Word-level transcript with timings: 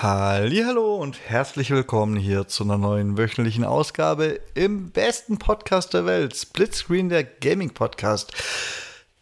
Hallo 0.00 0.94
und 0.94 1.18
herzlich 1.28 1.72
willkommen 1.72 2.14
hier 2.14 2.46
zu 2.46 2.62
einer 2.62 2.78
neuen 2.78 3.18
wöchentlichen 3.18 3.64
Ausgabe 3.64 4.38
im 4.54 4.90
besten 4.90 5.38
Podcast 5.38 5.92
der 5.92 6.06
Welt, 6.06 6.36
Splitscreen 6.36 7.08
der 7.08 7.24
Gaming 7.24 7.70
Podcast. 7.70 8.32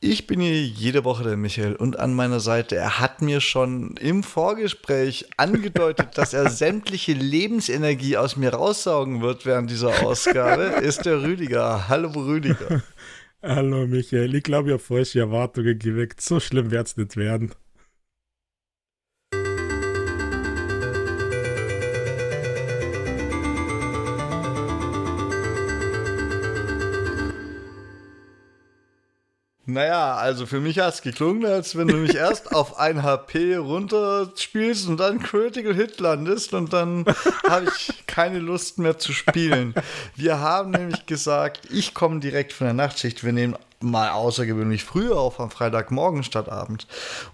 Ich 0.01 0.27
bin 0.27 0.39
hier 0.39 0.67
jede 0.67 1.05
Woche 1.05 1.25
der 1.25 1.39
Michael 1.39 1.77
und 1.77 1.99
an 1.99 2.13
meiner 2.13 2.41
Seite, 2.41 2.77
er 2.77 3.01
hat 3.01 3.23
mir 3.23 3.41
schon 3.41 3.97
im 3.97 4.23
Vorgespräch 4.23 5.31
angedeutet, 5.39 6.19
dass 6.19 6.35
er 6.35 6.51
sämtliche 6.51 7.15
Lebensenergie 7.15 8.19
aus 8.19 8.37
mir 8.37 8.53
raussaugen 8.53 9.23
wird 9.23 9.47
während 9.47 9.71
dieser 9.71 10.05
Ausgabe, 10.05 10.65
ist 10.83 11.07
der 11.07 11.23
Rüdiger. 11.23 11.89
Hallo 11.89 12.11
Rüdiger. 12.11 12.83
Hallo 13.43 13.87
Michael, 13.87 14.35
ich 14.35 14.43
glaube, 14.43 14.69
ich 14.69 14.73
habe 14.75 14.83
falsche 14.83 15.21
Erwartungen 15.21 15.79
geweckt. 15.79 16.21
So 16.21 16.39
schlimm 16.39 16.71
wird 16.71 16.87
es 16.87 16.99
nicht 16.99 17.17
werden. 17.17 17.53
Naja, 29.69 30.15
also 30.15 30.47
für 30.47 30.61
mich 30.61 30.79
hat 30.79 30.95
es 30.95 31.03
geklungen, 31.03 31.45
als 31.45 31.77
wenn 31.77 31.89
du 31.89 31.97
mich 31.97 32.15
erst 32.15 32.55
auf 32.55 32.79
ein 32.79 33.03
HP 33.03 33.57
runterspielst 33.57 34.87
und 34.87 34.99
dann 34.99 35.21
Critical 35.21 35.75
Hit 35.75 35.99
landest 35.99 36.55
und 36.55 36.73
dann 36.73 37.05
habe 37.49 37.67
ich 37.67 38.07
keine 38.07 38.39
Lust 38.39 38.79
mehr 38.79 38.97
zu 38.99 39.13
spielen. 39.13 39.75
Wir 40.15 40.39
haben 40.39 40.71
nämlich 40.71 41.07
gesagt, 41.07 41.69
ich 41.71 41.95
komme 41.95 42.21
direkt 42.21 42.53
von 42.53 42.69
der 42.69 42.75
Nachtschicht. 42.75 43.25
Wir 43.25 43.33
nehmen 43.33 43.57
mal 43.81 44.11
außergewöhnlich 44.11 44.85
früher 44.85 45.19
auf 45.19 45.41
am 45.41 45.51
Freitagmorgen 45.51 46.23
statt 46.23 46.49
Abend. 46.49 46.87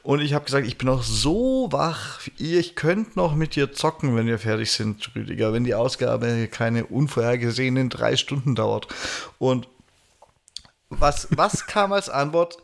Und 0.02 0.20
ich 0.20 0.32
habe 0.32 0.44
gesagt, 0.44 0.66
ich 0.66 0.78
bin 0.78 0.86
noch 0.86 1.02
so 1.02 1.68
wach, 1.70 2.20
ich 2.38 2.74
könnte 2.74 3.12
noch 3.14 3.34
mit 3.34 3.56
dir 3.56 3.72
zocken, 3.72 4.16
wenn 4.16 4.26
wir 4.26 4.38
fertig 4.38 4.72
sind, 4.72 5.10
Rüdiger, 5.14 5.52
wenn 5.52 5.64
die 5.64 5.74
Ausgabe 5.74 6.48
keine 6.50 6.86
unvorhergesehenen 6.86 7.90
drei 7.90 8.16
Stunden 8.16 8.54
dauert. 8.54 8.88
Und 9.38 9.68
was, 11.00 11.28
was 11.30 11.66
kam 11.66 11.92
als 11.92 12.08
Antwort? 12.08 12.58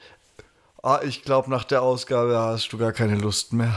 Ah, 0.82 1.00
ich 1.02 1.22
glaube, 1.22 1.50
nach 1.50 1.64
der 1.64 1.82
Ausgabe 1.82 2.38
hast 2.38 2.72
du 2.72 2.78
gar 2.78 2.92
keine 2.92 3.16
Lust 3.16 3.52
mehr. 3.52 3.74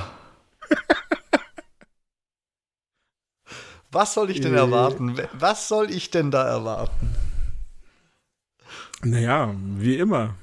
Was 3.91 4.13
soll 4.13 4.29
ich 4.29 4.39
denn 4.39 4.53
erwarten? 4.53 5.19
Was 5.33 5.67
soll 5.67 5.91
ich 5.91 6.11
denn 6.11 6.31
da 6.31 6.47
erwarten? 6.47 7.13
Naja, 9.03 9.53
wie 9.77 9.97
immer. 9.97 10.35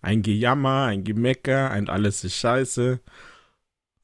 Ein 0.00 0.22
Gejammer, 0.22 0.84
ein 0.84 1.04
Gemecker, 1.04 1.70
ein 1.70 1.88
alles 1.88 2.24
ist 2.24 2.36
scheiße. 2.36 3.00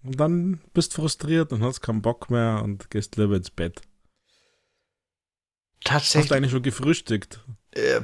Und 0.02 0.20
dann 0.20 0.60
bist 0.74 0.94
frustriert 0.94 1.52
und 1.52 1.62
hast 1.62 1.80
keinen 1.80 2.02
Bock 2.02 2.30
mehr 2.30 2.62
und 2.62 2.90
gehst 2.90 3.16
lieber 3.16 3.36
ins 3.36 3.50
Bett. 3.50 3.80
Tatsächlich. 5.84 6.22
Hast 6.22 6.30
du 6.30 6.34
eigentlich 6.34 6.52
schon 6.52 6.62
gefrühstückt? 6.62 7.40
Äh, 7.72 8.00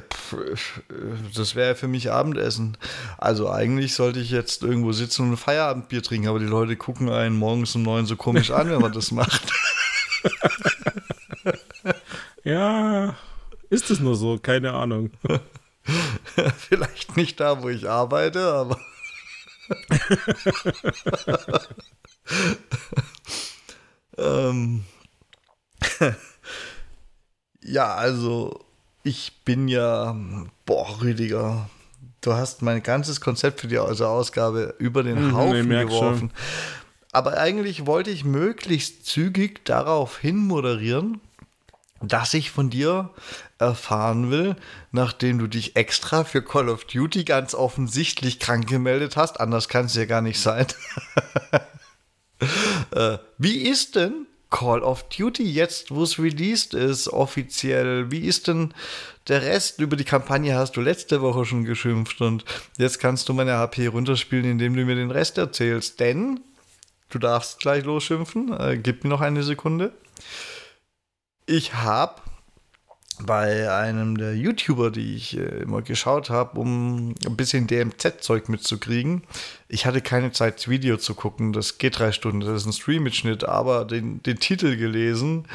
das 1.35 1.55
wäre 1.55 1.75
für 1.75 1.89
mich 1.89 2.11
Abendessen. 2.11 2.77
Also 3.17 3.49
eigentlich 3.49 3.95
sollte 3.95 4.19
ich 4.19 4.31
jetzt 4.31 4.63
irgendwo 4.63 4.93
sitzen 4.93 5.23
und 5.23 5.33
ein 5.33 5.37
Feierabendbier 5.37 6.01
trinken, 6.01 6.29
aber 6.29 6.39
die 6.39 6.45
Leute 6.45 6.77
gucken 6.77 7.09
einen 7.09 7.35
morgens 7.35 7.75
um 7.75 7.83
neun 7.83 8.05
so 8.05 8.15
komisch 8.15 8.51
an, 8.51 8.69
wenn 8.69 8.81
man 8.81 8.93
das 8.93 9.11
macht. 9.11 9.51
ja, 12.43 13.15
ist 13.69 13.89
es 13.89 13.99
nur 13.99 14.15
so? 14.15 14.37
Keine 14.37 14.73
Ahnung. 14.73 15.11
Vielleicht 16.69 17.17
nicht 17.17 17.39
da, 17.39 17.61
wo 17.61 17.69
ich 17.69 17.89
arbeite, 17.89 18.53
aber. 18.53 18.79
ähm. 24.17 24.85
ja, 27.61 27.95
also 27.95 28.66
ich 29.07 29.31
bin 29.45 29.69
ja, 29.69 30.15
boah, 30.65 31.01
Rüdiger, 31.01 31.69
du 32.19 32.33
hast 32.33 32.61
mein 32.61 32.83
ganzes 32.83 33.21
Konzept 33.21 33.61
für 33.61 33.67
die 33.67 33.79
Ausgabe 33.79 34.75
über 34.79 35.01
den 35.01 35.29
mhm, 35.29 35.35
Haufen 35.35 35.69
geworfen. 35.69 36.19
Schon. 36.19 36.31
Aber 37.13 37.37
eigentlich 37.37 37.85
wollte 37.85 38.09
ich 38.11 38.25
möglichst 38.25 39.05
zügig 39.05 39.63
darauf 39.63 40.17
hin 40.17 40.35
moderieren, 40.35 41.21
dass 42.01 42.33
ich 42.33 42.51
von 42.51 42.69
dir 42.69 43.11
erfahren 43.59 44.29
will, 44.29 44.57
nachdem 44.91 45.39
du 45.39 45.47
dich 45.47 45.77
extra 45.77 46.25
für 46.25 46.43
Call 46.43 46.67
of 46.67 46.83
Duty 46.83 47.23
ganz 47.23 47.55
offensichtlich 47.55 48.39
krank 48.39 48.67
gemeldet 48.67 49.15
hast, 49.15 49.39
anders 49.39 49.69
kann 49.69 49.85
es 49.85 49.95
ja 49.95 50.03
gar 50.03 50.21
nicht 50.21 50.39
sein. 50.39 50.67
äh, 52.91 53.17
wie 53.37 53.57
ist 53.57 53.95
denn 53.95 54.27
Call 54.57 54.81
of 54.81 55.03
Duty 55.09 55.43
jetzt, 55.43 55.91
wo 55.93 56.01
es 56.01 56.17
released 56.17 56.73
ist, 56.73 57.09
offiziell? 57.09 58.09
Wie 58.09 58.21
ist 58.21 58.47
denn 58.47 58.73
der 59.27 59.43
Rest? 59.43 59.79
Über 59.79 59.95
die 59.95 60.03
Kampagne 60.03 60.55
hast 60.55 60.75
du 60.75 60.81
letzte 60.81 61.21
Woche 61.21 61.45
schon 61.45 61.63
geschimpft 61.63 62.21
und 62.21 62.43
jetzt 62.79 62.97
kannst 62.97 63.29
du 63.29 63.33
meine 63.33 63.53
HP 63.53 63.85
runterspielen, 63.85 64.49
indem 64.49 64.75
du 64.75 64.83
mir 64.83 64.95
den 64.95 65.11
Rest 65.11 65.37
erzählst. 65.37 65.99
Denn 65.99 66.39
du 67.11 67.19
darfst 67.19 67.59
gleich 67.59 67.85
losschimpfen. 67.85 68.51
Äh, 68.51 68.79
gib 68.81 69.03
mir 69.03 69.11
noch 69.11 69.21
eine 69.21 69.43
Sekunde. 69.43 69.93
Ich 71.45 71.75
habe 71.75 72.19
bei 73.25 73.71
einem 73.71 74.17
der 74.17 74.35
YouTuber, 74.35 74.91
die 74.91 75.15
ich 75.15 75.37
äh, 75.37 75.61
immer 75.63 75.81
geschaut 75.81 76.29
habe, 76.29 76.59
um 76.59 77.15
ein 77.25 77.35
bisschen 77.35 77.67
DMZ-Zeug 77.67 78.49
mitzukriegen. 78.49 79.23
Ich 79.67 79.85
hatte 79.85 80.01
keine 80.01 80.31
Zeit, 80.31 80.57
das 80.57 80.67
Video 80.67 80.97
zu 80.97 81.15
gucken. 81.15 81.53
Das 81.53 81.77
geht 81.77 81.99
drei 81.99 82.11
Stunden, 82.11 82.41
das 82.41 82.61
ist 82.61 82.65
ein 82.67 82.73
Stream-Mitschnitt, 82.73 83.43
aber 83.43 83.85
den, 83.85 84.21
den 84.23 84.39
Titel 84.39 84.77
gelesen. 84.77 85.47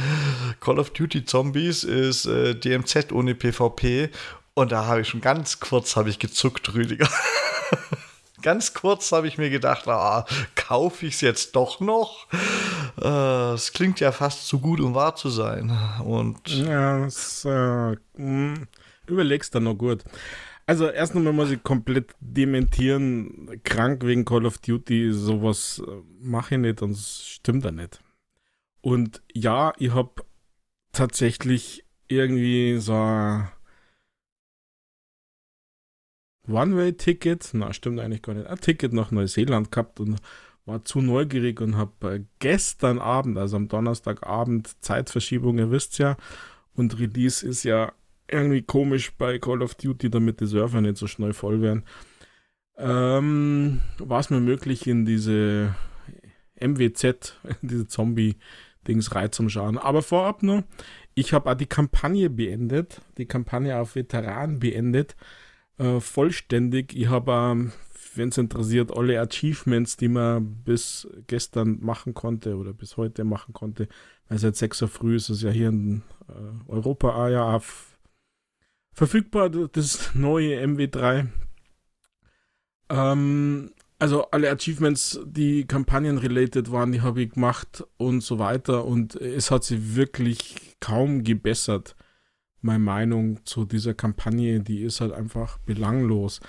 Call 0.61 0.79
of 0.79 0.91
Duty 0.91 1.25
Zombies 1.25 1.85
ist 1.85 2.27
äh, 2.27 2.55
DMZ 2.55 3.13
ohne 3.13 3.35
PvP. 3.35 4.11
Und 4.55 4.73
da 4.73 4.87
habe 4.87 5.01
ich 5.01 5.09
schon 5.09 5.21
ganz 5.21 5.61
kurz 5.61 5.97
habe 5.97 6.11
ich 6.11 6.19
gezuckt, 6.19 6.75
Rüdiger. 6.75 7.09
ganz 8.43 8.75
kurz 8.75 9.13
habe 9.13 9.29
ich 9.29 9.39
mir 9.39 9.51
gedacht, 9.51 9.89
ah, 9.89 10.27
kaufe 10.55 11.07
ich 11.07 11.15
es 11.15 11.21
jetzt 11.21 11.57
doch 11.57 11.81
noch? 11.81 12.27
Äh, 13.01 13.55
es 13.55 13.73
klingt 13.73 14.01
ja 14.01 14.13
fast 14.13 14.47
zu 14.47 14.59
gut, 14.59 14.81
um 14.81 14.95
wahr 14.95 15.17
zu 15.17 15.31
sein. 15.31 15.77
Und 16.05 16.47
ja, 16.49 17.05
das, 17.05 17.45
äh, 17.45 17.97
hm, 18.17 18.67
überlegst 19.07 19.55
dann 19.55 19.65
noch 19.65 19.77
gut. 19.77 20.05
Also 20.67 20.89
erst 20.89 21.17
einmal 21.17 21.33
muss 21.33 21.51
ich 21.51 21.63
komplett 21.63 22.15
dementieren, 22.21 23.61
krank 23.65 24.05
wegen 24.05 24.25
Call 24.25 24.47
of 24.47 24.59
Duty, 24.59 25.13
sowas 25.13 25.83
äh, 25.87 25.91
mache 26.21 26.55
ich 26.55 26.61
nicht 26.61 26.83
und 26.83 26.93
es 26.93 27.27
stimmt 27.27 27.65
da 27.65 27.73
nicht. 27.73 28.01
Und 28.81 29.23
ja, 29.33 29.73
ich 29.79 29.93
habe 29.93 30.25
tatsächlich 30.93 31.85
irgendwie 32.09 32.79
so 32.79 32.95
ein 32.95 33.49
One-Way-Ticket, 36.49 37.51
na 37.53 37.73
stimmt 37.73 38.01
eigentlich 38.01 38.23
gar 38.23 38.35
nicht, 38.35 38.47
ein 38.47 38.59
Ticket 38.59 38.93
nach 38.93 39.11
Neuseeland 39.11 39.71
gehabt 39.71 40.01
und 40.01 40.17
war 40.65 40.85
zu 40.85 41.01
neugierig 41.01 41.61
und 41.61 41.77
habe 41.77 42.15
äh, 42.15 42.25
gestern 42.39 42.99
Abend, 42.99 43.39
also 43.39 43.57
am 43.57 43.69
Donnerstagabend, 43.69 44.83
Zeitverschiebung, 44.83 45.59
ihr 45.59 45.71
wisst 45.71 45.99
ja, 45.99 46.17
und 46.75 46.99
Release 46.99 47.47
ist 47.47 47.65
ja 47.65 47.93
irgendwie 48.29 48.63
komisch 48.63 49.13
bei 49.17 49.39
Call 49.39 49.63
of 49.63 49.75
Duty, 49.75 50.11
damit 50.11 50.41
die 50.41 50.47
Server 50.47 50.81
nicht 50.81 50.97
so 50.97 51.07
schnell 51.07 51.33
voll 51.33 51.61
werden. 51.61 51.85
Ähm, 52.79 53.81
war 53.99 54.21
es 54.21 54.31
mir 54.31 54.41
möglich, 54.41 54.87
in 54.87 55.05
diese 55.05 55.75
MWZ, 56.61 57.39
diese 57.63 57.87
Zombie-Dings 57.87 59.15
reinzuschauen. 59.15 59.79
Aber 59.79 60.03
vorab 60.03 60.43
nur, 60.43 60.65
ich 61.15 61.33
habe 61.35 61.51
auch 61.51 61.55
die 61.55 61.67
Kampagne 61.67 62.31
beendet, 62.31 63.03
die 63.19 63.27
Kampagne 63.27 63.79
auf 63.79 63.97
Veteran 63.97 64.59
beendet 64.59 65.15
äh, 65.79 66.01
vollständig. 66.01 66.95
Ich 66.97 67.09
habe, 67.09 67.33
ähm, 67.33 67.73
wenn 68.15 68.29
es 68.29 68.39
interessiert, 68.39 68.97
alle 68.97 69.21
Achievements, 69.21 69.97
die 69.97 70.09
man 70.09 70.63
bis 70.65 71.09
gestern 71.27 71.79
machen 71.81 72.15
konnte 72.15 72.57
oder 72.57 72.73
bis 72.73 72.97
heute 72.97 73.25
machen 73.25 73.53
konnte, 73.53 73.89
weil 74.29 74.39
seit 74.39 74.57
6 74.57 74.83
Uhr 74.83 74.89
früh 74.89 75.17
ist 75.17 75.29
es 75.29 75.43
ja 75.43 75.51
hier 75.51 75.69
in 75.69 76.03
äh, 76.29 76.71
Europa 76.71 77.29
ja, 77.29 77.61
verfügbar, 78.93 79.51
das 79.51 80.15
neue 80.15 80.63
MW3. 80.63 81.29
Ähm, 82.91 83.71
also 83.99 84.31
alle 84.33 84.51
Achievements, 84.51 85.21
die 85.25 85.65
Kampagnen-related 85.65 86.73
waren, 86.73 86.91
die 86.91 87.03
habe 87.03 87.23
ich 87.23 87.31
gemacht 87.31 87.85
und 87.99 88.21
so 88.21 88.39
weiter. 88.41 88.85
Und 88.85 89.15
es 89.15 89.51
hat 89.53 89.63
sich 89.63 89.95
wirklich 89.95 90.77
kaum 90.81 91.23
gebessert 91.23 91.95
meine 92.63 92.79
Meinung 92.79 93.45
zu 93.45 93.65
dieser 93.65 93.95
Kampagne, 93.95 94.61
die 94.61 94.83
ist 94.83 95.01
halt 95.01 95.13
einfach 95.13 95.59
belanglos. 95.59 96.41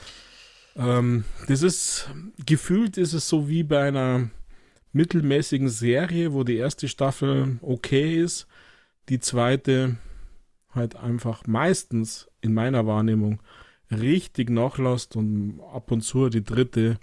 Ähm, 0.76 1.26
das 1.48 1.62
ist, 1.62 2.10
gefühlt 2.46 2.98
ist 2.98 3.14
es 3.14 3.28
so 3.28 3.48
wie 3.48 3.64
bei 3.64 3.88
einer 3.88 4.30
mittelmäßigen 4.92 5.70
Serie, 5.70 6.34
wo 6.34 6.44
die 6.44 6.58
erste 6.58 6.88
Staffel 6.88 7.58
okay 7.62 8.20
ist, 8.22 8.48
die 9.10 9.20
zweite 9.20 9.98
halt 10.70 10.96
einfach 10.96 11.46
meistens 11.48 12.30
in 12.42 12.54
meiner 12.54 12.86
Wahrnehmung 12.88 13.42
richtig 13.92 14.50
nachlässt 14.50 15.16
und 15.16 15.60
ab 15.74 15.92
und 15.92 16.02
zu 16.02 16.30
die 16.30 16.44
dritte 16.44 17.00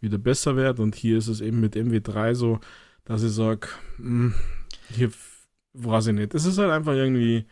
wieder 0.00 0.18
besser 0.18 0.56
wird. 0.56 0.80
Und 0.80 0.94
hier 0.94 1.18
ist 1.18 1.28
es 1.28 1.40
eben 1.40 1.60
mit 1.60 1.76
MW3 1.76 2.34
so, 2.34 2.60
dass 3.04 3.22
ich 3.22 3.32
sage, 3.32 3.68
hm, 3.96 4.34
hier 4.90 5.10
weiß 5.74 6.08
ich 6.08 6.14
nicht. 6.14 6.34
Es 6.34 6.44
ist 6.44 6.58
halt 6.58 6.70
einfach 6.70 6.94
irgendwie. 6.94 7.46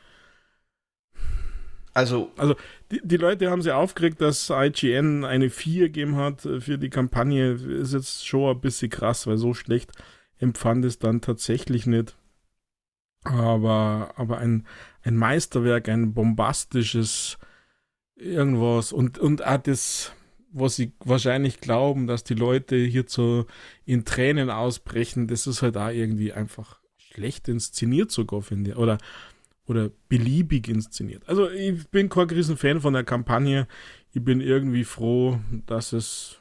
Also, 1.92 2.31
also 2.37 2.54
die, 2.90 3.00
die 3.02 3.16
Leute 3.16 3.50
haben 3.50 3.62
sich 3.62 3.72
aufgeregt, 3.72 4.20
dass 4.20 4.50
IGN 4.50 5.25
eine 5.25 5.50
4 5.50 5.87
gegeben 5.87 6.16
hat 6.16 6.42
für 6.42 6.78
die 6.78 6.90
Kampagne. 6.90 7.52
Ist 7.52 7.94
jetzt 7.94 8.26
schon 8.26 8.54
ein 8.54 8.60
bisschen 8.60 8.90
krass, 8.90 9.26
weil 9.26 9.38
so 9.38 9.54
schlecht 9.54 9.92
empfand 10.38 10.84
es 10.84 10.98
dann 10.98 11.20
tatsächlich 11.20 11.87
nicht. 11.87 12.16
Aber, 13.25 14.14
aber 14.16 14.38
ein, 14.38 14.66
ein 15.02 15.16
Meisterwerk, 15.16 15.88
ein 15.88 16.14
bombastisches 16.14 17.38
irgendwas 18.16 18.93
und, 18.93 19.19
und 19.19 19.44
auch 19.44 19.58
das, 19.58 20.12
was 20.52 20.76
sie 20.76 20.93
wahrscheinlich 21.00 21.60
glauben, 21.60 22.06
dass 22.06 22.25
die 22.25 22.34
Leute 22.34 22.76
hier 22.76 23.04
so 23.06 23.46
in 23.84 24.04
Tränen 24.04 24.50
ausbrechen, 24.50 25.26
das 25.26 25.46
ist 25.46 25.62
halt 25.62 25.76
auch 25.76 25.88
irgendwie 25.88 26.32
einfach 26.32 26.81
schlecht 26.96 27.48
inszeniert 27.48 28.10
sogar, 28.10 28.43
finde 28.43 28.70
ich. 28.70 28.76
Oder, 28.76 28.98
oder 29.70 29.88
beliebig 30.08 30.69
inszeniert. 30.69 31.22
Also 31.28 31.49
ich 31.49 31.88
bin 31.90 32.08
kein 32.08 32.28
riesen 32.28 32.56
Fan 32.56 32.81
von 32.81 32.93
der 32.93 33.05
Kampagne. 33.05 33.69
Ich 34.12 34.22
bin 34.22 34.40
irgendwie 34.40 34.82
froh, 34.82 35.38
dass 35.67 35.93
es 35.93 36.38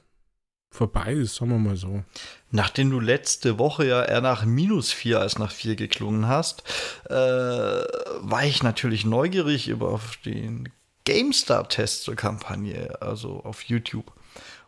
vorbei 0.72 1.14
ist, 1.14 1.36
sagen 1.36 1.52
wir 1.52 1.60
mal 1.60 1.78
so. 1.78 2.04
Nachdem 2.50 2.90
du 2.90 3.00
letzte 3.00 3.60
Woche 3.60 3.86
ja 3.86 4.04
eher 4.04 4.22
nach 4.22 4.46
minus 4.46 4.92
4 4.92 5.20
als 5.20 5.38
nach 5.38 5.52
4 5.52 5.76
geklungen 5.76 6.28
hast, 6.28 6.64
äh, 7.06 7.14
war 7.14 8.44
ich 8.46 8.64
natürlich 8.64 9.06
neugierig 9.06 9.68
über 9.68 10.00
den 10.26 10.70
GameStar-Test 11.06 12.04
zur 12.04 12.16
Kampagne, 12.16 13.00
also 13.00 13.44
auf 13.44 13.62
YouTube, 13.62 14.12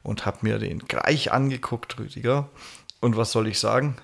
und 0.03 0.27
habe 0.27 0.39
mir 0.41 0.59
den 0.59 0.79
gleich 0.79 1.31
angeguckt, 1.31 1.99
Rüdiger. 1.99 2.49
Und 2.99 3.17
was 3.17 3.31
soll 3.31 3.47
ich 3.47 3.59
sagen? 3.59 3.97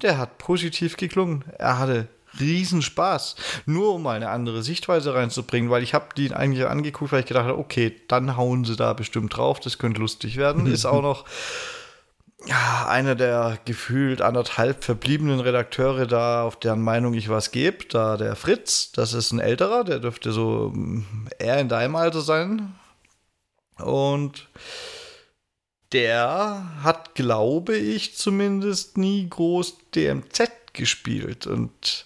Der 0.00 0.16
hat 0.16 0.38
positiv 0.38 0.96
geklungen. 0.96 1.44
Er 1.58 1.78
hatte 1.78 2.08
Riesenspaß. 2.40 3.36
Nur 3.66 3.94
um 3.94 4.02
mal 4.02 4.16
eine 4.16 4.30
andere 4.30 4.62
Sichtweise 4.62 5.14
reinzubringen, 5.14 5.70
weil 5.70 5.82
ich 5.82 5.94
habe 5.94 6.14
den 6.16 6.32
eigentlich 6.32 6.66
angeguckt, 6.66 7.12
weil 7.12 7.20
ich 7.20 7.26
gedacht 7.26 7.46
habe, 7.46 7.58
okay, 7.58 7.94
dann 8.08 8.36
hauen 8.36 8.64
sie 8.64 8.76
da 8.76 8.92
bestimmt 8.92 9.36
drauf, 9.36 9.60
das 9.60 9.78
könnte 9.78 10.00
lustig 10.00 10.36
werden. 10.36 10.66
Ist 10.72 10.86
auch 10.86 11.02
noch 11.02 11.24
ja, 12.44 12.86
einer 12.86 13.14
der 13.14 13.58
gefühlt 13.64 14.20
anderthalb 14.20 14.84
verbliebenen 14.84 15.40
Redakteure 15.40 16.06
da, 16.06 16.42
auf 16.44 16.56
deren 16.56 16.82
Meinung 16.82 17.14
ich 17.14 17.28
was 17.28 17.50
gebe, 17.50 17.86
da 17.86 18.16
der 18.16 18.36
Fritz, 18.36 18.92
das 18.92 19.14
ist 19.14 19.32
ein 19.32 19.40
älterer, 19.40 19.84
der 19.84 19.98
dürfte 19.98 20.32
so 20.32 20.70
mm, 20.74 21.28
eher 21.38 21.58
in 21.58 21.68
deinem 21.68 21.96
Alter 21.96 22.20
sein. 22.20 22.74
Und 23.78 24.48
der 25.92 26.70
hat, 26.82 27.14
glaube 27.14 27.76
ich, 27.76 28.16
zumindest 28.16 28.98
nie 28.98 29.28
groß 29.28 29.76
DMZ 29.94 30.50
gespielt. 30.72 31.46
Und 31.46 32.05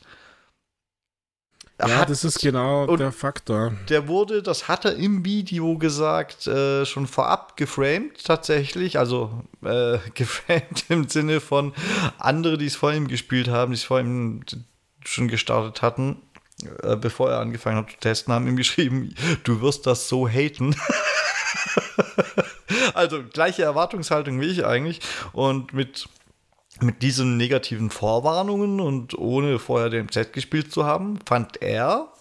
ja, 1.89 1.97
hat, 1.97 2.11
das 2.11 2.25
ist 2.25 2.41
genau 2.41 2.97
der 2.97 3.13
Faktor. 3.13 3.73
Der 3.89 4.09
wurde, 4.09 4.43
das 4.43 4.69
hat 4.69 4.85
er 4.85 4.97
im 4.97 5.25
Video 5.25 5.79
gesagt, 5.79 6.47
äh, 6.47 6.85
schon 6.85 7.07
vorab 7.07 7.57
geframed 7.57 8.25
tatsächlich. 8.25 8.99
Also 8.99 9.43
äh, 9.65 9.99
geframed 10.15 10.85
im 10.89 11.09
Sinne 11.09 11.41
von 11.41 11.73
andere, 12.19 12.59
die 12.59 12.67
es 12.67 12.77
vor 12.77 12.93
ihm 12.93 13.09
gespielt 13.09 13.49
haben, 13.49 13.73
die 13.73 13.77
es 13.77 13.85
vor 13.85 14.01
ihm 14.01 14.43
schon 15.05 15.29
gestartet 15.29 15.83
hatten, 15.83 16.21
äh, 16.83 16.97
bevor 16.97 17.31
er 17.31 17.41
angefangen 17.41 17.79
hat 17.79 17.91
zu 17.91 17.97
testen, 17.99 18.35
haben 18.35 18.47
ihm 18.47 18.57
geschrieben, 18.57 19.15
du 19.45 19.61
wirst 19.61 19.87
das 19.87 20.09
so 20.09 20.29
haten. 20.29 20.77
also 22.95 23.23
gleiche 23.23 23.63
Erwartungshaltung 23.63 24.41
wie 24.41 24.47
ich 24.47 24.65
eigentlich. 24.65 25.01
Und 25.33 25.73
mit 25.73 26.09
mit 26.83 27.03
diesen 27.03 27.37
negativen 27.37 27.91
Vorwarnungen 27.91 28.81
und 28.81 29.17
ohne 29.19 29.59
vorher 29.59 29.91
den 29.91 30.09
Z 30.09 30.33
gespielt 30.33 30.73
zu 30.73 30.85
haben, 30.85 31.19
fand 31.27 31.63
er 31.63 32.13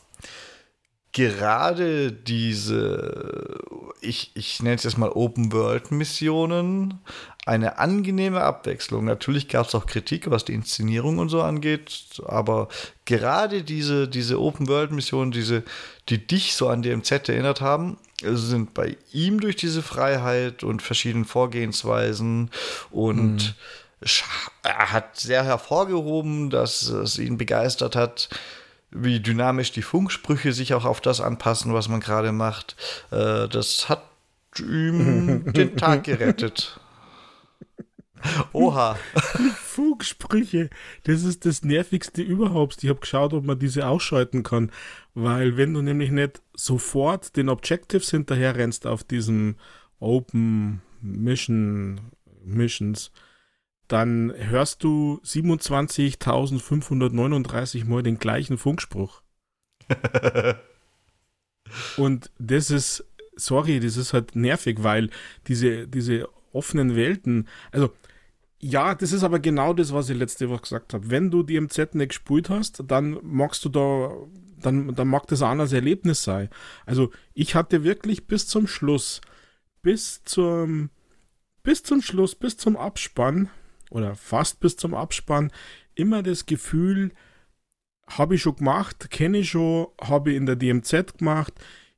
gerade 1.11 2.11
diese, 2.11 3.57
ich, 4.01 4.31
ich 4.35 4.61
nenne 4.61 4.75
es 4.75 4.83
jetzt 4.83 4.97
mal 4.97 5.09
Open-World-Missionen, 5.09 7.00
eine 7.45 7.79
angenehme 7.79 8.41
Abwechslung. 8.41 9.06
Natürlich 9.06 9.47
gab 9.47 9.67
es 9.67 9.73
auch 9.73 9.88
Kritik, 9.88 10.29
was 10.29 10.45
die 10.45 10.53
Inszenierung 10.53 11.17
und 11.17 11.29
so 11.29 11.41
angeht, 11.41 12.21
aber 12.25 12.67
gerade 13.06 13.63
diese, 13.63 14.07
diese 14.07 14.39
Open-World-Missionen, 14.39 15.31
diese, 15.31 15.63
die 16.09 16.25
dich 16.25 16.53
so 16.53 16.67
an 16.67 16.83
DMZ 16.83 17.29
erinnert 17.29 17.61
haben, 17.61 17.97
sind 18.21 18.73
bei 18.73 18.97
ihm 19.11 19.39
durch 19.39 19.56
diese 19.56 19.81
Freiheit 19.81 20.63
und 20.63 20.81
verschiedenen 20.81 21.25
Vorgehensweisen 21.25 22.51
und 22.91 23.33
mhm 23.33 23.53
hat 24.63 25.18
sehr 25.18 25.44
hervorgehoben, 25.44 26.50
dass 26.50 26.84
es 26.84 27.18
ihn 27.18 27.38
begeistert 27.38 27.96
hat, 27.96 28.30
wie 28.92 29.19
dynamisch 29.19 29.72
die 29.72 29.81
Funksprüche 29.81 30.54
sich 30.54 30.74
auch 30.74 30.86
auf 30.86 31.01
das 31.01 31.22
anpassen, 31.22 31.74
was 31.74 31.90
man 31.90 32.00
gerade 32.00 32.31
macht. 32.31 32.75
Äh, 33.12 33.48
das 33.48 33.90
hat 33.90 34.04
ihm 34.60 35.51
den 35.54 35.78
Tag 35.78 36.06
gerettet. 36.06 36.80
Oha. 38.51 38.98
Funksprüche, 39.56 40.69
das 41.04 41.24
ist 41.24 41.45
das 41.45 41.63
nervigste 41.63 42.22
überhaupt. 42.22 42.84
Ich 42.84 42.90
habe 42.90 43.00
geschaut, 43.00 43.34
ob 43.34 43.45
man 43.45 43.60
diese 43.60 43.88
ausschalten 43.88 44.44
kann, 44.44 44.72
weil 45.13 45.56
wenn 45.56 45.74
du 45.74 45.81
nämlich 45.81 46.12
nicht 46.12 46.42
sofort 46.54 47.38
den 47.38 47.48
Objectives 47.48 48.12
hinterher 48.12 48.56
rennst 48.56 48.86
auf 48.86 49.04
diesem 49.04 49.56
Open 50.00 50.81
Mission 51.02 52.12
Missions, 52.44 53.12
dann 53.89 54.33
hörst 54.36 54.83
du 54.83 55.21
27.539 55.25 57.86
Mal 57.86 58.03
den 58.03 58.19
gleichen 58.19 58.57
Funkspruch. 58.57 59.21
Und 61.97 62.31
das 62.39 62.71
ist, 62.71 63.06
sorry, 63.36 63.80
das 63.80 63.95
ist 63.97 64.13
halt 64.13 64.36
nervig, 64.36 64.83
weil 64.83 65.09
diese, 65.47 65.88
diese 65.88 66.27
offenen 66.53 66.95
Welten, 66.95 67.47
also 67.71 67.91
ja, 68.62 68.94
das 68.94 69.13
ist 69.13 69.24
aber 69.24 69.39
genau 69.39 69.74
das, 69.74 69.94
was 69.94 70.09
ich 70.09 70.18
letzte 70.18 70.50
Woche 70.50 70.62
gesagt 70.62 70.94
habe. 70.94 71.09
Wenn 71.09 71.31
du 71.31 71.44
die 71.44 71.59
MZ 71.59 71.95
nicht 71.95 72.09
gespielt 72.09 72.50
hast, 72.50 72.83
dann 72.88 73.18
magst 73.24 73.63
du 73.63 73.69
da, 73.69 74.13
dann, 74.62 74.94
dann 74.94 75.07
mag 75.07 75.27
das 75.27 75.42
ein 75.42 75.51
anderes 75.51 75.71
Erlebnis 75.71 76.24
sein. 76.24 76.50
Also 76.85 77.12
ich 77.33 77.56
hatte 77.56 77.83
wirklich 77.83 78.27
bis 78.27 78.47
zum 78.47 78.68
Schluss, 78.68 79.21
bis 79.81 80.24
zum, 80.25 80.89
bis 81.63 81.83
zum 81.83 82.01
Schluss, 82.01 82.35
bis 82.35 82.57
zum 82.57 82.75
Abspann, 82.75 83.50
oder 83.89 84.15
fast 84.15 84.59
bis 84.59 84.75
zum 84.77 84.94
Abspann 84.94 85.51
immer 85.95 86.24
das 86.24 86.45
Gefühl, 86.45 87.11
habe 88.07 88.35
ich 88.35 88.42
schon 88.42 88.56
gemacht, 88.56 89.09
kenne 89.11 89.40
ich 89.40 89.52
schon, 89.52 89.87
habe 90.02 90.31
ich 90.31 90.37
in 90.37 90.45
der 90.45 90.56
DMZ 90.56 91.18
gemacht, 91.18 91.54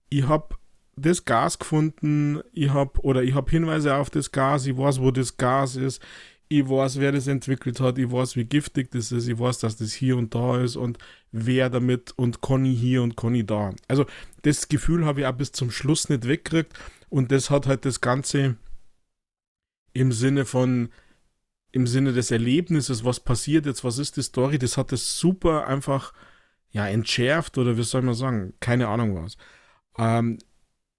ich 0.09 0.27
habe 0.27 0.55
das 0.95 1.25
Gas 1.25 1.57
gefunden, 1.59 2.41
ich 2.51 2.69
habe 2.69 2.99
oder 3.01 3.23
ich 3.23 3.33
habe 3.33 3.49
Hinweise 3.49 3.95
auf 3.95 4.09
das 4.09 4.31
Gas, 4.31 4.65
ich 4.65 4.77
weiß, 4.77 5.01
wo 5.01 5.11
das 5.11 5.37
Gas 5.37 5.75
ist, 5.75 6.01
ich 6.49 6.67
weiß, 6.67 6.99
wer 6.99 7.13
das 7.13 7.27
entwickelt 7.27 7.79
hat, 7.79 7.97
ich 7.97 8.11
weiß, 8.11 8.35
wie 8.35 8.43
giftig 8.43 8.91
das 8.91 9.11
ist, 9.13 9.27
ich 9.27 9.39
weiß, 9.39 9.59
dass 9.59 9.77
das 9.77 9.93
hier 9.93 10.17
und 10.17 10.35
da 10.35 10.61
ist 10.61 10.75
und 10.75 10.97
wer 11.31 11.69
damit 11.69 12.13
und 12.17 12.41
Conny 12.41 12.75
hier 12.75 13.03
und 13.03 13.15
Conny 13.15 13.45
da. 13.45 13.73
Also 13.87 14.05
das 14.41 14.67
Gefühl 14.67 15.05
habe 15.05 15.21
ich 15.21 15.25
auch 15.25 15.33
bis 15.33 15.53
zum 15.53 15.71
Schluss 15.71 16.09
nicht 16.09 16.27
weggekriegt 16.27 16.77
und 17.09 17.31
das 17.31 17.49
hat 17.49 17.67
halt 17.67 17.85
das 17.85 18.01
Ganze 18.01 18.57
im 19.93 20.11
Sinne 20.11 20.43
von 20.45 20.89
im 21.71 21.87
Sinne 21.87 22.13
des 22.13 22.31
Erlebnisses, 22.31 23.05
was 23.05 23.19
passiert 23.19 23.65
jetzt, 23.65 23.83
was 23.83 23.97
ist 23.97 24.17
die 24.17 24.23
Story, 24.23 24.57
das 24.57 24.77
hat 24.77 24.91
es 24.91 25.19
super 25.19 25.67
einfach 25.67 26.13
ja 26.71 26.87
entschärft 26.87 27.57
oder 27.57 27.77
wie 27.77 27.83
soll 27.83 28.01
man 28.01 28.13
sagen, 28.15 28.53
keine 28.59 28.87
Ahnung 28.87 29.15
was. 29.15 29.37
Ähm, 29.97 30.39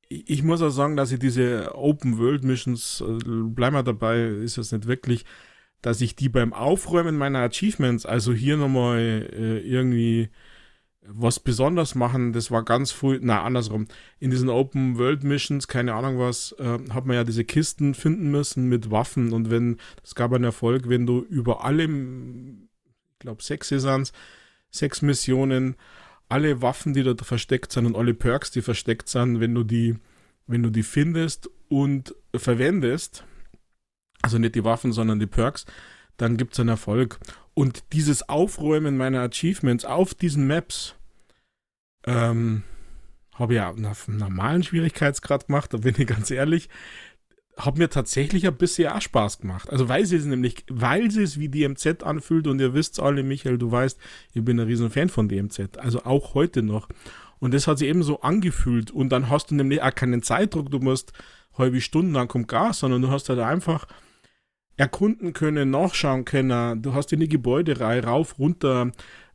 ich 0.09 0.43
muss 0.43 0.62
auch 0.62 0.71
sagen, 0.71 0.97
dass 0.97 1.12
ich 1.12 1.19
diese 1.19 1.75
Open 1.75 2.19
World 2.19 2.45
Missions, 2.45 3.02
äh, 3.07 3.19
bleib 3.25 3.73
mal 3.73 3.83
dabei, 3.83 4.23
ist 4.25 4.57
jetzt 4.57 4.73
nicht 4.73 4.87
wirklich, 4.87 5.25
dass 5.81 6.00
ich 6.00 6.17
die 6.17 6.29
beim 6.29 6.52
Aufräumen 6.52 7.17
meiner 7.17 7.41
Achievements, 7.41 8.07
also 8.07 8.33
hier 8.33 8.57
nochmal 8.57 9.29
äh, 9.33 9.59
irgendwie 9.61 10.31
was 11.04 11.40
besonders 11.40 11.94
machen, 11.94 12.32
das 12.32 12.50
war 12.50 12.64
ganz 12.64 12.92
früh, 12.92 13.18
na 13.21 13.42
andersrum, 13.42 13.87
in 14.21 14.30
diesen 14.30 14.49
Open 14.49 14.99
World 14.99 15.25
Missions, 15.25 15.66
keine 15.66 15.94
Ahnung 15.94 16.18
was, 16.18 16.52
äh, 16.59 16.78
hat 16.90 17.06
man 17.06 17.16
ja 17.16 17.25
diese 17.25 17.44
Kisten 17.44 17.94
finden 17.94 18.30
müssen 18.30 18.68
mit 18.68 18.90
Waffen 18.90 19.32
und 19.32 19.50
wenn, 19.50 19.78
das 20.02 20.14
gab 20.14 20.32
einen 20.32 20.44
Erfolg, 20.44 20.88
wenn 20.88 21.06
du 21.06 21.21
über 21.21 21.64
alle, 21.64 21.85
ich 21.85 23.18
glaube 23.18 23.42
sechs 23.42 23.68
Saisons, 23.68 24.12
sechs 24.71 25.02
Missionen, 25.02 25.76
alle 26.28 26.62
Waffen, 26.62 26.94
die 26.94 27.02
da 27.02 27.14
versteckt 27.23 27.73
sind 27.73 27.87
und 27.87 27.97
alle 27.97 28.14
Perks, 28.14 28.50
die 28.50 28.62
versteckt 28.62 29.09
sind, 29.09 29.40
wenn 29.40 29.54
du 29.54 29.64
die, 29.64 29.97
wenn 30.47 30.62
du 30.62 30.71
die 30.71 30.82
findest 30.82 31.50
und 31.68 32.14
verwendest, 32.35 33.25
also 34.23 34.38
nicht 34.38 34.54
die 34.54 34.64
Waffen, 34.64 34.92
sondern 34.92 35.18
die 35.18 35.26
Perks, 35.26 35.66
dann 36.16 36.37
gibt 36.37 36.54
es 36.54 36.61
einen 36.61 36.68
Erfolg. 36.71 37.18
Und 37.54 37.85
dieses 37.92 38.28
Aufräumen 38.28 38.97
meiner 38.97 39.21
Achievements 39.21 39.85
auf 39.85 40.14
diesen 40.14 40.47
Maps 40.47 40.94
ähm, 42.06 42.62
habe 43.35 43.54
ich 43.54 43.56
ja 43.56 43.71
auf 43.71 44.09
einem 44.09 44.18
normalen 44.18 44.62
Schwierigkeitsgrad 44.62 45.47
gemacht, 45.47 45.73
da 45.73 45.78
bin 45.78 45.94
ich 45.97 46.06
ganz 46.06 46.30
ehrlich. 46.30 46.68
hat 47.56 47.76
mir 47.76 47.90
tatsächlich 47.90 48.47
ein 48.47 48.56
bisschen 48.56 48.90
auch 48.90 49.00
Spaß 49.00 49.40
gemacht. 49.40 49.71
Also 49.71 49.88
weil 49.88 50.06
sie 50.06 50.16
es 50.16 50.25
nämlich, 50.25 50.64
weil 50.71 51.11
sie 51.11 51.23
es 51.23 51.38
wie 51.38 51.49
DMZ 51.49 52.02
anfühlt 52.02 52.47
und 52.47 52.61
ihr 52.61 52.73
wisst 52.73 52.99
alle, 53.00 53.23
Michael, 53.23 53.59
du 53.59 53.71
weißt, 53.71 53.99
ich 54.32 54.42
bin 54.42 54.59
ein 54.59 54.66
riesen 54.66 54.90
Fan 54.90 55.11
von 55.11 55.28
DMZ, 55.28 55.76
also 55.78 56.04
auch 56.04 56.35
heute 56.35 56.62
noch. 56.62 56.88
Und 57.38 57.52
das 57.52 57.66
hat 57.66 57.78
sich 57.78 57.88
eben 57.88 58.02
so 58.02 58.21
angefühlt 58.21 58.90
und 58.90 59.11
dann 59.11 59.28
hast 59.28 59.50
du 59.50 59.54
nämlich 59.54 59.82
auch 59.82 59.94
keinen 59.94 60.23
Zeitdruck, 60.23 60.71
du 60.71 60.78
musst 60.78 61.12
halbe 61.59 61.80
Stunden 61.80 62.12
lang 62.12 62.28
kommt 62.28 62.49
Gas, 62.49 62.78
sondern 62.78 63.02
du 63.02 63.11
hast 63.11 63.28
halt 63.28 63.40
einfach 63.40 63.87
erkunden 64.83 65.33
können, 65.33 65.71
nachschauen 65.71 66.25
können, 66.25 66.83
du 66.83 66.93
hast 66.93 67.12
in 67.12 67.21
die 67.21 67.29
Gebäuderei 67.29 68.01
rauf, 68.01 68.41
runter, 68.41 68.91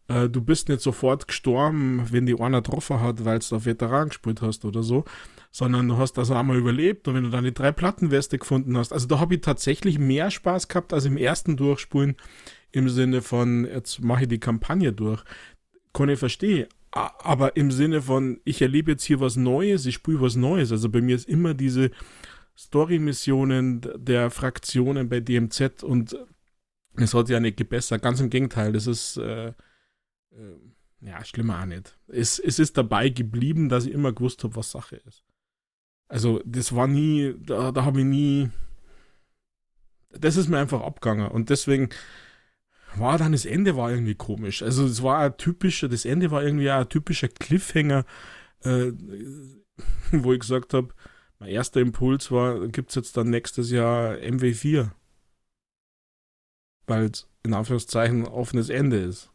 äh, 0.09 0.27
du 0.27 0.41
bist 0.41 0.67
nicht 0.67 0.81
sofort 0.81 1.29
gestorben, 1.29 2.05
wenn 2.11 2.25
die 2.25 2.37
einer 2.37 2.61
getroffen 2.61 2.99
hat, 2.99 3.23
weil 3.23 3.39
du 3.39 3.55
auf 3.55 3.65
Veteran 3.65 4.09
gespielt 4.09 4.41
hast 4.41 4.65
oder 4.65 4.83
so, 4.83 5.05
sondern 5.49 5.87
du 5.87 5.95
hast 5.95 6.19
also 6.19 6.33
einmal 6.33 6.57
überlebt 6.57 7.07
und 7.07 7.15
wenn 7.15 7.23
du 7.23 7.29
dann 7.29 7.45
die 7.45 7.53
drei 7.53 7.71
Plattenweste 7.71 8.37
gefunden 8.37 8.77
hast, 8.77 8.91
also 8.91 9.07
da 9.07 9.21
habe 9.21 9.35
ich 9.35 9.41
tatsächlich 9.41 9.97
mehr 9.99 10.31
Spaß 10.31 10.67
gehabt 10.67 10.91
als 10.91 11.05
im 11.05 11.15
ersten 11.15 11.55
Durchspulen 11.55 12.17
im 12.73 12.89
Sinne 12.89 13.21
von, 13.21 13.63
jetzt 13.63 14.03
mache 14.03 14.23
ich 14.23 14.27
die 14.27 14.41
Kampagne 14.41 14.91
durch. 14.91 15.23
Kann 15.93 16.09
ich 16.09 16.19
verstehen. 16.19 16.67
Aber 16.91 17.55
im 17.55 17.71
Sinne 17.71 18.01
von, 18.01 18.41
ich 18.43 18.61
erlebe 18.61 18.91
jetzt 18.91 19.05
hier 19.05 19.21
was 19.21 19.37
Neues, 19.37 19.85
ich 19.85 19.95
spüre 19.95 20.23
was 20.23 20.35
Neues. 20.35 20.73
Also 20.73 20.89
bei 20.89 20.99
mir 20.99 21.15
ist 21.15 21.29
immer 21.29 21.53
diese 21.53 21.91
Story-Missionen 22.57 23.81
der 23.95 24.31
Fraktionen 24.31 25.09
bei 25.09 25.19
DMZ 25.19 25.83
und 25.83 26.17
es 26.95 27.13
hat 27.13 27.29
ja 27.29 27.39
nicht 27.39 27.57
gebessert. 27.57 28.01
Ganz 28.01 28.19
im 28.19 28.29
Gegenteil, 28.29 28.73
das 28.73 28.87
ist 28.87 29.17
äh, 29.17 29.49
äh, 29.49 29.53
ja 31.01 31.23
schlimmer 31.23 31.61
auch 31.61 31.65
nicht. 31.65 31.97
Es, 32.07 32.39
es 32.39 32.57
ist 32.57 32.77
dabei 32.77 33.09
geblieben, 33.09 33.69
dass 33.69 33.85
ich 33.85 33.93
immer 33.93 34.11
gewusst 34.11 34.43
habe, 34.43 34.55
was 34.55 34.71
Sache 34.71 34.95
ist. 34.95 35.23
Also, 36.07 36.41
das 36.45 36.73
war 36.73 36.87
nie, 36.87 37.35
da, 37.45 37.71
da 37.71 37.85
habe 37.85 37.99
ich 37.99 38.05
nie. 38.05 38.49
Das 40.09 40.37
ist 40.37 40.47
mir 40.47 40.57
einfach 40.57 40.81
abgegangen. 40.81 41.27
Und 41.27 41.49
deswegen 41.49 41.89
war 42.95 43.17
dann 43.17 43.33
das 43.33 43.45
Ende 43.45 43.75
war 43.75 43.91
irgendwie 43.91 44.15
komisch. 44.15 44.63
Also, 44.63 44.85
es 44.85 45.03
war 45.03 45.19
ein 45.19 45.37
typischer, 45.37 45.89
das 45.89 46.05
Ende 46.05 46.31
war 46.31 46.43
irgendwie 46.43 46.71
ein 46.71 46.89
typischer 46.89 47.27
Cliffhanger, 47.27 48.05
äh, 48.61 48.91
wo 50.11 50.33
ich 50.33 50.39
gesagt 50.39 50.73
habe, 50.73 50.93
mein 51.39 51.49
erster 51.49 51.79
Impuls 51.81 52.31
war, 52.31 52.67
gibt 52.67 52.89
es 52.89 52.95
jetzt 52.95 53.17
dann 53.17 53.29
nächstes 53.29 53.71
Jahr 53.71 54.15
MW4? 54.15 54.89
Weil 56.87 57.05
es 57.05 57.27
in 57.43 57.53
Anführungszeichen 57.53 58.25
offenes 58.25 58.69
Ende 58.69 58.97
ist. 58.97 59.29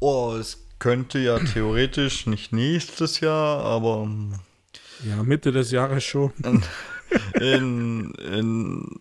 Oh, 0.00 0.34
es 0.38 0.66
könnte 0.78 1.18
ja 1.18 1.38
theoretisch 1.38 2.26
nicht 2.26 2.52
nächstes 2.52 3.20
Jahr, 3.20 3.64
aber 3.64 4.08
ja, 5.04 5.22
Mitte 5.22 5.52
des 5.52 5.70
Jahres 5.70 6.04
schon. 6.04 6.32
In, 7.40 8.12
in 8.14 8.98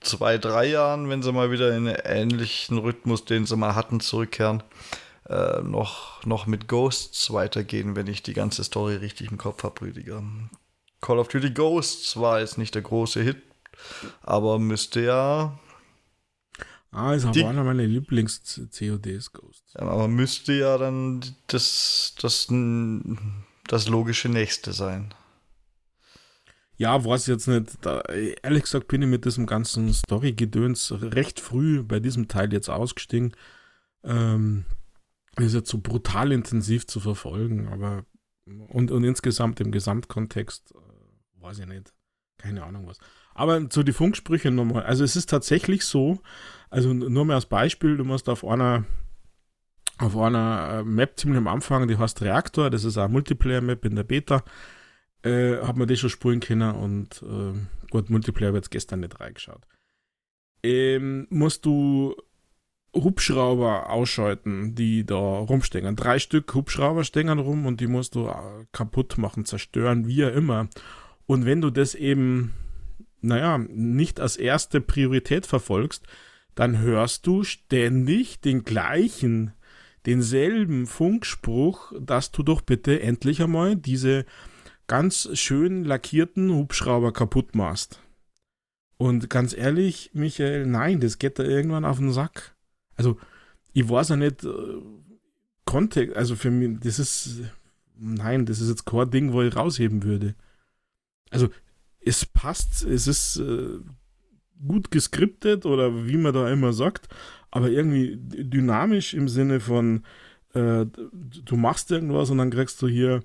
zwei, 0.00 0.38
drei 0.38 0.66
Jahren, 0.66 1.08
wenn 1.08 1.22
sie 1.22 1.32
mal 1.32 1.50
wieder 1.50 1.76
in 1.76 1.88
einen 1.88 1.96
ähnlichen 2.04 2.78
Rhythmus, 2.78 3.24
den 3.24 3.46
sie 3.46 3.56
mal 3.56 3.74
hatten, 3.74 4.00
zurückkehren, 4.00 4.62
äh, 5.28 5.62
noch, 5.62 6.24
noch 6.24 6.46
mit 6.46 6.68
Ghosts 6.68 7.32
weitergehen, 7.32 7.96
wenn 7.96 8.06
ich 8.06 8.22
die 8.22 8.34
ganze 8.34 8.64
Story 8.64 8.96
richtig 8.96 9.30
im 9.30 9.38
Kopf 9.38 9.62
habe, 9.64 9.80
Rüdiger. 9.80 10.22
Call 11.00 11.18
of 11.18 11.28
Duty 11.28 11.50
Ghosts 11.50 12.16
war 12.16 12.40
jetzt 12.40 12.58
nicht 12.58 12.74
der 12.74 12.82
große 12.82 13.22
Hit, 13.22 13.42
aber 14.22 14.58
müsste 14.58 15.02
ja. 15.02 15.58
Ah, 16.90 17.14
ist 17.14 17.26
aber 17.26 17.48
einer 17.48 17.64
meiner 17.64 17.84
Lieblings-CODs 17.84 19.32
Ghosts. 19.32 19.76
Aber 19.76 20.08
müsste 20.08 20.54
ja 20.54 20.78
dann 20.78 21.22
das, 21.46 22.14
das, 22.20 22.48
das 23.66 23.88
logische 23.88 24.28
nächste 24.28 24.72
sein. 24.72 25.14
Ja, 26.78 27.04
weiß 27.04 27.26
jetzt 27.26 27.48
nicht. 27.48 27.72
Da, 27.82 28.00
ehrlich 28.42 28.62
gesagt 28.62 28.88
bin 28.88 29.02
ich 29.02 29.08
mit 29.08 29.24
diesem 29.24 29.46
ganzen 29.46 29.92
Story-Gedöns 29.92 30.94
recht 31.02 31.40
früh 31.40 31.82
bei 31.82 32.00
diesem 32.00 32.28
Teil 32.28 32.52
jetzt 32.52 32.70
ausgestiegen. 32.70 33.34
Ähm, 34.04 34.64
ist 35.36 35.54
jetzt 35.54 35.70
so 35.70 35.78
brutal 35.78 36.32
intensiv 36.32 36.86
zu 36.86 37.00
verfolgen, 37.00 37.68
aber 37.68 38.04
und, 38.68 38.90
und 38.90 39.04
insgesamt 39.04 39.60
im 39.60 39.72
Gesamtkontext 39.72 40.72
weiß 41.48 41.60
ich 41.60 41.66
nicht. 41.66 41.92
Keine 42.38 42.62
Ahnung 42.62 42.86
was. 42.86 42.98
Aber 43.34 43.68
zu 43.68 43.82
den 43.82 43.94
Funksprüchen 43.94 44.54
nochmal. 44.54 44.84
Also 44.84 45.04
es 45.04 45.16
ist 45.16 45.28
tatsächlich 45.30 45.84
so, 45.84 46.20
also 46.70 46.92
nur 46.92 47.24
mal 47.24 47.34
als 47.34 47.46
Beispiel, 47.46 47.96
du 47.96 48.04
musst 48.04 48.28
auf 48.28 48.44
einer 48.44 48.84
auf 49.98 50.16
einer 50.16 50.78
äh, 50.78 50.84
Map 50.84 51.18
ziemlich 51.18 51.38
am 51.38 51.48
Anfang, 51.48 51.88
die 51.88 51.98
heißt 51.98 52.22
Reaktor, 52.22 52.70
das 52.70 52.84
ist 52.84 52.96
eine 52.96 53.08
Multiplayer-Map 53.08 53.84
in 53.84 53.96
der 53.96 54.04
Beta 54.04 54.44
äh, 55.22 55.58
hat 55.62 55.76
man 55.76 55.88
das 55.88 55.98
schon 55.98 56.10
spulen 56.10 56.40
können 56.40 56.74
und 56.74 57.22
äh, 57.22 57.58
gut, 57.90 58.10
Multiplayer 58.10 58.52
wird 58.52 58.70
gestern 58.70 59.00
nicht 59.00 59.18
reingeschaut. 59.20 59.66
Ähm, 60.62 61.26
musst 61.30 61.64
du 61.66 62.14
Hubschrauber 62.94 63.90
ausschalten, 63.90 64.74
die 64.74 65.04
da 65.04 65.16
rumstehen. 65.16 65.94
Drei 65.94 66.18
Stück 66.18 66.52
Hubschrauber 66.54 67.04
stehen 67.04 67.28
rum 67.38 67.66
und 67.66 67.80
die 67.80 67.86
musst 67.86 68.14
du 68.14 68.26
äh, 68.26 68.64
kaputt 68.72 69.18
machen, 69.18 69.44
zerstören, 69.44 70.06
wie 70.06 70.24
auch 70.24 70.32
immer. 70.32 70.68
Und 71.28 71.44
wenn 71.44 71.60
du 71.60 71.68
das 71.68 71.94
eben, 71.94 72.54
naja, 73.20 73.58
nicht 73.58 74.18
als 74.18 74.38
erste 74.38 74.80
Priorität 74.80 75.44
verfolgst, 75.44 76.06
dann 76.54 76.78
hörst 76.78 77.26
du 77.26 77.44
ständig 77.44 78.40
den 78.40 78.64
gleichen, 78.64 79.52
denselben 80.06 80.86
Funkspruch, 80.86 81.92
dass 82.00 82.32
du 82.32 82.42
doch 82.42 82.62
bitte 82.62 83.02
endlich 83.02 83.42
einmal 83.42 83.76
diese 83.76 84.24
ganz 84.86 85.28
schön 85.34 85.84
lackierten 85.84 86.50
Hubschrauber 86.50 87.12
kaputt 87.12 87.54
machst. 87.54 88.00
Und 88.96 89.28
ganz 89.28 89.54
ehrlich, 89.54 90.10
Michael, 90.14 90.64
nein, 90.64 90.98
das 90.98 91.18
geht 91.18 91.38
da 91.38 91.42
irgendwann 91.42 91.84
auf 91.84 91.98
den 91.98 92.10
Sack. 92.10 92.56
Also, 92.96 93.18
ich 93.74 93.86
weiß 93.86 94.08
ja 94.08 94.16
nicht, 94.16 94.44
äh, 94.44 94.48
Kontext, 95.66 96.16
also 96.16 96.36
für 96.36 96.50
mich, 96.50 96.80
das 96.80 96.98
ist, 96.98 97.42
nein, 97.98 98.46
das 98.46 98.62
ist 98.62 98.70
jetzt 98.70 98.86
kein 98.86 99.10
Ding, 99.10 99.34
wo 99.34 99.42
ich 99.42 99.54
rausheben 99.54 100.04
würde. 100.04 100.34
Also, 101.30 101.48
es 102.00 102.24
passt, 102.24 102.84
es 102.84 103.06
ist 103.06 103.36
äh, 103.36 103.80
gut 104.66 104.90
geskriptet 104.90 105.66
oder 105.66 106.06
wie 106.06 106.16
man 106.16 106.32
da 106.34 106.50
immer 106.50 106.72
sagt, 106.72 107.08
aber 107.50 107.70
irgendwie 107.70 108.16
dynamisch 108.18 109.14
im 109.14 109.28
Sinne 109.28 109.60
von, 109.60 110.04
äh, 110.54 110.86
du 110.86 111.56
machst 111.56 111.90
irgendwas 111.90 112.30
und 112.30 112.38
dann 112.38 112.50
kriegst 112.50 112.80
du 112.82 112.88
hier 112.88 113.22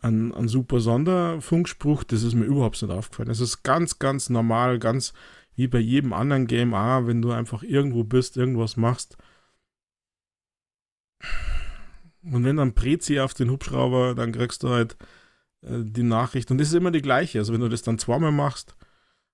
ein, 0.00 0.34
ein 0.34 0.48
super 0.48 0.80
Sonderfunkspruch, 0.80 2.04
das 2.04 2.22
ist 2.22 2.34
mir 2.34 2.44
überhaupt 2.44 2.80
nicht 2.80 2.90
aufgefallen. 2.90 3.30
Es 3.30 3.40
ist 3.40 3.62
ganz, 3.62 3.98
ganz 3.98 4.28
normal, 4.28 4.78
ganz 4.78 5.14
wie 5.56 5.66
bei 5.66 5.78
jedem 5.78 6.12
anderen 6.12 6.46
Game 6.46 6.74
A, 6.74 7.06
wenn 7.06 7.22
du 7.22 7.30
einfach 7.30 7.62
irgendwo 7.62 8.04
bist, 8.04 8.36
irgendwas 8.36 8.76
machst. 8.76 9.16
Und 12.22 12.44
wenn 12.44 12.56
dann 12.56 12.74
Prezi 12.74 13.20
auf 13.20 13.34
den 13.34 13.50
Hubschrauber, 13.50 14.14
dann 14.14 14.32
kriegst 14.32 14.62
du 14.62 14.70
halt 14.70 14.96
die 15.66 16.02
Nachricht. 16.02 16.50
Und 16.50 16.58
das 16.58 16.68
ist 16.68 16.74
immer 16.74 16.90
die 16.90 17.02
gleiche. 17.02 17.38
Also 17.38 17.52
wenn 17.52 17.60
du 17.60 17.68
das 17.68 17.82
dann 17.82 17.98
zweimal 17.98 18.32
machst, 18.32 18.76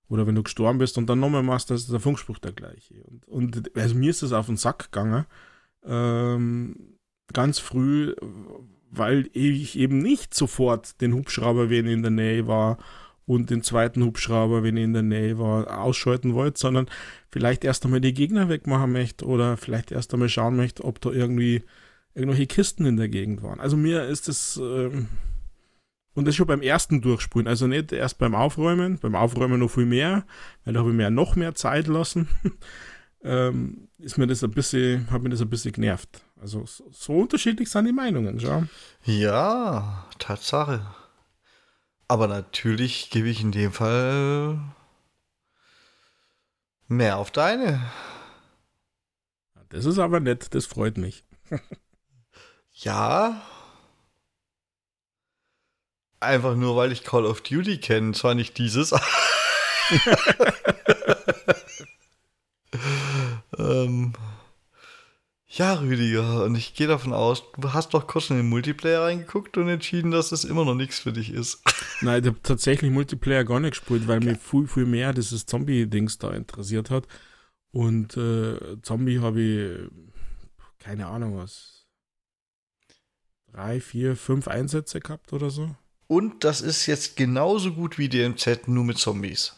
oder 0.07 0.27
wenn 0.27 0.35
du 0.35 0.43
gestorben 0.43 0.79
bist 0.79 0.97
und 0.97 1.09
dann 1.09 1.21
nochmal 1.21 1.43
machst, 1.43 1.69
dann 1.69 1.77
ist 1.77 1.91
der 1.91 2.01
Funkspruch 2.01 2.37
der 2.39 2.51
gleiche. 2.51 3.01
Und, 3.03 3.27
und 3.27 3.77
also 3.77 3.95
mir 3.95 4.09
ist 4.09 4.21
das 4.21 4.33
auf 4.33 4.47
den 4.47 4.57
Sack 4.57 4.91
gegangen. 4.91 5.25
Ähm, 5.85 6.97
ganz 7.31 7.59
früh 7.59 8.13
weil 8.91 9.29
ich 9.33 9.79
eben 9.79 9.99
nicht 9.99 10.33
sofort 10.33 10.99
den 11.01 11.13
Hubschrauber, 11.13 11.69
wenn 11.69 11.87
ich 11.87 11.93
in 11.93 12.01
der 12.01 12.11
Nähe 12.11 12.47
war, 12.47 12.77
und 13.25 13.49
den 13.49 13.63
zweiten 13.63 14.03
Hubschrauber, 14.03 14.61
wenn 14.61 14.75
ich 14.75 14.83
in 14.83 14.93
der 14.93 15.03
Nähe 15.03 15.39
war, 15.39 15.79
ausschalten 15.79 16.33
wollte, 16.33 16.59
sondern 16.59 16.87
vielleicht 17.29 17.63
erst 17.63 17.85
einmal 17.85 18.01
die 18.01 18.13
Gegner 18.13 18.49
wegmachen 18.49 18.91
möchte 18.91 19.25
oder 19.25 19.55
vielleicht 19.55 19.91
erst 19.91 20.13
einmal 20.13 20.27
schauen 20.27 20.57
möchte, 20.57 20.83
ob 20.83 20.99
da 20.99 21.11
irgendwie 21.11 21.63
irgendwelche 22.13 22.47
Kisten 22.47 22.85
in 22.85 22.97
der 22.97 23.07
Gegend 23.07 23.41
waren. 23.41 23.61
Also 23.61 23.77
mir 23.77 24.03
ist 24.03 24.27
das, 24.27 24.59
ähm, 24.61 25.07
und 26.13 26.25
das 26.25 26.35
schon 26.35 26.47
beim 26.47 26.61
ersten 26.61 27.01
Durchspulen, 27.01 27.47
also 27.47 27.67
nicht 27.67 27.91
erst 27.91 28.17
beim 28.17 28.35
Aufräumen, 28.35 28.99
beim 28.99 29.15
Aufräumen 29.15 29.59
noch 29.59 29.69
viel 29.69 29.85
mehr, 29.85 30.25
weil 30.65 30.73
da 30.73 30.81
habe 30.81 30.89
ich 30.89 30.95
mir 30.95 31.09
noch 31.09 31.35
mehr 31.35 31.55
Zeit 31.55 31.87
lassen, 31.87 32.27
ähm, 33.23 33.87
ist 33.97 34.17
mir 34.17 34.27
das 34.27 34.43
ein 34.43 34.51
bisschen, 34.51 35.09
hat 35.11 35.21
mir 35.21 35.29
das 35.29 35.41
ein 35.41 35.49
bisschen 35.49 35.71
genervt. 35.71 36.21
Also 36.39 36.65
so, 36.65 36.89
so 36.91 37.13
unterschiedlich 37.13 37.69
sind 37.69 37.85
die 37.85 37.93
Meinungen, 37.93 38.39
ja. 38.39 38.67
Ja, 39.03 40.07
Tatsache. 40.19 40.85
Aber 42.07 42.27
natürlich 42.27 43.09
gebe 43.09 43.29
ich 43.29 43.41
in 43.41 43.51
dem 43.51 43.71
Fall 43.71 44.59
mehr 46.87 47.17
auf 47.17 47.31
deine. 47.31 47.79
Das 49.69 49.85
ist 49.85 49.99
aber 49.99 50.19
nett, 50.19 50.53
das 50.53 50.65
freut 50.65 50.97
mich. 50.97 51.23
ja. 52.73 53.41
Einfach 56.21 56.55
nur, 56.55 56.75
weil 56.75 56.91
ich 56.91 57.03
Call 57.03 57.25
of 57.25 57.41
Duty 57.41 57.79
kenne, 57.79 58.13
zwar 58.13 58.35
nicht 58.35 58.57
dieses. 58.57 58.93
ähm, 63.57 64.13
Ja, 65.53 65.73
Rüdiger, 65.73 66.45
und 66.45 66.55
ich 66.55 66.75
gehe 66.75 66.87
davon 66.87 67.11
aus, 67.11 67.43
du 67.57 67.73
hast 67.73 67.93
doch 67.93 68.07
kurz 68.07 68.29
in 68.29 68.37
den 68.37 68.47
Multiplayer 68.47 69.01
reingeguckt 69.01 69.57
und 69.57 69.67
entschieden, 69.67 70.11
dass 70.11 70.29
das 70.29 70.45
immer 70.45 70.63
noch 70.63 70.75
nichts 70.75 70.99
für 70.99 71.11
dich 71.11 71.33
ist. 71.33 71.61
Nein, 72.01 72.21
ich 72.21 72.27
habe 72.29 72.41
tatsächlich 72.41 72.89
Multiplayer 72.89 73.43
gar 73.43 73.59
nicht 73.59 73.71
gespielt, 73.71 74.07
weil 74.07 74.21
mich 74.21 74.37
viel, 74.37 74.67
viel 74.67 74.85
mehr 74.85 75.11
dieses 75.11 75.45
Zombie-Dings 75.45 76.19
da 76.19 76.31
interessiert 76.31 76.89
hat. 76.89 77.05
Und 77.71 78.15
äh, 78.15 78.81
Zombie 78.81 79.19
habe 79.19 79.41
ich, 79.41 79.89
keine 80.79 81.07
Ahnung 81.07 81.37
was, 81.37 81.85
drei, 83.51 83.81
vier, 83.81 84.15
fünf 84.15 84.47
Einsätze 84.47 84.99
gehabt 85.01 85.33
oder 85.33 85.49
so. 85.49 85.75
Und 86.11 86.43
das 86.43 86.59
ist 86.59 86.87
jetzt 86.87 87.15
genauso 87.15 87.71
gut 87.71 87.97
wie 87.97 88.09
DMZ, 88.09 88.67
nur 88.67 88.83
mit 88.83 88.97
Zombies. 88.97 89.55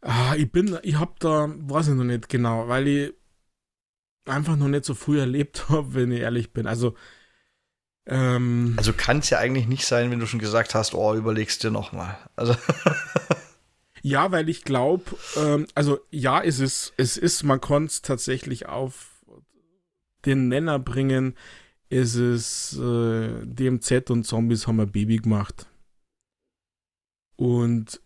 Ah, 0.00 0.34
ich 0.34 0.50
bin, 0.50 0.78
ich 0.82 0.94
hab 0.94 1.20
da, 1.20 1.46
weiß 1.46 1.88
ich 1.88 1.94
noch 1.94 2.04
nicht 2.04 2.30
genau, 2.30 2.68
weil 2.68 2.88
ich 2.88 3.14
einfach 4.24 4.56
noch 4.56 4.68
nicht 4.68 4.86
so 4.86 4.94
früh 4.94 5.20
erlebt 5.20 5.68
habe, 5.68 5.92
wenn 5.92 6.10
ich 6.10 6.20
ehrlich 6.20 6.54
bin. 6.54 6.66
Also, 6.66 6.94
ähm, 8.06 8.72
also 8.78 8.94
kann 8.94 9.18
es 9.18 9.28
ja 9.28 9.36
eigentlich 9.36 9.66
nicht 9.66 9.84
sein, 9.84 10.10
wenn 10.10 10.20
du 10.20 10.26
schon 10.26 10.40
gesagt 10.40 10.74
hast, 10.74 10.94
oh, 10.94 11.14
überlegst 11.14 11.62
dir 11.62 11.70
noch 11.70 11.92
mal. 11.92 12.16
Also 12.34 12.56
ja, 14.00 14.32
weil 14.32 14.48
ich 14.48 14.64
glaube, 14.64 15.04
ähm, 15.36 15.66
also 15.74 16.00
ja, 16.12 16.42
es 16.42 16.60
ist, 16.60 16.94
es 16.96 17.18
ist, 17.18 17.42
man 17.42 17.60
konnte 17.60 17.88
es 17.90 18.00
tatsächlich 18.00 18.64
auf 18.70 19.22
den 20.24 20.48
Nenner 20.48 20.78
bringen. 20.78 21.36
Es 21.94 22.16
ist 22.16 22.76
äh, 22.76 23.46
DMZ 23.46 24.10
und 24.10 24.24
Zombies 24.24 24.66
haben 24.66 24.80
ein 24.80 24.90
Baby 24.90 25.18
gemacht. 25.18 25.68
Und 27.36 28.00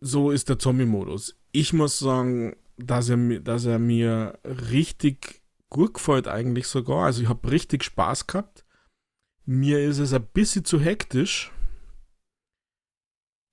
so 0.00 0.30
ist 0.30 0.48
der 0.48 0.60
Zombie-Modus. 0.60 1.36
Ich 1.50 1.72
muss 1.72 1.98
sagen, 1.98 2.54
dass 2.76 3.08
er, 3.08 3.40
dass 3.40 3.64
er 3.64 3.80
mir 3.80 4.38
richtig 4.44 5.42
gut 5.70 5.94
gefällt 5.94 6.28
eigentlich 6.28 6.68
sogar. 6.68 7.06
Also 7.06 7.20
ich 7.20 7.28
habe 7.28 7.50
richtig 7.50 7.82
Spaß 7.82 8.28
gehabt. 8.28 8.64
Mir 9.44 9.80
ist 9.80 9.98
es 9.98 10.12
ein 10.12 10.28
bisschen 10.32 10.64
zu 10.64 10.78
hektisch. 10.78 11.50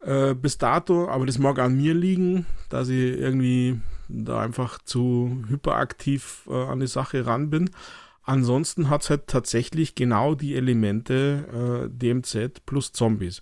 Äh, 0.02 0.36
bis 0.36 0.60
dato, 0.60 1.10
aber 1.10 1.26
das 1.26 1.40
mag 1.40 1.58
an 1.58 1.76
mir 1.76 1.96
liegen, 1.96 2.46
dass 2.70 2.90
ich 2.90 3.00
irgendwie 3.00 3.82
da 4.08 4.42
einfach 4.42 4.78
zu 4.84 5.44
hyperaktiv 5.48 6.48
äh, 6.48 6.66
an 6.66 6.80
die 6.80 6.86
Sache 6.86 7.26
ran 7.26 7.50
bin. 7.50 7.72
Ansonsten 8.26 8.90
hat 8.90 9.04
es 9.04 9.10
halt 9.12 9.28
tatsächlich 9.28 9.94
genau 9.94 10.34
die 10.34 10.56
Elemente 10.56 11.86
äh, 11.86 11.90
DMZ 11.90 12.66
plus 12.66 12.92
Zombies. 12.92 13.40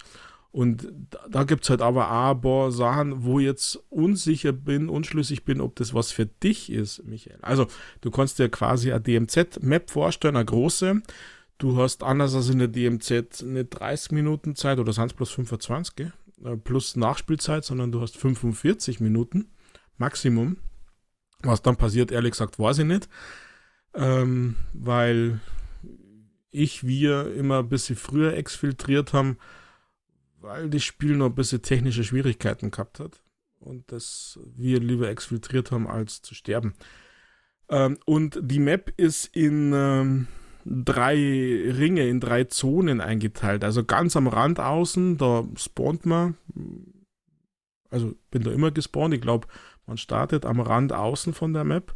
Und 0.51 0.87
da, 1.29 1.45
gibt 1.45 1.63
es 1.63 1.71
halt 1.71 1.81
aber 1.81 2.11
auch 2.11 2.35
ein 2.35 2.41
paar 2.41 2.71
Sachen, 2.71 3.23
wo 3.23 3.39
ich 3.39 3.45
jetzt 3.45 3.79
unsicher 3.89 4.51
bin, 4.51 4.87
unschlüssig 4.87 5.45
bin, 5.45 5.61
ob 5.61 5.75
das 5.77 5.95
was 5.95 6.11
für 6.11 6.27
dich 6.27 6.71
ist, 6.71 7.03
Michael. 7.05 7.39
Also, 7.41 7.65
du 8.01 8.11
kannst 8.11 8.37
dir 8.37 8.49
quasi 8.49 8.91
eine 8.91 9.01
DMZ-Map 9.01 9.89
vorstellen, 9.89 10.35
eine 10.35 10.45
große. 10.45 11.01
Du 11.57 11.77
hast 11.77 12.03
anders 12.03 12.35
als 12.35 12.49
in 12.49 12.59
der 12.59 12.67
DMZ 12.67 13.41
eine 13.41 13.65
30 13.65 14.11
Minuten 14.11 14.55
Zeit 14.55 14.77
oder 14.77 14.91
es 14.91 15.13
plus 15.13 15.31
25, 15.31 15.95
gell? 15.95 16.13
Äh, 16.43 16.57
plus 16.57 16.95
Nachspielzeit, 16.95 17.65
sondern 17.65 17.91
du 17.91 18.01
hast 18.01 18.17
45 18.17 18.99
Minuten 18.99 19.47
Maximum. 19.97 20.57
Was 21.41 21.61
dann 21.61 21.77
passiert, 21.77 22.11
ehrlich 22.11 22.31
gesagt, 22.31 22.59
weiß 22.59 22.79
ich 22.79 22.85
nicht. 22.85 23.09
Ähm, 23.95 24.55
weil 24.73 25.39
ich, 26.51 26.85
wir 26.85 27.33
immer 27.35 27.59
ein 27.59 27.69
bisschen 27.69 27.95
früher 27.95 28.33
exfiltriert 28.33 29.13
haben 29.13 29.38
weil 30.43 30.69
das 30.69 30.83
Spiel 30.83 31.15
noch 31.15 31.27
ein 31.27 31.35
bisschen 31.35 31.62
technische 31.62 32.03
Schwierigkeiten 32.03 32.69
gehabt 32.69 33.00
hat 33.00 33.21
und 33.59 33.91
das 33.91 34.38
wir 34.55 34.79
lieber 34.79 35.09
exfiltriert 35.09 35.71
haben, 35.71 35.88
als 35.88 36.21
zu 36.21 36.35
sterben. 36.35 36.73
Ähm, 37.69 37.97
und 38.05 38.38
die 38.41 38.59
Map 38.59 38.93
ist 38.97 39.33
in 39.35 39.71
ähm, 39.73 40.27
drei 40.65 41.15
Ringe, 41.15 42.07
in 42.07 42.19
drei 42.19 42.43
Zonen 42.43 43.00
eingeteilt. 43.00 43.63
Also 43.63 43.85
ganz 43.85 44.17
am 44.17 44.27
Rand 44.27 44.59
außen, 44.59 45.17
da 45.17 45.45
spawnt 45.55 46.05
man. 46.05 46.35
Also 47.89 48.13
bin 48.29 48.43
da 48.43 48.51
immer 48.51 48.71
gespawnt. 48.71 49.13
Ich 49.13 49.21
glaube, 49.21 49.47
man 49.88 49.97
startet 49.97 50.45
am 50.45 50.59
Rand 50.59 50.91
außen 50.91 51.33
von 51.33 51.53
der 51.53 51.63
Map. 51.63 51.95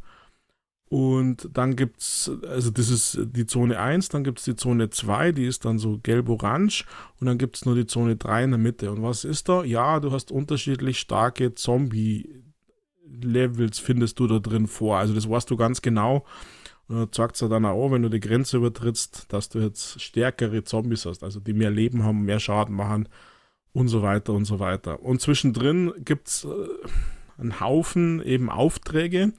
Und 0.90 1.50
dann 1.52 1.76
gibt 1.76 2.00
es, 2.00 2.32
also 2.48 2.72
das 2.72 2.90
ist 2.90 3.20
die 3.22 3.46
Zone 3.46 3.78
1, 3.78 4.08
dann 4.10 4.24
gibt 4.24 4.40
es 4.40 4.46
die 4.46 4.56
Zone 4.56 4.90
2, 4.90 5.34
die 5.34 5.46
ist 5.46 5.66
dann 5.66 5.80
so 5.80 6.00
gelb-orange 6.02 6.86
und 7.20 7.28
dann 7.28 7.38
gibt 7.38 7.58
es 7.58 7.66
nur 7.66 7.76
die 7.76 7.88
Zone 7.88 8.16
3 8.16 8.46
in 8.46 8.52
der 8.52 8.58
Mitte. 8.58 8.90
Und 8.92 9.04
was 9.04 9.26
ist 9.26 9.50
da? 9.50 9.66
Ja, 9.66 10.00
du 10.00 10.14
hast 10.14 10.32
unterschiedlich 10.32 11.00
starke 11.00 11.56
Zombie-Levels, 11.56 13.80
findest 13.80 14.18
du 14.20 14.28
da 14.28 14.40
drin 14.40 14.68
vor. 14.68 14.98
Also 14.98 15.14
das 15.14 15.30
weißt 15.30 15.50
du 15.50 15.58
ganz 15.58 15.82
genau. 15.82 16.26
Und 16.88 16.96
da 16.96 17.12
zeigt 17.12 17.42
es 17.42 17.50
dann 17.50 17.66
auch, 17.66 17.92
wenn 17.92 18.04
du 18.04 18.10
die 18.10 18.22
Grenze 18.22 18.56
übertrittst, 18.56 19.26
dass 19.28 19.50
du 19.50 19.60
jetzt 19.60 20.02
stärkere 20.02 20.64
Zombies 20.64 21.06
hast, 21.06 21.22
also 21.22 21.42
die 21.42 21.52
mehr 21.52 21.70
Leben 21.70 22.06
haben, 22.06 22.24
mehr 22.24 22.40
Schaden 22.40 22.74
machen 22.74 23.10
und 23.74 23.90
so 23.90 24.04
weiter 24.04 24.32
und 24.32 24.46
so 24.46 24.62
weiter. 24.62 25.04
Und 25.04 25.20
zwischendrin 25.20 25.92
gibt 26.06 26.30
es 26.30 26.46
äh, 26.46 26.48
einen 27.38 27.60
Haufen 27.60 28.24
eben 28.24 28.50
Aufträge, 28.50 29.34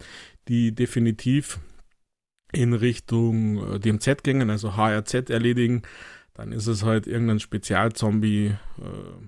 die 0.49 0.75
definitiv 0.75 1.59
in 2.53 2.73
Richtung 2.73 3.75
äh, 3.75 3.81
DMZ 3.81 4.23
gingen, 4.23 4.51
also 4.51 4.77
HRZ 4.77 5.31
erledigen, 5.31 5.83
dann 6.35 6.53
ist 6.53 6.67
es 6.67 6.85
halt 6.85 7.07
irgendein 7.07 7.41
Spezialzombie 7.41 8.55
äh, 8.79 9.27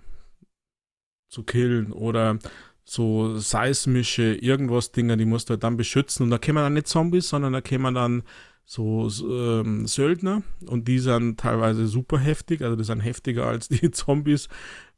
zu 1.28 1.42
killen 1.42 1.92
oder 1.92 2.38
so 2.85 3.37
seismische 3.38 4.35
irgendwas 4.35 4.90
Dinger, 4.92 5.16
die 5.16 5.24
musst 5.24 5.48
du 5.48 5.52
halt 5.52 5.62
dann 5.62 5.76
beschützen 5.76 6.24
und 6.24 6.30
da 6.30 6.38
kämen 6.38 6.62
dann 6.62 6.74
nicht 6.74 6.88
Zombies, 6.88 7.28
sondern 7.28 7.52
da 7.52 7.61
kämen 7.61 7.94
dann 7.94 8.22
so 8.64 9.09
ähm, 9.28 9.87
Söldner 9.87 10.42
und 10.66 10.88
die 10.88 10.98
sind 10.98 11.38
teilweise 11.40 11.87
super 11.87 12.18
heftig, 12.18 12.62
also 12.62 12.76
die 12.76 12.85
sind 12.85 13.00
heftiger 13.00 13.46
als 13.46 13.68
die 13.68 13.90
Zombies, 13.92 14.48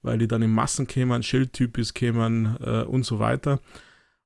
weil 0.02 0.18
die 0.18 0.28
dann 0.28 0.42
in 0.42 0.52
Massen 0.52 0.86
kämen, 0.86 1.22
Schildtypis 1.22 1.94
kämen 1.94 2.56
äh, 2.60 2.82
und 2.82 3.04
so 3.04 3.18
weiter. 3.18 3.60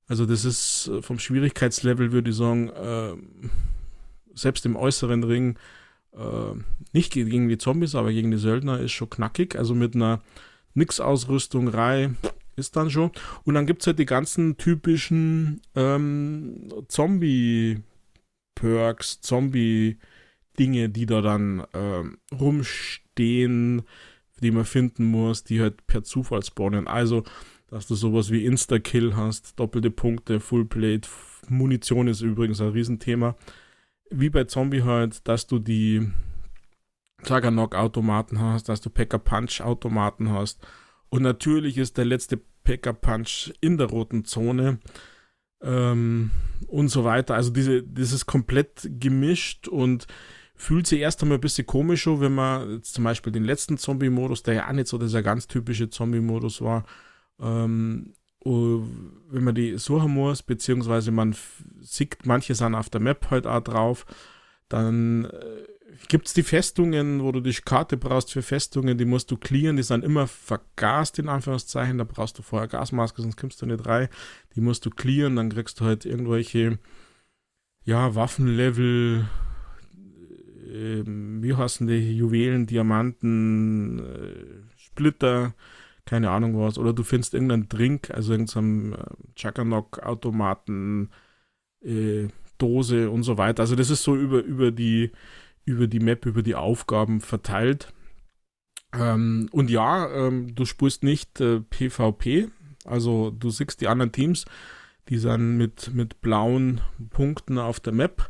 Also 0.08 0.26
das 0.26 0.44
ist 0.44 0.88
äh, 0.88 1.02
vom 1.02 1.18
Schwierigkeitslevel, 1.18 2.12
würde 2.12 2.30
ich 2.30 2.36
sagen, 2.36 2.68
äh, 2.68 3.14
selbst 4.34 4.64
im 4.66 4.76
äußeren 4.76 5.24
Ring, 5.24 5.58
äh, 6.12 6.54
nicht 6.92 7.12
gegen 7.12 7.48
die 7.48 7.58
Zombies, 7.58 7.94
aber 7.94 8.12
gegen 8.12 8.30
die 8.30 8.38
Söldner 8.38 8.78
ist 8.80 8.92
schon 8.92 9.10
knackig. 9.10 9.56
Also 9.56 9.74
mit 9.74 9.94
einer 9.94 10.22
Nix-Ausrüstung, 10.74 11.68
Rei, 11.68 12.10
ist 12.56 12.76
dann 12.76 12.90
schon. 12.90 13.10
Und 13.44 13.54
dann 13.54 13.66
gibt 13.66 13.82
es 13.82 13.86
halt 13.86 13.98
die 13.98 14.06
ganzen 14.06 14.56
typischen 14.56 15.60
ähm, 15.74 16.68
Zombie-Perks, 16.88 17.82
Zombie-Dinge, 19.20 20.88
die 20.88 21.06
da 21.06 21.20
dann 21.20 21.66
ähm, 21.74 22.18
rumstehen, 22.32 23.82
die 24.40 24.50
man 24.50 24.64
finden 24.64 25.04
muss, 25.04 25.44
die 25.44 25.60
halt 25.60 25.86
per 25.86 26.02
Zufall 26.02 26.42
spawnen. 26.42 26.88
Also 26.88 27.24
dass 27.68 27.86
du 27.86 27.94
sowas 27.94 28.30
wie 28.30 28.44
Insta-Kill 28.44 29.16
hast, 29.16 29.58
doppelte 29.58 29.90
Punkte, 29.90 30.40
Fullplate, 30.40 31.08
Munition 31.48 32.08
ist 32.08 32.20
übrigens 32.20 32.60
ein 32.60 32.70
Riesenthema. 32.70 33.36
Wie 34.10 34.30
bei 34.30 34.44
Zombie 34.44 34.82
halt, 34.82 35.26
dass 35.26 35.46
du 35.46 35.58
die 35.58 36.08
Juggernog-Automaten 37.24 38.40
hast, 38.40 38.68
dass 38.68 38.80
du 38.80 38.90
Packer-Punch-Automaten 38.90 40.30
hast. 40.30 40.64
Und 41.08 41.22
natürlich 41.22 41.78
ist 41.78 41.98
der 41.98 42.04
letzte 42.04 42.40
Packer-Punch 42.64 43.52
in 43.60 43.78
der 43.78 43.88
roten 43.88 44.24
Zone 44.24 44.78
ähm, 45.62 46.30
und 46.68 46.88
so 46.88 47.04
weiter. 47.04 47.34
Also 47.34 47.50
diese, 47.50 47.82
das 47.82 48.12
ist 48.12 48.26
komplett 48.26 48.88
gemischt 48.98 49.68
und 49.68 50.06
fühlt 50.54 50.86
sich 50.86 51.00
erst 51.00 51.22
einmal 51.22 51.38
ein 51.38 51.42
bisschen 51.42 51.66
komisch 51.66 52.06
wenn 52.06 52.34
man 52.34 52.82
zum 52.82 53.04
Beispiel 53.04 53.32
den 53.32 53.44
letzten 53.44 53.76
Zombie-Modus, 53.76 54.42
der 54.42 54.54
ja 54.54 54.68
auch 54.68 54.72
nicht 54.72 54.88
so 54.88 54.98
dieser 54.98 55.22
ganz 55.22 55.46
typische 55.46 55.90
Zombie-Modus 55.90 56.62
war, 56.62 56.84
ähm, 57.40 58.14
wenn 58.44 59.44
man 59.44 59.54
die 59.54 59.76
suchen 59.76 60.12
muss, 60.12 60.42
beziehungsweise 60.42 61.10
man 61.10 61.34
sieht 61.80 62.24
manche 62.26 62.54
sind 62.54 62.74
auf 62.74 62.90
der 62.90 63.00
Map 63.00 63.30
halt 63.30 63.46
auch 63.46 63.60
drauf, 63.60 64.06
dann 64.68 65.24
äh, 65.24 65.64
gibt 66.08 66.28
es 66.28 66.34
die 66.34 66.42
Festungen, 66.42 67.22
wo 67.22 67.32
du 67.32 67.40
die 67.40 67.52
Karte 67.52 67.96
brauchst 67.96 68.32
für 68.32 68.42
Festungen, 68.42 68.98
die 68.98 69.04
musst 69.04 69.30
du 69.30 69.36
clearen, 69.36 69.76
die 69.76 69.82
sind 69.82 70.04
immer 70.04 70.26
vergast, 70.26 71.18
in 71.18 71.28
Anführungszeichen, 71.28 71.98
da 71.98 72.04
brauchst 72.04 72.38
du 72.38 72.42
vorher 72.42 72.68
Gasmaske, 72.68 73.22
sonst 73.22 73.36
kommst 73.36 73.60
du 73.62 73.66
nicht 73.66 73.86
rein, 73.86 74.08
die 74.54 74.60
musst 74.60 74.86
du 74.86 74.90
clearen, 74.90 75.36
dann 75.36 75.50
kriegst 75.50 75.80
du 75.80 75.84
halt 75.84 76.04
irgendwelche, 76.04 76.78
ja, 77.84 78.14
Waffenlevel, 78.14 79.26
äh, 80.66 81.02
wie 81.04 81.54
heißen 81.54 81.86
die, 81.86 82.16
Juwelen, 82.16 82.66
Diamanten, 82.66 83.98
äh, 83.98 84.76
Splitter, 84.76 85.54
keine 86.06 86.30
Ahnung 86.30 86.58
was, 86.58 86.78
oder 86.78 86.94
du 86.94 87.02
findest 87.02 87.34
irgendeinen 87.34 87.68
Drink, 87.68 88.10
also 88.10 88.32
irgendeinen 88.32 88.94
äh, 88.94 89.04
Chuckanock-Automaten, 89.34 91.10
äh, 91.82 92.28
Dose 92.58 93.10
und 93.10 93.22
so 93.22 93.36
weiter. 93.36 93.60
Also 93.62 93.76
das 93.76 93.90
ist 93.90 94.02
so 94.02 94.16
über, 94.16 94.42
über, 94.42 94.70
die, 94.70 95.12
über 95.66 95.86
die 95.86 96.00
Map, 96.00 96.24
über 96.24 96.42
die 96.42 96.54
Aufgaben 96.54 97.20
verteilt. 97.20 97.92
Ähm, 98.94 99.48
und 99.52 99.68
ja, 99.68 100.08
ähm, 100.10 100.54
du 100.54 100.64
spielst 100.64 101.02
nicht 101.02 101.40
äh, 101.40 101.60
PvP, 101.60 102.48
also 102.84 103.30
du 103.30 103.50
siehst 103.50 103.80
die 103.80 103.88
anderen 103.88 104.12
Teams, 104.12 104.46
Die 105.08 105.18
sind 105.18 105.56
mit, 105.56 105.94
mit 105.94 106.20
blauen 106.20 106.80
Punkten 107.10 107.58
auf 107.58 107.78
der 107.80 107.92
Map. 107.92 108.28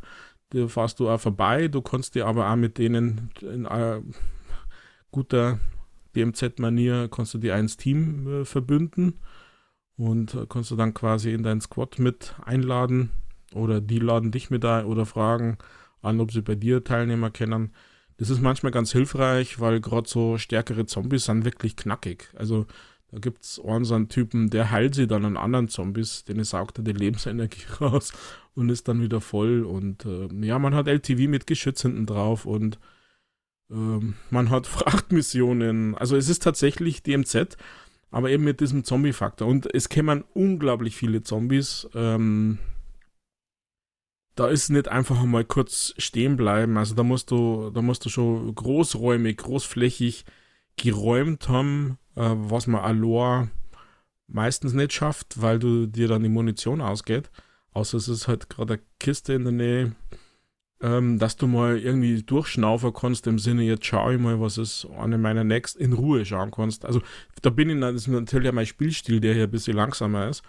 Da 0.49 0.67
fährst 0.67 0.99
du 0.99 1.09
auch 1.09 1.19
vorbei. 1.19 1.67
Du 1.67 1.81
kannst 1.81 2.15
dir 2.15 2.27
aber 2.27 2.51
auch 2.51 2.55
mit 2.55 2.77
denen 2.77 3.31
in 3.41 3.65
äh, 3.65 4.01
guter 5.11 5.59
DMZ-Manier 6.17 7.09
kannst 7.09 7.33
du 7.33 7.37
dir 7.37 7.55
ins 7.55 7.77
Team 7.77 8.27
äh, 8.27 8.45
verbünden 8.45 9.19
und 9.95 10.33
äh, 10.33 10.45
kannst 10.49 10.71
du 10.71 10.75
dann 10.75 10.93
quasi 10.93 11.33
in 11.33 11.43
deinen 11.43 11.61
Squad 11.61 11.99
mit 11.99 12.35
einladen 12.43 13.11
oder 13.53 13.81
die 13.81 13.99
laden 13.99 14.31
dich 14.31 14.49
mit 14.49 14.65
ein 14.65 14.85
oder 14.85 15.05
fragen 15.05 15.57
an, 16.01 16.19
ob 16.19 16.31
sie 16.31 16.41
bei 16.41 16.55
dir 16.55 16.83
Teilnehmer 16.83 17.31
kennen. 17.31 17.73
Das 18.17 18.29
ist 18.29 18.41
manchmal 18.41 18.71
ganz 18.71 18.91
hilfreich, 18.91 19.59
weil 19.59 19.79
gerade 19.79 20.09
so 20.09 20.37
stärkere 20.37 20.85
Zombies 20.85 21.25
sind 21.25 21.45
wirklich 21.45 21.75
knackig. 21.75 22.29
Also 22.35 22.65
da 23.11 23.19
gibt 23.19 23.43
es 23.43 23.59
einen 23.59 24.09
Typen, 24.09 24.49
der 24.49 24.71
heilt 24.71 24.95
sie 24.95 25.07
dann 25.07 25.23
an 25.23 25.37
anderen 25.37 25.69
Zombies, 25.69 26.25
denen 26.25 26.43
saugt 26.43 26.79
er 26.79 26.83
die 26.83 26.93
Lebensenergie 26.93 27.63
raus 27.81 28.11
und 28.55 28.69
ist 28.69 28.87
dann 28.87 29.01
wieder 29.01 29.21
voll. 29.21 29.63
Und 29.63 30.05
äh, 30.05 30.27
ja, 30.45 30.59
man 30.59 30.75
hat 30.75 30.87
LTV 30.87 31.29
mit 31.29 31.47
Geschütz 31.47 31.83
hinten 31.83 32.05
drauf 32.05 32.45
und 32.45 32.79
äh, 33.69 33.99
man 34.29 34.49
hat 34.49 34.67
Frachtmissionen. 34.67 35.95
Also 35.95 36.15
es 36.15 36.29
ist 36.29 36.43
tatsächlich 36.43 37.03
DMZ, 37.03 37.57
aber 38.11 38.29
eben 38.29 38.43
mit 38.43 38.59
diesem 38.59 38.83
Zombie-Faktor. 38.83 39.47
Und 39.47 39.73
es 39.73 39.89
kämen 39.89 40.23
unglaublich 40.33 40.95
viele 40.95 41.23
Zombies. 41.23 41.87
Ähm, 41.93 42.59
da 44.35 44.47
ist 44.47 44.69
nicht 44.69 44.87
einfach 44.87 45.23
mal 45.23 45.43
kurz 45.43 45.93
stehen 45.97 46.37
bleiben. 46.37 46.77
Also 46.77 46.95
da 46.95 47.03
musst 47.03 47.31
du, 47.31 47.71
da 47.71 47.81
musst 47.81 48.05
du 48.05 48.09
schon 48.09 48.53
großräumig, 48.53 49.37
großflächig 49.37 50.25
geräumt 50.77 51.49
haben, 51.49 51.97
äh, 52.15 52.21
was 52.21 52.67
man 52.67 52.81
Alor 52.81 53.49
meistens 54.27 54.73
nicht 54.73 54.93
schafft, 54.93 55.41
weil 55.41 55.57
du 55.59 55.87
dir 55.87 56.07
dann 56.07 56.23
die 56.23 56.29
Munition 56.29 56.81
ausgeht. 56.81 57.31
Außer 57.71 57.97
es 57.97 58.07
ist 58.07 58.27
halt 58.27 58.49
gerade 58.49 58.75
eine 58.75 58.83
Kiste 58.99 59.33
in 59.33 59.43
der 59.43 59.53
Nähe, 59.53 59.95
ähm, 60.81 61.17
dass 61.19 61.37
du 61.37 61.47
mal 61.47 61.77
irgendwie 61.77 62.21
durchschnaufen 62.21 62.93
kannst, 62.93 63.27
im 63.27 63.39
Sinne, 63.39 63.63
jetzt 63.63 63.85
schaue 63.85 64.15
ich 64.15 64.21
mal, 64.21 64.39
was 64.39 64.57
ist 64.57 64.87
eine 64.97 65.17
meiner 65.17 65.43
Next 65.43 65.75
in 65.77 65.93
Ruhe 65.93 66.25
schauen 66.25 66.51
kannst. 66.51 66.85
Also 66.85 67.01
da 67.41 67.49
bin 67.49 67.69
ich, 67.69 67.79
das 67.79 67.95
ist 67.95 68.07
natürlich 68.07 68.49
auch 68.49 68.53
mein 68.53 68.65
Spielstil, 68.65 69.19
der 69.19 69.33
hier 69.33 69.43
ein 69.43 69.51
bisschen 69.51 69.75
langsamer 69.75 70.29
ist. 70.29 70.43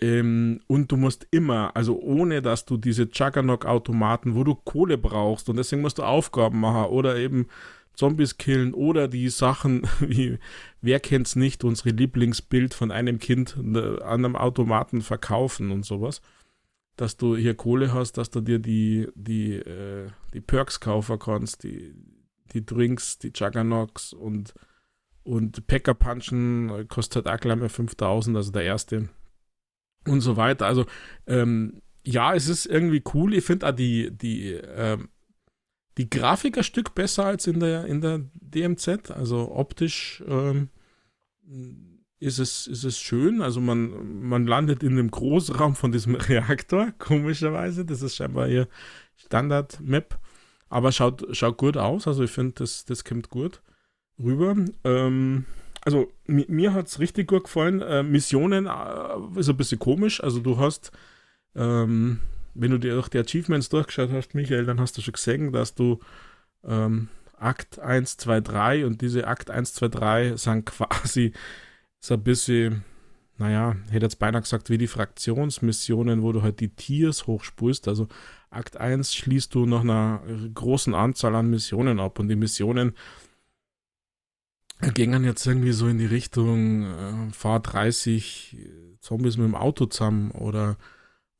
Ähm, 0.00 0.60
und 0.66 0.90
du 0.90 0.96
musst 0.96 1.26
immer, 1.30 1.76
also 1.76 2.00
ohne 2.00 2.42
dass 2.42 2.64
du 2.64 2.76
diese 2.76 3.04
Juggernog-Automaten, 3.04 4.34
wo 4.34 4.42
du 4.42 4.54
Kohle 4.54 4.98
brauchst 4.98 5.48
und 5.48 5.56
deswegen 5.56 5.82
musst 5.82 5.98
du 5.98 6.02
Aufgaben 6.02 6.60
machen 6.60 6.86
oder 6.86 7.16
eben 7.16 7.46
Zombies 7.94 8.38
killen 8.38 8.72
oder 8.74 9.06
die 9.06 9.28
Sachen 9.28 9.86
wie, 10.00 10.38
wer 10.80 10.98
kennt's 10.98 11.36
nicht, 11.36 11.62
unsere 11.62 11.90
Lieblingsbild 11.90 12.74
von 12.74 12.90
einem 12.90 13.18
Kind 13.18 13.56
an 13.58 14.00
einem 14.00 14.36
Automaten 14.36 15.02
verkaufen 15.02 15.70
und 15.70 15.84
sowas. 15.84 16.22
Dass 16.96 17.16
du 17.16 17.36
hier 17.36 17.54
Kohle 17.54 17.92
hast, 17.92 18.18
dass 18.18 18.30
du 18.30 18.40
dir 18.40 18.58
die, 18.58 19.08
die, 19.14 19.54
äh, 19.54 20.08
die 20.34 20.40
Perks 20.40 20.80
kaufen 20.80 21.18
kannst, 21.18 21.64
die, 21.64 21.94
die 22.52 22.64
Drinks, 22.64 23.18
die 23.18 23.32
Juggernauts 23.34 24.12
und, 24.12 24.54
und 25.22 25.66
Packer 25.66 25.94
Punchen 25.94 26.86
kostet 26.88 27.26
auch 27.26 27.40
gleich 27.40 27.56
mal 27.56 27.68
5000, 27.68 28.36
also 28.36 28.52
der 28.52 28.64
erste 28.64 29.08
und 30.06 30.20
so 30.20 30.36
weiter. 30.36 30.66
Also, 30.66 30.84
ähm, 31.26 31.80
ja, 32.04 32.34
es 32.34 32.48
ist 32.48 32.66
irgendwie 32.66 33.02
cool. 33.14 33.34
Ich 33.34 33.44
finde 33.44 33.68
auch 33.68 33.72
die, 33.72 34.10
die, 34.10 34.52
ähm, 34.52 35.08
die 35.98 36.10
Grafik 36.10 36.58
ein 36.58 36.64
Stück 36.64 36.94
besser 36.94 37.26
als 37.26 37.46
in 37.46 37.60
der, 37.60 37.84
in 37.86 38.00
der 38.00 38.20
DMZ. 38.34 39.10
Also 39.10 39.54
optisch 39.54 40.22
ähm, 40.26 40.68
ist, 42.22 42.38
es, 42.38 42.66
ist 42.66 42.84
es 42.84 42.98
schön. 42.98 43.42
Also 43.42 43.60
man, 43.60 44.22
man 44.22 44.46
landet 44.46 44.82
in 44.82 44.96
dem 44.96 45.10
Großraum 45.10 45.74
von 45.74 45.92
diesem 45.92 46.14
Reaktor, 46.28 46.92
komischerweise. 46.98 47.84
Das 47.84 48.02
ist 48.02 48.16
scheinbar 48.16 48.48
ihr 48.48 48.68
Standard-Map. 49.16 50.18
Aber 50.68 50.92
schaut, 50.92 51.24
schaut 51.36 51.58
gut 51.58 51.76
aus. 51.76 52.06
Also 52.06 52.22
ich 52.24 52.30
finde, 52.30 52.54
das, 52.54 52.84
das 52.84 53.04
kommt 53.04 53.28
gut 53.28 53.60
rüber. 54.18 54.56
Ähm, 54.84 55.44
also 55.84 56.10
mir 56.26 56.72
hat 56.72 56.86
es 56.86 57.00
richtig 57.00 57.28
gut 57.28 57.44
gefallen. 57.44 57.82
Äh, 57.82 58.02
Missionen 58.04 58.66
äh, 58.66 59.38
ist 59.40 59.50
ein 59.50 59.56
bisschen 59.56 59.80
komisch. 59.80 60.22
Also 60.22 60.40
du 60.40 60.58
hast, 60.58 60.92
ähm, 61.56 62.20
wenn 62.54 62.70
du 62.70 62.78
dir 62.78 62.98
auch 62.98 63.08
die 63.08 63.18
Achievements 63.18 63.68
durchgeschaut 63.68 64.10
hast, 64.12 64.34
Michael, 64.34 64.64
dann 64.64 64.80
hast 64.80 64.96
du 64.96 65.02
schon 65.02 65.12
gesehen, 65.12 65.52
dass 65.52 65.74
du 65.74 65.98
ähm, 66.64 67.08
Akt 67.36 67.80
1, 67.80 68.16
2, 68.18 68.40
3 68.40 68.86
und 68.86 69.00
diese 69.00 69.26
Akt 69.26 69.50
1, 69.50 69.74
2, 69.74 69.88
3 69.88 70.36
sind 70.36 70.66
quasi 70.66 71.32
so 72.04 72.14
ein 72.14 72.22
bisschen, 72.22 72.84
naja, 73.38 73.76
hätte 73.90 74.06
jetzt 74.06 74.18
beinahe 74.18 74.42
gesagt, 74.42 74.70
wie 74.70 74.78
die 74.78 74.88
Fraktionsmissionen, 74.88 76.22
wo 76.22 76.32
du 76.32 76.42
halt 76.42 76.58
die 76.58 76.74
Tiers 76.74 77.28
hochspulst. 77.28 77.86
Also 77.86 78.08
Akt 78.50 78.76
1 78.76 79.14
schließt 79.14 79.54
du 79.54 79.66
nach 79.66 79.82
einer 79.82 80.20
großen 80.52 80.94
Anzahl 80.94 81.36
an 81.36 81.48
Missionen 81.48 82.00
ab 82.00 82.18
und 82.18 82.28
die 82.28 82.36
Missionen 82.36 82.94
gingen 84.94 85.22
jetzt 85.22 85.46
irgendwie 85.46 85.70
so 85.70 85.86
in 85.86 85.98
die 85.98 86.06
Richtung, 86.06 86.82
äh, 86.82 87.32
fahr 87.32 87.60
30 87.60 88.56
Zombies 89.00 89.36
mit 89.36 89.46
dem 89.46 89.54
Auto 89.54 89.86
zusammen 89.86 90.32
oder 90.32 90.76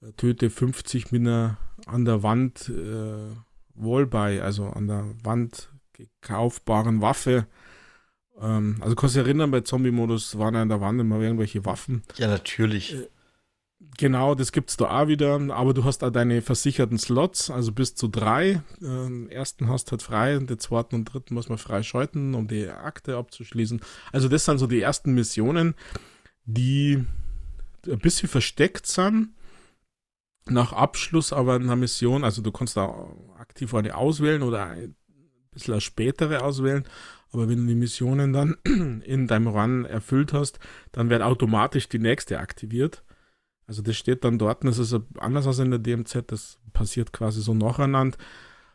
äh, 0.01 0.13
töte 0.13 0.49
50 0.49 1.11
mit 1.11 1.23
einer 1.23 1.59
an 1.87 2.05
der 2.05 2.23
Wand 2.23 2.69
äh, 2.69 3.35
Wallby, 3.75 4.41
also 4.41 4.69
an 4.69 4.87
der 4.87 5.13
Wand 5.25 5.73
gekaufbaren 5.93 7.01
Waffe. 7.01 7.49
Ähm, 8.43 8.77
also 8.81 8.95
kannst 8.95 9.15
du 9.15 9.21
dich 9.21 9.27
erinnern, 9.27 9.51
bei 9.51 9.61
Zombie-Modus 9.61 10.39
waren 10.39 10.57
an 10.57 10.69
der 10.69 10.81
Wand 10.81 11.01
immer 11.01 11.21
irgendwelche 11.21 11.65
Waffen. 11.65 12.03
Ja, 12.17 12.29
natürlich. 12.29 12.95
Äh, 12.95 13.09
Genau, 13.99 14.35
das 14.35 14.53
gibt 14.53 14.71
es 14.71 14.77
da 14.77 15.03
auch 15.03 15.09
wieder, 15.09 15.41
aber 15.53 15.75
du 15.75 15.85
hast 15.85 16.05
auch 16.05 16.11
deine 16.11 16.41
versicherten 16.41 16.99
Slots, 16.99 17.51
also 17.51 17.73
bis 17.73 17.95
zu 17.95 18.09
drei. 18.09 18.63
Den 18.81 19.29
ersten 19.29 19.69
hast 19.69 19.89
du 19.89 19.91
halt 19.93 20.03
frei, 20.03 20.39
den 20.39 20.59
zweiten 20.59 20.95
und 20.95 21.05
dritten 21.05 21.35
muss 21.35 21.49
man 21.49 21.59
frei 21.59 21.83
schalten, 21.83 22.35
um 22.35 22.47
die 22.47 22.69
Akte 22.69 23.17
abzuschließen. 23.17 23.81
Also 24.13 24.29
das 24.29 24.45
sind 24.45 24.59
so 24.59 24.67
die 24.67 24.81
ersten 24.81 25.15
Missionen, 25.15 25.75
die 26.45 27.05
ein 27.87 27.99
bisschen 27.99 28.29
versteckt 28.29 28.87
sind. 28.87 29.31
Nach 30.49 30.73
Abschluss 30.73 31.33
aber 31.33 31.55
einer 31.57 31.77
Mission, 31.77 32.25
also 32.25 32.41
du 32.41 32.51
kannst 32.51 32.77
da 32.77 33.09
aktiv 33.39 33.75
eine 33.75 33.97
auswählen 33.97 34.43
oder 34.43 34.67
ein 34.67 34.95
bisschen 35.53 35.75
eine 35.75 35.81
spätere 35.81 36.43
auswählen, 36.43 36.85
aber 37.33 37.49
wenn 37.49 37.59
du 37.59 37.67
die 37.67 37.75
Missionen 37.75 38.33
dann 38.33 38.57
in 39.05 39.27
deinem 39.27 39.49
Run 39.49 39.85
erfüllt 39.85 40.33
hast, 40.33 40.59
dann 40.93 41.11
wird 41.11 41.23
automatisch 41.23 41.89
die 41.89 41.99
nächste 41.99 42.39
aktiviert. 42.39 43.03
Also 43.67 43.83
das 43.83 43.97
steht 43.97 44.25
dann 44.25 44.39
dort, 44.39 44.65
das 44.65 44.79
ist 44.79 44.95
anders 45.19 45.47
als 45.47 45.59
in 45.59 45.71
der 45.71 45.79
DMZ, 45.79 46.25
das 46.27 46.59
passiert 46.73 47.13
quasi 47.13 47.41
so 47.41 47.55
nacheinander. 47.55 48.19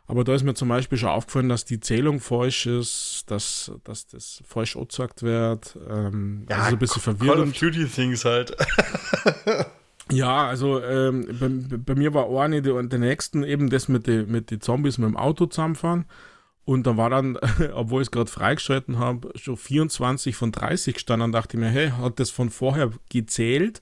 Aber 0.08 0.24
da 0.24 0.34
ist 0.34 0.42
mir 0.42 0.54
zum 0.54 0.70
Beispiel 0.70 0.96
schon 0.96 1.10
aufgefallen, 1.10 1.50
dass 1.50 1.66
die 1.66 1.80
Zählung 1.80 2.18
falsch 2.18 2.64
ist, 2.64 3.24
dass, 3.26 3.70
dass 3.84 4.06
das 4.06 4.42
falsch 4.46 4.74
angezeigt 4.74 5.22
wird. 5.22 5.78
Ähm, 5.86 6.46
ja, 6.48 6.56
also 6.56 6.76
ein 6.76 6.78
bisschen 6.78 7.02
verwirrend. 7.02 7.54
Call 7.54 7.68
of 7.68 7.74
Duty 7.74 7.86
Things 7.86 8.24
halt. 8.24 8.56
ja, 10.10 10.48
also 10.48 10.82
ähm, 10.82 11.28
bei, 11.38 11.76
bei, 11.76 11.94
mir 11.94 12.14
war 12.14 12.26
eine 12.42 12.62
der, 12.62 12.82
der 12.84 12.98
nächsten 12.98 13.44
eben 13.44 13.68
das 13.68 13.88
mit 13.88 14.06
den 14.06 14.30
mit 14.30 14.48
die 14.50 14.58
Zombies 14.58 14.96
mit 14.96 15.10
dem 15.10 15.16
Auto 15.18 15.44
zusammenfahren. 15.44 16.06
Und 16.68 16.86
da 16.86 16.98
war 16.98 17.08
dann, 17.08 17.38
obwohl 17.72 18.02
ich 18.02 18.08
es 18.08 18.12
gerade 18.12 18.30
freigeschalten 18.30 18.98
habe, 18.98 19.32
schon 19.36 19.56
24 19.56 20.36
von 20.36 20.52
30 20.52 20.92
gestanden. 20.92 21.32
dachte 21.32 21.56
ich 21.56 21.60
mir, 21.62 21.70
hey, 21.70 21.92
hat 21.92 22.20
das 22.20 22.28
von 22.28 22.50
vorher 22.50 22.90
gezählt? 23.08 23.80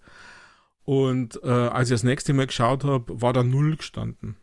Und 0.84 1.40
äh, 1.42 1.48
als 1.48 1.88
ich 1.88 1.94
das 1.94 2.04
nächste 2.04 2.32
Mal 2.32 2.46
geschaut 2.46 2.84
habe, 2.84 3.20
war 3.20 3.32
da 3.32 3.42
null 3.42 3.74
gestanden. 3.74 4.36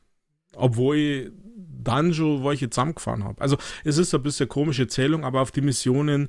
Obwohl 0.58 0.98
ich 0.98 1.32
dann 1.56 2.14
schon 2.14 2.44
welche 2.44 2.70
zusammengefahren 2.70 3.24
habe. 3.24 3.42
Also 3.42 3.56
es 3.86 3.98
ist 3.98 4.14
ein 4.14 4.22
bisschen 4.22 4.50
komische 4.50 4.88
Zählung, 4.88 5.24
aber 5.24 5.40
auf 5.40 5.52
die 5.52 5.62
Missionen, 5.62 6.28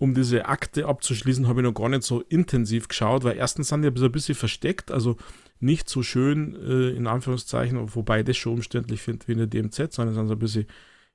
um 0.00 0.14
diese 0.14 0.46
Akte 0.46 0.86
abzuschließen, 0.86 1.46
habe 1.46 1.60
ich 1.60 1.64
noch 1.64 1.74
gar 1.74 1.88
nicht 1.88 2.02
so 2.02 2.22
intensiv 2.22 2.88
geschaut, 2.88 3.22
weil 3.22 3.36
erstens 3.36 3.68
sind 3.68 3.82
die 3.82 3.88
ein 3.88 4.12
bisschen 4.12 4.34
versteckt, 4.34 4.90
also 4.90 5.16
nicht 5.60 5.88
so 5.88 6.02
schön 6.02 6.56
äh, 6.56 6.90
in 6.90 7.06
Anführungszeichen, 7.06 7.94
wobei 7.94 8.18
ich 8.18 8.26
das 8.26 8.36
schon 8.36 8.54
umständlich 8.54 9.00
finde 9.00 9.28
wie 9.28 9.32
in 9.32 9.38
der 9.38 9.46
DMZ, 9.46 9.92
sondern 9.92 10.16
sind 10.16 10.26
so 10.26 10.32
ein 10.32 10.40
bisschen 10.40 10.66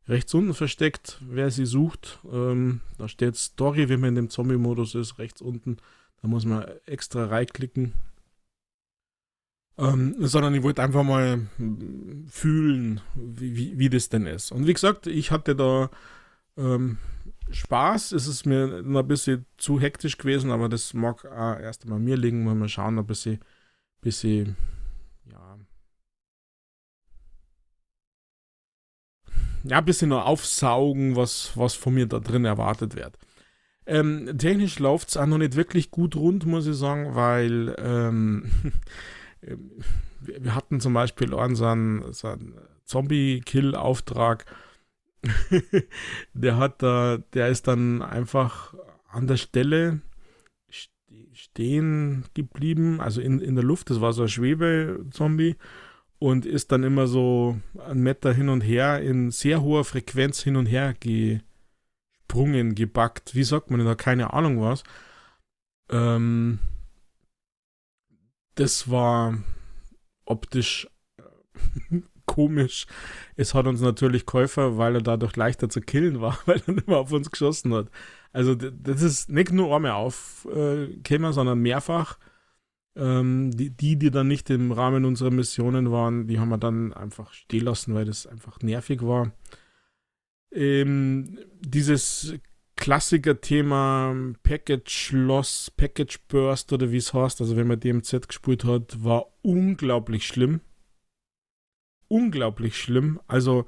rechts 0.07 0.33
unten 0.33 0.53
versteckt, 0.53 1.19
wer 1.21 1.51
sie 1.51 1.65
sucht. 1.65 2.19
Ähm, 2.31 2.81
da 2.97 3.07
steht 3.07 3.35
Story, 3.35 3.89
wenn 3.89 3.99
man 3.99 4.09
in 4.09 4.15
dem 4.15 4.29
Zombie-Modus 4.29 4.95
ist, 4.95 5.19
rechts 5.19 5.41
unten. 5.41 5.77
Da 6.21 6.27
muss 6.27 6.45
man 6.45 6.65
extra 6.85 7.25
reinklicken 7.25 7.93
ähm, 9.77 10.15
sondern 10.19 10.55
ich 10.55 10.63
wollte 10.63 10.81
einfach 10.81 11.03
mal 11.03 11.47
fühlen, 12.29 13.01
wie, 13.15 13.55
wie, 13.55 13.77
wie, 13.79 13.89
das 13.89 14.09
denn 14.09 14.25
ist. 14.25 14.51
Und 14.51 14.65
wie 14.65 14.73
gesagt, 14.73 15.07
ich 15.07 15.31
hatte 15.31 15.55
da 15.55 15.89
ähm, 16.57 16.97
Spaß. 17.51 18.11
Es 18.13 18.27
ist 18.27 18.45
mir 18.45 18.83
ein 18.83 19.07
bisschen 19.07 19.45
zu 19.57 19.79
hektisch 19.79 20.17
gewesen, 20.17 20.51
aber 20.51 20.67
das 20.67 20.93
mag 20.93 21.25
auch 21.25 21.59
erst 21.59 21.83
einmal 21.83 21.99
mir 21.99 22.17
liegen. 22.17 22.43
Mal 22.43 22.69
schauen, 22.69 22.97
ein 22.97 23.05
bisschen, 23.05 23.39
bisschen 24.01 24.55
ja, 29.63 29.79
ein 29.79 29.85
bisschen 29.85 30.09
noch 30.09 30.25
aufsaugen, 30.25 31.15
was, 31.15 31.51
was 31.55 31.75
von 31.75 31.93
mir 31.93 32.05
da 32.05 32.19
drin 32.19 32.45
erwartet 32.45 32.95
wird. 32.95 33.17
Ähm, 33.85 34.37
technisch 34.37 34.79
läuft 34.79 35.09
es 35.09 35.17
auch 35.17 35.25
noch 35.25 35.37
nicht 35.37 35.55
wirklich 35.55 35.91
gut 35.91 36.15
rund, 36.15 36.45
muss 36.45 36.67
ich 36.67 36.75
sagen, 36.75 37.15
weil 37.15 37.75
ähm, 37.79 38.51
wir 40.21 40.55
hatten 40.55 40.81
zum 40.81 40.93
Beispiel 40.93 41.33
unseren, 41.33 42.11
so 42.11 42.35
Zombie-Kill-Auftrag. 42.85 44.45
der 46.33 46.57
hat 46.57 46.81
da, 46.81 47.17
der 47.33 47.47
ist 47.49 47.67
dann 47.67 48.01
einfach 48.01 48.73
an 49.09 49.27
der 49.27 49.37
Stelle 49.37 50.01
stehen 51.33 52.25
geblieben, 52.33 52.99
also 52.99 53.21
in, 53.21 53.39
in 53.39 53.55
der 53.55 53.63
Luft, 53.63 53.89
das 53.89 54.01
war 54.01 54.11
so 54.13 54.23
ein 54.23 54.27
Schwebe-Zombie 54.27 55.55
und 56.19 56.45
ist 56.45 56.71
dann 56.71 56.83
immer 56.83 57.07
so 57.07 57.57
einen 57.79 58.01
Meter 58.01 58.33
hin 58.33 58.49
und 58.49 58.61
her 58.61 59.01
in 59.01 59.31
sehr 59.31 59.61
hoher 59.61 59.85
Frequenz 59.85 60.41
hin 60.41 60.55
und 60.55 60.65
her 60.65 60.95
gesprungen, 60.99 62.75
gebackt. 62.75 63.35
Wie 63.35 63.43
sagt 63.43 63.69
man 63.69 63.79
denn 63.79 63.87
da? 63.87 63.95
Keine 63.95 64.33
Ahnung 64.33 64.61
was. 64.61 64.83
Ähm, 65.89 66.59
das 68.55 68.89
war 68.89 69.37
optisch 70.25 70.87
äh, 71.17 72.01
komisch. 72.25 72.87
Es 73.35 73.53
hat 73.53 73.67
uns 73.67 73.81
natürlich 73.81 74.25
Käufer, 74.25 74.77
weil 74.77 74.95
er 74.95 75.01
dadurch 75.01 75.35
leichter 75.35 75.69
zu 75.69 75.81
killen 75.81 76.19
war, 76.19 76.39
weil 76.45 76.61
er 76.65 76.73
mehr 76.73 76.97
auf 76.97 77.11
uns 77.11 77.29
geschossen 77.29 77.73
hat. 77.73 77.89
Also 78.33 78.55
das 78.55 79.01
ist 79.01 79.29
nicht 79.29 79.51
nur 79.51 79.75
einmal 79.75 79.91
aufgekommen, 79.91 81.33
sondern 81.33 81.59
mehrfach. 81.59 82.17
Ähm, 82.97 83.51
die, 83.51 83.69
die, 83.69 83.97
die 83.97 84.09
dann 84.09 84.27
nicht 84.27 84.49
im 84.49 84.71
Rahmen 84.71 85.05
unserer 85.05 85.29
Missionen 85.29 85.91
waren, 85.91 86.27
die 86.27 86.39
haben 86.39 86.49
wir 86.49 86.57
dann 86.57 86.93
einfach 86.93 87.31
stehen 87.31 87.65
lassen, 87.65 87.93
weil 87.93 88.05
das 88.05 88.25
einfach 88.25 88.59
nervig 88.61 89.03
war. 89.03 89.31
Ähm, 90.51 91.37
dieses 91.59 92.33
Klassiker-Thema 92.75 94.15
Package 94.43 95.11
Loss, 95.11 95.71
Package 95.75 96.19
Burst 96.27 96.73
oder 96.73 96.91
wie 96.91 96.97
es 96.97 97.13
heißt, 97.13 97.41
also 97.41 97.55
wenn 97.55 97.67
man 97.67 97.79
DMZ 97.79 98.27
gespielt 98.27 98.63
hat, 98.63 99.03
war 99.03 99.27
unglaublich 99.41 100.25
schlimm. 100.25 100.61
Unglaublich 102.07 102.77
schlimm. 102.77 103.19
Also 103.27 103.65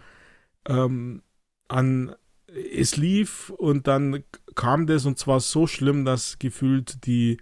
ähm, 0.67 1.21
an 1.67 2.15
es 2.47 2.97
lief 2.97 3.49
und 3.51 3.87
dann 3.87 4.23
kam 4.55 4.87
das 4.87 5.05
und 5.05 5.17
zwar 5.17 5.39
so 5.39 5.67
schlimm, 5.67 6.05
dass 6.05 6.39
gefühlt 6.39 7.05
die, 7.05 7.37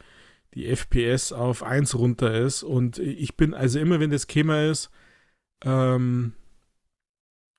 die 0.57 0.75
FPS 0.75 1.31
auf 1.31 1.63
1 1.63 1.95
runter 1.95 2.33
ist. 2.33 2.63
Und 2.63 2.97
ich 2.97 3.37
bin, 3.37 3.53
also 3.53 3.79
immer 3.79 3.99
wenn 3.99 4.09
das 4.09 4.27
Thema 4.27 4.65
ist, 4.65 4.89
ähm, 5.63 6.33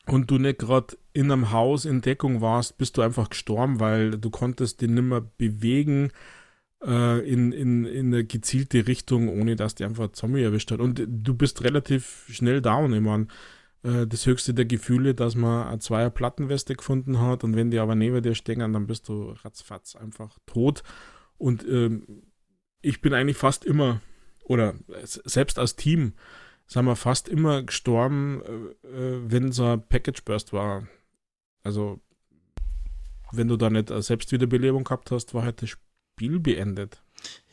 und 0.06 0.30
du 0.30 0.38
nicht 0.38 0.58
gerade 0.58 0.96
in 1.12 1.30
einem 1.30 1.52
Haus 1.52 1.84
in 1.84 2.00
Deckung 2.00 2.40
warst, 2.40 2.78
bist 2.78 2.96
du 2.96 3.02
einfach 3.02 3.30
gestorben, 3.30 3.78
weil 3.78 4.12
du 4.12 4.30
konntest 4.30 4.80
den 4.80 4.94
nimmer 4.94 5.20
bewegen 5.20 6.10
äh, 6.84 7.20
in, 7.28 7.52
in, 7.52 7.84
in 7.84 8.06
eine 8.06 8.24
gezielte 8.24 8.86
Richtung, 8.86 9.28
ohne 9.28 9.54
dass 9.54 9.74
die 9.74 9.84
einfach 9.84 10.12
Zombie 10.12 10.42
erwischt 10.42 10.70
hat. 10.70 10.80
Und 10.80 11.02
du 11.06 11.34
bist 11.34 11.62
relativ 11.62 12.26
schnell 12.30 12.62
down. 12.62 12.92
Ich 12.94 13.00
meine, 13.00 13.26
äh, 13.82 14.06
das 14.06 14.26
höchste 14.26 14.54
der 14.54 14.64
Gefühle, 14.64 15.14
dass 15.14 15.34
man 15.34 15.68
eine 15.68 15.78
zweier 15.78 16.10
Plattenweste 16.10 16.74
gefunden 16.74 17.20
hat 17.20 17.44
und 17.44 17.54
wenn 17.54 17.70
die 17.70 17.78
aber 17.78 17.94
neben 17.94 18.22
dir 18.22 18.34
stehen, 18.34 18.60
dann 18.72 18.86
bist 18.86 19.08
du 19.08 19.34
ratzfatz 19.44 19.94
einfach 19.94 20.38
tot. 20.46 20.82
Und 21.36 21.64
ähm, 21.68 22.22
ich 22.80 23.00
bin 23.00 23.14
eigentlich 23.14 23.36
fast 23.36 23.64
immer, 23.64 24.00
oder 24.44 24.74
selbst 25.04 25.58
als 25.58 25.76
Team, 25.76 26.14
sind 26.66 26.84
wir 26.84 26.96
fast 26.96 27.28
immer 27.28 27.62
gestorben, 27.62 28.42
äh, 28.84 28.88
äh, 28.88 29.20
wenn 29.24 29.52
so 29.52 29.64
ein 29.64 29.88
Package 29.88 30.24
Burst 30.24 30.52
war. 30.52 30.86
Also, 31.62 32.00
wenn 33.32 33.48
du 33.48 33.56
da 33.56 33.70
nicht 33.70 33.90
eine 33.90 34.02
Selbstwiederbelebung 34.02 34.84
gehabt 34.84 35.10
hast, 35.10 35.34
war 35.34 35.44
halt 35.44 35.62
das 35.62 35.70
Spiel 35.70 36.38
beendet. 36.38 37.02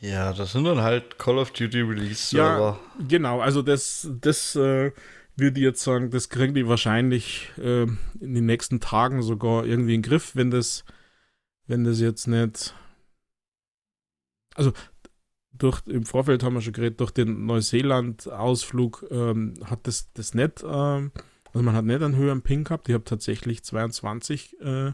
Ja, 0.00 0.32
das 0.32 0.52
sind 0.52 0.64
dann 0.64 0.80
halt 0.80 1.18
Call 1.18 1.38
of 1.38 1.50
Duty 1.52 1.80
Release 1.80 2.26
Server. 2.26 2.78
Ja, 2.98 3.04
genau, 3.08 3.40
also 3.40 3.62
das, 3.62 4.08
das 4.20 4.54
äh, 4.54 4.92
würde 5.36 5.60
ich 5.60 5.64
jetzt 5.64 5.82
sagen, 5.82 6.10
das 6.10 6.28
kriegen 6.28 6.54
die 6.54 6.68
wahrscheinlich 6.68 7.50
äh, 7.58 7.82
in 7.82 8.34
den 8.34 8.46
nächsten 8.46 8.80
Tagen 8.80 9.22
sogar 9.22 9.64
irgendwie 9.64 9.94
in 9.94 10.02
den 10.02 10.08
Griff, 10.10 10.36
wenn 10.36 10.50
das, 10.50 10.84
wenn 11.66 11.84
das 11.84 12.00
jetzt 12.00 12.26
nicht. 12.26 12.74
Also 14.54 14.72
durch, 15.58 15.82
im 15.86 16.04
Vorfeld 16.04 16.42
haben 16.42 16.54
wir 16.54 16.60
schon 16.60 16.72
geredet, 16.72 17.00
durch 17.00 17.10
den 17.10 17.46
Neuseeland-Ausflug 17.46 19.06
ähm, 19.10 19.54
hat 19.64 19.86
das, 19.86 20.12
das 20.12 20.34
nicht, 20.34 20.62
äh, 20.62 20.66
also 20.66 21.62
man 21.62 21.74
hat 21.74 21.84
nicht 21.84 22.02
einen 22.02 22.16
höheren 22.16 22.42
Ping 22.42 22.64
gehabt, 22.64 22.88
ich 22.88 22.94
habe 22.94 23.04
tatsächlich 23.04 23.62
22 23.64 24.60
äh, 24.60 24.92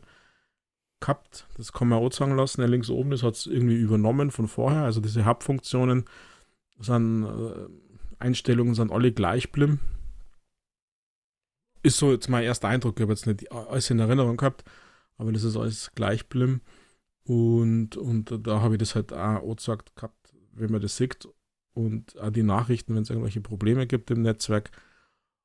gehabt, 1.01 1.47
das 1.57 1.73
kann 1.73 1.89
man 1.89 1.99
auch 1.99 2.13
sagen 2.13 2.37
lassen, 2.37 2.61
der 2.61 2.69
links 2.69 2.91
oben, 2.91 3.11
das 3.11 3.23
hat 3.23 3.35
es 3.35 3.47
irgendwie 3.47 3.77
übernommen 3.77 4.31
von 4.31 4.49
vorher, 4.49 4.83
also 4.83 5.01
diese 5.01 5.27
Hub-Funktionen 5.27 6.05
äh, 6.89 7.67
Einstellungen 8.19 8.75
sind 8.75 8.93
alle 8.93 9.13
gleich 9.13 9.45
geblieben. 9.45 9.81
Ist 11.83 11.99
so 11.99 12.13
jetzt 12.13 12.29
mein 12.29 12.45
erster 12.45 12.69
Eindruck, 12.69 12.99
ich 12.99 13.03
habe 13.03 13.13
jetzt 13.13 13.27
nicht 13.27 13.51
alles 13.51 13.91
in 13.91 13.99
Erinnerung 13.99 14.37
gehabt, 14.37 14.65
aber 15.17 15.33
das 15.33 15.43
ist 15.43 15.57
alles 15.57 15.91
gleich 15.95 16.29
geblieben. 16.29 16.63
Und, 17.25 17.97
und 17.97 18.47
da 18.47 18.61
habe 18.61 18.75
ich 18.75 18.79
das 18.79 18.95
halt 18.95 19.13
auch 19.13 19.57
gesagt 19.57 19.95
gehabt, 19.97 20.22
wenn 20.53 20.71
man 20.71 20.81
das 20.81 20.97
sieht 20.97 21.29
und 21.75 22.19
auch 22.19 22.31
die 22.31 22.43
Nachrichten, 22.43 22.95
wenn 22.95 23.03
es 23.03 23.11
irgendwelche 23.11 23.41
Probleme 23.41 23.87
gibt 23.87 24.11
im 24.11 24.23
Netzwerk. 24.23 24.71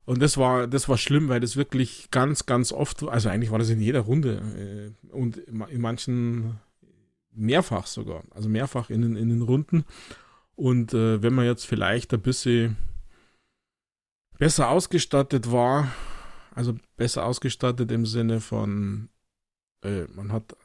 Und 0.05 0.21
das 0.21 0.37
war, 0.37 0.67
das 0.67 0.87
war 0.87 0.97
schlimm, 0.97 1.27
weil 1.27 1.41
das 1.41 1.57
wirklich 1.57 2.09
ganz, 2.11 2.45
ganz 2.45 2.71
oft, 2.71 3.03
also 3.03 3.29
eigentlich 3.29 3.51
war 3.51 3.59
das 3.59 3.69
in 3.69 3.81
jeder 3.81 4.01
Runde 4.01 4.93
äh, 5.03 5.09
und 5.09 5.37
in 5.37 5.81
manchen 5.81 6.59
mehrfach 7.31 7.87
sogar, 7.87 8.23
also 8.31 8.49
mehrfach 8.49 8.89
in, 8.89 9.15
in 9.15 9.29
den 9.29 9.41
Runden. 9.41 9.83
Und 10.55 10.93
äh, 10.93 11.21
wenn 11.21 11.33
man 11.33 11.45
jetzt 11.45 11.65
vielleicht 11.65 12.13
ein 12.13 12.21
bisschen 12.21 12.77
besser 14.39 14.69
ausgestattet 14.69 15.51
war, 15.51 15.91
also 16.55 16.75
besser 16.95 17.25
ausgestattet 17.25 17.91
im 17.91 18.05
Sinne 18.05 18.39
von, 18.39 19.09
äh, 19.83 20.05
man 20.15 20.31
hat 20.31 20.55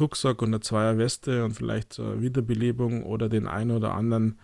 Rucksack 0.00 0.42
und 0.42 0.48
eine 0.48 0.60
Zweierweste 0.60 1.44
und 1.44 1.52
vielleicht 1.52 1.92
zur 1.92 2.20
Wiederbelebung 2.20 3.04
oder 3.04 3.28
den 3.28 3.46
einen 3.46 3.70
oder 3.70 3.94
anderen 3.94 4.38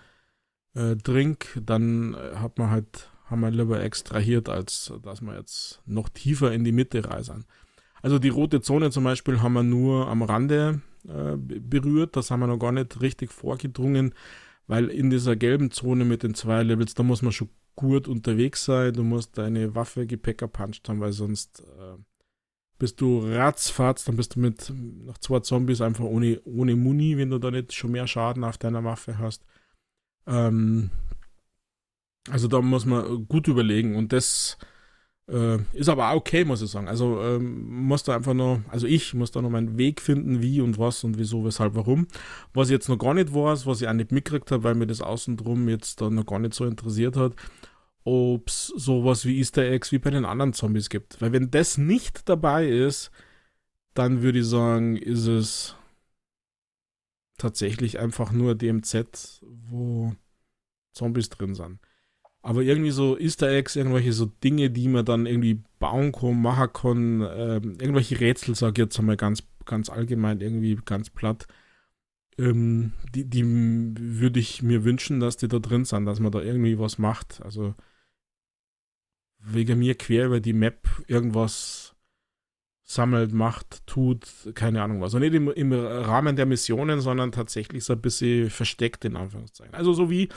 äh, 0.74 0.96
Drink, 0.96 1.60
dann 1.62 2.14
äh, 2.14 2.36
hat 2.36 2.58
man 2.58 2.70
halt, 2.70 3.10
haben 3.26 3.40
wir 3.40 3.50
lieber 3.50 3.82
extrahiert, 3.82 4.48
als 4.48 4.92
dass 5.02 5.20
wir 5.20 5.36
jetzt 5.36 5.80
noch 5.86 6.08
tiefer 6.08 6.52
in 6.52 6.64
die 6.64 6.72
Mitte 6.72 7.04
reisen. 7.04 7.46
Also 8.02 8.18
die 8.18 8.28
rote 8.28 8.60
Zone 8.60 8.90
zum 8.90 9.04
Beispiel 9.04 9.42
haben 9.42 9.52
wir 9.52 9.62
nur 9.62 10.08
am 10.08 10.22
Rande 10.22 10.80
äh, 11.06 11.36
berührt, 11.36 12.16
das 12.16 12.30
haben 12.30 12.40
wir 12.40 12.46
noch 12.46 12.58
gar 12.58 12.72
nicht 12.72 13.00
richtig 13.00 13.30
vorgedrungen, 13.30 14.14
weil 14.66 14.88
in 14.88 15.10
dieser 15.10 15.36
gelben 15.36 15.70
Zone 15.70 16.04
mit 16.04 16.22
den 16.22 16.34
zwei 16.34 16.62
Levels, 16.62 16.94
da 16.94 17.02
muss 17.02 17.22
man 17.22 17.32
schon 17.32 17.50
gut 17.76 18.08
unterwegs 18.08 18.64
sein, 18.64 18.92
du 18.92 19.02
musst 19.02 19.38
deine 19.38 19.74
Waffe 19.74 20.06
Gepäcker 20.06 20.48
puncht 20.48 20.88
haben, 20.88 21.00
weil 21.00 21.12
sonst 21.12 21.60
äh, 21.60 21.96
bist 22.80 23.00
du 23.00 23.20
ratzfatz, 23.20 24.04
dann 24.04 24.16
bist 24.16 24.34
du 24.34 24.40
mit 24.40 24.72
noch 25.04 25.18
zwei 25.18 25.40
Zombies 25.40 25.80
einfach 25.80 26.04
ohne, 26.04 26.40
ohne 26.44 26.74
Muni, 26.74 27.16
wenn 27.16 27.30
du 27.30 27.38
da 27.38 27.52
nicht 27.52 27.72
schon 27.72 27.92
mehr 27.92 28.08
Schaden 28.08 28.42
auf 28.42 28.58
deiner 28.58 28.82
Waffe 28.82 29.18
hast. 29.18 29.44
Ähm, 30.26 30.90
also 32.28 32.48
da 32.48 32.60
muss 32.60 32.86
man 32.86 33.26
gut 33.28 33.48
überlegen 33.48 33.96
und 33.96 34.12
das 34.12 34.58
äh, 35.28 35.58
ist 35.74 35.88
aber 35.88 36.10
auch 36.10 36.16
okay, 36.16 36.44
muss 36.44 36.62
ich 36.62 36.70
sagen. 36.70 36.88
Also 36.88 37.20
ähm, 37.22 37.86
muss 37.86 38.02
da 38.02 38.16
einfach 38.16 38.34
noch, 38.34 38.60
also 38.68 38.86
ich 38.86 39.14
muss 39.14 39.30
da 39.30 39.42
noch 39.42 39.50
meinen 39.50 39.76
Weg 39.78 40.00
finden, 40.00 40.40
wie 40.40 40.60
und 40.62 40.78
was 40.78 41.04
und 41.04 41.18
wieso, 41.18 41.44
weshalb, 41.44 41.74
warum. 41.74 42.08
Was 42.54 42.68
ich 42.68 42.72
jetzt 42.72 42.88
noch 42.88 42.98
gar 42.98 43.14
nicht 43.14 43.34
weiß, 43.34 43.66
was 43.66 43.82
ich 43.82 43.88
auch 43.88 43.92
nicht 43.92 44.10
mitgekriegt 44.10 44.50
habe, 44.50 44.64
weil 44.64 44.74
mir 44.74 44.86
das 44.86 45.02
außen 45.02 45.36
drum 45.36 45.68
jetzt 45.68 46.00
da 46.00 46.10
noch 46.10 46.26
gar 46.26 46.38
nicht 46.38 46.54
so 46.54 46.64
interessiert 46.64 47.16
hat, 47.16 47.34
ob 48.04 48.48
es 48.48 48.68
sowas 48.68 49.24
wie 49.26 49.38
Easter 49.38 49.62
Eggs 49.62 49.92
wie 49.92 49.98
bei 49.98 50.10
den 50.10 50.24
anderen 50.24 50.52
Zombies 50.52 50.88
gibt. 50.88 51.20
Weil 51.20 51.32
wenn 51.32 51.50
das 51.50 51.78
nicht 51.78 52.28
dabei 52.28 52.66
ist, 52.66 53.10
dann 53.94 54.22
würde 54.22 54.40
ich 54.40 54.46
sagen, 54.46 54.96
ist 54.96 55.26
es 55.26 55.76
tatsächlich 57.36 57.98
einfach 57.98 58.32
nur 58.32 58.54
DMZ, 58.54 59.42
wo 59.42 60.14
Zombies 60.92 61.28
drin 61.28 61.54
sind. 61.54 61.78
Aber 62.42 62.62
irgendwie 62.62 62.90
so 62.90 63.18
Easter 63.18 63.50
Eggs, 63.50 63.76
irgendwelche 63.76 64.12
so 64.12 64.26
Dinge, 64.26 64.70
die 64.70 64.88
man 64.88 65.04
dann 65.04 65.26
irgendwie 65.26 65.62
bauen 65.78 66.12
kann, 66.12 66.40
machen 66.40 66.72
kann, 66.72 67.20
äh, 67.22 67.54
irgendwelche 67.56 68.18
Rätsel, 68.20 68.54
sag 68.54 68.72
ich 68.72 68.78
jetzt 68.78 68.98
einmal 68.98 69.16
ganz, 69.16 69.42
ganz 69.66 69.90
allgemein, 69.90 70.40
irgendwie 70.40 70.78
ganz 70.84 71.10
platt, 71.10 71.46
ähm, 72.38 72.92
die, 73.14 73.24
die 73.24 73.44
würde 73.44 74.40
ich 74.40 74.62
mir 74.62 74.84
wünschen, 74.84 75.20
dass 75.20 75.36
die 75.36 75.48
da 75.48 75.58
drin 75.58 75.84
sind, 75.84 76.06
dass 76.06 76.20
man 76.20 76.32
da 76.32 76.40
irgendwie 76.40 76.78
was 76.78 76.98
macht. 76.98 77.42
Also 77.42 77.74
wegen 79.42 79.78
mir 79.78 79.94
quer 79.94 80.26
über 80.26 80.40
die 80.40 80.52
Map 80.52 80.88
irgendwas 81.06 81.94
sammelt, 82.82 83.32
macht, 83.32 83.86
tut, 83.86 84.26
keine 84.54 84.82
Ahnung 84.82 85.00
was. 85.00 85.14
Und 85.14 85.20
nicht 85.20 85.34
im, 85.34 85.48
im, 85.48 85.72
Rahmen 85.72 86.34
der 86.34 86.46
Missionen, 86.46 87.00
sondern 87.00 87.30
tatsächlich 87.30 87.84
so 87.84 87.92
ein 87.92 88.00
bisschen 88.00 88.50
versteckt, 88.50 89.04
in 89.04 89.16
Anführungszeichen. 89.16 89.74
Also 89.74 89.92
so 89.92 90.10
wie 90.10 90.28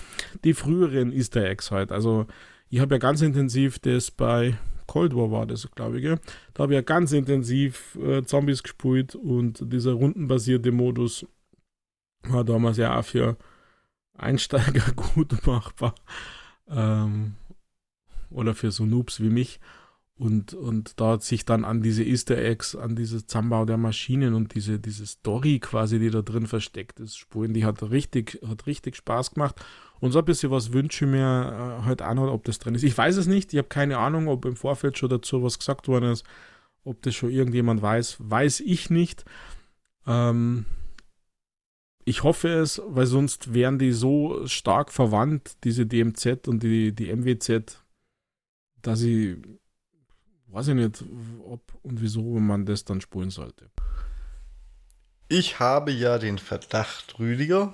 die 0.43 0.53
früheren 0.53 1.11
Easter 1.11 1.43
Eggs 1.43 1.71
halt. 1.71 1.91
Also 1.91 2.27
ich 2.69 2.79
habe 2.79 2.95
ja 2.95 2.99
ganz 2.99 3.21
intensiv 3.21 3.79
das 3.79 4.11
bei 4.11 4.55
Cold 4.85 5.15
War 5.15 5.31
war 5.31 5.45
das, 5.47 5.69
glaube 5.71 5.97
ich. 5.97 6.03
Gell? 6.03 6.19
Da 6.53 6.63
habe 6.63 6.73
ich 6.73 6.77
ja 6.77 6.81
ganz 6.81 7.11
intensiv 7.11 7.95
äh, 7.95 8.23
Zombies 8.23 8.61
gespielt 8.61 9.15
und 9.15 9.71
dieser 9.73 9.93
rundenbasierte 9.93 10.71
Modus 10.71 11.25
war 12.23 12.43
damals 12.43 12.77
ja 12.77 12.99
auch 12.99 13.05
für 13.05 13.37
Einsteiger 14.15 14.91
gut 14.95 15.45
machbar. 15.47 15.95
Ähm, 16.67 17.35
oder 18.33 18.53
für 18.53 18.71
so 18.71 18.85
Noobs 18.85 19.19
wie 19.21 19.29
mich. 19.29 19.59
Und, 20.15 20.53
und 20.53 20.99
da 20.99 21.13
hat 21.13 21.23
sich 21.23 21.43
dann 21.43 21.65
an 21.65 21.81
diese 21.81 22.03
Easter 22.03 22.37
Eggs, 22.37 22.75
an 22.75 22.95
dieses 22.95 23.25
Zusammenbau 23.25 23.65
der 23.65 23.77
Maschinen 23.77 24.35
und 24.35 24.53
diese, 24.53 24.79
diese 24.79 25.07
Story 25.07 25.59
quasi, 25.59 25.97
die 25.97 26.11
da 26.11 26.21
drin 26.21 26.45
versteckt 26.45 26.99
ist, 26.99 27.17
spuren, 27.17 27.53
die 27.53 27.65
hat 27.65 27.81
richtig, 27.89 28.39
hat 28.47 28.67
richtig 28.67 28.95
Spaß 28.95 29.31
gemacht. 29.31 29.55
Und 29.99 30.11
so 30.11 30.19
ein 30.19 30.25
bisschen 30.25 30.51
was 30.51 30.71
wünsche 30.71 31.05
ich 31.05 31.11
mir 31.11 31.79
äh, 31.81 31.85
heute 31.85 32.07
auch 32.07 32.13
noch, 32.13 32.31
ob 32.31 32.43
das 32.43 32.59
drin 32.59 32.75
ist. 32.75 32.83
Ich 32.83 32.97
weiß 32.97 33.17
es 33.17 33.25
nicht, 33.25 33.53
ich 33.53 33.57
habe 33.57 33.69
keine 33.69 33.97
Ahnung, 33.97 34.27
ob 34.27 34.45
im 34.45 34.55
Vorfeld 34.55 34.97
schon 34.97 35.09
dazu 35.09 35.41
was 35.41 35.57
gesagt 35.57 35.87
worden 35.87 36.11
ist, 36.11 36.25
ob 36.83 37.01
das 37.01 37.15
schon 37.15 37.31
irgendjemand 37.31 37.81
weiß, 37.81 38.17
weiß 38.19 38.59
ich 38.59 38.89
nicht. 38.91 39.25
Ähm, 40.05 40.65
ich 42.05 42.23
hoffe 42.23 42.49
es, 42.49 42.81
weil 42.85 43.05
sonst 43.05 43.53
wären 43.53 43.79
die 43.79 43.93
so 43.93 44.45
stark 44.45 44.91
verwandt, 44.91 45.57
diese 45.63 45.85
DMZ 45.85 46.47
und 46.47 46.61
die, 46.63 46.93
die 46.93 47.13
MWZ, 47.13 47.82
dass 48.83 49.01
ich 49.01 49.37
weiß 50.53 50.67
ich 50.67 50.75
nicht, 50.75 51.03
ob 51.45 51.61
und 51.81 51.99
wieso 51.99 52.21
man 52.21 52.65
das 52.65 52.85
dann 52.85 53.01
spulen 53.01 53.31
sollte. 53.31 53.69
Ich 55.27 55.59
habe 55.59 55.91
ja 55.91 56.19
den 56.19 56.37
Verdacht, 56.37 57.17
Rüdiger, 57.17 57.73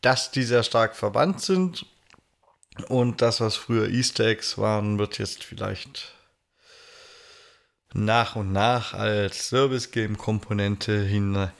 dass 0.00 0.32
die 0.32 0.42
sehr 0.42 0.64
stark 0.64 0.96
verwandt 0.96 1.40
sind 1.40 1.86
und 2.88 3.22
das, 3.22 3.40
was 3.40 3.54
früher 3.54 3.88
Easter 3.88 4.26
Eggs 4.26 4.58
waren, 4.58 4.98
wird 4.98 5.18
jetzt 5.18 5.44
vielleicht 5.44 6.14
nach 7.94 8.34
und 8.34 8.50
nach 8.50 8.94
als 8.94 9.48
Service-Game-Komponente 9.48 11.04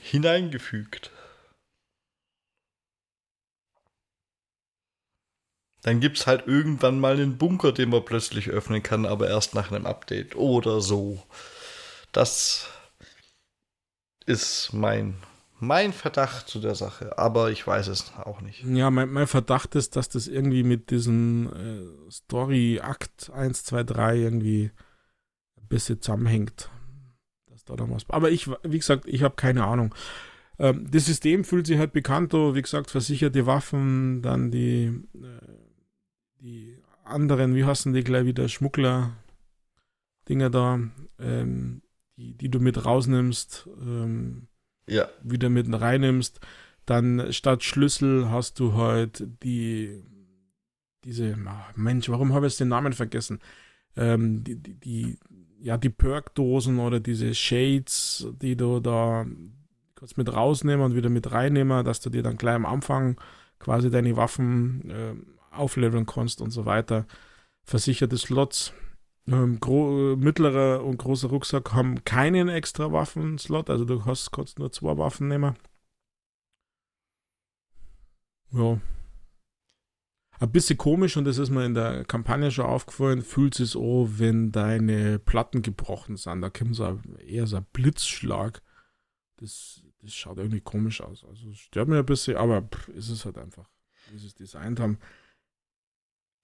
hineingefügt. 0.01 1.12
Dann 5.83 5.99
gibt 5.99 6.19
es 6.19 6.27
halt 6.27 6.47
irgendwann 6.47 7.01
mal 7.01 7.15
einen 7.15 7.39
Bunker, 7.39 7.73
den 7.73 7.91
man 7.91 8.05
plötzlich 8.05 8.49
öffnen 8.51 8.83
kann, 8.83 9.05
aber 9.05 9.29
erst 9.29 9.55
nach 9.55 9.73
einem 9.73 9.87
Update 9.87 10.37
oder 10.37 10.81
so. 10.81 11.21
Das 12.13 12.69
ist 14.27 14.73
mein, 14.73 15.17
mein 15.59 15.93
Verdacht 15.93 16.49
zu 16.49 16.61
der 16.61 16.77
Sache, 16.77 17.19
aber 17.19 17.51
ich 17.51 17.67
weiß 17.67 17.89
es 17.89 18.13
auch 18.17 18.41
nicht. 18.41 18.63
Ja, 18.65 18.91
mein, 18.91 19.11
mein 19.11 19.27
Verdacht 19.27 19.75
ist, 19.75 19.97
dass 19.97 20.09
das 20.09 20.29
irgendwie 20.29 20.63
mit 20.63 20.91
diesem 20.91 21.53
äh, 21.53 22.11
Story-Akt 22.11 23.31
1, 23.31 23.65
2, 23.65 23.83
3 23.83 24.17
irgendwie 24.17 24.71
ein 25.61 25.69
bisschen 25.69 26.01
zusammenhängt. 26.01 26.71
Dass 27.47 27.65
da 27.65 27.75
was. 27.79 28.05
Aber 28.09 28.31
ich, 28.31 28.49
wie 28.63 28.79
gesagt, 28.79 29.07
ich 29.07 29.25
habe 29.25 29.35
keine 29.35 29.65
Ahnung. 29.65 29.95
Ähm, 30.61 30.89
das 30.91 31.07
System 31.07 31.43
fühlt 31.43 31.67
sich 31.67 31.79
halt 31.79 31.93
bekannt, 31.93 32.33
wie 32.33 32.63
gesagt, 32.63 32.91
versicherte 32.91 33.47
Waffen, 33.47 34.23
dann 34.23 34.53
die. 34.53 34.85
Äh, 35.15 35.62
die 36.43 36.77
anderen, 37.05 37.55
wie 37.55 37.65
heißen 37.65 37.93
die 37.93 38.05
gleich 38.05 38.27
wieder, 38.27 38.49
Schmuggler-Dinger 38.49 40.51
da, 40.51 40.81
ähm, 41.19 41.83
die, 42.17 42.37
die 42.37 42.51
du 42.51 42.59
mit 42.59 42.85
rausnimmst, 42.85 43.69
ähm, 43.81 44.49
ja. 44.89 45.09
wieder 45.23 45.49
mit 45.49 45.69
reinnimmst. 45.73 46.41
Dann 46.85 47.33
statt 47.33 47.63
Schlüssel 47.63 48.29
hast 48.29 48.59
du 48.59 48.75
halt 48.75 49.25
die, 49.45 50.03
diese, 51.05 51.39
ach 51.47 51.77
Mensch, 51.77 52.09
warum 52.09 52.35
habe 52.35 52.49
ich 52.49 52.57
den 52.57 52.69
Namen 52.69 52.93
vergessen? 52.93 53.39
Ähm, 53.97 54.43
die, 54.43 54.57
die, 54.57 54.75
die, 54.75 55.19
ja, 55.61 55.77
die 55.77 55.91
Perk-Dosen 55.91 56.81
oder 56.81 56.99
diese 56.99 57.35
Shades, 57.35 58.27
die 58.41 58.57
du 58.57 58.81
da 58.81 59.27
kurz 59.95 60.17
mit 60.17 60.33
rausnehmen 60.33 60.85
und 60.85 60.97
wieder 60.97 61.09
mit 61.09 61.31
reinnehmen, 61.31 61.85
dass 61.85 62.01
du 62.01 62.11
dir 62.11 62.25
dann 62.25 62.37
gleich 62.37 62.57
am 62.57 62.67
Anfang 62.67 63.21
quasi 63.61 63.91
deine 63.91 64.17
Waffen 64.17 64.91
äh, 64.91 65.15
aufleveln 65.53 66.07
kannst 66.07 66.41
und 66.41 66.51
so 66.51 66.67
weiter. 66.67 67.07
Versicherte 67.65 68.19
Slots. 68.19 68.73
Ähm, 69.29 69.61
mittlerer 70.19 70.83
und 70.85 70.97
großer 70.99 71.29
Rucksack 71.29 71.73
haben 71.73 72.05
keinen 72.05 72.49
extra 72.49 72.91
Waffenslot, 72.91 73.71
also 73.71 73.85
du 73.85 74.05
hast 74.05 74.33
kannst 74.33 74.59
nur 74.59 74.73
zwei 74.73 74.99
Waffen 74.99 75.29
nehmen. 75.29 75.55
Ja. 78.51 78.81
Ein 80.41 80.51
bisschen 80.51 80.77
komisch, 80.77 81.17
und 81.17 81.25
das 81.25 81.39
ist 81.39 81.51
mir 81.51 81.65
in 81.65 81.75
der 81.75 82.05
Kampagne 82.05 82.51
schon 82.51 82.67
aufgefallen, 82.67 83.23
fühlt 83.23 83.61
es 83.61 83.77
an, 83.77 84.19
wenn 84.19 84.51
deine 84.51 85.21
Platten 85.21 85.63
gebrochen 85.63 86.17
sind. 86.17 86.41
Da 86.41 86.51
kommt 86.51 86.75
so 86.75 87.01
eher 87.25 87.47
so 87.47 87.59
ein 87.59 87.67
Blitzschlag. 87.73 88.61
Das, 89.37 89.85
das 90.01 90.13
schaut 90.13 90.39
irgendwie 90.39 90.61
komisch 90.61 91.01
aus. 91.01 91.25
Also 91.25 91.53
stört 91.53 91.89
mir 91.89 91.99
ein 91.99 92.07
bisschen, 92.07 92.37
aber 92.37 92.63
pff, 92.63 92.89
ist 92.89 93.09
es 93.09 93.25
halt 93.25 93.39
einfach, 93.39 93.71
wie 94.11 94.19
sie 94.19 94.27
es 94.27 94.35
designt 94.35 94.81
haben. 94.81 94.99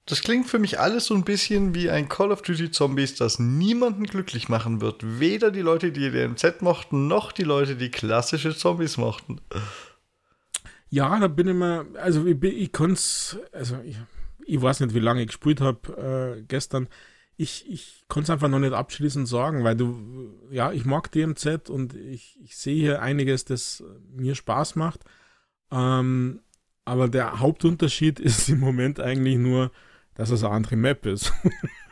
Das 0.08 0.22
klingt 0.22 0.48
für 0.48 0.58
mich 0.58 0.80
alles 0.80 1.04
so 1.04 1.14
ein 1.14 1.22
bisschen 1.22 1.74
wie 1.74 1.90
ein 1.90 2.08
Call 2.08 2.32
of 2.32 2.40
Duty 2.40 2.70
Zombies, 2.70 3.14
das 3.16 3.38
niemanden 3.38 4.04
glücklich 4.04 4.48
machen 4.48 4.80
wird. 4.80 5.20
Weder 5.20 5.50
die 5.50 5.60
Leute, 5.60 5.92
die 5.92 6.10
DMZ 6.10 6.62
mochten, 6.62 7.08
noch 7.08 7.30
die 7.30 7.42
Leute, 7.42 7.76
die 7.76 7.90
klassische 7.90 8.56
Zombies 8.56 8.96
mochten. 8.96 9.38
Ja, 10.88 11.20
da 11.20 11.28
bin 11.28 11.48
ich 11.48 11.54
mal, 11.54 11.84
also 11.98 12.24
ich, 12.24 12.42
ich 12.42 12.72
konnte 12.72 12.98
also 13.52 13.76
ich, 13.84 13.98
ich, 14.46 14.62
weiß 14.62 14.80
nicht, 14.80 14.94
wie 14.94 15.00
lange 15.00 15.20
ich 15.20 15.26
gespielt 15.26 15.60
habe 15.60 16.38
äh, 16.38 16.42
gestern. 16.42 16.88
Ich, 17.36 17.70
ich 17.70 18.04
konnte 18.08 18.24
es 18.24 18.30
einfach 18.30 18.48
noch 18.48 18.60
nicht 18.60 18.72
abschließend 18.72 19.28
sagen, 19.28 19.62
weil 19.62 19.76
du, 19.76 20.32
ja, 20.50 20.72
ich 20.72 20.86
mag 20.86 21.12
DMZ 21.12 21.68
und 21.68 21.94
ich, 21.94 22.38
ich 22.42 22.56
sehe 22.56 22.80
hier 22.80 23.02
einiges, 23.02 23.44
das 23.44 23.84
mir 24.16 24.34
Spaß 24.34 24.74
macht. 24.74 25.00
Ähm, 25.70 26.40
aber 26.86 27.08
der 27.08 27.40
Hauptunterschied 27.40 28.18
ist 28.20 28.48
im 28.48 28.60
Moment 28.60 29.00
eigentlich 29.00 29.36
nur, 29.36 29.70
dass 30.18 30.30
es 30.30 30.44
eine 30.44 30.52
andere 30.52 30.76
Map 30.76 31.06
ist. 31.06 31.32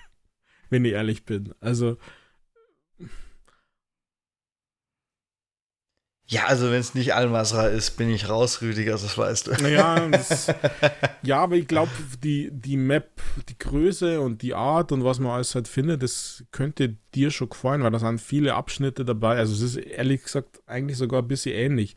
Wenn 0.68 0.84
ich 0.84 0.92
ehrlich 0.92 1.24
bin. 1.24 1.54
Also. 1.60 1.96
Ja, 6.28 6.46
also 6.46 6.72
wenn 6.72 6.80
es 6.80 6.96
nicht 6.96 7.14
Almasra 7.14 7.68
ist, 7.68 7.96
bin 7.96 8.10
ich 8.10 8.28
raus, 8.28 8.60
Rüdiger, 8.60 8.90
das 8.90 9.16
weißt 9.16 9.46
du. 9.46 9.62
Naja, 9.62 10.08
das, 10.08 10.52
ja, 11.22 11.38
aber 11.38 11.54
ich 11.54 11.68
glaube, 11.68 11.92
die, 12.20 12.50
die 12.50 12.76
Map, 12.76 13.22
die 13.48 13.56
Größe 13.56 14.20
und 14.20 14.42
die 14.42 14.52
Art 14.52 14.90
und 14.90 15.04
was 15.04 15.20
man 15.20 15.30
alles 15.30 15.54
halt 15.54 15.68
findet, 15.68 16.02
das 16.02 16.42
könnte 16.50 16.96
dir 17.14 17.30
schon 17.30 17.50
gefallen, 17.50 17.84
weil 17.84 17.92
da 17.92 18.00
sind 18.00 18.20
viele 18.20 18.54
Abschnitte 18.54 19.04
dabei. 19.04 19.36
Also 19.36 19.54
es 19.54 19.60
ist 19.60 19.76
ehrlich 19.76 20.24
gesagt 20.24 20.60
eigentlich 20.66 20.98
sogar 20.98 21.22
ein 21.22 21.28
bisschen 21.28 21.54
ähnlich. 21.54 21.94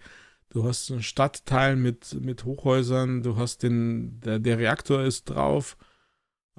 Du 0.51 0.63
hast 0.63 0.91
einen 0.91 1.01
Stadtteil 1.01 1.75
mit, 1.75 2.21
mit 2.21 2.45
Hochhäusern, 2.45 3.23
du 3.23 3.35
hast 3.35 3.63
den, 3.63 4.19
der, 4.19 4.37
der 4.37 4.59
Reaktor 4.59 5.01
ist 5.01 5.23
drauf 5.23 5.75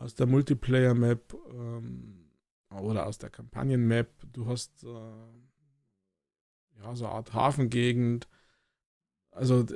aus 0.01 0.15
der 0.15 0.27
Multiplayer-Map 0.27 1.35
ähm, 1.53 2.31
oder 2.71 3.07
aus 3.07 3.19
der 3.19 3.31
Kampagnen-Map. 3.31 4.09
Du 4.33 4.47
hast 4.47 4.83
äh, 4.83 4.87
ja 6.83 6.95
so 6.95 7.05
eine 7.05 7.15
Art 7.15 7.35
Hafengegend. 7.35 8.27
Also 9.31 9.67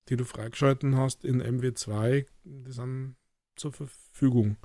die 0.09 0.15
du 0.15 0.25
freigeschalten 0.25 0.97
hast, 0.97 1.23
in 1.23 1.43
MW2, 1.43 2.25
die 2.43 2.71
sind 2.71 3.15
zur 3.55 3.71
Verfügung. 3.71 4.57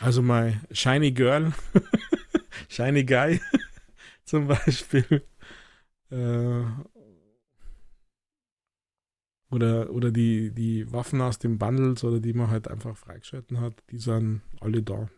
Also 0.00 0.22
mein 0.22 0.64
Shiny 0.70 1.12
Girl, 1.12 1.52
Shiny 2.68 3.04
Guy 3.04 3.40
zum 4.24 4.48
Beispiel. 4.48 5.26
Äh, 6.14 6.64
oder, 9.50 9.90
oder 9.90 10.10
die, 10.10 10.52
die 10.52 10.90
Waffen 10.92 11.20
aus 11.20 11.38
den 11.38 11.58
Bundles 11.58 12.04
oder 12.04 12.20
die 12.20 12.32
man 12.32 12.50
halt 12.50 12.68
einfach 12.68 12.96
freigeschalten 12.96 13.60
hat, 13.60 13.74
die 13.90 13.98
sind 13.98 14.42
alle 14.60 14.82
da. 14.82 15.08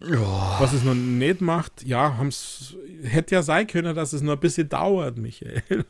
Ja. 0.00 0.60
Was 0.60 0.72
es 0.72 0.84
noch 0.84 0.94
nicht 0.94 1.40
macht, 1.40 1.82
ja, 1.82 2.16
haben's, 2.16 2.76
hätte 3.02 3.34
ja 3.34 3.42
sein 3.42 3.66
können, 3.66 3.94
dass 3.94 4.12
es 4.12 4.22
noch 4.22 4.34
ein 4.34 4.40
bisschen 4.40 4.68
dauert, 4.68 5.16
Michael. 5.16 5.86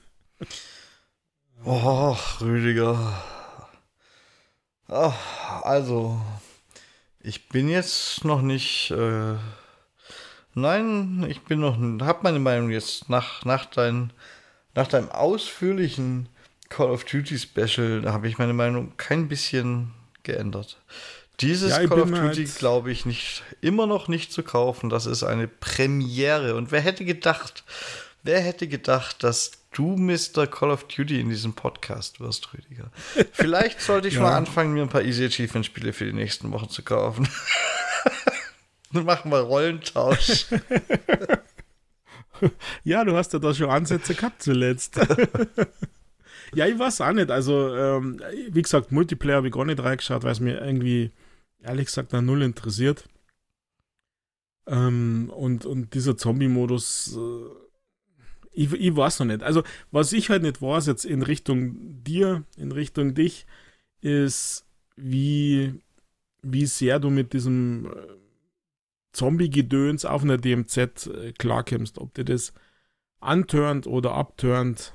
Oh, 1.64 2.16
Rüdiger. 2.40 3.24
Oh, 4.88 5.12
also, 5.62 6.20
ich 7.20 7.48
bin 7.48 7.68
jetzt 7.68 8.24
noch 8.24 8.42
nicht. 8.42 8.92
Äh, 8.92 9.34
nein, 10.56 11.24
ich 11.28 11.42
bin 11.42 11.60
noch. 11.60 11.78
Hab 12.04 12.24
meine 12.24 12.40
Meinung 12.40 12.70
jetzt 12.70 13.08
nach, 13.08 13.44
nach, 13.44 13.66
dein, 13.66 14.12
nach 14.74 14.88
deinem 14.88 15.10
ausführlichen 15.10 16.28
Call 16.68 16.90
of 16.90 17.04
Duty 17.04 17.38
Special, 17.38 18.02
da 18.02 18.12
habe 18.12 18.28
ich 18.28 18.38
meine 18.38 18.52
Meinung 18.52 18.92
kein 18.96 19.28
bisschen 19.28 19.92
geändert. 20.24 20.78
Dieses 21.40 21.70
ja, 21.70 21.86
Call 21.86 22.00
of 22.00 22.10
Duty 22.10 22.46
halt 22.46 22.58
glaube 22.58 22.90
ich 22.90 23.04
nicht, 23.04 23.42
immer 23.60 23.86
noch 23.86 24.08
nicht 24.08 24.32
zu 24.32 24.42
kaufen. 24.42 24.88
Das 24.88 25.06
ist 25.06 25.22
eine 25.22 25.46
Premiere. 25.46 26.54
Und 26.54 26.72
wer 26.72 26.80
hätte 26.80 27.04
gedacht, 27.04 27.64
wer 28.22 28.40
hätte 28.40 28.66
gedacht, 28.66 29.22
dass 29.22 29.52
du 29.72 29.96
Mr. 29.96 30.46
Call 30.46 30.70
of 30.70 30.84
Duty 30.84 31.20
in 31.20 31.28
diesem 31.28 31.52
Podcast 31.52 32.20
wirst, 32.20 32.54
Rüdiger? 32.54 32.90
Vielleicht 33.32 33.82
sollte 33.82 34.08
ich 34.08 34.14
ja. 34.14 34.22
mal 34.22 34.36
anfangen, 34.36 34.72
mir 34.72 34.82
ein 34.82 34.88
paar 34.88 35.02
Easy 35.02 35.26
Achievement 35.26 35.66
Spiele 35.66 35.92
für 35.92 36.06
die 36.06 36.14
nächsten 36.14 36.50
Wochen 36.52 36.70
zu 36.70 36.82
kaufen. 36.82 37.28
Machen 39.04 39.30
wir 39.30 39.40
Rollentausch. 39.40 40.46
ja, 42.84 43.04
du 43.04 43.16
hast 43.16 43.32
ja 43.32 43.38
da 43.38 43.54
schon 43.54 43.70
Ansätze 43.70 44.14
gehabt 44.14 44.42
zuletzt. 44.42 44.96
ja, 46.54 46.66
ich 46.66 46.78
weiß 46.78 47.00
auch 47.00 47.12
nicht. 47.12 47.30
Also, 47.30 47.74
ähm, 47.74 48.20
wie 48.50 48.62
gesagt, 48.62 48.92
Multiplayer 48.92 49.36
habe 49.36 49.48
ich 49.48 49.54
gar 49.54 49.64
nicht 49.64 49.82
reingeschaut, 49.82 50.22
weil 50.22 50.32
es 50.32 50.40
mir 50.40 50.60
irgendwie 50.60 51.10
ehrlich 51.62 51.86
gesagt 51.86 52.12
da 52.12 52.22
null 52.22 52.42
interessiert. 52.42 53.08
Ähm, 54.66 55.30
und, 55.34 55.64
und 55.64 55.94
dieser 55.94 56.16
Zombie-Modus, 56.16 57.16
äh, 57.16 57.50
ich, 58.52 58.72
ich 58.72 58.96
weiß 58.96 59.20
noch 59.20 59.26
nicht. 59.26 59.42
Also, 59.42 59.62
was 59.90 60.12
ich 60.12 60.30
halt 60.30 60.42
nicht 60.42 60.62
weiß, 60.62 60.86
jetzt 60.86 61.04
in 61.04 61.22
Richtung 61.22 62.02
dir, 62.02 62.44
in 62.56 62.72
Richtung 62.72 63.14
dich, 63.14 63.46
ist, 64.00 64.66
wie, 64.96 65.80
wie 66.42 66.66
sehr 66.66 66.98
du 66.98 67.10
mit 67.10 67.32
diesem 67.32 67.86
äh, 67.86 68.25
Zombie-Gedöns 69.16 70.04
auf 70.04 70.22
einer 70.22 70.36
DMZ 70.36 71.06
äh, 71.06 71.32
klarkommst. 71.32 71.98
Ob 71.98 72.14
dir 72.14 72.24
das 72.24 72.52
antörnt 73.18 73.86
oder 73.86 74.12
abturnt, 74.12 74.92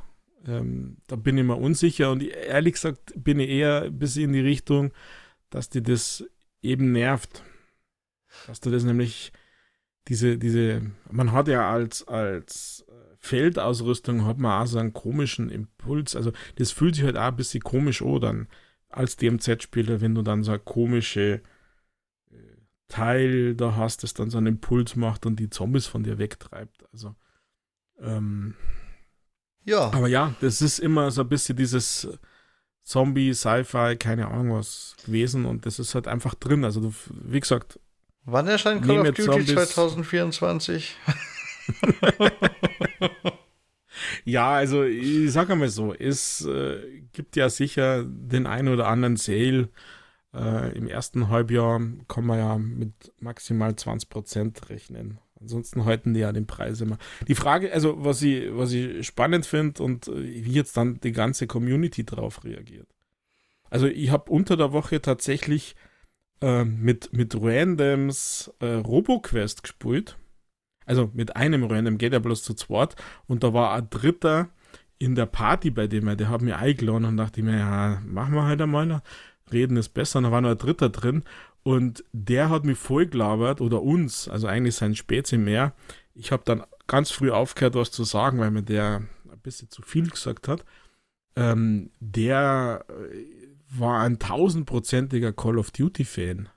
ähm, 0.48 0.98
da 1.08 1.16
bin 1.16 1.38
ich 1.38 1.44
mir 1.44 1.56
unsicher. 1.56 2.12
Und 2.12 2.24
ehrlich 2.24 2.76
gesagt 2.76 3.14
bin 3.16 3.40
ich 3.40 3.50
eher 3.50 3.90
bis 3.90 4.18
in 4.18 4.34
die 4.34 4.40
Richtung, 4.40 4.92
dass 5.50 5.70
dir 5.70 5.82
das 5.82 6.24
eben 6.62 6.92
nervt. 6.92 7.44
Dass 8.48 8.60
du 8.60 8.70
das 8.70 8.84
nämlich, 8.84 9.34
diese, 10.08 10.38
diese, 10.38 10.84
man 11.10 11.32
hat 11.32 11.48
ja 11.48 11.70
als, 11.70 12.08
als 12.08 12.86
äh, 12.88 13.16
Feldausrüstung 13.18 14.26
hat 14.26 14.38
man 14.38 14.62
auch 14.62 14.68
so 14.68 14.78
einen 14.78 14.94
komischen 14.94 15.50
Impuls. 15.50 16.16
Also 16.16 16.32
das 16.56 16.72
fühlt 16.72 16.96
sich 16.96 17.04
halt 17.04 17.18
auch 17.18 17.24
ein 17.24 17.36
bisschen 17.36 17.62
komisch 17.62 18.04
an 18.04 18.22
dann 18.22 18.48
als 18.90 19.16
DMZ-Spieler, 19.18 20.00
wenn 20.00 20.14
du 20.14 20.22
dann 20.22 20.44
so 20.44 20.52
ein 20.52 20.64
komische 20.64 21.42
Teil 22.92 23.56
da 23.56 23.76
hast, 23.76 24.04
das 24.04 24.14
dann 24.14 24.30
so 24.30 24.38
einen 24.38 24.48
Impuls 24.48 24.96
macht 24.96 25.26
und 25.26 25.38
die 25.38 25.50
Zombies 25.50 25.88
von 25.88 26.04
dir 26.04 26.18
wegtreibt. 26.18 26.86
Also 26.92 27.16
ähm, 28.00 28.56
ja. 29.64 29.92
Aber 29.94 30.08
ja, 30.08 30.34
das 30.42 30.62
ist 30.62 30.80
immer 30.80 31.12
so 31.12 31.22
ein 31.22 31.30
bisschen 31.30 31.56
dieses 31.56 32.08
Zombie, 32.84 33.34
Sci-Fi, 33.34 33.96
keine 33.98 34.28
Ahnung 34.28 34.58
was 34.58 34.96
gewesen 35.06 35.46
und 35.46 35.66
das 35.66 35.80
ist 35.80 35.96
halt 35.96 36.08
einfach 36.08 36.36
drin. 36.36 36.66
Also, 36.66 36.82
du, 36.82 36.94
wie 37.10 37.40
gesagt. 37.40 37.80
Wann 38.26 38.48
erscheint 38.48 38.86
Call 38.86 39.00
of 39.00 39.08
Duty 39.08 39.24
Zombies. 39.24 39.70
2024? 39.70 40.96
ja, 44.26 44.52
also 44.52 44.84
ich 44.84 45.32
sag 45.32 45.50
einmal 45.50 45.70
so, 45.70 45.94
es 45.94 46.46
äh, 46.46 47.02
gibt 47.14 47.36
ja 47.36 47.50
sicher 47.50 48.04
den 48.04 48.46
einen 48.46 48.68
oder 48.68 48.88
anderen 48.88 49.18
Sale. 49.18 49.70
Äh, 50.34 50.78
Im 50.78 50.88
ersten 50.88 51.30
Halbjahr 51.30 51.82
kann 52.08 52.26
man 52.26 52.40
ja 52.40 52.58
mit 52.58 53.14
maximal 53.20 53.72
20% 53.72 54.70
rechnen. 54.70 55.20
Ansonsten 55.40 55.86
halten 55.86 56.14
die 56.14 56.22
ja 56.22 56.32
den 56.32 56.46
Preis 56.46 56.82
immer. 56.82 56.98
Die 57.28 57.36
Frage, 57.36 57.74
also 57.74 58.04
was 58.06 58.22
ich, 58.22 58.56
was 58.56 58.72
ich 58.72 59.06
spannend 59.06 59.46
finde 59.46 59.84
und 59.84 60.08
äh, 60.08 60.46
wie 60.46 60.54
jetzt 60.54 60.78
dann 60.78 61.00
die 61.02 61.12
ganze 61.12 61.48
Community 61.48 62.06
drauf 62.06 62.44
reagiert. 62.44 62.88
Also 63.70 63.88
ich 63.88 64.12
habe 64.12 64.32
unter 64.32 64.56
der 64.56 64.72
Woche 64.72 65.02
tatsächlich 65.02 65.76
äh, 66.42 66.64
mit, 66.64 67.12
mit 67.14 67.36
Randoms 67.36 68.54
äh, 68.60 68.66
RoboQuest 68.66 69.64
gespielt. 69.64 70.18
Also 70.86 71.10
mit 71.14 71.36
einem 71.36 71.64
Random 71.64 71.98
geht 71.98 72.14
er 72.14 72.20
bloß 72.20 72.44
zu 72.44 72.54
zweit. 72.54 72.96
Und 73.28 73.44
da 73.44 73.54
war 73.54 73.74
ein 73.74 73.90
Dritter 73.90 74.50
in 74.98 75.16
der 75.16 75.26
Party 75.26 75.72
bei 75.72 75.88
dem, 75.88 76.16
der 76.16 76.30
hat 76.30 76.42
mir 76.42 76.58
eingeladen 76.58 77.06
und 77.06 77.18
dachte 77.18 77.42
mir, 77.42 77.58
ja, 77.58 78.02
machen 78.06 78.36
wir 78.36 78.44
halt 78.44 78.62
einmal. 78.62 79.02
Reden 79.52 79.78
ist 79.78 79.90
besser. 79.90 80.22
Da 80.22 80.32
war 80.32 80.42
noch 80.42 80.52
ein 80.52 80.58
Dritter 80.58 80.90
drin 80.90 81.24
und 81.64 82.04
der 82.12 82.50
hat 82.50 82.66
mich 82.66 82.78
voll 82.78 83.08
gelabert, 83.08 83.62
oder 83.62 83.82
uns, 83.82 84.28
also 84.28 84.48
eigentlich 84.48 84.76
sein 84.76 84.96
Spezi 84.96 85.38
mehr. 85.38 85.74
Ich 86.14 86.32
habe 86.32 86.44
dann 86.46 86.64
ganz 86.88 87.12
früh 87.12 87.32
aufgehört, 87.32 87.76
was 87.76 87.92
zu 87.92 88.04
sagen, 88.04 88.40
weil 88.40 88.52
mir 88.52 88.64
der 88.64 89.04
ein 89.32 89.40
bisschen 89.44 89.70
zu 89.70 89.82
viel 89.82 90.10
gesagt 90.10 90.48
hat. 90.48 90.66
Ähm, 91.36 91.92
der 92.00 92.86
äh, 92.90 93.48
war 93.70 94.02
ein 94.02 94.20
tausendprozentiger 94.20 95.32
Call 95.34 95.58
of 95.58 95.72
Duty-Fan. 95.72 96.50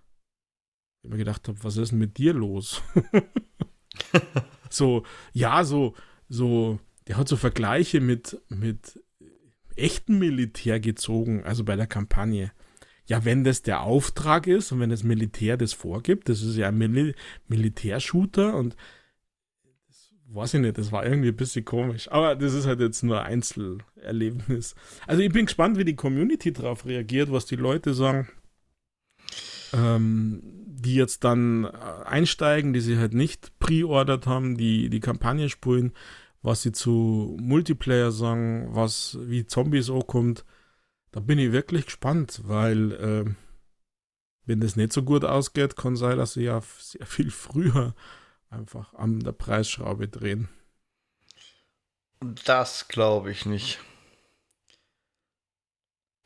Ich 1.03 1.11
mir 1.11 1.19
gedacht 1.19 1.47
habe, 1.49 1.63
was 1.63 1.77
ist 1.77 1.93
denn 1.93 1.99
mit 1.99 2.17
dir 2.17 2.33
los? 2.33 2.83
so, 4.71 5.05
ja, 5.33 5.65
so, 5.65 5.95
so, 6.29 6.81
der 7.07 7.19
hat 7.19 7.29
so 7.29 7.37
Vergleiche 7.37 8.01
mit, 8.01 8.41
mit 8.49 8.99
echten 9.77 10.19
Militär 10.19 10.81
gezogen, 10.81 11.45
also 11.45 11.63
bei 11.63 11.77
der 11.77 11.87
Kampagne 11.87 12.53
ja, 13.07 13.25
wenn 13.25 13.45
das 13.45 13.63
der 13.63 13.83
Auftrag 13.83 14.47
ist 14.47 14.73
und 14.73 14.81
wenn 14.81 14.91
das 14.91 15.03
Militär 15.03 15.57
das 15.57 15.73
vorgibt, 15.73 16.29
das 16.29 16.43
ist 16.43 16.57
ja 16.57 16.69
ein 16.69 16.79
Mil 16.79 17.15
Militärshooter 17.49 18.57
und 18.57 18.77
weiß 20.29 20.55
ich 20.55 20.61
nicht, 20.61 20.79
das 20.79 20.91
war 20.91 21.05
irgendwie 21.05 21.29
ein 21.29 21.37
bisschen 21.37 21.65
komisch. 21.65 22.11
Aber 22.11 22.35
das 22.35 22.55
ist 22.55 22.67
halt 22.67 22.81
jetzt 22.81 23.03
nur 23.03 23.23
Einzelerlebnis. 23.23 24.75
Also 25.07 25.23
ich 25.23 25.33
bin 25.33 25.47
gespannt, 25.47 25.79
wie 25.79 25.85
die 25.85 25.97
Community 25.97 26.53
darauf 26.53 26.87
reagiert, 26.87 27.31
was 27.31 27.47
die 27.47 27.57
Leute 27.57 27.95
sagen, 27.95 28.29
ähm, 29.73 30.43
die 30.67 30.95
jetzt 30.95 31.25
dann 31.25 31.65
äh, 31.65 31.69
einsteigen, 32.05 32.73
die 32.73 32.81
sie 32.81 32.99
halt 32.99 33.15
nicht 33.15 33.59
pre-ordert 33.59 34.27
haben, 34.27 34.57
die 34.57 34.89
die 34.89 35.01
Kampagne 35.01 35.49
spulen, 35.49 35.93
was 36.43 36.63
sie 36.63 36.73
zu 36.73 37.37
Multiplayer 37.41 38.11
sagen, 38.11 38.69
was 38.73 39.19
wie 39.23 39.47
Zombies 39.47 39.91
auch 39.91 40.07
kommt 40.07 40.45
da 41.15 41.21
bin 41.21 41.39
ich 41.39 41.53
wirklich 41.53 41.87
gespannt, 41.87 42.41
weil 42.43 42.93
äh, 42.93 43.25
wenn 44.47 44.61
das 44.61 44.75
nicht 44.75 44.93
so 44.93 45.05
gut 45.05 45.25
ausgeht, 45.25 45.77
kann 45.77 45.95
sein, 45.95 46.19
dass 46.19 46.33
sie 46.33 46.43
ja 46.43 46.61
sehr 46.61 47.07
viel 47.07 47.31
früher 47.31 47.95
einfach 48.51 48.93
an 48.95 49.21
der 49.21 49.31
Preisschraube 49.31 50.09
drehen. 50.09 50.49
Das 52.45 52.89
glaube 52.89 53.31
ich 53.31 53.47
nicht. 53.47 53.79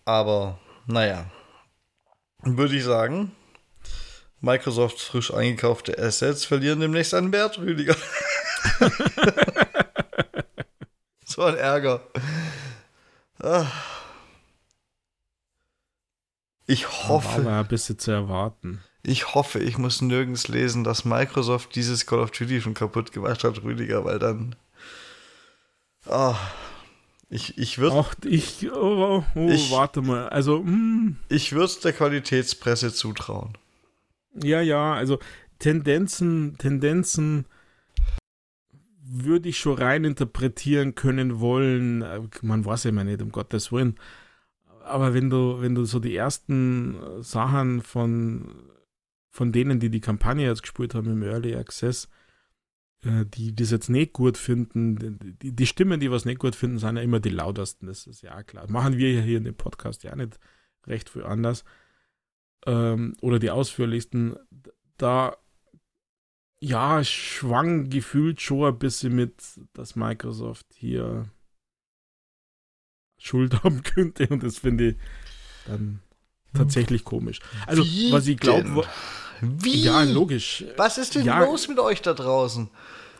Aber 0.07 0.59
naja, 0.87 1.31
würde 2.43 2.75
ich 2.75 2.85
sagen, 2.85 3.33
Microsofts 4.41 5.05
frisch 5.05 5.35
eingekaufte 5.35 5.99
Assets 5.99 6.47
verlieren 6.47 6.81
demnächst 6.81 7.13
einen 7.13 7.33
Wert, 7.33 7.59
Rüdiger. 7.59 7.97
so 11.27 11.43
ein 11.43 11.59
Ärger. 11.59 12.01
Ah. 13.39 13.71
Ich 16.69 17.09
hoffe. 17.09 17.41
Aber 17.41 17.61
ein 17.61 17.67
bisschen 17.67 17.99
zu 17.99 18.11
erwarten. 18.11 18.81
Ich 19.03 19.35
hoffe, 19.35 19.59
ich 19.59 19.79
muss 19.79 20.03
nirgends 20.03 20.49
lesen, 20.49 20.85
dass 20.85 21.07
Microsoft 21.07 21.75
dieses 21.75 22.05
Call 22.05 22.21
of 22.21 22.31
Duty 22.31 22.61
schon 22.61 22.75
kaputt 22.75 23.11
gemacht 23.11 23.43
hat, 23.43 23.63
Rüdiger, 23.63 24.05
weil 24.05 24.19
dann. 24.19 24.55
Oh, 26.07 26.35
ich, 27.31 27.57
ich 27.57 27.79
würde. 27.79 27.97
Ach, 27.99 28.15
ich. 28.23 28.71
Oh, 28.71 29.25
oh 29.35 29.49
ich, 29.49 29.71
warte 29.71 30.03
mal. 30.03 30.29
Also. 30.29 30.61
Mm. 30.61 31.17
Ich 31.31 31.53
würde 31.53 31.65
es 31.65 31.81
der 31.81 31.95
Qualitätspresse 31.95 32.93
zutrauen. 32.93 33.57
Ja, 34.35 34.61
ja, 34.61 34.93
also 34.93 35.19
Tendenzen, 35.59 36.57
Tendenzen 36.59 37.47
würde 39.03 39.49
ich 39.49 39.59
schon 39.59 39.79
rein 39.79 40.05
interpretieren 40.05 40.95
können 40.95 41.41
wollen. 41.41 42.05
Man 42.43 42.65
weiß 42.67 42.85
ja 42.85 42.91
immer 42.91 43.05
nicht, 43.05 43.23
um 43.23 43.33
Gottes 43.33 43.73
Willen. 43.73 43.99
Aber 44.89 45.15
wenn 45.15 45.31
du, 45.31 45.61
wenn 45.61 45.75
du 45.75 45.85
so 45.85 45.99
die 46.01 46.17
ersten 46.17 47.23
Sachen 47.23 47.83
von, 47.83 48.71
von 49.31 49.53
denen, 49.53 49.81
die 49.81 49.91
die 49.91 50.01
Kampagne 50.01 50.47
jetzt 50.47 50.63
gespielt 50.63 50.95
haben 50.95 51.11
im 51.11 51.23
Early 51.23 51.55
Access, 51.55 52.09
äh, 53.03 53.25
die 53.27 53.55
das 53.55 53.71
jetzt 53.71 53.89
nicht 53.89 54.13
gut 54.13 54.37
finden, 54.37 55.19
die, 55.41 55.53
die 55.55 55.67
Stimmen, 55.67 56.01
die 56.01 56.11
was 56.11 56.25
nicht 56.25 56.41
gut 56.41 56.57
finden, 56.57 56.79
sind 56.79 56.97
ja 56.97 57.03
immer 57.03 57.21
die 57.21 57.31
lautesten, 57.31 57.87
das 57.87 58.07
ist 58.07 58.23
ja 58.23 58.43
klar. 58.43 58.71
Machen 58.71 58.97
wir 58.99 59.13
ja 59.13 59.21
hier 59.21 59.39
in 59.39 59.45
dem 59.45 59.57
Podcast 59.57 60.03
ja 60.03 60.17
nicht 60.17 60.39
recht 60.87 61.09
viel 61.09 61.25
anders. 61.25 61.65
Ähm, 62.67 63.15
oder 63.21 63.39
die 63.39 63.51
ausführlichsten. 63.51 64.37
Da 64.97 65.37
ja, 66.61 67.05
schwang 67.05 67.89
gefühlt 67.89 68.41
schon 68.41 68.65
ein 68.65 68.79
bisschen 68.79 69.15
mit, 69.15 69.43
dass 69.75 69.95
Microsoft 69.95 70.67
hier 70.75 71.31
Schuld 73.19 73.63
haben 73.65 73.83
könnte 73.83 74.29
und 74.29 74.43
das 74.43 74.59
finde 74.59 74.91
ich 74.91 74.97
dann 75.67 76.01
tatsächlich 76.55 77.05
komisch. 77.05 77.41
Also, 77.67 77.85
Wie 77.85 78.13
was 78.13 78.27
ich 78.27 78.39
glaube. 78.39 78.85
Wie? 79.41 79.83
Ja, 79.83 80.03
logisch. 80.03 80.65
Was 80.77 80.99
ist 80.99 81.15
denn 81.15 81.25
ja, 81.25 81.45
los 81.45 81.69
mit 81.69 81.79
euch 81.79 82.03
da 82.03 82.13
draußen? 82.15 82.71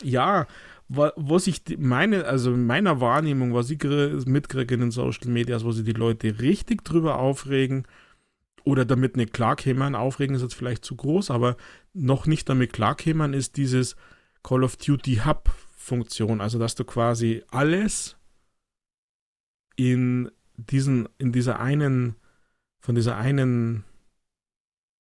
Ja, 0.03 0.47
was 0.89 1.47
ich 1.47 1.63
meine, 1.79 2.25
also 2.25 2.53
in 2.55 2.67
meiner 2.67 3.01
Wahrnehmung, 3.01 3.53
was 3.53 3.71
ich 3.71 3.83
mitkriege 4.27 4.75
in 4.75 4.81
den 4.81 4.91
Social 4.91 5.29
Medias, 5.29 5.65
wo 5.65 5.71
sich 5.71 5.85
die 5.85 5.93
Leute 5.93 6.41
richtig 6.41 6.83
drüber 6.83 7.19
aufregen 7.19 7.87
oder 8.65 8.85
damit 8.85 9.17
nicht 9.17 9.33
klarkämen, 9.33 9.95
aufregen 9.95 10.35
ist 10.35 10.43
jetzt 10.43 10.55
vielleicht 10.55 10.85
zu 10.85 10.97
groß, 10.97 11.31
aber 11.31 11.57
noch 11.93 12.27
nicht 12.27 12.49
damit 12.49 12.73
klarkämen 12.73 13.35
ist 13.35 13.57
dieses 13.57 13.97
Call 14.43 14.65
of 14.65 14.77
Duty 14.77 15.23
Hub 15.27 15.51
Funktion, 15.77 16.41
also 16.41 16.59
dass 16.59 16.75
du 16.75 16.85
quasi 16.85 17.43
alles 17.51 18.18
in 19.79 20.31
diesen, 20.57 21.09
in 21.19 21.33
dieser 21.33 21.61
einen, 21.61 22.17
von 22.81 22.97
dieser 22.97 23.17
einen 23.17 23.85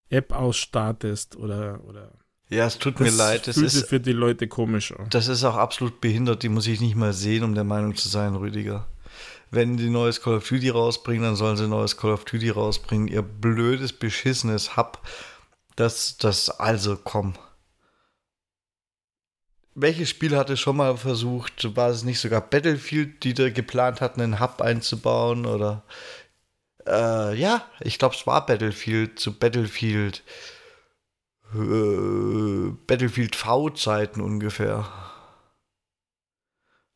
App 0.08 0.32
ausstartest 0.32 1.36
oder, 1.36 1.84
oder 1.84 2.12
ja, 2.48 2.64
es 2.64 2.78
tut 2.78 2.98
mir 2.98 3.10
leid. 3.10 3.46
Das 3.46 3.58
ist 3.58 3.88
für 3.88 4.00
die 4.00 4.12
Leute 4.12 4.48
komisch. 4.48 4.94
Das 5.10 5.28
ist 5.28 5.44
auch 5.44 5.56
absolut 5.56 6.00
behindert. 6.00 6.42
Die 6.42 6.48
muss 6.48 6.66
ich 6.66 6.80
nicht 6.80 6.96
mal 6.96 7.12
sehen, 7.12 7.44
um 7.44 7.54
der 7.54 7.64
Meinung 7.64 7.94
zu 7.94 8.08
sein, 8.08 8.36
Rüdiger. 8.36 8.86
Wenn 9.50 9.76
die 9.76 9.90
neues 9.90 10.22
Call 10.22 10.36
of 10.36 10.48
Duty 10.48 10.70
rausbringen, 10.70 11.24
dann 11.24 11.36
sollen 11.36 11.58
sie 11.58 11.68
neues 11.68 11.98
Call 11.98 12.12
of 12.12 12.24
Duty 12.24 12.48
rausbringen. 12.48 13.08
Ihr 13.08 13.20
blödes, 13.20 13.92
beschissenes 13.92 14.78
Hub. 14.78 15.02
Das, 15.76 16.16
das, 16.16 16.48
also 16.48 16.96
komm. 16.96 17.34
Welches 19.80 20.10
Spiel 20.10 20.36
hatte 20.36 20.56
schon 20.56 20.76
mal 20.76 20.96
versucht, 20.96 21.76
war 21.76 21.90
es 21.90 22.02
nicht 22.02 22.18
sogar 22.18 22.40
Battlefield, 22.40 23.22
die 23.22 23.32
da 23.32 23.48
geplant 23.48 24.00
hatten, 24.00 24.20
einen 24.20 24.40
Hub 24.40 24.60
einzubauen? 24.60 25.46
Oder 25.46 25.84
äh, 26.84 27.34
ja, 27.38 27.64
ich 27.78 28.00
glaube, 28.00 28.16
es 28.16 28.26
war 28.26 28.44
Battlefield 28.44 29.20
zu 29.20 29.38
Battlefield. 29.38 30.24
Äh, 31.54 32.72
Battlefield 32.88 33.36
V-Zeiten 33.36 34.20
ungefähr. 34.20 34.88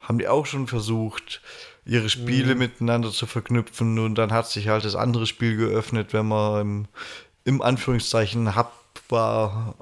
Haben 0.00 0.18
die 0.18 0.26
auch 0.26 0.46
schon 0.46 0.66
versucht, 0.66 1.40
ihre 1.84 2.08
Spiele 2.08 2.54
mhm. 2.54 2.58
miteinander 2.58 3.12
zu 3.12 3.26
verknüpfen 3.26 4.00
und 4.00 4.16
dann 4.16 4.32
hat 4.32 4.48
sich 4.48 4.66
halt 4.66 4.84
das 4.84 4.96
andere 4.96 5.26
Spiel 5.26 5.56
geöffnet, 5.56 6.12
wenn 6.12 6.26
man 6.26 6.60
im, 6.60 6.88
im 7.44 7.62
Anführungszeichen 7.62 8.56
Hub 8.56 8.72
war. 9.08 9.76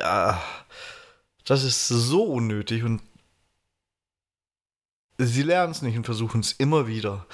Ja, 0.00 0.42
das 1.46 1.64
ist 1.64 1.88
so 1.88 2.24
unnötig 2.24 2.84
und 2.84 3.00
sie 5.16 5.42
lernen 5.42 5.72
es 5.72 5.80
nicht 5.80 5.96
und 5.96 6.04
versuchen 6.04 6.40
es 6.40 6.52
immer 6.52 6.86
wieder. 6.86 7.26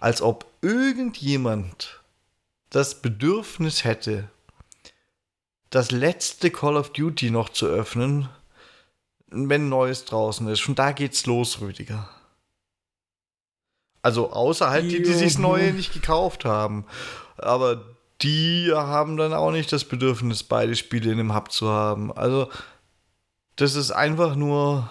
Als 0.00 0.22
ob 0.22 0.46
irgendjemand 0.62 2.00
das 2.70 3.00
Bedürfnis 3.00 3.84
hätte, 3.84 4.28
das 5.70 5.90
letzte 5.90 6.50
Call 6.50 6.76
of 6.76 6.92
Duty 6.92 7.30
noch 7.30 7.50
zu 7.50 7.66
öffnen, 7.66 8.28
wenn 9.30 9.68
Neues 9.68 10.06
draußen 10.06 10.48
ist. 10.48 10.66
Und 10.68 10.78
da 10.78 10.92
geht's 10.92 11.26
los, 11.26 11.60
Rüdiger. 11.60 12.08
Also 14.00 14.32
außerhalb 14.32 14.88
die, 14.88 15.02
die 15.02 15.12
sich 15.12 15.34
das 15.34 15.38
Neue 15.38 15.72
nicht 15.74 15.92
gekauft 15.92 16.46
haben. 16.46 16.86
Aber 17.36 17.84
die 18.22 18.72
haben 18.72 19.18
dann 19.18 19.34
auch 19.34 19.50
nicht 19.50 19.70
das 19.72 19.84
Bedürfnis, 19.84 20.42
beide 20.42 20.74
Spiele 20.74 21.12
in 21.12 21.18
dem 21.18 21.34
Hub 21.34 21.52
zu 21.52 21.68
haben. 21.68 22.12
Also 22.12 22.48
das 23.58 23.74
ist 23.74 23.90
einfach 23.90 24.36
nur 24.36 24.88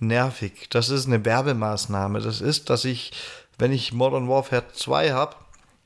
nervig. 0.00 0.68
Das 0.70 0.88
ist 0.90 1.06
eine 1.06 1.24
Werbemaßnahme. 1.24 2.20
Das 2.20 2.40
ist, 2.40 2.68
dass 2.68 2.84
ich, 2.84 3.12
wenn 3.58 3.70
ich 3.70 3.92
Modern 3.92 4.28
Warfare 4.28 4.64
2 4.72 5.12
habe, 5.12 5.36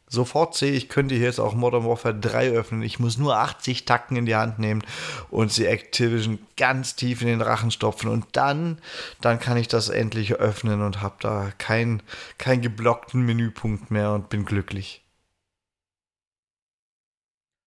sofort 0.09 0.55
sehe, 0.55 0.73
ich 0.73 0.89
könnte 0.89 1.15
hier 1.15 1.27
jetzt 1.27 1.41
auch 1.41 1.55
Modern 1.55 1.85
Warfare 1.85 2.15
3 2.19 2.53
öffnen. 2.53 2.83
Ich 2.83 3.01
muss 3.01 3.19
nur 3.19 3.37
80 3.37 3.85
Tacken 3.85 4.17
in 4.17 4.25
die 4.25 4.35
Hand 4.35 4.59
nehmen 4.59 4.83
und 5.29 5.53
sie 5.53 5.67
Activision 5.67 6.39
ganz 6.57 6.97
tief 6.97 7.21
in 7.21 7.29
den 7.29 7.43
Rachen 7.43 7.71
stopfen. 7.71 8.09
Und 8.09 8.25
dann, 8.33 8.79
dann 9.21 9.39
kann 9.39 9.59
ich 9.59 9.69
das 9.69 9.91
endlich 9.91 10.33
öffnen 10.37 10.81
und 10.81 11.03
habe 11.03 11.17
da 11.21 11.51
keinen 11.59 12.03
kein 12.39 12.63
geblockten 12.63 13.21
Menüpunkt 13.27 13.91
mehr 13.91 14.13
und 14.13 14.31
bin 14.31 14.47
glücklich. 14.47 15.04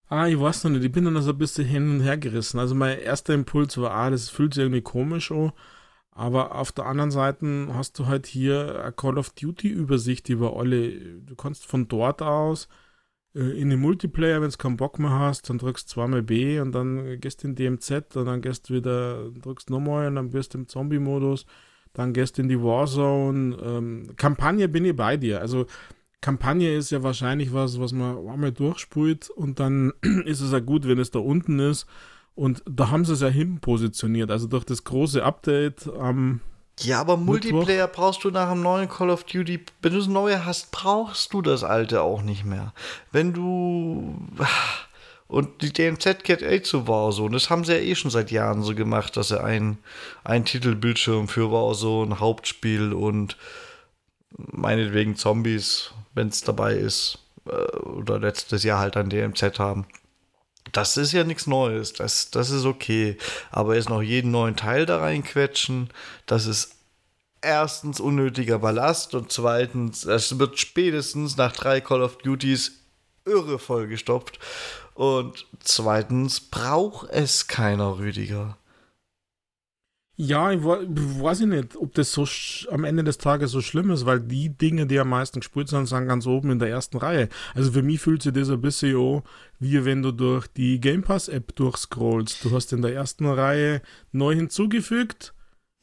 Ah, 0.10 0.28
ich 0.28 0.40
weiß 0.40 0.64
noch 0.64 0.72
nicht, 0.72 0.86
ich 0.86 0.92
bin 0.92 1.04
dann 1.06 1.22
so 1.22 1.32
ein 1.32 1.38
bisschen 1.38 1.66
hin 1.66 1.90
und 1.92 2.00
her 2.02 2.18
gerissen. 2.18 2.60
Also 2.60 2.76
mein 2.76 3.00
erster 3.00 3.34
Impuls 3.34 3.78
war, 3.78 3.92
ah, 3.92 4.10
das 4.10 4.30
fühlt 4.30 4.54
sich 4.54 4.64
irgendwie 4.64 4.82
komisch 4.82 5.32
an. 5.32 5.52
Aber 6.12 6.56
auf 6.56 6.72
der 6.72 6.86
anderen 6.86 7.12
Seite 7.12 7.68
hast 7.74 8.00
du 8.00 8.08
halt 8.08 8.26
hier 8.26 8.82
eine 8.82 8.92
Call 8.94 9.18
of 9.18 9.32
Duty 9.32 9.68
Übersicht 9.70 10.30
über 10.30 10.58
alle. 10.58 10.92
Du 11.22 11.36
kannst 11.36 11.66
von 11.66 11.88
dort 11.88 12.22
aus 12.22 12.70
äh, 13.36 13.60
in 13.62 13.70
den 13.70 13.80
Multiplayer, 13.80 14.42
wenn 14.42 14.50
du 14.50 14.58
keinen 14.58 14.78
Bock 14.78 15.00
mehr 15.00 15.12
hast, 15.12 15.50
dann 15.50 15.58
drückst 15.60 15.90
du 15.90 15.94
zweimal 15.96 16.24
B 16.24 16.60
und 16.60 16.72
dann 16.74 17.20
gehst 17.20 17.44
in 17.44 17.56
DMZ 17.56 18.16
und 18.16 18.26
dann 18.26 18.42
gehst 18.42 18.70
du 18.70 18.76
wieder, 18.76 19.30
drückst 19.32 19.70
nochmal 19.70 20.08
und 20.08 20.16
dann 20.16 20.32
bist 20.32 20.54
du 20.54 20.60
im 20.60 20.68
Zombie-Modus, 20.68 21.46
dann 21.94 22.14
gehst 22.14 22.38
du 22.38 22.44
in 22.44 22.50
die 22.50 22.62
Warzone. 22.62 23.58
Ähm, 23.64 24.16
Kampagne 24.18 24.68
bin 24.70 24.86
ich 24.86 24.96
bei 24.96 25.18
dir. 25.18 25.42
Also 25.42 25.68
Kampagne 26.22 26.76
ist 26.76 26.90
ja 26.90 27.04
wahrscheinlich 27.04 27.54
was, 27.54 27.80
was 27.80 27.92
man 27.92 28.18
einmal 28.28 28.52
durchspult 28.52 29.30
und 29.30 29.60
dann 29.60 29.94
ist 30.26 30.42
es 30.42 30.52
ja 30.52 30.60
gut, 30.60 30.88
wenn 30.88 31.00
es 31.00 31.12
da 31.12 31.20
unten 31.20 31.60
ist 31.60 31.88
und 32.38 32.62
da 32.70 32.92
haben 32.92 33.04
sie 33.04 33.14
es 33.14 33.22
ja 33.22 33.30
hin 33.30 33.60
positioniert. 33.60 34.30
Also 34.30 34.48
durch 34.48 34.64
das 34.64 34.84
große 34.84 35.24
Update 35.24 35.88
am. 36.00 36.42
ja, 36.80 37.02
aber 37.02 37.18
Multiplayer 37.18 37.88
Mittwoch. 37.88 37.96
brauchst 37.96 38.24
du 38.24 38.30
nach 38.30 38.52
dem 38.52 38.62
neuen 38.62 38.88
Call 38.88 39.10
of 39.10 39.24
Duty. 39.24 39.66
Wenn 39.82 39.92
du 39.92 39.98
das 39.98 40.08
neue 40.08 40.46
hast, 40.46 40.72
brauchst 40.72 41.34
du 41.34 41.42
das 41.42 41.64
alte 41.64 42.04
auch 42.04 42.22
nicht 42.22 42.46
mehr. 42.46 42.74
Wenn 43.12 43.34
du. 43.34 44.16
Und 45.30 45.62
die 45.62 45.74
DMZ 45.74 46.24
Cat 46.24 46.42
8 46.42 46.66
zu 46.66 46.88
Warzone, 46.88 47.34
das 47.34 47.50
haben 47.50 47.66
sie 47.66 47.74
ja 47.74 47.80
eh 47.80 47.96
schon 47.96 48.12
seit 48.12 48.32
Jahren 48.32 48.64
so 48.64 48.74
gemacht, 48.74 49.18
dass 49.18 49.28
sie 49.28 49.44
ein, 49.44 49.78
ein 50.24 50.46
Titelbildschirm 50.46 51.28
für 51.28 51.52
Warzone, 51.52 52.22
Hauptspiel 52.22 52.94
und 52.94 53.36
meinetwegen 54.38 55.18
Zombies, 55.18 55.92
wenn 56.18 56.28
es 56.28 56.42
dabei 56.42 56.74
ist, 56.74 57.20
äh, 57.46 57.78
oder 57.78 58.20
letztes 58.20 58.64
Jahr 58.64 58.80
halt 58.80 58.98
ein 58.98 59.10
DMZ 59.10 59.60
haben. 59.60 59.86
Das 60.74 60.98
ist 60.98 61.14
ja 61.14 61.24
nichts 61.24 61.48
Neues, 61.48 61.94
das, 61.94 62.30
das 62.30 62.50
ist 62.50 62.66
okay. 62.66 63.18
Aber 63.52 63.76
jetzt 63.76 63.90
noch 63.90 64.02
jeden 64.02 64.32
neuen 64.32 64.58
Teil 64.58 64.86
da 64.86 65.00
reinquetschen, 65.00 65.90
das 66.26 66.46
ist 66.46 66.76
erstens 67.42 68.02
unnötiger 68.02 68.60
Ballast 68.60 69.16
und 69.16 69.32
zweitens, 69.32 70.04
es 70.04 70.38
wird 70.38 70.60
spätestens 70.60 71.38
nach 71.38 71.54
drei 71.54 71.80
Call 71.80 72.02
of 72.02 72.18
Duties 72.18 72.74
irre 73.26 73.60
vollgestopft. 73.60 74.40
Und 74.94 75.46
zweitens 75.60 76.42
braucht 76.42 77.10
es 77.12 77.48
keiner 77.48 78.00
Rüdiger. 78.00 78.58
Ja, 80.20 80.52
ich 80.52 80.64
weiß 80.64 81.42
ich 81.42 81.46
nicht, 81.46 81.76
ob 81.76 81.94
das 81.94 82.12
so 82.12 82.26
am 82.72 82.86
Ende 82.86 83.04
des 83.04 83.20
Tages 83.20 83.52
so 83.52 83.62
schlimm 83.62 83.92
ist, 83.92 84.08
weil 84.08 84.20
die 84.20 84.50
Dinge, 84.50 84.88
die 84.88 85.00
am 85.00 85.10
meisten 85.10 85.42
gespielt 85.42 85.68
sind, 85.70 85.86
sind 85.86 86.08
ganz 86.08 86.26
oben 86.26 86.50
in 86.50 86.58
der 86.58 86.70
ersten 86.70 86.98
Reihe. 86.98 87.30
Also 87.54 87.72
für 87.72 87.84
mich 87.84 88.02
fühlt 88.02 88.24
sich 88.24 88.34
das 88.34 88.50
ein 88.50 88.60
bisschen 88.60 88.98
an, 88.98 89.22
wie 89.60 89.86
wenn 89.86 90.02
du 90.02 90.12
durch 90.12 90.48
die 90.48 90.82
Game 90.82 91.04
Pass 91.04 91.28
App 91.28 91.56
durchscrollst. 91.56 92.44
Du 92.44 92.52
hast 92.52 92.74
in 92.74 92.82
der 92.82 92.96
ersten 92.96 93.28
Reihe 93.28 93.84
neu 94.12 94.34
hinzugefügt. 94.34 95.36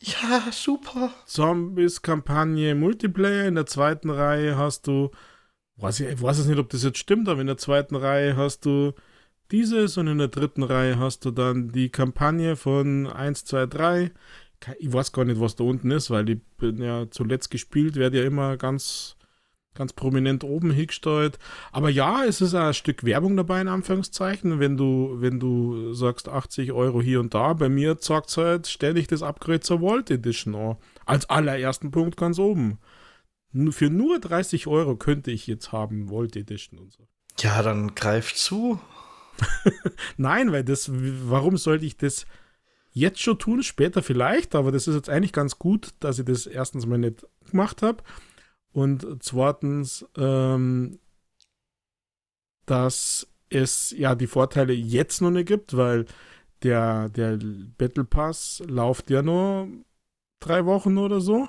Ja, 0.02 0.42
super. 0.50 1.10
Zombies 1.26 2.02
Kampagne 2.02 2.74
Multiplayer. 2.74 3.46
In 3.46 3.54
der 3.54 3.66
zweiten 3.66 4.10
Reihe 4.10 4.58
hast 4.58 4.88
du, 4.88 5.12
weiß 5.76 6.00
ich, 6.00 6.08
ich 6.08 6.20
weiß 6.20 6.38
es 6.40 6.46
nicht, 6.46 6.58
ob 6.58 6.70
das 6.70 6.82
jetzt 6.82 6.98
stimmt, 6.98 7.28
aber 7.28 7.40
in 7.40 7.46
der 7.46 7.56
zweiten 7.56 7.94
Reihe 7.94 8.36
hast 8.36 8.66
du 8.66 8.94
dieses 9.54 9.96
und 9.98 10.08
in 10.08 10.18
der 10.18 10.28
dritten 10.28 10.64
Reihe 10.64 10.98
hast 10.98 11.24
du 11.24 11.30
dann 11.30 11.70
die 11.70 11.88
Kampagne 11.88 12.56
von 12.56 13.06
1, 13.06 13.44
2, 13.44 13.66
3. 13.66 14.10
Ich 14.78 14.92
weiß 14.92 15.12
gar 15.12 15.24
nicht, 15.24 15.40
was 15.40 15.54
da 15.54 15.62
unten 15.62 15.92
ist, 15.92 16.10
weil 16.10 16.24
die 16.24 16.34
bin 16.34 16.82
ja 16.82 17.08
zuletzt 17.10 17.50
gespielt, 17.50 17.94
werde 17.94 18.18
ja 18.18 18.24
immer 18.24 18.56
ganz, 18.56 19.16
ganz 19.74 19.92
prominent 19.92 20.42
oben 20.42 20.72
hingestellt. 20.72 21.38
Aber 21.70 21.88
ja, 21.88 22.24
es 22.24 22.40
ist 22.40 22.54
ein 22.54 22.74
Stück 22.74 23.04
Werbung 23.04 23.36
dabei, 23.36 23.60
in 23.60 23.68
Anführungszeichen. 23.68 24.58
Wenn 24.58 24.76
du, 24.76 25.16
wenn 25.18 25.38
du 25.38 25.92
sagst 25.92 26.28
80 26.28 26.72
Euro 26.72 27.00
hier 27.00 27.20
und 27.20 27.34
da, 27.34 27.52
bei 27.52 27.68
mir 27.68 27.96
sagt 28.00 28.30
es 28.30 28.36
halt 28.36 28.66
ständig 28.66 29.06
das 29.06 29.22
Upgrade 29.22 29.60
zur 29.60 29.80
Vault 29.80 30.10
Edition 30.10 30.56
an. 30.56 30.76
Als 31.06 31.30
allerersten 31.30 31.92
Punkt 31.92 32.16
ganz 32.16 32.40
oben. 32.40 32.78
Für 33.70 33.88
nur 33.88 34.18
30 34.18 34.66
Euro 34.66 34.96
könnte 34.96 35.30
ich 35.30 35.46
jetzt 35.46 35.70
haben, 35.70 36.08
Vault 36.08 36.34
Edition 36.34 36.80
und 36.80 36.90
so. 36.90 37.06
Ja, 37.38 37.62
dann 37.62 37.94
greif 37.94 38.34
zu. 38.34 38.80
Nein, 40.16 40.52
weil 40.52 40.64
das, 40.64 40.90
warum 40.92 41.56
sollte 41.56 41.86
ich 41.86 41.96
das 41.96 42.26
jetzt 42.92 43.20
schon 43.20 43.38
tun? 43.38 43.62
Später 43.62 44.02
vielleicht, 44.02 44.54
aber 44.54 44.72
das 44.72 44.86
ist 44.86 44.94
jetzt 44.94 45.10
eigentlich 45.10 45.32
ganz 45.32 45.58
gut, 45.58 45.90
dass 46.00 46.18
ich 46.18 46.24
das 46.24 46.46
erstens 46.46 46.86
mal 46.86 46.98
nicht 46.98 47.26
gemacht 47.50 47.82
habe. 47.82 48.02
Und 48.72 49.06
zweitens, 49.20 50.04
ähm, 50.16 50.98
dass 52.66 53.26
es 53.50 53.94
ja 53.96 54.14
die 54.14 54.26
Vorteile 54.26 54.72
jetzt 54.72 55.20
noch 55.20 55.30
nicht 55.30 55.46
gibt, 55.46 55.76
weil 55.76 56.06
der, 56.62 57.08
der 57.10 57.38
Battle 57.78 58.04
Pass 58.04 58.62
läuft 58.66 59.10
ja 59.10 59.22
nur 59.22 59.68
drei 60.40 60.64
Wochen 60.64 60.98
oder 60.98 61.20
so. 61.20 61.48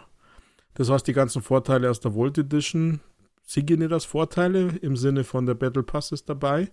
Das 0.76 0.90
heißt, 0.90 1.08
die 1.08 1.14
ganzen 1.14 1.42
Vorteile 1.42 1.90
aus 1.90 2.02
der 2.02 2.14
Volt 2.14 2.38
Edition 2.38 3.00
sind 3.44 3.70
nicht 3.70 3.92
als 3.92 4.06
Vorteile 4.06 4.76
im 4.82 4.98
Sinne 4.98 5.24
von 5.24 5.46
der 5.46 5.54
Battle 5.54 5.84
Pass 5.84 6.12
ist 6.12 6.30
dabei 6.30 6.70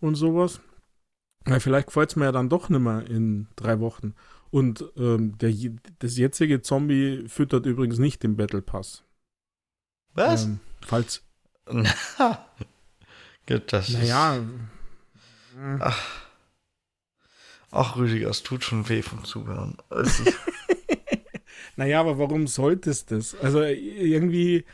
und 0.00 0.14
sowas. 0.14 0.60
Weil 1.44 1.60
vielleicht 1.60 1.88
gefällt 1.88 2.10
es 2.10 2.16
mir 2.16 2.24
ja 2.26 2.32
dann 2.32 2.48
doch 2.48 2.68
nicht 2.68 2.80
mehr 2.80 3.06
in 3.06 3.48
drei 3.56 3.80
Wochen. 3.80 4.14
Und 4.50 4.84
ähm, 4.96 5.36
der, 5.38 5.52
das 5.98 6.16
jetzige 6.16 6.62
Zombie 6.62 7.24
füttert 7.28 7.66
übrigens 7.66 7.98
nicht 7.98 8.22
den 8.22 8.36
Battle 8.36 8.62
Pass. 8.62 9.04
Was? 10.14 10.44
Ähm, 10.44 10.60
falls. 10.80 11.22
Gut, 13.46 13.72
das 13.72 13.90
naja. 13.90 14.42
Ach. 15.80 16.24
Ach, 17.70 17.96
Rüdiger, 17.96 18.30
es 18.30 18.44
tut 18.44 18.62
schon 18.62 18.88
weh 18.88 19.02
vom 19.02 19.24
Zuhören. 19.24 19.76
naja, 21.76 21.98
aber 22.00 22.18
warum 22.18 22.46
sollte 22.46 22.90
es 22.90 23.04
das? 23.06 23.34
Also 23.34 23.62
irgendwie 23.62 24.64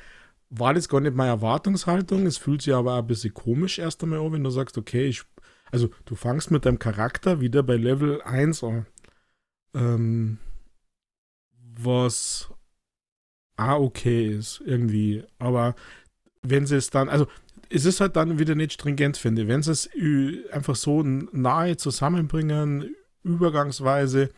war 0.51 0.74
das 0.74 0.88
gar 0.88 1.01
nicht 1.01 1.14
meine 1.14 1.30
Erwartungshaltung. 1.30 2.26
Es 2.26 2.36
fühlt 2.36 2.62
sich 2.62 2.74
aber 2.74 2.96
ein 2.96 3.07
bisschen 3.07 3.32
komisch 3.32 3.78
erst 3.78 4.03
einmal 4.03 4.20
an, 4.20 4.32
wenn 4.32 4.44
du 4.44 4.51
sagst, 4.51 4.76
okay, 4.76 5.07
ich, 5.07 5.22
also 5.70 5.88
du 6.05 6.16
fangst 6.16 6.51
mit 6.51 6.66
deinem 6.66 6.78
Charakter 6.78 7.40
wieder 7.40 7.62
bei 7.62 7.76
Level 7.76 8.20
1 8.22 8.64
an. 8.64 8.86
Ähm, 9.74 10.38
was 11.78 12.51
ah, 13.57 13.76
okay 13.76 14.26
ist, 14.26 14.61
irgendwie. 14.64 15.24
Aber 15.38 15.74
wenn 16.42 16.66
sie 16.66 16.76
es 16.76 16.90
dann, 16.90 17.09
also 17.09 17.26
es 17.68 17.84
ist 17.84 18.01
halt 18.01 18.16
dann 18.16 18.38
wieder 18.38 18.55
nicht 18.57 18.72
stringent, 18.72 19.16
finde 19.16 19.42
ich. 19.42 19.48
Wenn 19.48 19.62
sie 19.62 19.70
es 19.70 19.88
einfach 20.53 20.74
so 20.74 21.03
nahe 21.03 21.76
zusammenbringen, 21.76 22.96
übergangsweise, 23.22 24.30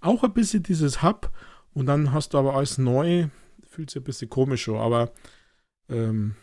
auch 0.00 0.24
ein 0.24 0.32
bisschen 0.32 0.62
dieses 0.62 1.02
Hub 1.02 1.30
und 1.74 1.86
dann 1.86 2.12
hast 2.12 2.32
du 2.32 2.38
aber 2.38 2.54
alles 2.54 2.78
neu, 2.78 3.26
fühlt 3.68 3.90
sich 3.90 4.00
ein 4.00 4.04
bisschen 4.04 4.30
komisch 4.30 4.68
an, 4.68 4.76
aber 4.76 5.12
ähm, 5.90 6.34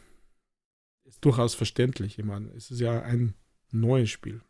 ist 1.05 1.23
durchaus 1.23 1.55
verständlich. 1.55 2.19
Ich 2.19 2.25
meine, 2.25 2.49
es 2.55 2.71
ist 2.71 2.79
ja 2.79 3.01
ein 3.01 3.33
neues 3.71 4.09
Spiel. 4.09 4.41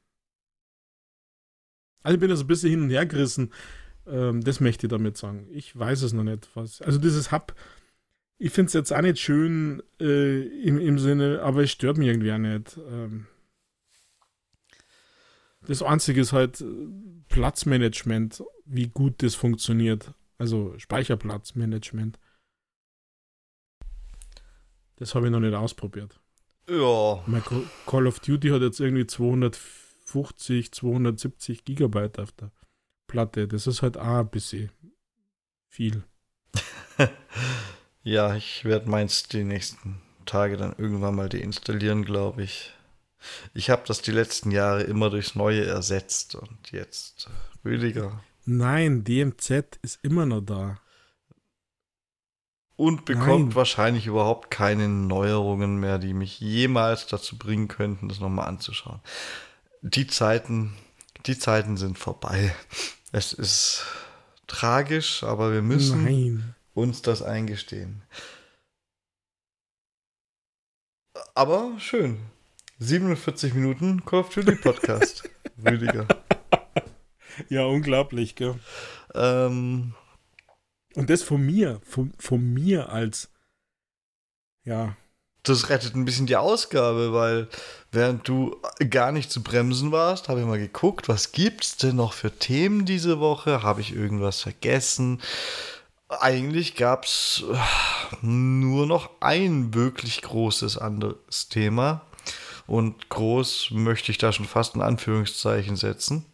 Also 2.03 2.15
ich 2.15 2.19
bin 2.19 2.31
also 2.31 2.43
ein 2.43 2.47
bisschen 2.47 2.69
hin 2.69 2.81
und 2.83 2.89
her 2.89 3.05
gerissen. 3.05 3.51
Ähm, 4.05 4.43
das 4.43 4.59
möchte 4.59 4.87
ich 4.87 4.91
damit 4.91 5.17
sagen. 5.17 5.47
Ich 5.51 5.77
weiß 5.77 6.01
es 6.03 6.13
noch 6.13 6.23
nicht. 6.23 6.49
Was, 6.53 6.81
also 6.81 6.99
dieses 6.99 7.31
Hub, 7.31 7.53
ich 8.37 8.51
finde 8.51 8.67
es 8.67 8.73
jetzt 8.73 8.93
auch 8.93 9.01
nicht 9.01 9.19
schön 9.19 9.81
äh, 9.99 10.41
im, 10.41 10.79
im 10.79 10.99
Sinne, 10.99 11.41
aber 11.41 11.63
es 11.63 11.71
stört 11.71 11.97
mich 11.97 12.07
irgendwie 12.07 12.31
auch 12.31 12.37
nicht. 12.37 12.79
Ähm, 12.89 13.27
das 15.67 15.81
Einzige 15.81 16.21
ist 16.21 16.33
halt 16.33 16.61
äh, 16.61 16.65
Platzmanagement, 17.29 18.43
wie 18.65 18.87
gut 18.87 19.21
das 19.21 19.35
funktioniert. 19.35 20.13
Also 20.37 20.77
Speicherplatzmanagement. 20.77 22.19
Das 24.97 25.15
habe 25.15 25.27
ich 25.27 25.31
noch 25.31 25.39
nicht 25.39 25.53
ausprobiert. 25.53 26.19
Ja. 26.69 27.23
Mein 27.25 27.43
Call 27.85 28.07
of 28.07 28.19
Duty 28.19 28.49
hat 28.49 28.61
jetzt 28.61 28.79
irgendwie 28.79 29.07
250, 29.07 30.71
270 30.71 31.63
Gigabyte 31.63 32.19
auf 32.19 32.31
der 32.33 32.51
Platte. 33.07 33.47
Das 33.47 33.67
ist 33.67 33.81
halt 33.81 33.97
auch 33.97 34.19
ein 34.19 34.29
bisschen 34.29 34.69
viel. 35.69 36.03
ja, 38.03 38.35
ich 38.35 38.65
werde 38.65 38.89
meins 38.89 39.23
die 39.27 39.43
nächsten 39.43 40.01
Tage 40.25 40.57
dann 40.57 40.75
irgendwann 40.77 41.15
mal 41.15 41.29
deinstallieren, 41.29 42.03
glaube 42.03 42.43
ich. 42.43 42.73
Ich 43.53 43.69
habe 43.69 43.83
das 43.87 44.01
die 44.01 44.11
letzten 44.11 44.51
Jahre 44.51 44.83
immer 44.83 45.09
durchs 45.09 45.35
Neue 45.35 45.65
ersetzt 45.65 46.35
und 46.35 46.71
jetzt 46.71 47.29
Rüdiger. 47.63 48.23
Nein, 48.45 49.03
DMZ 49.03 49.79
ist 49.81 49.99
immer 50.03 50.25
noch 50.25 50.41
da 50.41 50.79
und 52.77 53.05
bekommt 53.05 53.47
Nein. 53.49 53.55
wahrscheinlich 53.55 54.05
überhaupt 54.05 54.51
keine 54.51 54.87
Neuerungen 54.87 55.79
mehr, 55.79 55.97
die 55.97 56.13
mich 56.13 56.39
jemals 56.39 57.07
dazu 57.07 57.37
bringen 57.37 57.67
könnten, 57.67 58.07
das 58.07 58.19
nochmal 58.19 58.47
anzuschauen. 58.47 59.01
Die 59.81 60.07
Zeiten, 60.07 60.77
die 61.25 61.37
Zeiten 61.37 61.75
sind 61.75 61.97
vorbei. 61.97 62.55
Es 63.11 63.33
ist 63.33 63.83
tragisch, 64.45 65.23
aber 65.23 65.51
wir 65.51 65.63
müssen 65.63 66.03
Nein. 66.03 66.55
uns 66.75 67.01
das 67.01 67.23
eingestehen. 67.23 68.03
Aber 71.33 71.71
schön. 71.79 72.19
47 72.79 73.55
Minuten 73.55 74.05
Call 74.05 74.19
of 74.19 74.29
Duty 74.29 74.55
Podcast, 74.55 75.27
Rüdiger. 75.65 76.07
Ja, 77.49 77.65
unglaublich, 77.65 78.35
gell? 78.35 78.59
Ähm, 79.15 79.95
und 80.97 81.11
das 81.11 81.21
von 81.21 81.45
mir, 81.45 81.79
von, 81.83 82.11
von 82.17 82.43
mir 82.53 82.89
als, 82.89 83.29
ja. 84.63 84.97
Das 85.43 85.69
rettet 85.69 85.95
ein 85.95 86.05
bisschen 86.05 86.25
die 86.25 86.35
Ausgabe, 86.35 87.13
weil 87.13 87.47
während 87.91 88.27
du 88.27 88.59
gar 88.89 89.11
nicht 89.11 89.31
zu 89.31 89.43
bremsen 89.43 89.91
warst, 89.91 90.27
habe 90.27 90.39
ich 90.39 90.47
mal 90.47 90.57
geguckt, 90.57 91.07
was 91.07 91.31
gibt's 91.31 91.77
denn 91.77 91.97
noch 91.97 92.13
für 92.13 92.31
Themen 92.31 92.85
diese 92.85 93.19
Woche? 93.19 93.61
Habe 93.61 93.81
ich 93.81 93.93
irgendwas 93.95 94.41
vergessen? 94.41 95.21
Eigentlich 96.09 96.75
gab 96.75 97.05
es 97.05 97.43
äh, 97.47 98.25
nur 98.25 98.87
noch 98.87 99.11
ein 99.19 99.75
wirklich 99.75 100.23
großes 100.23 100.79
anderes 100.79 101.47
Thema. 101.47 102.01
Und 102.65 103.09
groß 103.09 103.69
möchte 103.69 104.11
ich 104.11 104.17
da 104.17 104.33
schon 104.33 104.47
fast 104.47 104.75
ein 104.75 104.81
Anführungszeichen 104.81 105.75
setzen. 105.75 106.25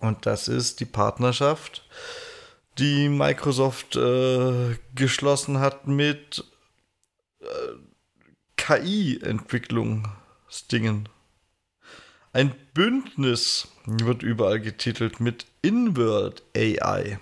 Und 0.00 0.26
das 0.26 0.48
ist 0.48 0.80
die 0.80 0.84
Partnerschaft 0.84 1.82
die 2.78 3.08
Microsoft 3.08 3.96
äh, 3.96 4.76
geschlossen 4.94 5.58
hat 5.58 5.86
mit 5.86 6.44
äh, 7.40 7.46
KI-Entwicklungsdingen. 8.56 11.08
Ein 12.32 12.54
Bündnis 12.74 13.68
wird 13.86 14.22
überall 14.22 14.60
getitelt 14.60 15.18
mit 15.20 15.46
Inward 15.62 16.42
AI. 16.56 17.18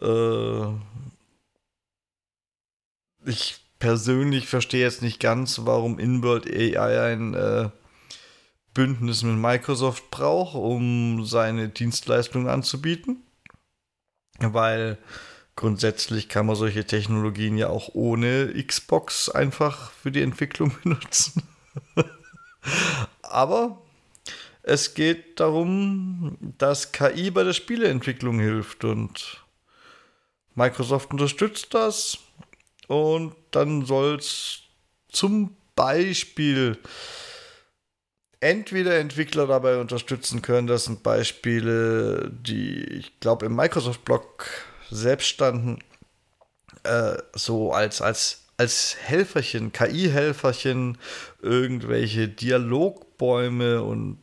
Äh, 0.00 0.66
ich 3.24 3.60
persönlich 3.78 4.48
verstehe 4.48 4.80
jetzt 4.80 5.02
nicht 5.02 5.20
ganz, 5.20 5.60
warum 5.64 5.98
Inworld 5.98 6.46
AI 6.46 7.12
ein 7.12 7.34
äh, 7.34 7.70
Bündnis 8.72 9.22
mit 9.22 9.36
Microsoft 9.36 10.10
braucht, 10.10 10.56
um 10.56 11.24
seine 11.24 11.68
Dienstleistungen 11.68 12.48
anzubieten 12.48 13.22
weil 14.40 14.98
grundsätzlich 15.56 16.28
kann 16.28 16.46
man 16.46 16.56
solche 16.56 16.84
Technologien 16.84 17.56
ja 17.56 17.68
auch 17.68 17.90
ohne 17.94 18.52
Xbox 18.66 19.28
einfach 19.28 19.90
für 19.92 20.10
die 20.10 20.22
Entwicklung 20.22 20.74
benutzen. 20.82 21.42
Aber 23.22 23.82
es 24.62 24.94
geht 24.94 25.40
darum, 25.40 26.38
dass 26.58 26.92
KI 26.92 27.30
bei 27.30 27.44
der 27.44 27.52
Spieleentwicklung 27.52 28.40
hilft 28.40 28.84
und 28.84 29.44
Microsoft 30.54 31.12
unterstützt 31.12 31.74
das 31.74 32.18
und 32.86 33.34
dann 33.50 33.84
soll 33.84 34.16
es 34.16 34.60
zum 35.08 35.56
Beispiel 35.74 36.78
entweder 38.44 38.98
Entwickler 38.98 39.46
dabei 39.46 39.78
unterstützen 39.78 40.42
können. 40.42 40.66
Das 40.66 40.84
sind 40.84 41.02
Beispiele, 41.02 42.30
die 42.30 42.84
ich 42.84 43.18
glaube 43.18 43.46
im 43.46 43.56
Microsoft-Blog 43.56 44.46
selbst 44.90 45.28
standen, 45.28 45.78
äh, 46.82 47.16
so 47.32 47.72
als, 47.72 48.02
als, 48.02 48.44
als 48.58 48.96
Helferchen, 49.00 49.72
KI-Helferchen, 49.72 50.98
irgendwelche 51.40 52.28
Dialogbäume 52.28 53.82
und 53.82 54.18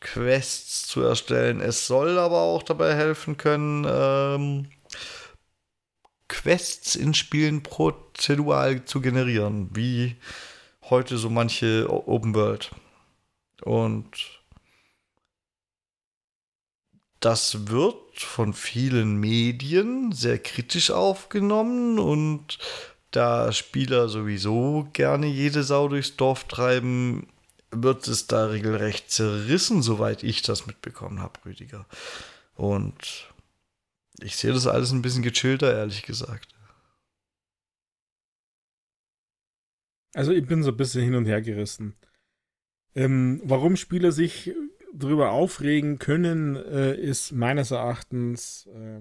Quests 0.00 0.86
zu 0.86 1.02
erstellen. 1.02 1.60
Es 1.60 1.86
soll 1.86 2.18
aber 2.18 2.40
auch 2.40 2.62
dabei 2.62 2.94
helfen 2.94 3.36
können, 3.36 3.86
ähm, 3.86 4.70
Quests 6.28 6.94
in 6.94 7.12
Spielen 7.12 7.62
prozedural 7.62 8.86
zu 8.86 9.02
generieren, 9.02 9.68
wie 9.74 10.16
heute 10.88 11.18
so 11.18 11.28
manche 11.28 11.86
Open 11.90 12.34
World. 12.34 12.70
Und 13.62 14.40
das 17.20 17.68
wird 17.68 18.20
von 18.20 18.52
vielen 18.54 19.16
Medien 19.16 20.12
sehr 20.12 20.38
kritisch 20.38 20.90
aufgenommen 20.90 21.98
und 21.98 22.58
da 23.10 23.52
Spieler 23.52 24.08
sowieso 24.08 24.88
gerne 24.92 25.26
jede 25.26 25.64
Sau 25.64 25.88
durchs 25.88 26.16
Dorf 26.16 26.44
treiben, 26.44 27.26
wird 27.70 28.06
es 28.06 28.26
da 28.26 28.46
regelrecht 28.46 29.10
zerrissen, 29.10 29.82
soweit 29.82 30.22
ich 30.22 30.42
das 30.42 30.66
mitbekommen 30.66 31.20
habe, 31.20 31.40
Rüdiger. 31.44 31.86
Und 32.54 33.28
ich 34.20 34.36
sehe 34.36 34.52
das 34.52 34.66
alles 34.66 34.92
ein 34.92 35.02
bisschen 35.02 35.22
gechillter, 35.22 35.72
ehrlich 35.72 36.02
gesagt. 36.02 36.54
Also 40.14 40.32
ich 40.32 40.46
bin 40.46 40.62
so 40.62 40.70
ein 40.70 40.76
bisschen 40.76 41.02
hin 41.02 41.14
und 41.14 41.26
her 41.26 41.42
gerissen. 41.42 41.94
Ähm, 42.94 43.40
warum 43.44 43.76
Spieler 43.76 44.12
sich 44.12 44.54
darüber 44.92 45.30
aufregen 45.30 45.98
können, 45.98 46.56
äh, 46.56 46.94
ist 46.94 47.32
meines 47.32 47.70
Erachtens 47.70 48.68
äh, 48.74 49.00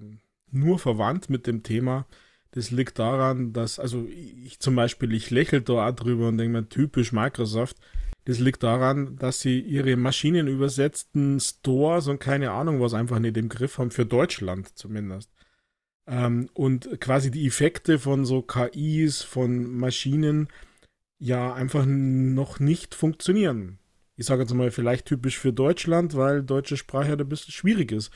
nur 0.51 0.79
verwandt 0.79 1.29
mit 1.29 1.47
dem 1.47 1.63
Thema. 1.63 2.05
Das 2.51 2.71
liegt 2.71 2.99
daran, 2.99 3.53
dass, 3.53 3.79
also 3.79 4.07
ich 4.07 4.59
zum 4.59 4.75
Beispiel, 4.75 5.13
ich 5.13 5.29
lächle 5.29 5.61
da 5.61 5.87
auch 5.87 5.91
drüber 5.91 6.27
und 6.27 6.37
denke 6.37 6.53
mir, 6.53 6.69
typisch 6.69 7.11
Microsoft. 7.11 7.77
Das 8.25 8.39
liegt 8.39 8.63
daran, 8.63 9.15
dass 9.17 9.39
sie 9.39 9.59
ihre 9.59 9.95
maschinenübersetzten 9.95 11.39
Stores 11.39 12.07
und 12.07 12.19
keine 12.19 12.51
Ahnung 12.51 12.81
was 12.81 12.93
einfach 12.93 13.19
nicht 13.19 13.37
im 13.37 13.47
Griff 13.47 13.77
haben, 13.77 13.91
für 13.91 14.05
Deutschland 14.05 14.77
zumindest. 14.77 15.31
Ähm, 16.07 16.49
und 16.53 16.99
quasi 16.99 17.31
die 17.31 17.45
Effekte 17.45 17.99
von 17.99 18.25
so 18.25 18.41
KIs, 18.41 19.21
von 19.21 19.77
Maschinen, 19.77 20.47
ja 21.19 21.53
einfach 21.53 21.85
noch 21.85 22.59
nicht 22.59 22.95
funktionieren. 22.95 23.79
Ich 24.15 24.25
sage 24.25 24.41
jetzt 24.41 24.53
mal 24.53 24.71
vielleicht 24.71 25.05
typisch 25.05 25.37
für 25.37 25.53
Deutschland, 25.53 26.15
weil 26.15 26.43
deutsche 26.43 26.77
Sprache 26.77 27.09
halt 27.09 27.21
ein 27.21 27.29
bisschen 27.29 27.51
schwierig 27.51 27.91
ist. 27.91 28.11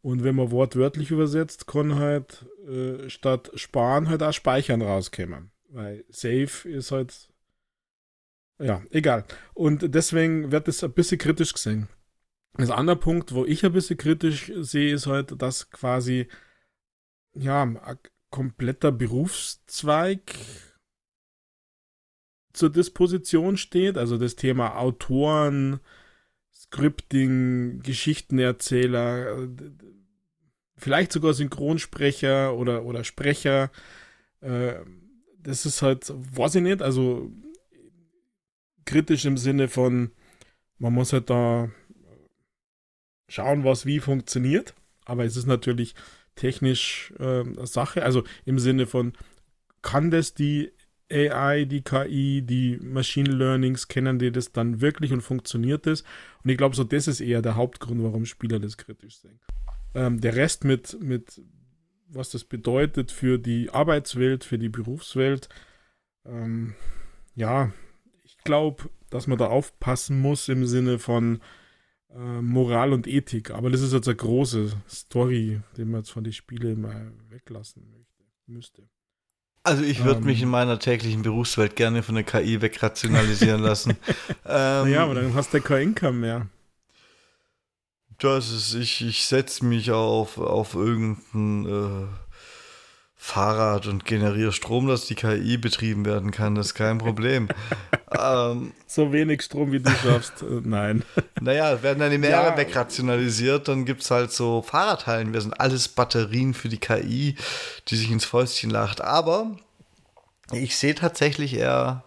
Und 0.00 0.24
wenn 0.24 0.34
man 0.34 0.50
wortwörtlich 0.50 1.10
übersetzt, 1.10 1.66
kann 1.66 1.96
halt 1.96 2.46
äh, 2.68 3.08
statt 3.08 3.50
sparen 3.54 4.08
halt 4.08 4.22
auch 4.22 4.32
speichern 4.32 4.82
rauskommen. 4.82 5.50
Weil 5.68 6.04
Save 6.10 6.68
ist 6.68 6.92
halt. 6.92 7.28
Ja, 8.58 8.82
egal. 8.90 9.24
Und 9.54 9.94
deswegen 9.94 10.52
wird 10.52 10.68
es 10.68 10.84
ein 10.84 10.92
bisschen 10.92 11.18
kritisch 11.18 11.52
gesehen. 11.52 11.88
Das 12.54 12.70
andere 12.70 12.96
Punkt, 12.96 13.32
wo 13.32 13.44
ich 13.44 13.64
ein 13.64 13.72
bisschen 13.72 13.96
kritisch 13.96 14.52
sehe, 14.56 14.94
ist 14.94 15.06
halt, 15.06 15.40
dass 15.40 15.70
quasi 15.70 16.28
ja, 17.34 17.62
ein 17.62 17.78
kompletter 18.30 18.92
Berufszweig 18.92 20.34
zur 22.52 22.70
Disposition 22.70 23.56
steht. 23.56 23.98
Also 23.98 24.18
das 24.18 24.36
Thema 24.36 24.76
Autoren, 24.76 25.80
Scripting, 26.54 27.80
Geschichtenerzähler, 27.82 29.48
vielleicht 30.76 31.12
sogar 31.12 31.34
Synchronsprecher 31.34 32.56
oder, 32.56 32.84
oder 32.84 33.04
Sprecher. 33.04 33.70
Äh, 34.40 34.74
das 35.38 35.66
ist 35.66 35.82
halt, 35.82 36.12
weiß 36.14 36.56
ich 36.56 36.62
nicht, 36.62 36.82
also 36.82 37.30
kritisch 38.84 39.24
im 39.24 39.36
Sinne 39.36 39.68
von, 39.68 40.12
man 40.78 40.92
muss 40.92 41.12
halt 41.12 41.30
da 41.30 41.70
schauen, 43.28 43.64
was 43.64 43.86
wie 43.86 44.00
funktioniert. 44.00 44.74
Aber 45.04 45.24
es 45.24 45.36
ist 45.36 45.46
natürlich 45.46 45.94
technisch 46.36 47.12
äh, 47.18 47.44
Sache. 47.66 48.04
Also 48.04 48.24
im 48.44 48.58
Sinne 48.58 48.86
von, 48.86 49.12
kann 49.82 50.10
das 50.10 50.34
die 50.34 50.72
AI, 51.12 51.64
die 51.64 51.82
KI, 51.82 52.42
die 52.42 52.78
Machine 52.78 53.30
Learnings, 53.30 53.88
kennen 53.88 54.18
die 54.18 54.32
das 54.32 54.52
dann 54.52 54.80
wirklich 54.80 55.12
und 55.12 55.20
funktioniert 55.20 55.86
das? 55.86 56.02
Und 56.42 56.50
ich 56.50 56.56
glaube, 56.56 56.74
so 56.74 56.84
das 56.84 57.06
ist 57.06 57.20
eher 57.20 57.42
der 57.42 57.56
Hauptgrund, 57.56 58.02
warum 58.02 58.24
Spieler 58.24 58.58
das 58.58 58.76
kritisch 58.76 59.18
sehen. 59.18 59.38
Ähm, 59.94 60.20
der 60.20 60.36
Rest 60.36 60.64
mit, 60.64 61.00
mit, 61.00 61.40
was 62.08 62.30
das 62.30 62.44
bedeutet 62.44 63.10
für 63.10 63.38
die 63.38 63.70
Arbeitswelt, 63.70 64.44
für 64.44 64.58
die 64.58 64.70
Berufswelt, 64.70 65.48
ähm, 66.24 66.74
ja, 67.34 67.72
ich 68.24 68.38
glaube, 68.38 68.90
dass 69.10 69.26
man 69.26 69.38
da 69.38 69.46
aufpassen 69.46 70.20
muss 70.20 70.48
im 70.48 70.66
Sinne 70.66 70.98
von 70.98 71.40
äh, 72.10 72.40
Moral 72.40 72.92
und 72.92 73.06
Ethik. 73.06 73.50
Aber 73.50 73.70
das 73.70 73.80
ist 73.80 73.92
jetzt 73.92 74.08
eine 74.08 74.16
große 74.16 74.72
Story, 74.88 75.60
die 75.76 75.84
man 75.84 76.00
jetzt 76.00 76.10
von 76.10 76.24
den 76.24 76.32
Spielen 76.32 76.80
mal 76.80 77.12
weglassen 77.28 77.90
möchte, 77.90 78.24
müsste. 78.46 78.88
Also 79.64 79.84
ich 79.84 80.02
würde 80.04 80.20
ähm, 80.20 80.26
mich 80.26 80.42
in 80.42 80.48
meiner 80.48 80.78
täglichen 80.78 81.22
Berufswelt 81.22 81.76
gerne 81.76 82.02
von 82.02 82.16
der 82.16 82.24
KI 82.24 82.60
wegrationalisieren 82.60 83.62
lassen. 83.62 83.96
ähm, 84.46 84.88
ja, 84.88 85.04
aber 85.04 85.14
dann 85.14 85.34
hast 85.34 85.54
du 85.54 85.60
kein 85.60 85.88
Income 85.88 86.18
mehr. 86.18 86.46
Das 88.18 88.50
ist, 88.50 88.74
ich, 88.74 89.04
ich 89.04 89.24
setze 89.24 89.64
mich 89.64 89.90
auf, 89.90 90.38
auf 90.38 90.74
irgendein 90.74 91.66
äh, 91.66 92.06
Fahrrad 93.24 93.86
und 93.86 94.04
generiere 94.04 94.50
Strom, 94.50 94.88
dass 94.88 95.06
die 95.06 95.14
KI 95.14 95.56
betrieben 95.56 96.04
werden 96.04 96.32
kann. 96.32 96.56
Das 96.56 96.66
ist 96.66 96.74
kein 96.74 96.98
Problem. 96.98 97.46
ähm, 98.18 98.72
so 98.88 99.12
wenig 99.12 99.42
Strom, 99.42 99.70
wie 99.70 99.78
du 99.78 99.90
schaffst. 99.90 100.42
Äh, 100.42 100.60
nein. 100.64 101.04
Naja, 101.40 101.82
werden 101.82 102.00
dann 102.00 102.10
die 102.10 102.18
Meere 102.18 102.48
ja. 102.48 102.56
wegrationalisiert, 102.56 103.66
dann 103.66 103.84
gibt 103.84 104.02
es 104.02 104.10
halt 104.10 104.32
so 104.32 104.62
Fahrradhallen. 104.62 105.32
Wir 105.32 105.40
sind 105.40 105.58
alles 105.58 105.88
Batterien 105.88 106.52
für 106.52 106.68
die 106.68 106.78
KI, 106.78 107.36
die 107.88 107.96
sich 107.96 108.10
ins 108.10 108.24
Fäustchen 108.24 108.70
lacht. 108.70 109.00
Aber 109.00 109.56
ich 110.52 110.76
sehe 110.76 110.94
tatsächlich 110.94 111.54
eher. 111.54 112.04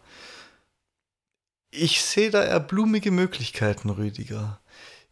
Ich 1.71 2.01
sehe 2.01 2.29
da 2.29 2.43
eher 2.43 2.59
blumige 2.59 3.11
Möglichkeiten, 3.11 3.89
Rüdiger. 3.89 4.59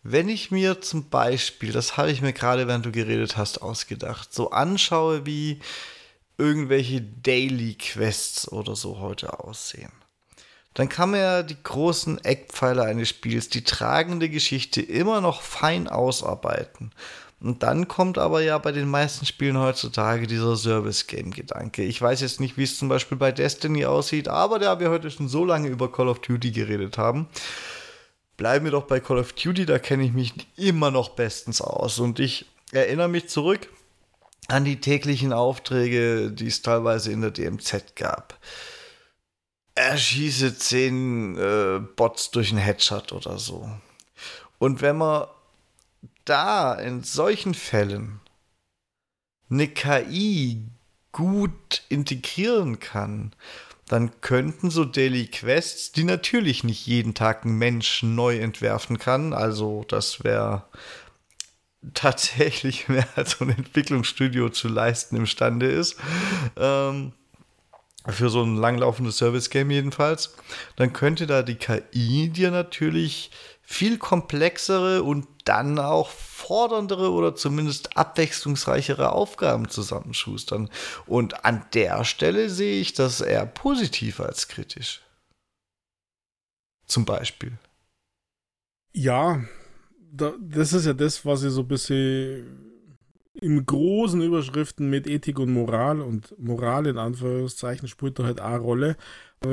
Wenn 0.04 0.28
ich 0.28 0.51
mir 0.51 0.82
zum 0.82 1.10
Beispiel, 1.10 1.72
das 1.72 1.95
habe 1.95 2.12
ich 2.12 2.22
mir 2.22 2.34
gerade, 2.34 2.68
während 2.68 2.86
du 2.86 2.91
geredet 2.91 3.38
hast, 3.38 3.62
ausgedacht, 3.62 4.34
so 4.34 4.51
anschaue, 4.51 5.26
wie 5.26 5.60
irgendwelche 6.43 7.01
Daily 7.01 7.75
Quests 7.75 8.51
oder 8.51 8.75
so 8.75 8.99
heute 8.99 9.39
aussehen. 9.39 9.91
Dann 10.73 10.89
kann 10.89 11.11
man 11.11 11.19
ja 11.19 11.43
die 11.43 11.61
großen 11.61 12.23
Eckpfeiler 12.25 12.83
eines 12.83 13.07
Spiels, 13.07 13.47
die 13.47 13.63
tragende 13.63 14.27
Geschichte 14.27 14.81
immer 14.81 15.21
noch 15.21 15.41
fein 15.41 15.87
ausarbeiten. 15.87 16.91
Und 17.39 17.63
dann 17.63 17.87
kommt 17.87 18.17
aber 18.17 18.41
ja 18.41 18.57
bei 18.57 18.71
den 18.71 18.89
meisten 18.89 19.25
Spielen 19.25 19.57
heutzutage 19.57 20.27
dieser 20.27 20.55
Service-Game-Gedanke. 20.57 21.83
Ich 21.83 22.01
weiß 22.01 22.21
jetzt 22.21 22.39
nicht, 22.39 22.57
wie 22.57 22.63
es 22.63 22.77
zum 22.77 22.89
Beispiel 22.89 23.17
bei 23.17 23.31
Destiny 23.31 23.85
aussieht, 23.85 24.27
aber 24.27 24.59
da 24.59 24.79
wir 24.79 24.89
heute 24.89 25.11
schon 25.11 25.29
so 25.29 25.45
lange 25.45 25.69
über 25.69 25.91
Call 25.91 26.07
of 26.09 26.19
Duty 26.19 26.51
geredet 26.51 26.97
haben, 26.97 27.27
bleiben 28.35 28.65
wir 28.65 28.71
doch 28.71 28.85
bei 28.85 28.99
Call 28.99 29.19
of 29.19 29.33
Duty, 29.33 29.65
da 29.65 29.79
kenne 29.79 30.03
ich 30.03 30.13
mich 30.13 30.33
immer 30.57 30.91
noch 30.91 31.09
bestens 31.09 31.61
aus. 31.61 31.99
Und 31.99 32.19
ich 32.19 32.45
erinnere 32.71 33.09
mich 33.09 33.29
zurück, 33.29 33.69
an 34.47 34.65
die 34.65 34.79
täglichen 34.79 35.33
Aufträge, 35.33 36.31
die 36.31 36.47
es 36.47 36.61
teilweise 36.61 37.11
in 37.11 37.21
der 37.21 37.31
DMZ 37.31 37.95
gab. 37.95 38.39
Erschieße 39.75 40.57
zehn 40.57 41.37
äh, 41.37 41.79
Bots 41.95 42.31
durch 42.31 42.51
einen 42.51 42.59
Headshot 42.59 43.11
oder 43.11 43.39
so. 43.39 43.69
Und 44.59 44.81
wenn 44.81 44.97
man 44.97 45.27
da 46.25 46.73
in 46.75 47.03
solchen 47.03 47.53
Fällen 47.53 48.19
eine 49.49 49.67
KI 49.67 50.63
gut 51.11 51.83
integrieren 51.89 52.79
kann, 52.79 53.33
dann 53.87 54.21
könnten 54.21 54.71
so 54.71 54.85
Daily 54.85 55.27
Quests, 55.27 55.91
die 55.91 56.03
natürlich 56.03 56.63
nicht 56.63 56.85
jeden 56.87 57.13
Tag 57.13 57.45
ein 57.45 57.57
Mensch 57.57 58.01
neu 58.03 58.39
entwerfen 58.39 58.97
kann, 58.97 59.33
also 59.33 59.85
das 59.87 60.23
wäre 60.23 60.65
tatsächlich 61.93 62.88
mehr 62.89 63.07
als 63.15 63.31
so 63.31 63.45
ein 63.45 63.51
Entwicklungsstudio 63.51 64.49
zu 64.49 64.67
leisten 64.67 65.15
imstande 65.15 65.67
ist. 65.67 65.97
Ähm, 66.57 67.13
für 68.05 68.29
so 68.29 68.43
ein 68.43 68.57
langlaufendes 68.57 69.17
Service-Game 69.17 69.71
jedenfalls, 69.71 70.36
dann 70.75 70.91
könnte 70.91 71.25
da 71.25 71.41
die 71.41 71.55
KI 71.55 72.29
dir 72.29 72.51
natürlich 72.51 73.31
viel 73.61 73.97
komplexere 73.97 75.03
und 75.03 75.25
dann 75.45 75.79
auch 75.79 76.09
forderndere 76.09 77.11
oder 77.11 77.34
zumindest 77.34 77.95
abwechslungsreichere 77.95 79.13
Aufgaben 79.13 79.69
zusammenschustern. 79.69 80.69
Und 81.05 81.45
an 81.45 81.65
der 81.73 82.03
Stelle 82.03 82.49
sehe 82.49 82.81
ich 82.81 82.93
das 82.93 83.21
eher 83.21 83.45
positiv 83.45 84.19
als 84.19 84.49
kritisch. 84.49 85.01
Zum 86.86 87.05
Beispiel. 87.05 87.57
Ja, 88.91 89.41
das 90.14 90.74
ist 90.74 90.86
ja 90.86 90.93
das, 90.93 91.26
was 91.26 91.43
ich 91.43 91.51
so 91.51 91.61
ein 91.61 91.68
bisschen 91.68 92.74
in 93.34 93.66
großen 93.66 94.22
Überschriften 94.22 94.89
mit 94.89 95.07
Ethik 95.07 95.39
und 95.39 95.51
Moral 95.51 96.01
und 96.01 96.38
Moral 96.39 96.86
in 96.86 96.97
Anführungszeichen 96.97 97.88
spielt 97.88 98.20
da 98.20 98.24
halt 98.24 98.39
auch 98.39 98.45
eine 98.45 98.59
Rolle. 98.59 98.97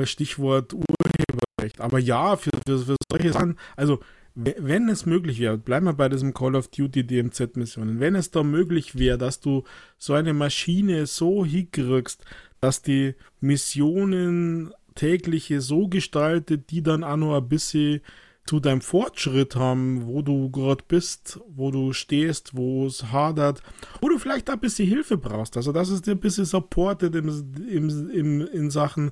Stichwort 0.03 0.73
Urheberrecht. 0.73 1.81
Aber 1.81 1.99
ja, 1.99 2.37
für, 2.37 2.51
für, 2.65 2.79
für 2.79 2.95
solche 3.11 3.33
Sachen, 3.33 3.57
also 3.75 3.99
wenn 4.33 4.87
es 4.87 5.05
möglich 5.05 5.39
wäre, 5.39 5.57
bleiben 5.57 5.87
wir 5.87 5.93
bei 5.93 6.07
diesem 6.07 6.33
Call 6.33 6.55
of 6.55 6.69
Duty 6.69 7.05
DMZ-Missionen, 7.05 7.99
wenn 7.99 8.15
es 8.15 8.31
da 8.31 8.43
möglich 8.43 8.97
wäre, 8.97 9.17
dass 9.17 9.41
du 9.41 9.63
so 9.97 10.13
eine 10.13 10.33
Maschine 10.33 11.05
so 11.05 11.43
hinkriegst, 11.43 12.23
dass 12.61 12.81
die 12.81 13.15
Missionen 13.41 14.73
tägliche 14.95 15.59
so 15.59 15.87
gestaltet, 15.89 16.69
die 16.69 16.81
dann 16.81 17.03
auch 17.03 17.17
noch 17.17 17.37
ein 17.37 17.49
bisschen 17.49 18.01
zu 18.45 18.59
deinem 18.59 18.81
Fortschritt 18.81 19.55
haben, 19.55 20.05
wo 20.05 20.21
du 20.21 20.49
gerade 20.49 20.83
bist, 20.87 21.39
wo 21.47 21.71
du 21.71 21.93
stehst, 21.93 22.55
wo 22.55 22.85
es 22.85 23.11
hadert, 23.11 23.61
wo 24.01 24.09
du 24.09 24.17
vielleicht 24.17 24.49
ein 24.49 24.59
bisschen 24.59 24.87
Hilfe 24.87 25.17
brauchst. 25.17 25.57
Also, 25.57 25.71
dass 25.71 25.89
es 25.89 26.01
dir 26.01 26.11
ein 26.11 26.19
bisschen 26.19 26.45
supportet 26.45 27.15
im, 27.15 27.29
im, 27.67 28.09
im, 28.09 28.41
in 28.41 28.71
Sachen 28.71 29.11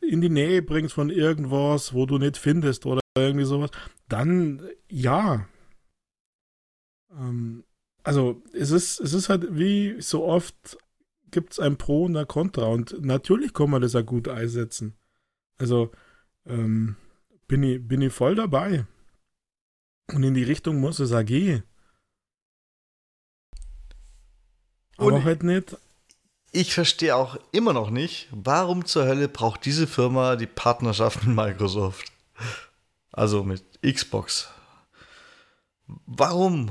in 0.00 0.20
die 0.20 0.30
Nähe 0.30 0.62
bringt 0.62 0.92
von 0.92 1.10
irgendwas, 1.10 1.92
wo 1.92 2.06
du 2.06 2.18
nicht 2.18 2.36
findest 2.36 2.86
oder 2.86 3.00
irgendwie 3.16 3.44
sowas, 3.44 3.70
dann 4.08 4.62
ja. 4.88 5.46
Ähm, 7.12 7.64
also, 8.02 8.42
es 8.52 8.70
ist, 8.70 9.00
es 9.00 9.12
ist 9.12 9.28
halt 9.28 9.58
wie 9.58 10.00
so 10.00 10.24
oft 10.24 10.78
gibt 11.30 11.52
es 11.52 11.60
ein 11.60 11.76
Pro 11.76 12.04
und 12.04 12.16
ein 12.16 12.26
Contra 12.26 12.66
und 12.66 13.04
natürlich 13.04 13.52
kann 13.52 13.70
man 13.70 13.82
das 13.82 13.94
auch 13.94 14.06
gut 14.06 14.28
einsetzen. 14.28 14.94
Also, 15.58 15.90
ähm, 16.46 16.96
bin 17.50 17.64
ich, 17.64 17.86
bin 17.86 18.00
ich 18.00 18.12
voll 18.12 18.36
dabei. 18.36 18.86
Und 20.12 20.22
in 20.22 20.34
die 20.34 20.44
Richtung 20.44 20.80
muss 20.80 21.00
es 21.00 21.12
auch 21.12 21.24
gehen. 21.24 21.64
Aber 24.96 25.14
und 25.14 25.24
halt 25.24 25.42
nicht. 25.42 25.76
Ich 26.52 26.72
verstehe 26.74 27.16
auch 27.16 27.36
immer 27.50 27.72
noch 27.72 27.90
nicht, 27.90 28.28
warum 28.30 28.84
zur 28.84 29.06
Hölle 29.06 29.28
braucht 29.28 29.64
diese 29.64 29.88
Firma 29.88 30.36
die 30.36 30.46
Partnerschaft 30.46 31.24
mit 31.26 31.34
Microsoft? 31.34 32.12
Also 33.12 33.42
mit 33.42 33.64
Xbox. 33.82 34.48
Warum? 36.06 36.70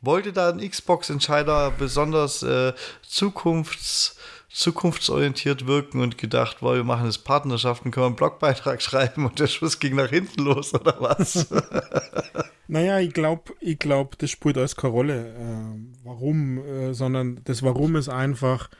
Wollte 0.00 0.32
da 0.32 0.50
ein 0.50 0.60
Xbox-Entscheider 0.60 1.72
besonders 1.72 2.44
äh, 2.44 2.74
zukunfts 3.02 4.16
zukunftsorientiert 4.50 5.66
wirken 5.66 6.00
und 6.00 6.18
gedacht, 6.18 6.58
boah, 6.60 6.74
wir 6.74 6.84
machen 6.84 7.06
jetzt 7.06 7.24
Partnerschaften, 7.24 7.90
können 7.90 8.04
wir 8.04 8.08
einen 8.08 8.16
Blogbeitrag 8.16 8.82
schreiben 8.82 9.26
und 9.26 9.38
der 9.38 9.46
Schuss 9.46 9.78
ging 9.78 9.96
nach 9.96 10.10
hinten 10.10 10.42
los 10.42 10.74
oder 10.74 10.96
was? 11.00 11.48
naja, 12.68 12.98
ich 12.98 13.12
glaube, 13.12 13.54
ich 13.60 13.78
glaub, 13.78 14.18
das 14.18 14.30
spielt 14.30 14.58
alles 14.58 14.76
keine 14.76 14.92
Rolle, 14.92 15.28
äh, 15.34 16.04
warum, 16.04 16.58
äh, 16.58 16.94
sondern 16.94 17.40
das 17.44 17.62
Warum 17.62 17.96
ist 17.96 18.08
einfach, 18.08 18.70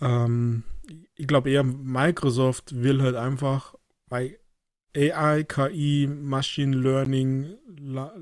ähm, 0.00 0.64
ich 1.14 1.26
glaube 1.26 1.50
eher 1.50 1.64
Microsoft 1.64 2.82
will 2.82 3.02
halt 3.02 3.16
einfach 3.16 3.74
bei 4.08 4.38
AI, 4.96 5.44
KI, 5.44 6.08
Machine 6.08 6.76
Learning, 6.76 7.56
La 7.78 8.12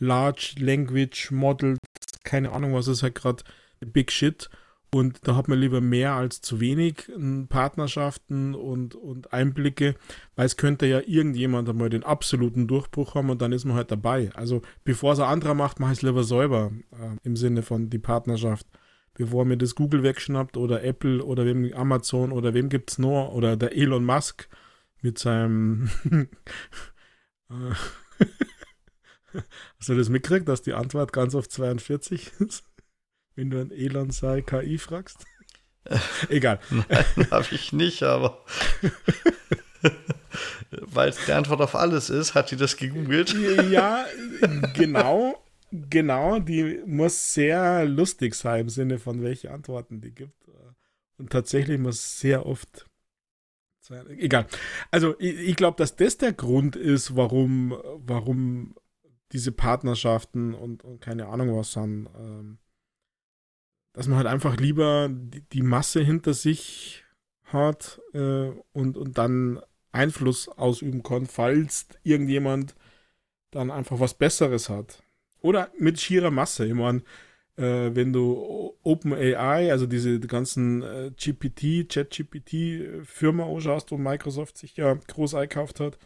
Large 0.00 0.54
Language 0.58 1.32
Models, 1.32 1.78
keine 2.22 2.52
Ahnung, 2.52 2.74
was 2.74 2.86
ist 2.86 3.02
halt 3.02 3.16
gerade 3.16 3.42
Big 3.80 4.12
Shit 4.12 4.48
und 4.90 5.26
da 5.26 5.36
hat 5.36 5.48
man 5.48 5.58
lieber 5.58 5.80
mehr 5.80 6.14
als 6.14 6.40
zu 6.40 6.60
wenig 6.60 7.10
Partnerschaften 7.48 8.54
und, 8.54 8.94
und 8.94 9.32
Einblicke, 9.32 9.96
weil 10.36 10.46
es 10.46 10.56
könnte 10.56 10.86
ja 10.86 11.00
irgendjemand 11.06 11.68
einmal 11.68 11.90
den 11.90 12.04
absoluten 12.04 12.66
Durchbruch 12.66 13.14
haben 13.14 13.30
und 13.30 13.42
dann 13.42 13.52
ist 13.52 13.64
man 13.64 13.76
halt 13.76 13.90
dabei. 13.90 14.30
Also 14.34 14.62
bevor 14.84 15.12
es 15.12 15.20
ein 15.20 15.28
anderer 15.28 15.54
macht, 15.54 15.80
mache 15.80 15.92
ich 15.92 15.98
es 15.98 16.02
lieber 16.02 16.24
selber 16.24 16.72
äh, 16.92 17.16
im 17.22 17.36
Sinne 17.36 17.62
von 17.62 17.90
die 17.90 17.98
Partnerschaft. 17.98 18.66
Bevor 19.14 19.44
mir 19.44 19.56
das 19.56 19.74
Google 19.74 20.04
wegschnappt 20.04 20.56
oder 20.56 20.84
Apple 20.84 21.24
oder 21.24 21.44
wem 21.44 21.72
Amazon 21.74 22.30
oder 22.30 22.54
wem 22.54 22.68
gibt 22.68 22.92
es 22.92 22.98
noch 22.98 23.32
oder 23.32 23.56
der 23.56 23.76
Elon 23.76 24.04
Musk 24.04 24.48
mit 25.02 25.18
seinem 25.18 25.90
Hast 29.78 29.88
du 29.88 29.94
das 29.94 30.08
mitgekriegt, 30.08 30.48
dass 30.48 30.62
die 30.62 30.74
Antwort 30.74 31.12
ganz 31.12 31.34
auf 31.34 31.48
42 31.48 32.32
ist? 32.40 32.64
Wenn 33.38 33.50
du 33.50 33.60
an 33.60 33.70
Elon 33.70 34.10
sei 34.10 34.42
KI 34.42 34.78
fragst? 34.78 35.24
Egal. 36.28 36.58
Nein, 36.70 37.30
habe 37.30 37.46
ich 37.52 37.72
nicht, 37.72 38.02
aber 38.02 38.44
weil 40.70 41.10
es 41.10 41.24
die 41.24 41.32
Antwort 41.32 41.60
auf 41.60 41.76
alles 41.76 42.10
ist, 42.10 42.34
hat 42.34 42.50
die 42.50 42.56
das 42.56 42.76
gegoogelt. 42.76 43.34
Ja, 43.70 44.06
genau. 44.74 45.40
Genau, 45.70 46.40
die 46.40 46.80
muss 46.84 47.34
sehr 47.34 47.84
lustig 47.84 48.34
sein 48.34 48.62
im 48.62 48.68
Sinne 48.70 48.98
von 48.98 49.22
welche 49.22 49.52
Antworten 49.52 50.00
die 50.00 50.12
gibt. 50.12 50.48
Und 51.18 51.30
tatsächlich 51.30 51.78
muss 51.78 52.18
sehr 52.18 52.44
oft 52.44 52.86
sein. 53.80 54.04
Egal. 54.18 54.46
Also 54.90 55.14
ich, 55.20 55.38
ich 55.38 55.56
glaube, 55.56 55.76
dass 55.76 55.94
das 55.94 56.16
der 56.16 56.32
Grund 56.32 56.74
ist, 56.74 57.14
warum, 57.16 57.76
warum 57.98 58.74
diese 59.32 59.52
Partnerschaften 59.52 60.54
und, 60.54 60.82
und 60.82 61.00
keine 61.00 61.26
Ahnung 61.26 61.56
was 61.56 61.76
haben. 61.76 62.08
Ähm, 62.18 62.58
dass 63.98 64.06
man 64.06 64.18
halt 64.18 64.28
einfach 64.28 64.56
lieber 64.58 65.08
die, 65.10 65.40
die 65.40 65.62
Masse 65.62 66.00
hinter 66.00 66.32
sich 66.32 67.02
hat 67.46 68.00
äh, 68.14 68.52
und, 68.72 68.96
und 68.96 69.18
dann 69.18 69.60
Einfluss 69.90 70.48
ausüben 70.48 71.02
kann, 71.02 71.26
falls 71.26 71.88
irgendjemand 72.04 72.76
dann 73.50 73.72
einfach 73.72 73.98
was 73.98 74.14
Besseres 74.14 74.68
hat. 74.68 75.02
Oder 75.40 75.72
mit 75.80 75.98
schierer 75.98 76.30
Masse. 76.30 76.64
Ich 76.66 76.74
meine, 76.74 77.02
äh, 77.56 77.90
wenn 77.92 78.12
du 78.12 78.76
OpenAI, 78.84 79.72
also 79.72 79.86
diese 79.86 80.20
ganzen 80.20 80.82
äh, 80.82 81.10
GPT, 81.10 81.88
Chat-GPT-Firma 81.88 83.52
anschaust, 83.52 83.90
wo 83.90 83.96
Microsoft 83.96 84.58
sich 84.58 84.76
ja 84.76 84.94
groß 84.94 85.34
einkauft 85.34 85.80
hat, 85.80 85.98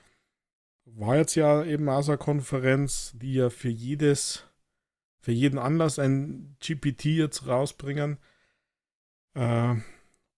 war 0.86 1.18
jetzt 1.18 1.34
ja 1.34 1.62
eben 1.62 1.84
NASA-Konferenz, 1.84 3.12
die 3.16 3.34
ja 3.34 3.51
für 3.51 3.68
jedes 3.68 4.47
für 5.22 5.32
jeden 5.32 5.58
Anlass 5.58 5.98
ein 5.98 6.56
GPT 6.60 7.06
jetzt 7.06 7.46
rausbringen 7.46 8.18
äh, 9.34 9.74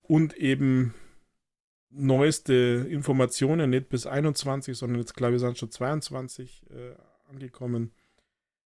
und 0.03 0.37
eben 0.37 0.95
neueste 1.91 2.87
Informationen, 2.91 3.71
nicht 3.71 3.89
bis 3.89 4.07
21, 4.07 4.77
sondern 4.77 5.01
jetzt 5.01 5.15
glaube 5.17 5.35
ich 5.35 5.41
sind 5.41 5.59
schon 5.59 5.71
22 5.71 6.67
äh, 6.71 6.95
angekommen, 7.31 7.93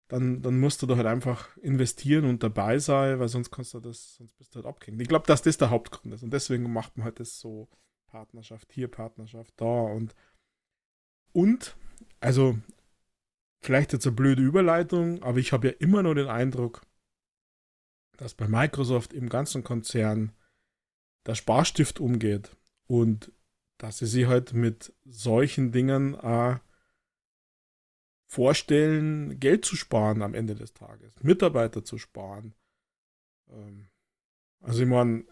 dann, 0.08 0.42
dann 0.42 0.60
musst 0.60 0.82
du 0.82 0.86
da 0.86 0.96
halt 0.96 1.06
einfach 1.06 1.56
investieren 1.56 2.26
und 2.26 2.42
dabei 2.42 2.78
sein, 2.78 3.18
weil 3.18 3.28
sonst 3.28 3.50
kannst 3.50 3.72
du 3.72 3.80
das, 3.80 4.16
sonst 4.16 4.36
bist 4.36 4.54
du 4.54 4.56
halt 4.56 4.66
abgehängt. 4.66 5.00
Ich 5.00 5.08
glaube, 5.08 5.26
dass 5.26 5.40
das 5.40 5.56
der 5.56 5.70
Hauptgrund 5.70 6.12
ist. 6.12 6.22
Und 6.22 6.32
deswegen 6.34 6.70
macht 6.70 6.98
man 6.98 7.04
halt 7.04 7.18
das 7.18 7.40
so 7.40 7.68
Partnerschaft 8.08 8.70
hier, 8.72 8.88
Partnerschaft 8.88 9.54
da. 9.56 9.64
Und 9.64 10.14
und 11.32 11.74
also 12.20 12.58
Vielleicht 13.62 13.92
jetzt 13.92 14.06
eine 14.06 14.16
blöde 14.16 14.42
Überleitung, 14.42 15.22
aber 15.22 15.38
ich 15.38 15.52
habe 15.52 15.68
ja 15.68 15.74
immer 15.78 16.02
nur 16.02 16.16
den 16.16 16.26
Eindruck, 16.26 16.82
dass 18.16 18.34
bei 18.34 18.48
Microsoft 18.48 19.12
im 19.12 19.28
ganzen 19.28 19.62
Konzern 19.62 20.32
der 21.26 21.36
Sparstift 21.36 22.00
umgeht 22.00 22.56
und 22.86 23.32
dass 23.78 23.98
sie 23.98 24.06
sich 24.06 24.26
halt 24.26 24.52
mit 24.52 24.92
solchen 25.04 25.70
Dingen 25.70 26.14
äh, 26.14 26.58
vorstellen, 28.26 29.38
Geld 29.38 29.64
zu 29.64 29.76
sparen 29.76 30.22
am 30.22 30.34
Ende 30.34 30.56
des 30.56 30.74
Tages, 30.74 31.14
Mitarbeiter 31.22 31.84
zu 31.84 31.98
sparen. 31.98 32.54
Ähm, 33.48 33.88
also 34.60 34.82
ich 34.82 34.88
meine, 34.88 35.24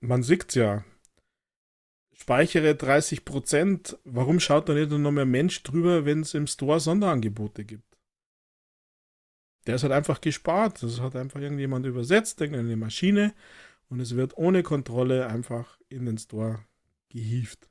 man 0.00 0.24
sieht 0.24 0.54
ja, 0.56 0.84
speichere 2.18 2.72
30%. 2.72 3.96
Warum 4.04 4.40
schaut 4.40 4.68
da 4.68 4.74
nicht 4.74 4.90
noch 4.90 5.12
mehr 5.12 5.26
Mensch 5.26 5.62
drüber, 5.62 6.04
wenn 6.04 6.20
es 6.20 6.34
im 6.34 6.46
Store 6.46 6.80
Sonderangebote 6.80 7.64
gibt? 7.64 7.96
Der 9.66 9.76
ist 9.76 9.82
halt 9.82 9.92
einfach 9.92 10.20
gespart. 10.20 10.82
Das 10.82 11.00
hat 11.00 11.16
einfach 11.16 11.40
irgendjemand 11.40 11.86
übersetzt, 11.86 12.40
irgendeine 12.40 12.76
Maschine 12.76 13.34
und 13.88 14.00
es 14.00 14.16
wird 14.16 14.36
ohne 14.36 14.62
Kontrolle 14.62 15.26
einfach 15.26 15.78
in 15.88 16.06
den 16.06 16.18
Store 16.18 16.64
gehievt. 17.08 17.68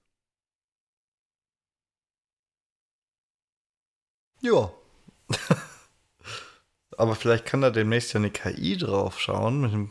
Ja. 4.41 4.72
Aber 6.98 7.16
vielleicht 7.16 7.46
kann 7.46 7.62
da 7.62 7.72
demnächst 7.72 8.14
ja 8.14 8.20
eine 8.20 8.32
KI 8.32 8.78
drauf 8.78 9.20
schauen 9.20 9.62
mit 9.62 9.74
dem 9.74 9.89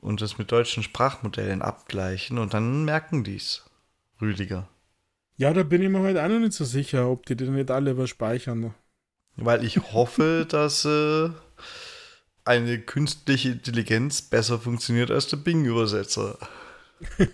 und 0.00 0.22
es 0.22 0.38
mit 0.38 0.50
deutschen 0.50 0.82
Sprachmodellen 0.82 1.62
abgleichen 1.62 2.38
und 2.38 2.54
dann 2.54 2.84
merken 2.84 3.24
die's. 3.24 3.64
Rüdiger. 4.20 4.68
Ja, 5.36 5.52
da 5.54 5.62
bin 5.62 5.82
ich 5.82 5.88
mir 5.88 6.00
halt 6.00 6.18
auch 6.18 6.28
noch 6.28 6.38
nicht 6.38 6.52
so 6.52 6.66
sicher, 6.66 7.08
ob 7.08 7.24
die 7.26 7.36
den 7.36 7.54
nicht 7.54 7.70
alle 7.70 7.92
überspeichern. 7.92 8.74
Weil 9.36 9.64
ich 9.64 9.78
hoffe, 9.92 10.44
dass 10.50 10.84
äh, 10.84 11.30
eine 12.44 12.78
künstliche 12.80 13.50
Intelligenz 13.50 14.20
besser 14.22 14.58
funktioniert 14.58 15.10
als 15.10 15.28
der 15.28 15.38
Bing-Übersetzer. 15.38 16.38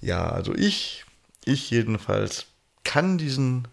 ja, 0.00 0.30
also 0.30 0.54
ich, 0.54 1.04
ich 1.44 1.70
jedenfalls 1.70 2.46
kann 2.84 3.18
diesen 3.18 3.68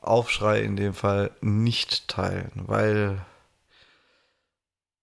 Aufschrei 0.00 0.60
in 0.62 0.76
dem 0.76 0.94
Fall 0.94 1.30
nicht 1.40 2.08
teilen, 2.08 2.50
weil 2.54 3.24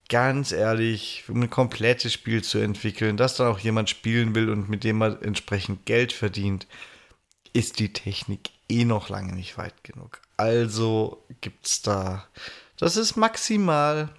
ganz 0.10 0.52
ehrlich, 0.52 1.26
um 1.28 1.42
ein 1.42 1.50
komplettes 1.50 2.14
Spiel 2.14 2.44
zu 2.44 2.60
entwickeln, 2.60 3.18
das 3.18 3.36
dann 3.36 3.48
auch 3.48 3.60
jemand 3.60 3.90
spielen 3.90 4.36
will 4.36 4.50
und 4.50 4.70
mit 4.70 4.84
dem 4.84 4.98
man 4.98 5.22
entsprechend 5.22 5.86
Geld 5.86 6.14
verdient, 6.14 6.68
ist 7.54 7.80
die 7.80 7.92
Technik 7.92 8.52
eh 8.70 8.86
noch 8.86 9.10
lange 9.10 9.34
nicht 9.34 9.58
weit 9.58 9.84
genug. 9.84 10.22
Also 10.38 11.24
gibt 11.42 11.66
es 11.66 11.82
da, 11.82 12.28
das 12.78 12.96
ist 12.96 13.16
maximal 13.16 14.10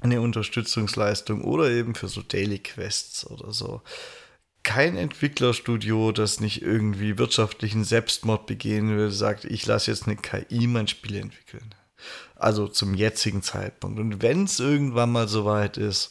eine 0.00 0.20
Unterstützungsleistung 0.20 1.42
oder 1.42 1.70
eben 1.70 1.94
für 1.94 2.08
so 2.08 2.22
Daily 2.22 2.58
Quests 2.58 3.26
oder 3.26 3.52
so. 3.52 3.82
Kein 4.68 4.98
Entwicklerstudio, 4.98 6.12
das 6.12 6.40
nicht 6.40 6.60
irgendwie 6.60 7.16
wirtschaftlichen 7.16 7.84
Selbstmord 7.84 8.44
begehen 8.44 8.94
will, 8.94 9.10
sagt, 9.10 9.46
ich 9.46 9.64
lasse 9.64 9.90
jetzt 9.90 10.06
eine 10.06 10.16
KI 10.16 10.66
mein 10.66 10.86
Spiel 10.86 11.16
entwickeln. 11.16 11.74
Also 12.36 12.68
zum 12.68 12.92
jetzigen 12.92 13.42
Zeitpunkt. 13.42 13.98
Und 13.98 14.20
wenn 14.20 14.44
es 14.44 14.60
irgendwann 14.60 15.10
mal 15.10 15.26
soweit 15.26 15.78
ist, 15.78 16.10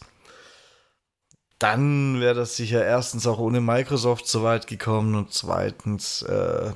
dann 1.59 2.19
wäre 2.19 2.33
das 2.33 2.55
sicher 2.55 2.83
erstens 2.83 3.27
auch 3.27 3.37
ohne 3.37 3.61
Microsoft 3.61 4.27
so 4.27 4.41
weit 4.41 4.65
gekommen 4.65 5.13
und 5.13 5.31
zweitens 5.31 6.23
äh, 6.23 6.71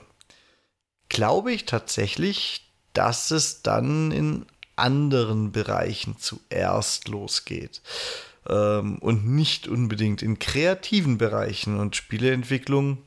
glaube 1.09 1.51
ich 1.51 1.65
tatsächlich, 1.65 2.71
dass 2.93 3.31
es 3.31 3.63
dann 3.63 4.11
in 4.11 4.45
anderen 4.75 5.51
Bereichen 5.51 6.19
zuerst 6.19 7.07
losgeht 7.07 7.81
ähm, 8.47 8.97
und 8.99 9.27
nicht 9.27 9.67
unbedingt 9.67 10.21
in 10.21 10.39
kreativen 10.39 11.17
Bereichen 11.17 11.79
und 11.79 11.95
Spieleentwicklung 11.95 12.99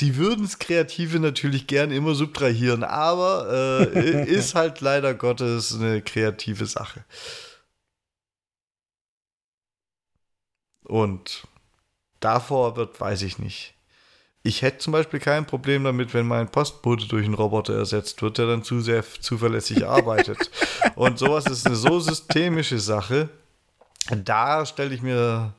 Sie 0.00 0.14
würden 0.14 0.44
es 0.44 0.60
Kreative 0.60 1.18
natürlich 1.18 1.66
gern 1.66 1.90
immer 1.90 2.14
subtrahieren, 2.14 2.84
aber 2.84 3.48
äh, 3.50 4.30
ist 4.30 4.54
halt 4.54 4.80
leider 4.80 5.12
Gottes 5.12 5.74
eine 5.74 6.02
kreative 6.02 6.66
Sache. 6.66 7.04
Und 10.84 11.48
davor 12.20 12.76
wird, 12.76 13.00
weiß 13.00 13.22
ich 13.22 13.40
nicht. 13.40 13.74
Ich 14.44 14.62
hätte 14.62 14.78
zum 14.78 14.92
Beispiel 14.92 15.18
kein 15.18 15.46
Problem 15.46 15.82
damit, 15.82 16.14
wenn 16.14 16.28
mein 16.28 16.48
Postbote 16.48 17.08
durch 17.08 17.24
einen 17.24 17.34
Roboter 17.34 17.74
ersetzt 17.74 18.22
wird, 18.22 18.38
der 18.38 18.46
dann 18.46 18.62
zu 18.62 18.80
sehr 18.80 19.02
zuverlässig 19.02 19.84
arbeitet. 19.84 20.48
Und 20.94 21.18
sowas 21.18 21.46
ist 21.46 21.66
eine 21.66 21.74
so 21.74 21.98
systemische 21.98 22.78
Sache. 22.78 23.30
Da 24.10 24.64
stelle 24.64 24.94
ich 24.94 25.02
mir 25.02 25.54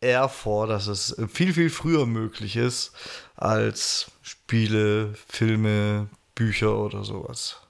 eher 0.00 0.28
vor, 0.28 0.66
dass 0.66 0.86
es 0.86 1.16
viel, 1.28 1.52
viel 1.54 1.70
früher 1.70 2.06
möglich 2.06 2.56
ist 2.56 2.94
als 3.36 4.12
Spiele, 4.22 5.14
Filme, 5.14 6.08
Bücher 6.34 6.76
oder 6.78 7.04
sowas. 7.04 7.60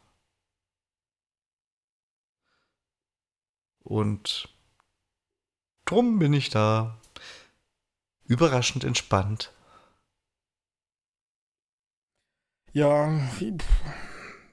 Und 3.82 4.48
drum 5.84 6.18
bin 6.18 6.32
ich 6.32 6.50
da 6.50 6.98
überraschend 8.26 8.84
entspannt. 8.84 9.52
Ja, 12.72 13.20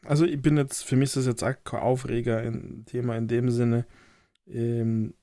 also 0.05 0.25
ich 0.25 0.41
bin 0.41 0.57
jetzt, 0.57 0.83
für 0.85 0.95
mich 0.95 1.07
ist 1.07 1.15
das 1.17 1.25
jetzt 1.25 1.43
auch 1.43 1.55
kein 1.63 1.79
Aufreger, 1.79 2.37
ein 2.37 2.85
Thema 2.85 3.17
in 3.17 3.27
dem 3.27 3.49
Sinne. 3.49 3.85
Ähm, 4.45 5.15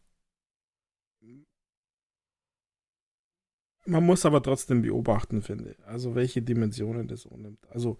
man 3.88 4.04
muss 4.04 4.26
aber 4.26 4.42
trotzdem 4.42 4.82
beobachten, 4.82 5.42
finde 5.42 5.70
ich. 5.70 5.86
Also 5.86 6.14
welche 6.14 6.42
Dimensionen 6.42 7.08
das 7.08 7.26
annimmt. 7.26 7.66
Also 7.70 7.96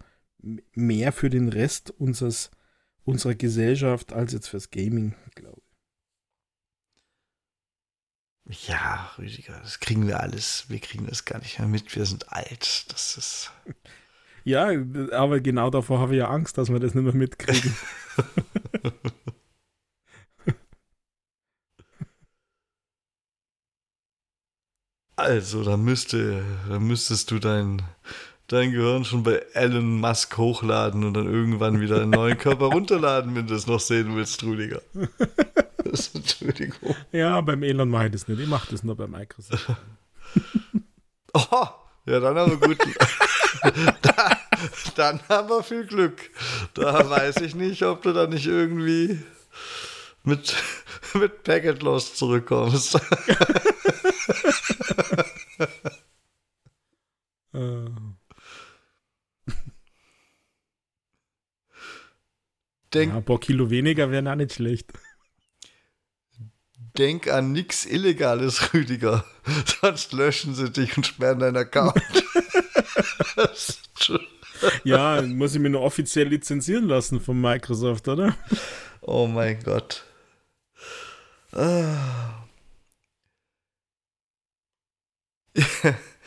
mehr 0.73 1.11
für 1.11 1.29
den 1.29 1.49
Rest 1.49 1.91
unseres, 1.91 2.51
unserer 3.03 3.35
Gesellschaft 3.35 4.13
als 4.13 4.31
jetzt 4.33 4.47
fürs 4.47 4.69
Gaming, 4.69 5.15
glaube 5.35 5.61
ich. 8.45 8.67
Ja, 8.67 9.11
Rüdiger, 9.17 9.59
das 9.61 9.79
kriegen 9.79 10.07
wir 10.07 10.19
alles. 10.19 10.65
Wir 10.69 10.79
kriegen 10.79 11.05
das 11.05 11.25
gar 11.25 11.39
nicht 11.39 11.59
mehr 11.59 11.67
mit. 11.67 11.95
Wir 11.95 12.05
sind 12.05 12.31
alt. 12.31 12.85
Das 12.91 13.17
ist. 13.17 13.51
Ja, 14.45 14.69
aber 15.11 15.41
genau 15.41 15.69
davor 15.69 15.99
habe 15.99 16.13
ich 16.13 16.19
ja 16.19 16.29
Angst, 16.29 16.57
dass 16.57 16.71
wir 16.71 16.79
das 16.79 16.95
nicht 16.95 17.03
mehr 17.03 17.13
mitkriegen. 17.13 17.75
Also, 25.19 25.63
da 25.65 25.75
müsste, 25.75 26.45
da 26.69 26.79
müsstest 26.79 27.29
du 27.29 27.39
dein, 27.39 27.81
dein 28.47 28.71
Gehirn 28.71 29.03
schon 29.03 29.23
bei 29.23 29.43
Elon 29.51 29.99
Musk 29.99 30.37
hochladen 30.37 31.03
und 31.03 31.13
dann 31.13 31.25
irgendwann 31.25 31.81
wieder 31.81 32.01
einen 32.01 32.11
neuen 32.11 32.37
Körper 32.37 32.67
runterladen, 32.67 33.35
wenn 33.35 33.45
du 33.45 33.53
es 33.53 33.67
noch 33.67 33.81
sehen 33.81 34.15
willst, 34.15 34.41
Rudiger. 34.43 34.81
Entschuldigung. 35.83 36.95
Ja, 37.11 37.41
beim 37.41 37.63
Elon 37.63 37.89
mache 37.89 38.05
ich 38.05 38.11
das 38.13 38.29
nicht. 38.29 38.39
Ich 38.39 38.47
mache 38.47 38.71
das 38.71 38.83
nur 38.83 38.95
bei 38.95 39.07
Microsoft. 39.07 39.67
oh, 41.33 41.67
ja, 42.05 42.19
dann 42.21 42.37
haben 42.37 42.51
wir 42.51 42.67
gut. 42.69 42.77
da, 44.01 44.37
dann 44.95 45.19
haben 45.27 45.49
wir 45.49 45.63
viel 45.63 45.85
Glück. 45.85 46.29
Da 46.75 47.09
weiß 47.09 47.41
ich 47.41 47.55
nicht, 47.55 47.83
ob 47.83 48.03
du 48.03 48.13
da 48.13 48.25
nicht 48.25 48.47
irgendwie 48.47 49.19
mit, 50.23 50.55
mit 51.13 51.43
Packet 51.43 51.83
Lost 51.83 52.15
zurückkommst. 52.15 53.01
Äh. 57.53 57.89
Denk, 62.93 63.11
ja, 63.11 63.17
ein 63.17 63.25
paar 63.25 63.39
Kilo 63.39 63.69
weniger 63.69 64.09
wären 64.09 64.27
auch 64.27 64.35
nicht 64.35 64.53
schlecht. 64.53 64.91
Denk 66.97 67.27
an 67.27 67.51
nichts 67.51 67.85
Illegales, 67.85 68.73
Rüdiger. 68.73 69.23
Sonst 69.81 70.11
löschen 70.11 70.55
sie 70.55 70.71
dich 70.71 70.97
und 70.97 71.05
sperren 71.05 71.39
deinen 71.39 71.57
Account. 71.57 72.01
ja, 74.83 75.21
muss 75.21 75.53
ich 75.53 75.61
mir 75.61 75.69
nur 75.69 75.81
offiziell 75.81 76.27
lizenzieren 76.27 76.87
lassen 76.87 77.21
von 77.21 77.39
Microsoft, 77.39 78.07
oder? 78.07 78.35
Oh 79.01 79.27
mein 79.27 79.61
Gott. 79.63 80.03
Ah. 81.51 82.47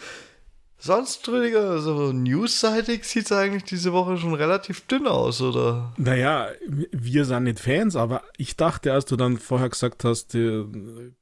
Sonst, 0.85 1.29
Rüdiger, 1.29 1.79
so 1.79 2.11
newsseitig 2.13 3.05
sieht 3.05 3.27
es 3.27 3.33
eigentlich 3.33 3.63
diese 3.63 3.93
Woche 3.93 4.17
schon 4.17 4.35
relativ 4.35 4.81
dünn 4.89 5.07
aus, 5.07 5.41
oder? 5.41 5.93
Naja, 5.97 6.49
wir 6.67 7.25
sind 7.25 7.45
nicht 7.45 7.61
Fans, 7.61 7.95
aber 7.95 8.25
ich 8.37 8.57
dachte, 8.57 8.93
als 8.93 9.05
du 9.05 9.15
dann 9.15 9.39
vorher 9.39 9.69
gesagt 9.69 10.03
hast, 10.03 10.35
die 10.35 10.65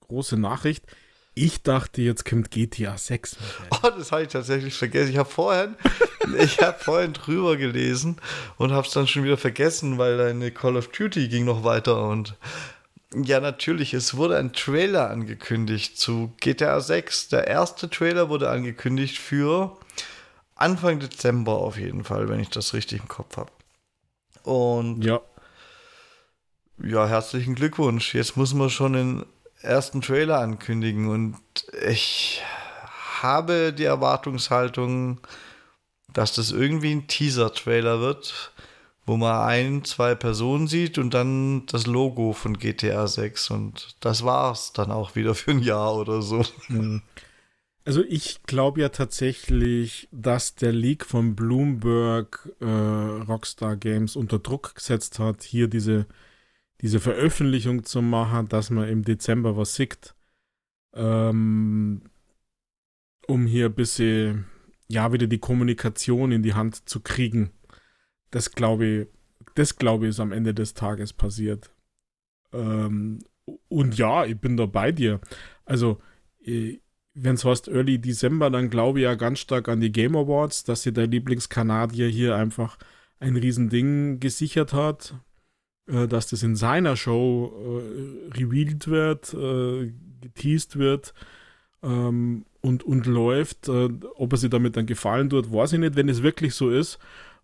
große 0.08 0.38
Nachricht, 0.38 0.86
ich 1.34 1.62
dachte, 1.62 2.00
jetzt 2.00 2.24
kommt 2.24 2.50
GTA 2.50 2.96
6. 2.96 3.36
Oh, 3.82 3.90
das 3.90 4.12
habe 4.12 4.22
ich 4.22 4.28
tatsächlich 4.28 4.72
vergessen. 4.72 5.10
Ich 5.10 5.18
habe 5.18 5.28
vorhin, 5.28 5.76
ich 6.38 6.58
habe 6.62 6.78
vorhin 6.78 7.12
drüber 7.12 7.58
gelesen 7.58 8.16
und 8.56 8.72
habe 8.72 8.86
es 8.86 8.94
dann 8.94 9.06
schon 9.06 9.24
wieder 9.24 9.36
vergessen, 9.36 9.98
weil 9.98 10.16
deine 10.16 10.52
Call 10.52 10.78
of 10.78 10.88
Duty 10.88 11.28
ging 11.28 11.44
noch 11.44 11.64
weiter 11.64 12.08
und 12.08 12.34
ja, 13.14 13.40
natürlich. 13.40 13.94
Es 13.94 14.16
wurde 14.16 14.36
ein 14.36 14.52
Trailer 14.52 15.10
angekündigt 15.10 15.98
zu 15.98 16.32
GTA 16.40 16.80
6. 16.80 17.28
Der 17.28 17.46
erste 17.46 17.90
Trailer 17.90 18.28
wurde 18.28 18.50
angekündigt 18.50 19.18
für 19.18 19.76
Anfang 20.54 21.00
Dezember 21.00 21.54
auf 21.54 21.76
jeden 21.76 22.04
Fall, 22.04 22.28
wenn 22.28 22.40
ich 22.40 22.50
das 22.50 22.74
richtig 22.74 23.00
im 23.00 23.08
Kopf 23.08 23.36
habe. 23.36 23.50
Und 24.44 25.02
ja. 25.02 25.20
Ja, 26.82 27.06
herzlichen 27.06 27.54
Glückwunsch. 27.54 28.14
Jetzt 28.14 28.36
muss 28.36 28.54
man 28.54 28.70
schon 28.70 28.92
den 28.94 29.26
ersten 29.60 30.00
Trailer 30.00 30.38
ankündigen 30.38 31.08
und 31.08 31.36
ich 31.86 32.42
habe 33.20 33.72
die 33.72 33.84
Erwartungshaltung, 33.84 35.20
dass 36.12 36.32
das 36.32 36.52
irgendwie 36.52 36.92
ein 36.92 37.06
Teaser-Trailer 37.06 38.00
wird 38.00 38.52
wo 39.10 39.16
man 39.16 39.40
ein, 39.40 39.82
zwei 39.82 40.14
Personen 40.14 40.68
sieht 40.68 40.96
und 40.96 41.14
dann 41.14 41.66
das 41.66 41.88
Logo 41.88 42.32
von 42.32 42.56
GTA 42.56 43.08
6 43.08 43.50
und 43.50 43.96
das 43.98 44.24
war's 44.24 44.72
dann 44.72 44.92
auch 44.92 45.16
wieder 45.16 45.34
für 45.34 45.50
ein 45.50 45.62
Jahr 45.62 45.96
oder 45.96 46.22
so. 46.22 46.44
Hm. 46.68 47.02
Also 47.84 48.04
ich 48.04 48.44
glaube 48.44 48.82
ja 48.82 48.90
tatsächlich, 48.90 50.08
dass 50.12 50.54
der 50.54 50.70
Leak 50.70 51.04
von 51.04 51.34
Bloomberg 51.34 52.52
äh, 52.60 52.64
Rockstar 52.64 53.76
Games 53.76 54.14
unter 54.14 54.38
Druck 54.38 54.76
gesetzt 54.76 55.18
hat, 55.18 55.42
hier 55.42 55.66
diese, 55.66 56.06
diese 56.80 57.00
Veröffentlichung 57.00 57.82
zu 57.82 58.02
machen, 58.02 58.48
dass 58.48 58.70
man 58.70 58.88
im 58.88 59.02
Dezember 59.02 59.56
was 59.56 59.74
sieht, 59.74 60.14
ähm, 60.94 62.02
um 63.26 63.44
hier 63.46 63.66
ein 63.66 63.74
bisschen, 63.74 64.44
ja, 64.86 65.12
wieder 65.12 65.26
die 65.26 65.38
Kommunikation 65.38 66.30
in 66.30 66.44
die 66.44 66.54
Hand 66.54 66.88
zu 66.88 67.00
kriegen 67.00 67.50
das 68.30 68.52
glaube 68.52 68.86
ich, 68.86 69.06
das 69.54 69.76
glaube 69.76 70.06
ich 70.06 70.10
ist 70.10 70.20
am 70.20 70.32
Ende 70.32 70.54
des 70.54 70.74
Tages 70.74 71.12
passiert. 71.12 71.70
Ähm, 72.52 73.20
und 73.68 73.96
ja, 73.98 74.24
ich 74.24 74.38
bin 74.40 74.56
da 74.56 74.66
bei 74.66 74.92
dir. 74.92 75.20
Also, 75.64 76.00
äh, 76.44 76.78
wenn 77.14 77.34
es 77.34 77.44
heißt 77.44 77.68
Early 77.68 77.98
December, 78.00 78.50
dann 78.50 78.70
glaube 78.70 79.00
ich 79.00 79.04
ja 79.04 79.14
ganz 79.16 79.40
stark 79.40 79.68
an 79.68 79.80
die 79.80 79.92
Game 79.92 80.16
Awards, 80.16 80.64
dass 80.64 80.82
sie 80.82 80.92
der 80.92 81.06
Lieblingskanadier 81.08 82.08
hier 82.08 82.36
einfach 82.36 82.78
ein 83.18 83.36
Riesending 83.36 84.20
gesichert 84.20 84.72
hat. 84.72 85.14
äh, 85.88 86.06
dass 86.08 86.28
das 86.28 86.42
in 86.42 86.56
seiner 86.56 86.96
Show 86.96 87.52
äh, 87.80 88.38
revealed 88.38 88.88
wird, 88.88 89.34
äh, 89.34 89.92
geteased 90.20 90.78
wird 90.78 91.14
ähm, 91.82 92.44
und, 92.60 92.82
und 92.84 93.06
läuft. 93.06 93.68
Äh, 93.68 93.88
ob 94.16 94.32
er 94.32 94.36
sich 94.38 94.50
damit 94.50 94.76
dann 94.76 94.86
gefallen 94.86 95.30
tut, 95.30 95.52
weiß 95.52 95.74
ich 95.74 95.78
nicht, 95.80 95.96
wenn 95.96 96.08
es 96.08 96.22
wirklich 96.22 96.54
so 96.54 96.70
ist, 96.70 96.98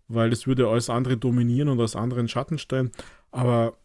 weil 0.07 0.31
es 0.31 0.47
würde 0.47 0.67
alles 0.67 0.89
andere 0.89 1.17
dominieren 1.17 1.69
und 1.69 1.79
aus 1.79 1.95
anderen 1.95 2.27
Schatten 2.27 2.57
stellen. 2.57 2.91
Aber 3.31 3.77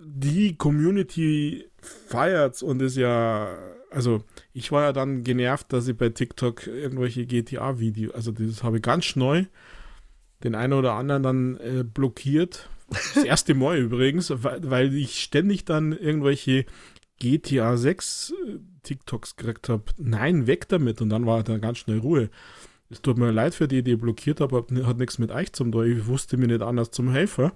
die 0.00 0.56
Community 0.56 1.64
feiert 1.80 2.62
und 2.62 2.82
ist 2.82 2.96
ja, 2.96 3.56
also 3.90 4.24
ich 4.52 4.72
war 4.72 4.82
ja 4.82 4.92
dann 4.92 5.22
genervt, 5.24 5.72
dass 5.72 5.88
ich 5.88 5.96
bei 5.96 6.08
TikTok 6.08 6.66
irgendwelche 6.66 7.26
GTA-Videos, 7.26 8.14
also 8.14 8.32
das 8.32 8.62
habe 8.62 8.76
ich 8.76 8.82
ganz 8.82 9.16
neu 9.16 9.44
den 10.42 10.54
einen 10.54 10.72
oder 10.72 10.94
anderen 10.94 11.22
dann 11.22 11.56
äh, 11.58 11.84
blockiert. 11.84 12.68
Das 12.88 13.24
erste 13.24 13.54
Mal 13.54 13.78
übrigens, 13.78 14.32
weil, 14.42 14.68
weil 14.68 14.94
ich 14.94 15.22
ständig 15.22 15.64
dann 15.64 15.92
irgendwelche 15.92 16.66
GTA 17.18 17.76
6 17.76 18.32
äh, 18.32 18.58
TikToks 18.82 19.36
gekriegt 19.36 19.68
habe. 19.68 19.84
Nein, 19.96 20.46
weg 20.46 20.68
damit. 20.68 21.00
Und 21.00 21.10
dann 21.10 21.26
war 21.26 21.42
dann 21.42 21.60
ganz 21.60 21.78
schnell 21.78 21.98
Ruhe. 21.98 22.30
Es 22.92 23.00
tut 23.00 23.16
mir 23.16 23.30
leid 23.30 23.54
für 23.54 23.66
die, 23.66 23.82
die 23.82 23.92
ich 23.92 24.00
blockiert 24.00 24.42
habe, 24.42 24.66
hat 24.84 24.98
nichts 24.98 25.18
mit 25.18 25.30
euch 25.30 25.54
zum 25.54 25.72
tun. 25.72 25.90
Ich 25.90 26.06
wusste 26.06 26.36
mir 26.36 26.46
nicht 26.46 26.60
anders 26.60 26.90
zum 26.90 27.10
Helfer. 27.10 27.54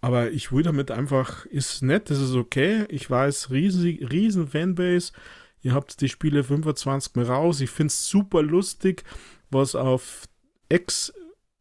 Aber 0.00 0.30
ich 0.30 0.52
will 0.52 0.62
damit 0.62 0.92
einfach, 0.92 1.44
ist 1.46 1.82
nett, 1.82 2.08
das 2.08 2.20
ist 2.20 2.36
okay. 2.36 2.84
Ich 2.88 3.10
weiß, 3.10 3.50
riesig, 3.50 4.12
riesen 4.12 4.46
Fanbase. 4.46 5.12
Ihr 5.60 5.74
habt 5.74 6.00
die 6.00 6.08
Spiele 6.08 6.44
25 6.44 7.16
Mal 7.16 7.24
raus. 7.24 7.60
Ich 7.60 7.70
finde 7.70 7.88
es 7.88 8.06
super 8.06 8.42
lustig, 8.42 9.02
was 9.50 9.74
auf 9.74 10.28
X 10.68 11.12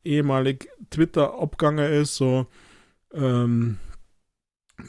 ehemalig 0.04 0.70
Twitter 0.92 1.40
abgegangen 1.40 1.92
ist, 1.92 2.16
so 2.16 2.46
ähm, 3.12 3.80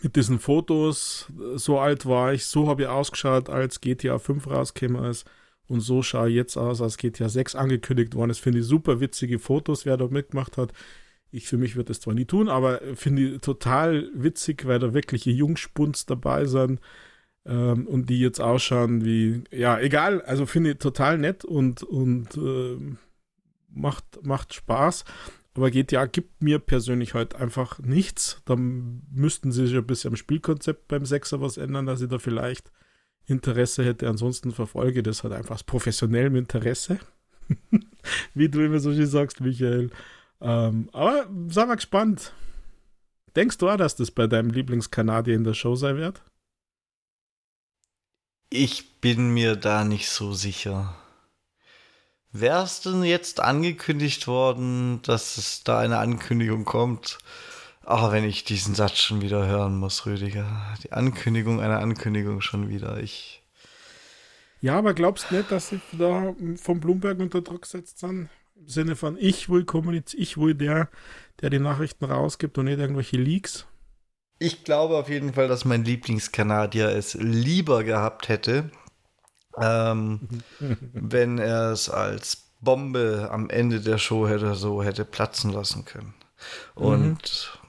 mit 0.03 0.17
diesen 0.17 0.39
Fotos, 0.39 1.33
so 1.55 1.79
alt 1.79 2.05
war 2.05 2.35
ich, 2.35 2.45
so 2.45 2.69
habe 2.69 2.83
ich 2.83 2.89
ausgeschaut, 2.89 3.49
als 3.49 3.81
GTA 3.81 4.19
5 4.19 4.47
rausgekommen 4.47 5.05
ist 5.05 5.25
und 5.69 5.81
so 5.81 6.03
schaue 6.03 6.29
ich 6.29 6.37
jetzt 6.37 6.57
aus, 6.57 6.81
als 6.81 6.97
GTA 6.97 7.29
6 7.29 7.55
angekündigt 7.57 8.15
worden 8.15 8.31
ist. 8.31 8.39
Finde 8.39 8.61
ich 8.61 8.67
super 8.67 9.01
witzige 9.01 9.39
Fotos, 9.39 9.85
wer 9.87 9.97
da 9.97 10.07
mitgemacht 10.09 10.57
hat. 10.57 10.73
Ich 11.31 11.49
für 11.49 11.59
mich 11.59 11.77
würde 11.77 11.89
das 11.89 12.01
zwar 12.01 12.15
nie 12.15 12.25
tun, 12.25 12.49
aber 12.49 12.81
finde 12.95 13.23
ich 13.23 13.41
total 13.41 14.11
witzig, 14.15 14.67
weil 14.67 14.79
da 14.79 14.95
wirkliche 14.95 15.31
Jungspuns 15.31 16.07
dabei 16.07 16.45
sind 16.47 16.81
ähm, 17.45 17.87
und 17.87 18.09
die 18.09 18.21
jetzt 18.21 18.41
ausschauen 18.41 19.05
wie, 19.05 19.43
ja, 19.51 19.79
egal, 19.79 20.23
also 20.23 20.47
finde 20.47 20.73
ich 20.73 20.79
total 20.79 21.19
nett 21.19 21.45
und, 21.45 21.83
und 21.83 22.37
äh, 22.37 22.79
macht, 23.69 24.25
macht 24.25 24.55
Spaß. 24.55 25.05
Aber 25.55 25.71
GTA 25.71 26.07
gibt 26.07 26.43
mir 26.43 26.59
persönlich 26.59 27.15
halt 27.15 27.35
einfach 27.35 27.79
nichts. 27.79 28.43
Da 28.45 28.57
müssten 28.57 29.53
sie 29.53 29.67
sich 29.67 29.77
ein 29.77 29.87
bisschen 29.87 30.11
am 30.13 30.17
Spielkonzept 30.17 30.87
beim 30.87 31.07
Sechser 31.07 31.41
was 31.41 31.57
ändern, 31.57 31.87
dass 31.87 32.03
ich 32.03 32.09
da 32.09 32.19
vielleicht 32.19 32.71
Interesse 33.27 33.85
hätte. 33.85 34.09
Ansonsten 34.09 34.53
verfolge 34.53 35.03
das 35.03 35.23
halt 35.23 35.35
einfach 35.35 35.57
aus 35.57 35.65
professionellem 35.65 36.37
Interesse. 36.37 36.99
Wie 38.35 38.49
du 38.49 38.65
immer 38.65 38.79
so 38.79 38.93
schön 38.93 39.07
sagst, 39.07 39.41
Michael. 39.41 39.91
Ähm, 40.41 40.89
aber 40.93 41.29
sei 41.49 41.67
mal 41.67 41.77
gespannt. 41.77 42.33
Denkst 43.35 43.59
du 43.59 43.69
auch, 43.69 43.77
dass 43.77 43.97
das 43.97 44.11
bei 44.11 44.27
deinem 44.27 44.51
Lieblingskanadier 44.51 45.35
in 45.35 45.45
der 45.45 45.55
Show 45.55 45.75
sein 45.77 45.97
wird? 45.97 46.23
Ich 48.49 49.01
bin 49.01 49.35
mir 49.35 49.57
da 49.57 49.85
nicht 49.85 50.09
so 50.09 50.33
sicher. 50.33 50.97
Wäre 52.33 52.65
es 52.65 52.81
denn 52.81 53.03
jetzt 53.03 53.41
angekündigt 53.41 54.27
worden, 54.27 55.01
dass 55.03 55.37
es 55.37 55.65
da 55.65 55.81
eine 55.81 55.99
Ankündigung 55.99 56.65
kommt? 56.65 57.19
Ach, 57.89 58.11
wenn 58.11 58.25
ich 58.25 58.43
diesen 58.43 58.75
Satz 58.75 58.99
schon 58.99 59.23
wieder 59.23 59.47
hören 59.47 59.77
muss, 59.77 60.07
Rüdiger. 60.07 60.75
Die 60.83 60.91
Ankündigung 60.91 61.61
einer 61.61 61.79
Ankündigung 61.79 62.41
schon 62.41 62.69
wieder. 62.69 62.99
Ich. 62.99 63.45
Ja, 64.61 64.77
aber 64.77 64.93
glaubst 64.93 65.31
du 65.31 65.37
nicht, 65.37 65.53
dass 65.53 65.69
sie 65.69 65.81
da 65.93 66.35
vom 66.57 66.81
Bloomberg 66.81 67.21
unter 67.21 67.43
Druck 67.43 67.63
gesetzt 67.63 68.01
sind? 68.01 68.29
Im 68.57 68.69
Sinne 68.69 68.97
von, 68.97 69.17
ich 69.17 69.49
will 69.49 69.65
kommunizieren, 69.65 70.21
ich 70.21 70.37
will 70.37 70.57
der, 70.57 70.89
der 71.41 71.51
die 71.51 71.61
Nachrichten 71.61 72.07
rausgibt 72.07 72.59
und 72.59 72.65
nicht 72.65 72.81
irgendwelche 72.81 73.19
Leaks? 73.19 73.67
Ich 74.41 74.65
glaube 74.65 74.97
auf 74.97 75.09
jeden 75.09 75.35
Fall, 75.35 75.47
dass 75.47 75.65
mein 75.65 75.85
Lieblingskanadier 75.85 76.89
es 76.89 77.15
lieber 77.15 77.85
gehabt 77.85 78.29
hätte, 78.29 78.69
ähm, 79.57 80.29
wenn 80.93 81.39
er 81.39 81.71
es 81.71 81.89
als 81.89 82.49
Bombe 82.61 83.29
am 83.31 83.49
Ende 83.49 83.81
der 83.81 83.99
Show 83.99 84.27
hätte 84.27 84.57
so 84.57 84.83
hätte 84.83 85.05
platzen 85.05 85.53
lassen 85.53 85.85
können. 85.85 86.15
Und 86.75 87.61
mhm. 87.63 87.66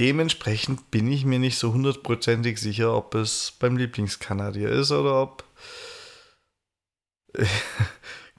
Dementsprechend 0.00 0.90
bin 0.90 1.12
ich 1.12 1.24
mir 1.24 1.38
nicht 1.38 1.58
so 1.58 1.72
hundertprozentig 1.72 2.58
sicher, 2.58 2.96
ob 2.96 3.14
es 3.14 3.52
beim 3.58 3.76
Lieblingskanadier 3.76 4.70
ist 4.70 4.90
oder 4.90 5.22
ob 5.22 5.44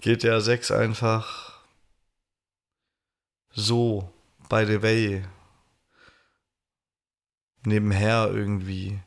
GTA 0.01 0.41
6 0.41 0.71
einfach 0.71 1.61
so 3.53 4.11
by 4.49 4.65
the 4.65 4.81
way 4.81 5.23
nebenher 7.63 8.31
irgendwie 8.33 8.99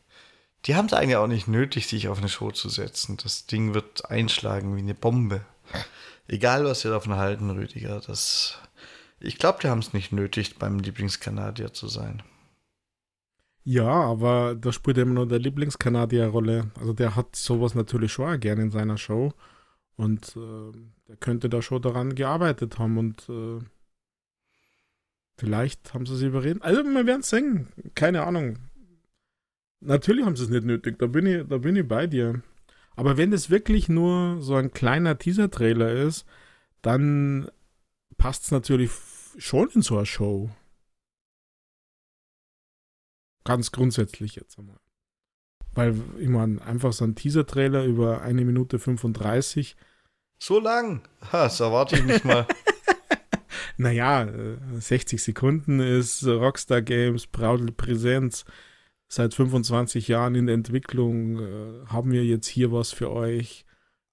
die 0.67 0.77
haben 0.77 0.87
es 0.87 0.95
eigentlich 0.95 1.17
auch 1.17 1.27
nicht 1.27 1.47
nötig, 1.47 1.87
sich 1.87 2.09
auf 2.09 2.19
eine 2.19 2.31
Show 2.31 2.51
zu 2.51 2.71
setzen. 2.71 3.19
Das 3.23 3.45
Ding 3.45 3.75
wird 3.75 4.11
einschlagen 4.11 4.77
wie 4.77 4.81
eine 4.81 4.95
Bombe. 4.95 5.45
Egal, 6.27 6.65
was 6.65 6.85
wir 6.85 6.91
davon 6.91 7.17
halten, 7.17 7.51
Rüdiger. 7.51 8.01
Das, 8.01 8.57
ich 9.21 9.37
glaube, 9.37 9.59
die 9.61 9.69
haben 9.69 9.81
es 9.81 9.93
nicht 9.93 10.11
nötig, 10.11 10.59
beim 10.59 10.79
Lieblingskanadier 10.79 11.75
zu 11.75 11.89
sein. 11.89 12.23
Ja, 13.65 13.89
aber 13.89 14.55
da 14.55 14.73
spielt 14.73 14.99
immer 14.99 15.15
nur 15.15 15.27
der 15.27 15.39
Lieblingskanadier 15.39 16.27
Rolle. 16.27 16.71
Also 16.79 16.93
der 16.93 17.17
hat 17.17 17.35
sowas 17.35 17.75
natürlich 17.75 18.13
schon 18.13 18.35
auch 18.35 18.39
gerne 18.39 18.63
in 18.63 18.71
seiner 18.71 18.99
Show. 18.99 19.33
Und 19.97 20.37
äh, 20.37 20.73
der 21.09 21.17
könnte 21.17 21.49
da 21.49 21.63
schon 21.63 21.81
daran 21.81 22.15
gearbeitet 22.15 22.79
haben 22.79 22.99
und 22.99 23.29
äh, 23.29 23.65
vielleicht 25.39 25.95
haben 25.95 26.05
sie 26.05 26.17
sie 26.17 26.27
überreden. 26.27 26.61
Also 26.63 26.83
wir 26.83 27.07
werden 27.07 27.21
es 27.21 27.31
sehen. 27.31 27.69
Keine 27.95 28.25
Ahnung. 28.25 28.59
Natürlich 29.81 30.25
haben 30.25 30.37
sie 30.37 30.45
es 30.45 30.51
nicht 30.51 30.65
nötig, 30.65 30.99
da 30.99 31.07
bin 31.07 31.27
ich, 31.27 31.47
da 31.47 31.59
bin 31.59 31.77
ich 31.77 31.87
bei 31.87 32.07
dir. 32.07 32.43
Aber 32.97 33.17
wenn 33.17 33.33
es 33.33 33.51
wirklich 33.51 33.89
nur 33.89 34.41
so 34.41 34.55
ein 34.57 34.73
kleiner 34.73 35.19
Teaser-Trailer 35.19 35.93
ist, 35.93 36.25
dann 36.83 37.49
passt 38.17 38.45
es 38.45 38.51
natürlich 38.51 38.91
schon 39.39 39.69
in 39.71 39.83
so 39.83 39.97
eine 39.97 40.07
Show. 40.07 40.51
Ganz 43.45 43.73
grundsätzlich 43.73 44.37
jetzt 44.37 44.59
einmal. 44.59 44.79
Weil, 45.73 45.95
ich 46.19 46.29
meine, 46.29 46.63
einfach 46.63 46.93
so 46.93 47.05
ein 47.05 47.15
Teaser-Trailer 47.15 47.85
über 47.85 48.23
eine 48.23 48.45
Minute 48.45 48.79
35. 48.79 49.77
So 50.39 50.61
lang? 50.61 51.03
Ha, 51.33 51.45
das 51.45 51.61
erwarte 51.61 51.97
ich 51.97 52.05
nicht 52.05 52.25
mal. 52.25 52.47
naja, 53.77 54.29
60 54.79 55.19
äh, 55.19 55.23
Sekunden 55.23 55.81
ist 55.81 56.27
Rockstar 56.27 56.83
Games, 56.83 57.27
Braudel 57.27 57.73
Präsenz 57.73 58.45
seit 59.09 59.35
25 59.35 60.09
Jahren 60.09 60.35
in 60.35 60.47
der 60.47 60.55
Entwicklung, 60.55 61.39
äh, 61.39 61.87
haben 61.87 62.13
wir 62.13 62.25
jetzt 62.25 62.47
hier 62.47 62.73
was 62.73 62.93
für 62.93 63.11
euch. 63.11 63.65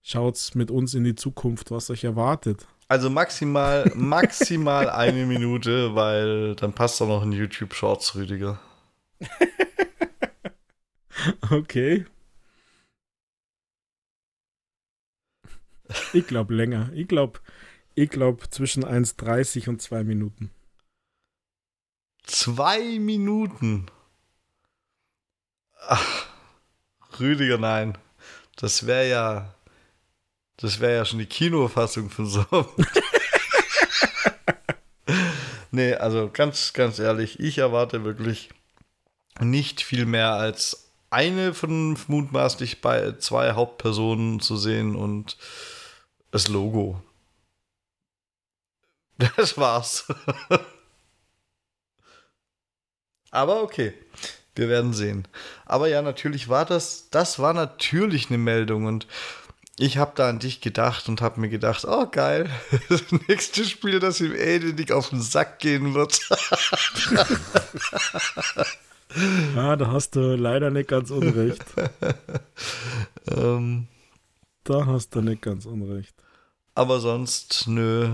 Schaut's 0.02 0.56
mit 0.56 0.72
uns 0.72 0.94
in 0.94 1.04
die 1.04 1.16
Zukunft, 1.16 1.72
was 1.72 1.90
euch 1.90 2.04
erwartet. 2.04 2.68
Also 2.88 3.10
maximal, 3.10 3.90
maximal 3.96 4.90
eine 4.90 5.26
Minute, 5.26 5.96
weil 5.96 6.56
dann 6.56 6.74
passt 6.74 7.00
da 7.00 7.06
noch 7.06 7.22
ein 7.22 7.32
YouTube 7.32 7.74
Shorts, 7.74 8.16
Rüdiger. 8.16 8.60
okay. 11.52 12.06
Ich 16.14 16.28
glaube 16.28 16.54
länger. 16.54 16.90
Ich 16.94 17.08
glaube, 17.08 17.40
ich 17.96 18.10
glaube 18.10 18.50
zwischen 18.50 18.86
1,30 18.86 19.70
und 19.70 19.82
2 19.82 20.04
Minuten. 20.04 20.52
Zwei 22.24 23.00
Minuten? 23.00 23.88
Ach, 25.88 26.28
Rüdiger, 27.20 27.58
nein. 27.58 27.98
Das 28.56 28.86
wäre 28.86 29.10
ja. 29.10 29.56
Das 30.58 30.80
wäre 30.80 30.96
ja 30.96 31.06
schon 31.06 31.20
die 31.20 31.26
Kinofassung 31.26 32.12
von 32.12 32.28
so. 32.28 32.46
nee, 35.72 35.96
also 35.96 36.30
ganz, 36.32 36.74
ganz 36.74 37.00
ehrlich, 37.00 37.40
ich 37.40 37.58
erwarte 37.58 38.04
wirklich 38.04 38.50
nicht 39.40 39.82
viel 39.82 40.06
mehr 40.06 40.34
als 40.34 40.90
eine 41.10 41.54
von 41.54 41.98
mutmaßlich 42.08 42.82
bei 42.82 43.14
zwei 43.18 43.54
Hauptpersonen 43.54 44.40
zu 44.40 44.58
sehen 44.58 44.96
und 44.96 45.38
das 46.32 46.48
Logo. 46.48 47.02
Das 49.38 49.56
war's. 49.56 50.08
Aber 53.30 53.62
okay. 53.62 53.94
Wir 54.56 54.68
werden 54.68 54.94
sehen. 54.94 55.28
Aber 55.66 55.88
ja, 55.88 56.02
natürlich 56.02 56.50
war 56.50 56.66
das, 56.66 57.10
das 57.10 57.40
war 57.40 57.54
natürlich 57.54 58.30
eine 58.30 58.38
Meldung 58.38 58.86
und 58.86 59.08
ich 59.78 59.98
habe 59.98 60.12
da 60.16 60.30
an 60.30 60.40
dich 60.40 60.60
gedacht 60.60 61.08
und 61.08 61.22
habe 61.22 61.40
mir 61.40 61.50
gedacht, 61.50 61.86
oh 61.86 62.06
geil, 62.06 62.50
das 62.90 63.04
nächste 63.28 63.64
Spiel, 63.64 64.00
das 64.00 64.20
ihm 64.20 64.36
ähnlich 64.36 64.92
auf 64.92 65.10
den 65.10 65.22
Sack 65.22 65.60
gehen 65.60 65.94
wird. 65.94 66.20
Ja, 69.56 69.76
da 69.76 69.92
hast 69.92 70.16
du 70.16 70.36
leider 70.36 70.70
nicht 70.70 70.90
ganz 70.90 71.12
unrecht. 71.12 71.64
ähm, 73.32 73.88
da 74.64 74.86
hast 74.86 75.16
du 75.16 75.22
nicht 75.22 75.42
ganz 75.42 75.66
unrecht. 75.66 76.16
Aber 76.76 77.00
sonst, 77.00 77.68
nö, 77.68 78.10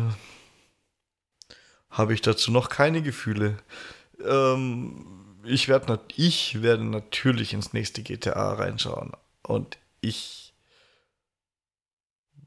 habe 1.90 2.14
ich 2.14 2.22
dazu 2.22 2.52
noch 2.52 2.70
keine 2.70 3.02
Gefühle. 3.02 3.58
Ähm, 4.26 5.06
ich, 5.44 5.68
werd, 5.68 6.14
ich 6.16 6.62
werde 6.62 6.84
natürlich 6.84 7.54
ins 7.54 7.74
nächste 7.74 8.04
GTA 8.04 8.54
reinschauen. 8.54 9.12
Und 9.44 9.78
ich 10.02 10.54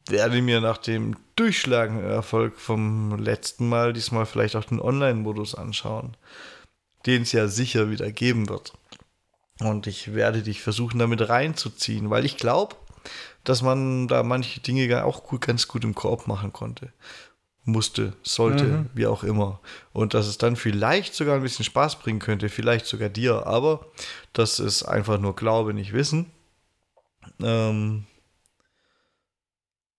werde 0.08 0.42
mir 0.42 0.60
nach 0.60 0.78
dem 0.78 1.16
durchschlagenden 1.36 2.04
Erfolg 2.04 2.58
vom 2.58 3.18
letzten 3.18 3.68
Mal 3.68 3.92
diesmal 3.92 4.26
vielleicht 4.26 4.56
auch 4.56 4.64
den 4.64 4.80
Online-Modus 4.80 5.54
anschauen, 5.54 6.16
den 7.06 7.22
es 7.22 7.32
ja 7.32 7.48
sicher 7.48 7.90
wieder 7.90 8.10
geben 8.12 8.48
wird. 8.48 8.72
Und 9.60 9.86
ich 9.86 10.14
werde 10.14 10.42
dich 10.42 10.62
versuchen, 10.62 10.98
damit 10.98 11.28
reinzuziehen, 11.28 12.10
weil 12.10 12.24
ich 12.24 12.36
glaube, 12.36 12.76
dass 13.44 13.62
man 13.62 14.08
da 14.08 14.22
manche 14.22 14.60
Dinge 14.60 15.04
auch 15.04 15.24
gut, 15.24 15.42
ganz 15.42 15.68
gut 15.68 15.84
im 15.84 15.94
Koop 15.94 16.26
machen 16.26 16.52
konnte. 16.52 16.92
Musste, 17.64 18.14
sollte, 18.22 18.64
mhm. 18.64 18.90
wie 18.94 19.06
auch 19.06 19.22
immer. 19.22 19.60
Und 19.92 20.14
dass 20.14 20.26
es 20.26 20.38
dann 20.38 20.56
vielleicht 20.56 21.14
sogar 21.14 21.36
ein 21.36 21.42
bisschen 21.42 21.64
Spaß 21.64 21.96
bringen 21.96 22.18
könnte, 22.18 22.48
vielleicht 22.48 22.86
sogar 22.86 23.10
dir, 23.10 23.46
aber 23.46 23.86
das 24.32 24.58
ist 24.58 24.82
einfach 24.82 25.18
nur 25.18 25.36
Glaube, 25.36 25.74
nicht 25.74 25.92
Wissen. 25.92 26.30
Ähm, 27.40 28.06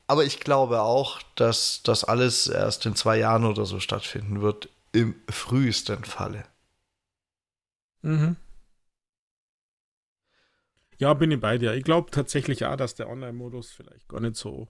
aber 0.07 0.26
ich 0.26 0.40
glaube 0.40 0.82
auch, 0.82 1.22
dass 1.36 1.82
das 1.84 2.03
alles 2.03 2.48
erst 2.48 2.86
in 2.86 2.95
zwei 2.95 3.18
Jahren 3.18 3.45
oder 3.45 3.65
so 3.65 3.80
stattfinden 3.80 4.41
wird, 4.41 4.68
im 4.91 5.15
frühesten 5.30 6.03
Falle. 6.03 6.44
Mhm. 8.03 8.36
Ja, 10.99 11.14
bin 11.14 11.32
ich 11.32 11.40
bei 11.40 11.57
dir. 11.57 11.73
Ich 11.73 11.84
glaube 11.84 12.11
tatsächlich 12.11 12.65
auch, 12.65 12.76
dass 12.76 12.95
der 12.95 13.10
Online-Modus 13.10 13.72
vielleicht 13.72 14.07
gar 14.07 14.19
nicht 14.19 14.36
so 14.36 14.68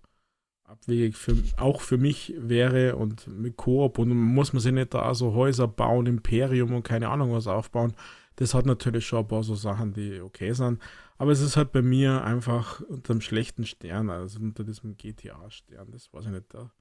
abwegig 0.63 1.17
für, 1.17 1.35
auch 1.57 1.81
für 1.81 1.97
mich 1.97 2.33
wäre 2.37 2.95
und 2.95 3.27
mit 3.27 3.57
Koop 3.57 3.99
und 3.99 4.09
muss 4.09 4.53
man 4.53 4.61
sich 4.61 4.71
nicht 4.71 4.93
da 4.93 5.13
so 5.13 5.33
Häuser 5.33 5.67
bauen, 5.67 6.05
Imperium 6.05 6.73
und 6.73 6.83
keine 6.83 7.09
Ahnung 7.09 7.33
was 7.33 7.47
aufbauen. 7.47 7.93
Das 8.37 8.53
hat 8.53 8.65
natürlich 8.65 9.05
schon 9.05 9.19
ein 9.19 9.27
paar 9.27 9.43
so 9.43 9.55
Sachen, 9.55 9.93
die 9.93 10.21
okay 10.21 10.53
sind. 10.53 10.81
Aber 11.17 11.31
es 11.31 11.41
ist 11.41 11.57
halt 11.57 11.73
bei 11.73 11.81
mir 11.81 12.23
einfach 12.23 12.79
unter 12.81 13.11
einem 13.11 13.21
schlechten 13.21 13.65
Stern, 13.65 14.09
also 14.09 14.39
unter 14.39 14.63
diesem 14.63 14.95
GTA-Stern, 14.97 15.91
das 15.91 16.11
weiß 16.13 16.25
ich 16.25 16.31
nicht 16.31 16.53
da. 16.53 16.71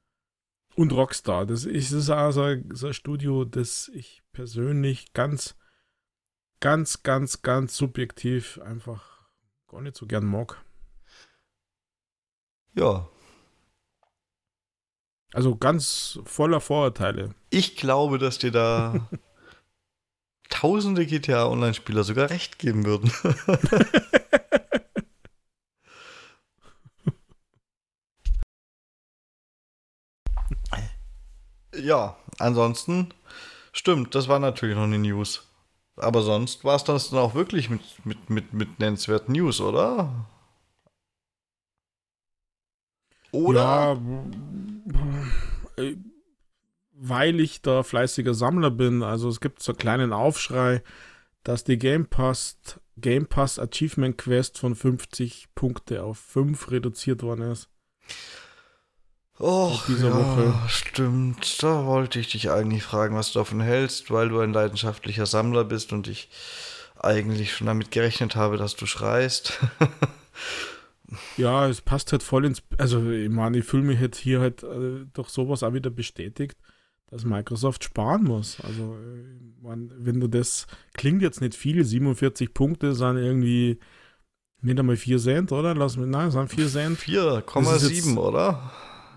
Und 0.77 0.93
Rockstar, 0.93 1.47
das 1.47 1.65
ist, 1.65 1.93
das 1.93 2.05
ist 2.05 2.11
auch 2.11 2.31
so 2.31 2.43
ein, 2.43 2.69
so 2.73 2.87
ein 2.87 2.95
Studio, 2.95 3.45
das 3.45 3.91
ich 3.93 4.23
persönlich 4.33 5.13
ganz, 5.13 5.57
ganz, 6.61 7.03
ganz, 7.03 7.43
ganz 7.43 7.77
subjektiv 7.77 8.61
einfach 8.61 9.03
gar 9.69 9.81
nicht 9.81 9.97
so 9.97 10.07
gern 10.07 10.25
mag. 10.25 10.63
Ja. 12.75 13.09
Also 15.33 15.57
ganz 15.57 16.19
voller 16.25 16.61
Vorurteile. 16.61 17.35
Ich 17.51 17.77
glaube, 17.77 18.19
dass 18.19 18.39
dir 18.39 18.51
da 18.51 19.09
tausende 20.51 21.07
GTA 21.07 21.47
Online-Spieler 21.47 22.05
sogar 22.05 22.31
recht 22.31 22.59
geben 22.59 22.85
würden. 22.85 23.13
ja, 31.75 32.17
ansonsten 32.39 33.15
stimmt, 33.73 34.15
das 34.15 34.29
war 34.29 34.39
natürlich 34.41 34.77
noch 34.77 34.85
eine 34.85 34.99
News. 34.99 35.50
Aber 35.97 36.23
sonst 36.23 36.65
war 36.65 36.77
es 36.77 36.85
dann 36.85 37.19
auch 37.19 37.35
wirklich 37.35 37.69
mit, 37.71 37.83
mit, 38.05 38.31
mit, 38.31 38.53
mit 38.53 38.79
nennenswerten 38.79 39.35
News, 39.35 39.61
oder? 39.61 40.27
Oder? 43.33 44.01
Ja, 45.77 45.95
weil 47.03 47.41
ich 47.41 47.63
da 47.63 47.83
fleißiger 47.83 48.35
Sammler 48.35 48.71
bin. 48.71 49.03
Also 49.03 49.29
es 49.29 49.41
gibt 49.41 49.63
so 49.63 49.73
einen 49.73 49.79
kleinen 49.79 50.13
Aufschrei, 50.13 50.83
dass 51.45 51.65
die 51.65 51.79
Game 51.79 52.07
Pass, 52.07 52.59
Game 52.99 53.27
Pass 53.27 53.59
Achievement 53.59 54.19
Quest 54.19 54.59
von 54.59 54.75
50 54.75 55.49
Punkte 55.55 56.03
auf 56.03 56.19
5 56.19 56.71
reduziert 56.71 57.23
worden 57.23 57.51
ist. 57.53 57.69
Oh, 59.43 59.73
ja, 59.89 60.15
Woche. 60.15 60.69
stimmt. 60.69 61.63
Da 61.63 61.87
wollte 61.87 62.21
ich 62.21 62.29
dich 62.29 62.51
eigentlich 62.51 62.83
fragen, 62.83 63.17
was 63.17 63.33
du 63.33 63.39
davon 63.39 63.61
hältst, 63.61 64.11
weil 64.11 64.29
du 64.29 64.39
ein 64.41 64.53
leidenschaftlicher 64.53 65.25
Sammler 65.25 65.65
bist 65.65 65.95
und 65.95 66.09
ich 66.09 66.29
eigentlich 66.99 67.55
schon 67.55 67.67
damit 67.67 67.91
gerechnet 67.91 68.37
habe, 68.37 68.59
dass 68.59 68.77
du 68.77 68.85
schreist. 68.85 69.59
ja, 71.39 71.67
es 71.69 71.81
passt 71.81 72.13
halt 72.13 72.23
voll 72.23 72.45
ins. 72.45 72.63
Also, 72.77 73.11
ich 73.11 73.31
meine, 73.31 73.57
ich 73.57 73.65
fühle 73.65 73.85
mich 73.85 73.99
jetzt 73.99 74.19
hier 74.19 74.41
halt 74.41 74.63
äh, 74.63 75.07
durch 75.15 75.31
sowas 75.31 75.63
auch 75.63 75.73
wieder 75.73 75.89
bestätigt, 75.89 76.59
dass 77.09 77.25
Microsoft 77.25 77.83
sparen 77.83 78.25
muss. 78.25 78.59
Also, 78.61 78.95
äh, 78.95 79.63
man, 79.63 79.91
wenn 79.97 80.21
du 80.21 80.29
das. 80.29 80.67
Klingt 80.93 81.23
jetzt 81.23 81.41
nicht 81.41 81.55
viel, 81.55 81.83
47 81.83 82.53
Punkte 82.53 82.95
sind 82.95 83.17
irgendwie. 83.17 83.79
Nicht 84.61 84.79
einmal 84.79 84.97
4 84.97 85.19
Cent, 85.19 85.53
oder? 85.53 85.75
Lass 85.75 85.97
mich, 85.97 86.09
nein, 86.09 86.31
sind 86.31 86.51
4 86.51 86.69
Cent. 86.69 86.99
4,7, 86.99 88.19
oder? 88.19 88.71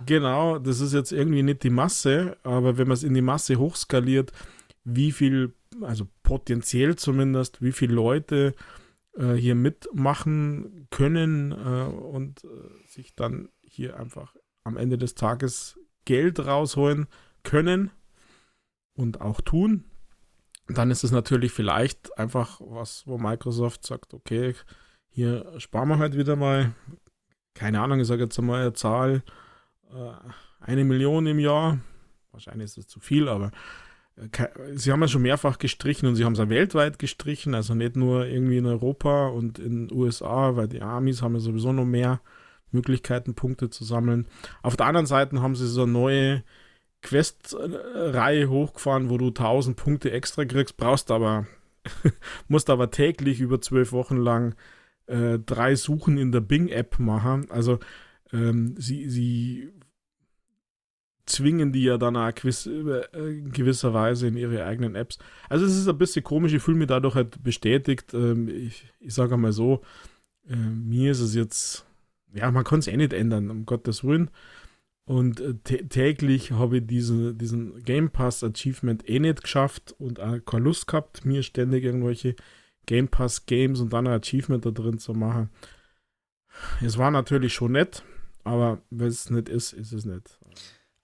Genau, 0.05 0.59
das 0.59 0.79
ist 0.79 0.93
jetzt 0.93 1.11
irgendwie 1.11 1.43
nicht 1.43 1.63
die 1.63 1.69
Masse, 1.69 2.37
aber 2.43 2.77
wenn 2.77 2.87
man 2.87 2.95
es 2.95 3.03
in 3.03 3.13
die 3.13 3.21
Masse 3.21 3.57
hochskaliert, 3.57 4.31
wie 4.83 5.11
viel, 5.11 5.53
also 5.81 6.07
potenziell 6.23 6.95
zumindest, 6.95 7.61
wie 7.61 7.71
viele 7.71 7.93
Leute 7.93 8.53
äh, 9.17 9.33
hier 9.33 9.55
mitmachen 9.55 10.87
können 10.89 11.51
äh, 11.51 11.85
und 11.85 12.43
äh, 12.43 12.87
sich 12.87 13.15
dann 13.15 13.49
hier 13.61 13.99
einfach 13.99 14.35
am 14.63 14.77
Ende 14.77 14.97
des 14.97 15.15
Tages 15.15 15.79
Geld 16.05 16.39
rausholen 16.39 17.07
können 17.43 17.91
und 18.95 19.21
auch 19.21 19.41
tun, 19.41 19.85
dann 20.67 20.91
ist 20.91 21.03
es 21.03 21.11
natürlich 21.11 21.51
vielleicht 21.51 22.17
einfach 22.17 22.61
was, 22.63 23.05
wo 23.05 23.17
Microsoft 23.17 23.85
sagt, 23.85 24.13
okay, 24.13 24.55
hier 25.09 25.53
sparen 25.59 25.89
wir 25.89 25.99
halt 25.99 26.17
wieder 26.17 26.35
mal, 26.35 26.73
keine 27.53 27.81
Ahnung, 27.81 27.99
ich 27.99 28.07
sage 28.07 28.23
jetzt 28.23 28.41
mal 28.41 28.61
eine 28.61 28.73
Zahl, 28.73 29.23
eine 30.59 30.83
Million 30.83 31.25
im 31.25 31.39
Jahr. 31.39 31.79
Wahrscheinlich 32.31 32.65
ist 32.65 32.77
es 32.77 32.87
zu 32.87 32.99
viel, 32.99 33.27
aber 33.29 33.51
äh, 34.15 34.47
sie 34.75 34.91
haben 34.91 35.03
es 35.03 35.11
schon 35.11 35.21
mehrfach 35.21 35.57
gestrichen 35.57 36.07
und 36.07 36.15
sie 36.15 36.25
haben 36.25 36.33
es 36.33 36.39
ja 36.39 36.49
weltweit 36.49 36.99
gestrichen, 36.99 37.53
also 37.53 37.75
nicht 37.75 37.95
nur 37.95 38.25
irgendwie 38.25 38.57
in 38.57 38.65
Europa 38.65 39.27
und 39.27 39.59
in 39.59 39.87
den 39.87 39.97
USA, 39.97 40.55
weil 40.55 40.67
die 40.67 40.81
Amis 40.81 41.21
haben 41.21 41.35
ja 41.35 41.39
sowieso 41.39 41.73
noch 41.73 41.85
mehr 41.85 42.21
Möglichkeiten, 42.71 43.35
Punkte 43.35 43.69
zu 43.69 43.83
sammeln. 43.83 44.27
Auf 44.61 44.75
der 44.75 44.87
anderen 44.87 45.05
Seite 45.05 45.41
haben 45.41 45.55
sie 45.55 45.67
so 45.67 45.83
eine 45.83 45.91
neue 45.91 46.43
Quest-Reihe 47.01 48.49
hochgefahren, 48.49 49.09
wo 49.09 49.17
du 49.17 49.27
1000 49.27 49.75
Punkte 49.77 50.11
extra 50.11 50.45
kriegst, 50.45 50.77
brauchst 50.77 51.11
aber, 51.11 51.45
musst 52.47 52.69
aber 52.69 52.91
täglich 52.91 53.41
über 53.41 53.61
zwölf 53.61 53.91
Wochen 53.91 54.17
lang 54.17 54.55
äh, 55.07 55.37
drei 55.37 55.75
Suchen 55.75 56.17
in 56.17 56.31
der 56.31 56.41
Bing-App 56.41 56.97
machen. 56.99 57.51
Also 57.51 57.79
ähm, 58.31 58.75
sie, 58.77 59.09
sie 59.09 59.73
zwingen 61.25 61.71
die 61.71 61.83
ja 61.83 61.97
dann 61.97 62.17
auch 62.17 62.33
gewiss, 62.33 62.67
äh, 62.67 63.41
gewisser 63.51 63.93
Weise 63.93 64.27
in 64.27 64.37
ihre 64.37 64.65
eigenen 64.65 64.95
Apps. 64.95 65.19
Also 65.49 65.65
es 65.65 65.77
ist 65.77 65.87
ein 65.87 65.97
bisschen 65.97 66.23
komisch, 66.23 66.53
ich 66.53 66.61
fühle 66.61 66.77
mich 66.77 66.87
dadurch 66.87 67.15
halt 67.15 67.43
bestätigt. 67.43 68.13
Ähm, 68.13 68.47
ich 68.49 68.91
ich 68.99 69.13
sage 69.13 69.37
mal 69.37 69.53
so, 69.53 69.81
äh, 70.47 70.55
mir 70.55 71.11
ist 71.11 71.21
es 71.21 71.35
jetzt, 71.35 71.85
ja, 72.33 72.51
man 72.51 72.63
kann 72.63 72.79
es 72.79 72.87
eh 72.87 72.97
nicht 72.97 73.13
ändern, 73.13 73.49
um 73.49 73.65
Gottes 73.65 74.03
Willen. 74.03 74.29
Und 75.05 75.41
äh, 75.41 75.53
täglich 75.55 76.51
habe 76.51 76.77
ich 76.77 76.87
diese, 76.87 77.33
diesen 77.35 77.83
Game 77.83 78.09
Pass 78.09 78.43
Achievement 78.43 79.07
eh 79.09 79.19
nicht 79.19 79.43
geschafft 79.43 79.93
und 79.97 80.19
auch 80.21 80.39
keine 80.45 80.63
Lust 80.63 80.87
gehabt, 80.87 81.25
mir 81.25 81.43
ständig 81.43 81.83
irgendwelche 81.83 82.35
Game 82.85 83.09
Pass 83.09 83.45
Games 83.45 83.81
und 83.81 83.91
dann 83.91 84.07
ein 84.07 84.19
Achievement 84.19 84.65
da 84.65 84.71
drin 84.71 84.99
zu 84.99 85.13
machen. 85.13 85.49
Es 86.81 86.97
war 86.97 87.11
natürlich 87.11 87.53
schon 87.53 87.73
nett, 87.73 88.03
aber 88.43 88.81
wenn 88.91 89.07
es 89.07 89.29
nicht 89.29 89.49
ist, 89.49 89.73
ist 89.73 89.91
es 89.91 90.05
nicht. 90.05 90.39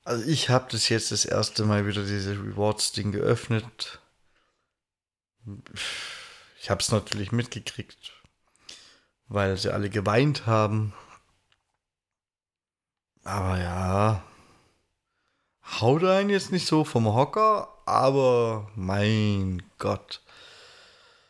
Also 0.09 0.27
ich 0.27 0.49
habe 0.49 0.65
das 0.71 0.89
jetzt 0.89 1.11
das 1.11 1.23
erste 1.23 1.65
Mal 1.65 1.85
wieder 1.85 2.03
diese 2.03 2.31
Rewards-Ding 2.31 3.11
geöffnet. 3.11 3.99
Ich 6.59 6.71
habe 6.71 6.81
es 6.81 6.91
natürlich 6.91 7.31
mitgekriegt, 7.31 8.13
weil 9.27 9.55
sie 9.55 9.71
alle 9.71 9.91
geweint 9.91 10.47
haben. 10.47 10.93
Aber 13.23 13.59
ja, 13.59 14.23
haut 15.79 16.03
einen 16.03 16.31
jetzt 16.31 16.51
nicht 16.51 16.65
so 16.65 16.83
vom 16.85 17.05
Hocker, 17.13 17.71
aber 17.85 18.67
mein 18.73 19.61
Gott. 19.77 20.23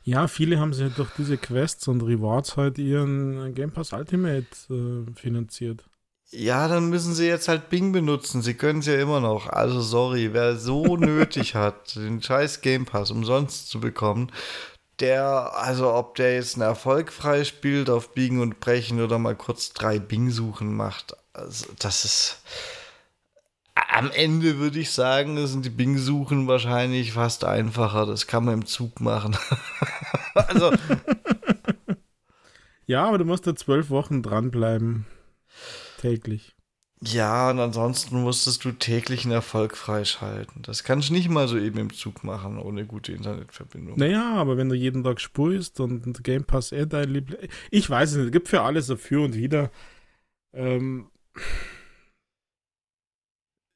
Ja, 0.03 0.29
viele 0.29 0.57
haben 0.57 0.71
sich 0.71 0.93
durch 0.93 1.11
diese 1.17 1.35
Quests 1.37 1.89
und 1.89 1.99
Rewards 1.99 2.55
halt 2.55 2.77
ihren 2.77 3.53
Game 3.53 3.71
Pass 3.71 3.91
Ultimate 3.91 4.47
äh, 4.69 5.13
finanziert. 5.19 5.88
Ja, 6.31 6.67
dann 6.67 6.89
müssen 6.89 7.13
sie 7.15 7.27
jetzt 7.27 7.47
halt 7.47 7.69
Bing 7.69 7.91
benutzen. 7.91 8.41
Sie 8.41 8.53
können 8.53 8.79
es 8.79 8.85
ja 8.85 8.99
immer 8.99 9.19
noch. 9.19 9.47
Also 9.47 9.81
sorry, 9.81 10.33
wer 10.33 10.57
so 10.57 10.95
nötig 10.97 11.55
hat, 11.55 11.95
den 11.95 12.21
scheiß 12.21 12.61
Game 12.61 12.85
Pass 12.85 13.11
umsonst 13.11 13.69
zu 13.69 13.79
bekommen, 13.79 14.31
der, 14.99 15.53
also 15.55 15.93
ob 15.93 16.15
der 16.15 16.35
jetzt 16.35 16.55
einen 16.55 16.63
Erfolg 16.63 17.11
freispielt 17.11 17.89
auf 17.89 18.13
Biegen 18.13 18.41
und 18.41 18.59
Brechen 18.59 19.01
oder 19.01 19.17
mal 19.17 19.35
kurz 19.35 19.71
drei 19.73 19.97
Bing-Suchen 19.97 20.75
macht, 20.75 21.15
also 21.33 21.67
das 21.79 22.03
ist 22.05 22.41
am 23.87 24.11
Ende 24.11 24.59
würde 24.59 24.79
ich 24.79 24.91
sagen, 24.91 25.45
sind 25.47 25.65
die 25.65 25.69
Bing-Suchen 25.69 26.47
wahrscheinlich 26.47 27.13
fast 27.13 27.43
einfacher. 27.43 28.05
Das 28.05 28.27
kann 28.27 28.45
man 28.45 28.55
im 28.55 28.65
Zug 28.65 28.99
machen. 28.99 29.35
also. 30.35 30.71
ja, 32.85 33.05
aber 33.05 33.17
du 33.17 33.25
musst 33.25 33.47
da 33.47 33.55
zwölf 33.55 33.89
Wochen 33.89 34.21
dranbleiben. 34.21 35.05
Täglich. 35.99 36.55
Ja, 37.01 37.49
und 37.49 37.59
ansonsten 37.59 38.21
musstest 38.21 38.63
du 38.63 38.71
täglich 38.71 39.23
einen 39.23 39.33
Erfolg 39.33 39.75
freischalten. 39.75 40.61
Das 40.61 40.83
kannst 40.83 41.09
du 41.09 41.13
nicht 41.13 41.29
mal 41.29 41.47
so 41.47 41.57
eben 41.57 41.77
im 41.77 41.93
Zug 41.93 42.23
machen, 42.23 42.57
ohne 42.57 42.85
gute 42.85 43.11
Internetverbindung. 43.11 43.97
Naja, 43.97 44.33
aber 44.35 44.57
wenn 44.57 44.69
du 44.69 44.75
jeden 44.75 45.03
Tag 45.03 45.19
spurst 45.19 45.79
und 45.79 46.23
Game 46.23 46.43
Pass 46.45 46.71
eh 46.71 46.85
dein 46.85 47.09
Liebling. 47.09 47.49
Ich 47.71 47.89
weiß 47.89 48.11
es 48.11 48.17
nicht, 48.17 48.27
es 48.27 48.31
gibt 48.31 48.47
für 48.49 48.61
alles 48.61 48.87
dafür 48.87 49.23
und 49.23 49.35
wieder. 49.35 49.71
Ähm. 50.53 51.09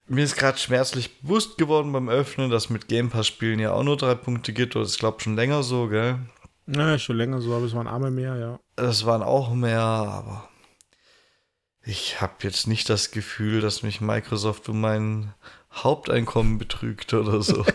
Mir 0.07 0.23
ist 0.23 0.35
gerade 0.35 0.57
schmerzlich 0.57 1.21
bewusst 1.21 1.57
geworden 1.57 1.91
beim 1.93 2.09
Öffnen, 2.09 2.49
dass 2.49 2.69
mit 2.69 2.87
Game 2.89 3.09
Pass 3.09 3.27
Spielen 3.27 3.59
ja 3.59 3.71
auch 3.73 3.83
nur 3.83 3.95
drei 3.95 4.15
Punkte 4.15 4.51
gibt. 4.51 4.75
Oder 4.75 4.85
ich 4.85 4.99
glaube 4.99 5.21
schon 5.21 5.35
länger 5.35 5.63
so, 5.63 5.87
gell? 5.87 6.19
Naja, 6.65 6.97
schon 6.99 7.17
länger 7.17 7.41
so, 7.41 7.53
aber 7.53 7.65
es 7.65 7.73
waren 7.73 7.87
einmal 7.87 8.11
mehr, 8.11 8.35
ja. 8.35 8.59
Es 8.75 9.05
waren 9.05 9.23
auch 9.23 9.53
mehr, 9.53 9.81
aber 9.81 10.49
ich 11.83 12.21
habe 12.21 12.33
jetzt 12.41 12.67
nicht 12.67 12.89
das 12.89 13.11
Gefühl, 13.11 13.61
dass 13.61 13.83
mich 13.83 14.01
Microsoft 14.01 14.69
um 14.69 14.79
mein 14.81 15.33
Haupteinkommen 15.73 16.57
betrügt 16.57 17.13
oder 17.13 17.41
so. 17.41 17.65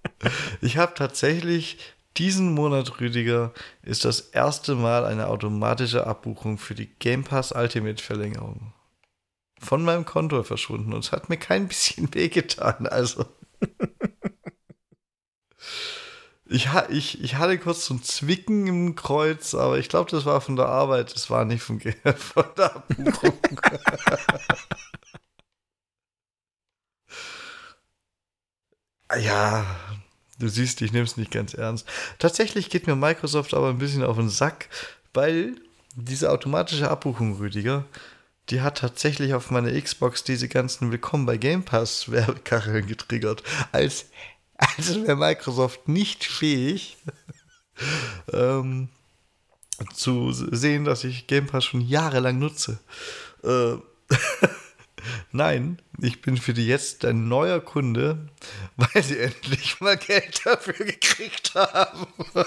ich 0.60 0.76
habe 0.76 0.94
tatsächlich 0.94 1.78
diesen 2.16 2.52
Monat, 2.54 3.00
Rüdiger, 3.00 3.52
ist 3.82 4.04
das 4.04 4.20
erste 4.20 4.74
Mal 4.74 5.04
eine 5.04 5.28
automatische 5.28 6.06
Abbuchung 6.06 6.58
für 6.58 6.74
die 6.74 6.86
Game 6.98 7.24
Pass 7.24 7.52
Ultimate 7.52 8.02
Verlängerung 8.02 8.72
von 9.60 9.82
meinem 9.82 10.04
Konto 10.04 10.42
verschwunden 10.44 10.92
und 10.92 11.04
es 11.04 11.12
hat 11.12 11.28
mir 11.28 11.36
kein 11.36 11.68
bisschen 11.68 12.12
wehgetan. 12.14 12.86
Also. 12.86 13.26
Ich, 16.50 16.66
ich, 16.88 17.22
ich 17.22 17.34
hatte 17.34 17.58
kurz 17.58 17.84
so 17.84 17.92
ein 17.94 18.02
Zwicken 18.02 18.66
im 18.66 18.94
Kreuz, 18.96 19.54
aber 19.54 19.78
ich 19.78 19.90
glaube, 19.90 20.10
das 20.10 20.24
war 20.24 20.40
von 20.40 20.56
der 20.56 20.66
Arbeit. 20.66 21.14
Das 21.14 21.28
war 21.28 21.44
nicht 21.44 21.62
von, 21.62 21.78
von 22.16 22.44
der 22.56 22.74
Abbuchung. 22.76 23.38
ja, 29.20 29.66
du 30.38 30.48
siehst, 30.48 30.80
ich 30.80 30.92
nehme 30.92 31.04
es 31.04 31.18
nicht 31.18 31.30
ganz 31.30 31.52
ernst. 31.52 31.86
Tatsächlich 32.18 32.70
geht 32.70 32.86
mir 32.86 32.96
Microsoft 32.96 33.52
aber 33.52 33.68
ein 33.68 33.78
bisschen 33.78 34.02
auf 34.02 34.16
den 34.16 34.30
Sack, 34.30 34.70
weil 35.12 35.54
diese 35.96 36.30
automatische 36.30 36.90
Abbuchung, 36.90 37.36
Rüdiger, 37.36 37.84
die 38.48 38.62
hat 38.62 38.78
tatsächlich 38.78 39.34
auf 39.34 39.50
meine 39.50 39.78
Xbox 39.78 40.24
diese 40.24 40.48
ganzen 40.48 40.90
Willkommen 40.90 41.26
bei 41.26 41.36
Game 41.36 41.64
Pass 41.64 42.10
Werbekacheln 42.10 42.86
getriggert. 42.86 43.42
Als 43.72 44.06
also 44.58 45.06
wäre 45.06 45.16
Microsoft 45.16 45.88
nicht 45.88 46.24
fähig, 46.24 46.98
ähm, 48.32 48.88
zu 49.94 50.32
sehen, 50.32 50.84
dass 50.84 51.04
ich 51.04 51.26
Game 51.26 51.46
Pass 51.46 51.64
schon 51.64 51.80
jahrelang 51.80 52.38
nutze. 52.38 52.80
Äh, 53.44 53.76
Nein, 55.32 55.80
ich 56.00 56.22
bin 56.22 56.36
für 56.36 56.54
die 56.54 56.66
jetzt 56.66 57.04
ein 57.04 57.28
neuer 57.28 57.60
Kunde, 57.60 58.28
weil 58.76 59.02
sie 59.02 59.18
endlich 59.18 59.80
mal 59.80 59.96
Geld 59.96 60.44
dafür 60.44 60.74
gekriegt 60.74 61.54
haben. 61.54 62.06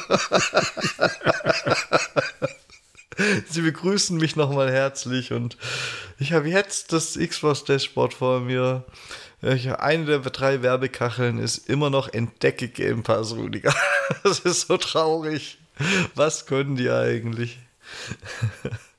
sie 3.49 3.61
begrüßen 3.61 4.17
mich 4.17 4.35
nochmal 4.35 4.71
herzlich 4.71 5.31
und 5.31 5.57
ich 6.19 6.33
habe 6.33 6.49
jetzt 6.49 6.93
das 6.93 7.17
Xbox 7.17 7.63
Dashboard 7.63 8.13
vor 8.13 8.41
mir 8.41 8.85
eine 9.41 10.05
der 10.05 10.19
drei 10.19 10.61
Werbekacheln 10.61 11.39
ist 11.39 11.69
immer 11.69 11.89
noch 11.89 12.13
Entdecke 12.13 12.67
Game 12.67 13.03
Pass, 13.03 13.33
Rudiger. 13.33 13.73
Das 14.23 14.39
ist 14.39 14.67
so 14.67 14.75
traurig. 14.77 15.57
Was 16.15 16.45
können 16.45 16.75
die 16.75 16.89
eigentlich? 16.89 17.59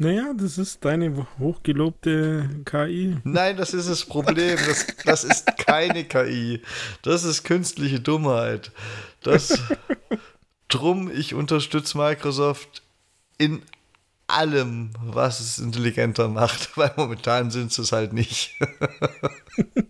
Naja, 0.00 0.32
das 0.32 0.58
ist 0.58 0.84
deine 0.84 1.26
hochgelobte 1.40 2.62
KI. 2.64 3.16
Nein, 3.24 3.56
das 3.56 3.74
ist 3.74 3.88
das 3.88 4.04
Problem. 4.04 4.56
Das, 4.64 4.86
das 5.04 5.24
ist 5.24 5.58
keine 5.58 6.04
KI. 6.04 6.62
Das 7.02 7.24
ist 7.24 7.42
künstliche 7.42 7.98
Dummheit. 7.98 8.70
Das 9.24 9.60
drum, 10.68 11.10
ich 11.10 11.34
unterstütze 11.34 11.98
Microsoft 11.98 12.84
in 13.38 13.60
allem, 14.28 14.90
was 15.02 15.40
es 15.40 15.58
intelligenter 15.58 16.28
macht, 16.28 16.76
weil 16.76 16.92
momentan 16.96 17.50
sind 17.50 17.72
sie 17.72 17.82
es 17.82 17.90
halt 17.90 18.12
nicht. 18.12 18.56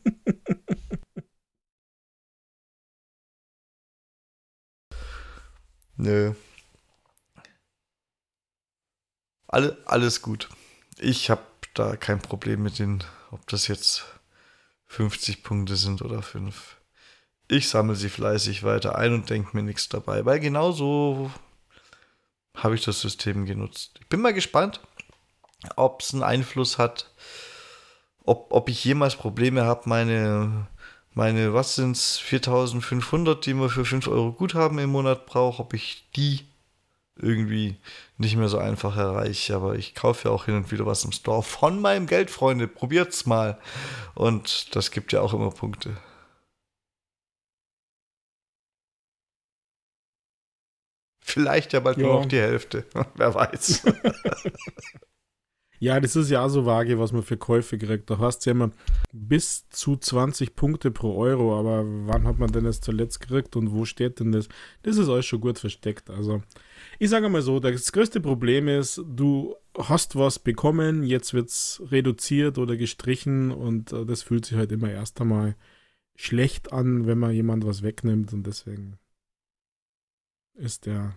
Nö. 5.97 6.33
Alle, 9.47 9.77
alles 9.87 10.23
gut. 10.23 10.49
Ich 10.99 11.31
habe 11.31 11.43
da 11.75 11.97
kein 11.97 12.21
Problem 12.21 12.63
mit 12.63 12.79
den, 12.79 13.03
ob 13.31 13.47
das 13.49 13.67
jetzt 13.69 14.05
50 14.87 15.43
Punkte 15.43 15.77
sind 15.77 16.03
oder 16.03 16.23
5. 16.23 16.77
Ich 17.49 17.69
sammle 17.69 17.97
sie 17.97 18.11
fleißig 18.11 18.63
weiter 18.63 18.97
ein 18.97 19.13
und 19.15 19.31
denke 19.31 19.57
mir 19.57 19.63
nichts 19.63 19.89
dabei, 19.89 20.25
weil 20.25 20.39
genauso 20.41 21.31
habe 22.55 22.75
ich 22.75 22.83
das 22.85 23.01
System 23.01 23.47
genutzt. 23.47 23.99
Ich 24.01 24.09
bin 24.09 24.21
mal 24.21 24.35
gespannt, 24.35 24.81
ob 25.77 26.03
es 26.03 26.13
einen 26.13 26.23
Einfluss 26.23 26.79
hat, 26.79 27.11
ob, 28.29 28.53
ob 28.53 28.69
ich 28.69 28.85
jemals 28.85 29.17
Probleme 29.17 29.65
habe, 29.65 29.89
meine, 29.89 30.69
meine, 31.15 31.55
was 31.55 31.75
sind 31.75 31.93
es, 31.97 32.19
4500, 32.19 33.45
die 33.45 33.55
man 33.55 33.71
für 33.71 33.85
5 33.85 34.09
Euro 34.09 34.33
Guthaben 34.33 34.79
im 34.79 34.91
Monat 34.91 35.27
braucht, 35.27 35.61
ob 35.61 35.75
ich 35.75 36.09
die 36.15 36.47
irgendwie 37.17 37.77
nicht 38.19 38.37
mehr 38.37 38.49
so 38.49 38.59
einfach 38.59 38.97
erreiche. 38.97 39.57
Aber 39.57 39.75
ich 39.77 39.95
kaufe 39.95 40.29
ja 40.29 40.35
auch 40.35 40.45
hin 40.45 40.57
und 40.57 40.71
wieder 40.71 40.87
was 40.87 41.05
im 41.05 41.13
Store 41.13 41.43
von 41.43 41.81
meinem 41.81 42.07
Geld, 42.07 42.31
Freunde. 42.31 42.69
Probiert's 42.69 43.27
mal. 43.27 43.59
Und 44.15 44.77
das 44.77 44.91
gibt 44.91 45.13
ja 45.13 45.21
auch 45.21 45.35
immer 45.35 45.51
Punkte. 45.51 45.97
Vielleicht 51.21 51.73
ja 51.73 51.81
bald 51.81 51.99
ja. 51.99 52.05
nur 52.05 52.21
noch 52.21 52.27
die 52.27 52.39
Hälfte. 52.39 52.87
Wer 53.15 53.35
weiß. 53.35 53.85
ja, 55.81 56.01
das 56.01 56.17
ist 56.17 56.31
ja 56.31 56.45
auch 56.45 56.49
so 56.49 56.67
vage, 56.67 56.99
was 56.99 57.13
man 57.13 57.23
für 57.23 57.37
Käufe 57.37 57.79
kriegt. 57.79 58.11
Da 58.11 58.19
hast 58.19 58.41
du 58.41 58.51
ja 58.51 58.53
immer 58.53 58.71
bis 59.13 59.69
zu 59.69 59.97
20 59.97 60.57
Punkte 60.57 60.91
pro 60.91 61.17
Euro. 61.17 61.59
Aber 61.59 61.85
wann 62.07 62.27
hat 62.27 62.39
man 62.39 62.51
denn 62.51 62.65
das 62.65 62.81
zuletzt 62.81 63.21
gekriegt 63.21 63.57
und 63.57 63.73
wo 63.73 63.85
steht 63.85 64.21
denn 64.21 64.33
das? 64.33 64.49
Das 64.83 64.97
ist 64.97 65.09
alles 65.09 65.27
schon 65.27 65.41
gut 65.41 65.59
versteckt. 65.59 66.11
Also, 66.11 66.43
ich 66.99 67.11
sage 67.11 67.29
mal 67.29 67.43
so: 67.43 67.61
Das 67.61 67.93
größte 67.93 68.21
Problem 68.21 68.69
ist, 68.69 69.03
du 69.07 69.55
hast 69.77 70.17
was 70.17 70.39
bekommen, 70.39 71.05
jetzt 71.05 71.35
wird 71.35 71.49
es 71.51 71.81
reduziert 71.91 72.59
oder 72.59 72.77
gestrichen 72.77 73.53
und 73.53 73.93
äh, 73.93 74.05
das 74.05 74.23
fühlt 74.23 74.45
sich 74.47 74.59
halt 74.59 74.73
immer 74.73 74.91
erst 74.91 75.21
einmal 75.21 75.55
schlecht 76.17 76.73
an, 76.73 77.07
wenn 77.07 77.19
man 77.19 77.33
jemand 77.33 77.65
was 77.65 77.83
wegnimmt 77.83 78.33
und 78.33 78.45
deswegen 78.45 78.99
ist 80.55 80.87
der 80.87 81.15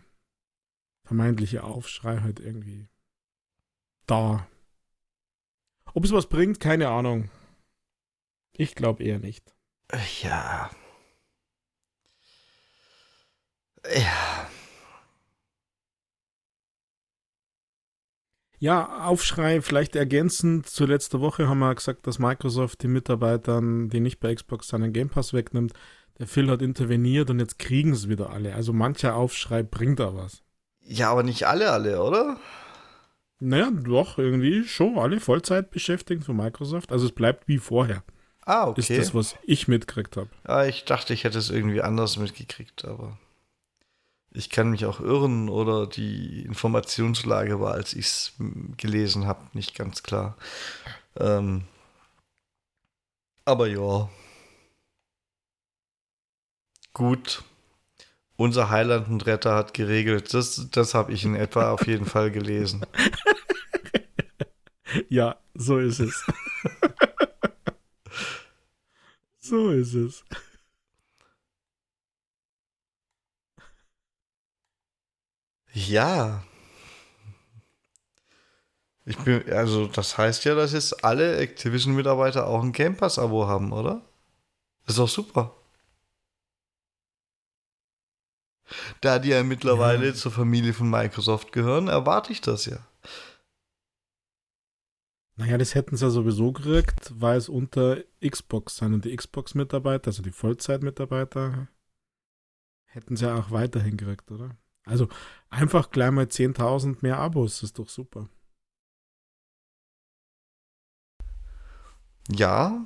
vermeintliche 1.03 1.63
Aufschrei 1.63 2.19
halt 2.19 2.39
irgendwie 2.39 2.87
da. 4.05 4.47
Ob 5.93 6.05
es 6.05 6.11
was 6.11 6.27
bringt, 6.27 6.59
keine 6.59 6.89
Ahnung. 6.89 7.29
Ich 8.53 8.75
glaube 8.75 9.03
eher 9.03 9.19
nicht. 9.19 9.53
Ja. 10.21 10.69
Ja. 13.93 14.49
Ja, 18.59 19.07
Aufschrei 19.07 19.59
vielleicht 19.61 19.95
ergänzend. 19.95 20.67
Zu 20.67 20.85
letzter 20.85 21.19
Woche 21.19 21.49
haben 21.49 21.57
wir 21.59 21.73
gesagt, 21.73 22.05
dass 22.05 22.19
Microsoft 22.19 22.83
den 22.83 22.93
Mitarbeitern, 22.93 23.89
die 23.89 23.99
nicht 23.99 24.19
bei 24.19 24.35
Xbox 24.35 24.67
seinen 24.67 24.93
Game 24.93 25.09
Pass 25.09 25.33
wegnimmt, 25.33 25.73
der 26.19 26.27
Phil 26.27 26.47
hat 26.51 26.61
interveniert 26.61 27.31
und 27.31 27.39
jetzt 27.39 27.57
kriegen 27.57 27.91
es 27.91 28.07
wieder 28.07 28.29
alle. 28.29 28.53
Also 28.53 28.71
mancher 28.71 29.15
Aufschrei 29.15 29.63
bringt 29.63 29.99
da 29.99 30.15
was. 30.15 30.43
Ja, 30.81 31.09
aber 31.09 31.23
nicht 31.23 31.47
alle, 31.47 31.71
alle, 31.71 32.03
oder? 32.03 32.37
Naja, 33.43 33.71
doch, 33.71 34.19
irgendwie 34.19 34.65
schon 34.65 34.99
alle 34.99 35.19
Vollzeit 35.19 35.71
beschäftigt 35.71 36.23
von 36.23 36.37
Microsoft. 36.37 36.91
Also 36.91 37.07
es 37.07 37.11
bleibt 37.11 37.47
wie 37.47 37.57
vorher. 37.57 38.03
Ah, 38.45 38.67
okay. 38.67 38.81
Ist 38.81 38.91
das, 38.91 39.15
was 39.15 39.35
ich 39.43 39.67
mitgekriegt 39.67 40.15
habe. 40.15 40.29
Ja, 40.47 40.65
ich 40.65 40.85
dachte, 40.85 41.15
ich 41.15 41.23
hätte 41.23 41.39
es 41.39 41.49
irgendwie 41.49 41.81
anders 41.81 42.17
mitgekriegt, 42.17 42.85
aber. 42.85 43.17
Ich 44.33 44.51
kann 44.51 44.69
mich 44.69 44.85
auch 44.85 44.99
irren 44.99 45.49
oder 45.49 45.87
die 45.87 46.43
Informationslage 46.43 47.59
war, 47.59 47.73
als 47.73 47.93
ich 47.93 48.05
es 48.05 48.33
gelesen 48.77 49.25
habe, 49.25 49.41
nicht 49.53 49.75
ganz 49.75 50.03
klar. 50.03 50.37
Ähm, 51.17 51.63
aber 53.43 53.67
ja. 53.67 54.07
Gut. 56.93 57.43
Unser 58.41 58.71
Highland-Retter 58.71 59.53
hat 59.53 59.75
geregelt. 59.75 60.33
Das, 60.33 60.67
das 60.71 60.95
habe 60.95 61.13
ich 61.13 61.23
in 61.23 61.35
etwa 61.35 61.71
auf 61.71 61.85
jeden 61.85 62.05
Fall 62.05 62.31
gelesen. 62.31 62.85
Ja, 65.07 65.37
so 65.53 65.77
ist 65.77 65.99
es. 65.99 66.19
so 69.39 69.69
ist 69.69 69.93
es. 69.93 70.25
Ja. 75.73 76.43
Ich 79.05 79.17
bin, 79.19 79.49
also 79.49 79.87
das 79.87 80.17
heißt 80.17 80.43
ja, 80.43 80.55
dass 80.55 80.73
jetzt 80.73 81.05
alle 81.05 81.37
Activision-Mitarbeiter 81.37 82.47
auch 82.47 82.61
ein 82.61 82.73
Game 82.73 82.97
Pass-Abo 82.97 83.47
haben, 83.47 83.71
oder? 83.71 84.01
ist 84.87 84.97
doch 84.97 85.07
super. 85.07 85.60
Da 89.01 89.19
die 89.19 89.29
ja 89.29 89.43
mittlerweile 89.43 90.07
ja. 90.07 90.13
zur 90.13 90.31
Familie 90.31 90.73
von 90.73 90.89
Microsoft 90.89 91.51
gehören, 91.51 91.87
erwarte 91.87 92.31
ich 92.31 92.41
das 92.41 92.65
ja. 92.65 92.79
Naja, 95.37 95.57
das 95.57 95.73
hätten 95.73 95.95
sie 95.97 96.05
ja 96.05 96.11
sowieso 96.11 96.51
gekriegt, 96.51 97.13
weil 97.15 97.37
es 97.37 97.49
unter 97.49 98.03
Xbox 98.25 98.77
sind 98.77 98.93
und 98.93 99.05
die 99.05 99.15
Xbox-Mitarbeiter, 99.15 100.07
also 100.07 100.21
die 100.21 100.31
Vollzeit-Mitarbeiter, 100.31 101.67
hätten 102.85 103.15
sie 103.15 103.25
ja 103.25 103.35
auch 103.35 103.51
weiterhin 103.51 103.97
gekriegt, 103.97 104.29
oder? 104.29 104.55
Also 104.85 105.07
einfach 105.49 105.91
gleich 105.91 106.11
mal 106.11 106.25
10.000 106.25 106.97
mehr 107.01 107.17
Abos, 107.17 107.63
ist 107.63 107.79
doch 107.79 107.89
super. 107.89 108.29
Ja, 112.29 112.85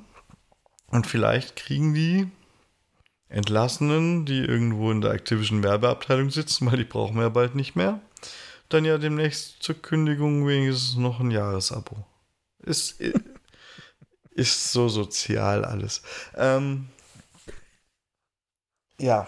und 0.88 1.06
vielleicht 1.06 1.56
kriegen 1.56 1.94
die 1.94 2.30
Entlassenen, 3.28 4.24
die 4.24 4.38
irgendwo 4.38 4.90
in 4.92 5.00
der 5.00 5.12
Activision 5.12 5.62
Werbeabteilung 5.62 6.30
sitzen, 6.30 6.70
weil 6.70 6.78
die 6.78 6.84
brauchen 6.84 7.16
wir 7.16 7.24
ja 7.24 7.28
bald 7.28 7.54
nicht 7.54 7.74
mehr, 7.74 8.00
dann 8.68 8.84
ja 8.84 8.98
demnächst 8.98 9.62
zur 9.62 9.74
Kündigung 9.74 10.46
wenigstens 10.46 10.96
noch 10.96 11.20
ein 11.20 11.30
Jahresabo. 11.30 12.04
Ist, 12.60 13.00
ist 14.30 14.72
so 14.72 14.88
sozial 14.88 15.64
alles. 15.64 16.02
Ähm, 16.36 16.88
ja. 18.98 19.26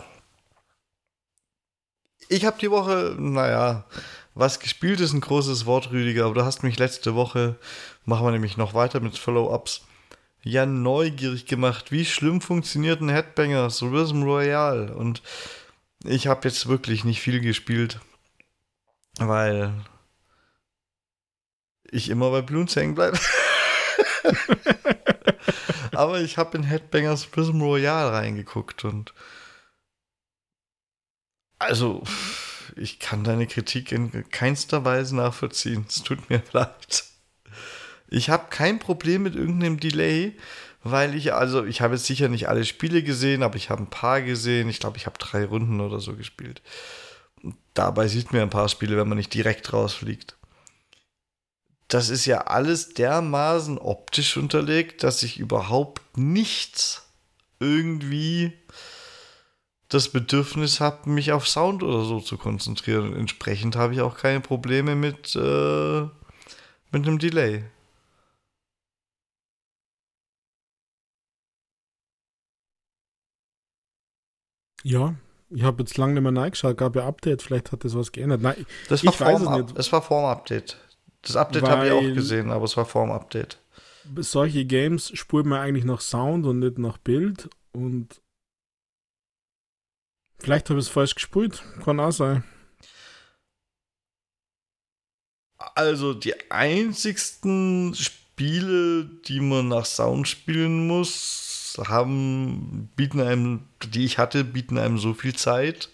Ich 2.29 2.45
habe 2.45 2.59
die 2.61 2.71
Woche, 2.71 3.17
naja, 3.19 3.87
was 4.35 4.61
gespielt 4.61 5.01
ist 5.01 5.13
ein 5.13 5.21
großes 5.21 5.67
Wort, 5.67 5.91
Rüdiger, 5.91 6.27
aber 6.27 6.35
du 6.35 6.45
hast 6.45 6.63
mich 6.63 6.79
letzte 6.79 7.15
Woche, 7.15 7.57
machen 8.05 8.27
wir 8.27 8.31
nämlich 8.31 8.57
noch 8.57 8.75
weiter 8.75 9.01
mit 9.01 9.19
Follow-ups, 9.19 9.88
ja 10.43 10.67
neugierig 10.67 11.47
gemacht, 11.47 11.93
wie 11.93 12.05
schlimm 12.05 12.41
funktioniert 12.41 13.01
ein 13.01 13.09
Headbanger, 13.09 13.71
so 13.71 13.89
Rhythm 13.89 14.23
Royale. 14.23 14.95
Und 14.95 15.23
ich 16.05 16.27
habe 16.27 16.49
jetzt 16.49 16.69
wirklich 16.69 17.05
nicht 17.05 17.21
viel 17.21 17.41
gespielt, 17.41 18.01
weil 19.19 19.73
ich 21.91 22.09
immer 22.09 22.31
bei 22.31 22.43
Bloons 22.43 22.77
hängen 22.77 22.95
bleibe. 22.95 23.19
Aber 25.93 26.21
ich 26.21 26.39
habe 26.39 26.57
in 26.57 26.63
Headbangers 26.63 27.27
Prism 27.27 27.61
Royale 27.61 28.13
reingeguckt 28.13 28.85
und 28.85 29.13
also 31.59 32.05
ich 32.77 33.01
kann 33.01 33.25
deine 33.25 33.47
Kritik 33.49 33.91
in 33.91 34.31
keinster 34.31 34.85
Weise 34.85 35.17
nachvollziehen. 35.17 35.87
Es 35.89 36.03
tut 36.05 36.31
mir 36.31 36.43
leid. 36.53 37.05
Ich 38.11 38.31
habe 38.31 38.47
kein 38.51 38.79
Problem 38.79 39.23
mit 39.23 39.35
irgendeinem 39.35 39.81
Delay, 39.81 40.37
weil 40.83 41.15
ich, 41.15 41.35
also 41.35 41.65
ich 41.65 41.81
habe 41.81 41.95
jetzt 41.95 42.07
sicher 42.07 42.29
nicht 42.29 42.49
alle 42.49 42.65
Spiele 42.65 43.03
gesehen, 43.03 43.43
aber 43.43 43.57
ich 43.57 43.71
habe 43.71 43.83
ein 43.83 43.91
paar 43.91 44.23
gesehen. 44.23 44.69
Ich 44.69 44.81
glaube, 44.81 44.97
ich 44.97 45.07
habe 45.07 45.19
drei 45.19 45.45
Runden 45.45 45.81
oder 45.81 46.01
so 46.01 46.15
gespielt. 46.15 46.63
Dabei 47.75 48.09
sieht 48.09 48.33
man 48.33 48.43
ein 48.43 48.51
paar 48.51 48.69
Spiele, 48.69 48.97
wenn 48.97 49.09
man 49.09 49.19
nicht 49.19 49.35
direkt 49.35 49.73
rausfliegt. 49.73 50.37
Das 51.89 52.11
ist 52.11 52.27
ja 52.27 52.43
alles 52.43 52.95
dermaßen 52.95 53.79
optisch 53.79 54.37
unterlegt, 54.37 55.03
dass 55.03 55.23
ich 55.23 55.39
überhaupt 55.39 56.03
nichts 56.19 57.09
irgendwie 57.61 58.53
das 59.89 60.11
Bedürfnis 60.11 60.81
habe, 60.81 61.09
mich 61.09 61.33
auf 61.33 61.49
Sound 61.49 61.83
oder 61.83 62.05
so 62.05 62.21
zu 62.21 62.37
konzentrieren. 62.37 63.09
Und 63.09 63.17
entsprechend 63.17 63.77
habe 63.77 63.95
ich 63.95 64.01
auch 64.03 64.17
keine 64.17 64.41
Probleme 64.41 64.95
mit, 64.95 65.35
äh, 65.35 66.03
mit 66.91 67.07
einem 67.07 67.19
Delay. 67.19 67.65
Ja, 74.89 75.15
ich 75.51 75.63
habe 75.65 75.83
jetzt 75.83 75.99
lange 75.99 76.15
nicht 76.15 76.23
mehr 76.23 76.43
reingeschaut, 76.43 76.79
gab 76.79 76.97
ja 76.97 77.07
Update, 77.07 77.43
vielleicht 77.43 77.73
hat 77.73 77.85
das 77.85 77.95
was 77.95 78.11
geändert. 78.11 78.41
Nein, 78.41 78.65
das 78.89 79.05
war 79.05 79.13
ich 79.13 79.21
weiß 79.21 79.43
es 79.43 79.49
nicht. 79.51 79.79
Es 79.79 79.93
war 79.93 80.01
Form-Update. 80.01 80.79
Das 81.21 81.37
Update 81.37 81.65
habe 81.65 81.87
ich 81.87 81.93
auch 81.93 82.15
gesehen, 82.15 82.51
aber 82.51 82.65
es 82.65 82.75
war 82.75 82.87
Form-Update. 82.87 83.59
Solche 84.17 84.65
Games 84.65 85.11
spurt 85.15 85.45
man 85.45 85.61
eigentlich 85.61 85.85
nach 85.85 86.01
Sound 86.01 86.47
und 86.47 86.61
nicht 86.61 86.79
nach 86.79 86.97
Bild 86.97 87.51
und 87.73 88.23
vielleicht 90.39 90.71
habe 90.71 90.81
ich 90.81 90.87
es 90.87 90.91
falsch 90.91 91.15
gespult, 91.15 91.63
kann 91.85 92.01
auch 92.01 92.11
sein. 92.11 92.45
Also 95.59 96.15
die 96.15 96.51
einzigsten 96.51 97.95
Spiele, 97.95 99.05
die 99.27 99.41
man 99.41 99.69
nach 99.69 99.85
Sound 99.85 100.29
spielen 100.29 100.87
muss, 100.87 101.48
haben, 101.87 102.91
bieten 102.97 103.21
einem, 103.21 103.65
die 103.93 104.05
ich 104.05 104.19
hatte, 104.19 104.45
bieten 104.45 104.79
einem 104.79 104.99
so 104.99 105.15
viel 105.15 105.35
Zeit, 105.35 105.89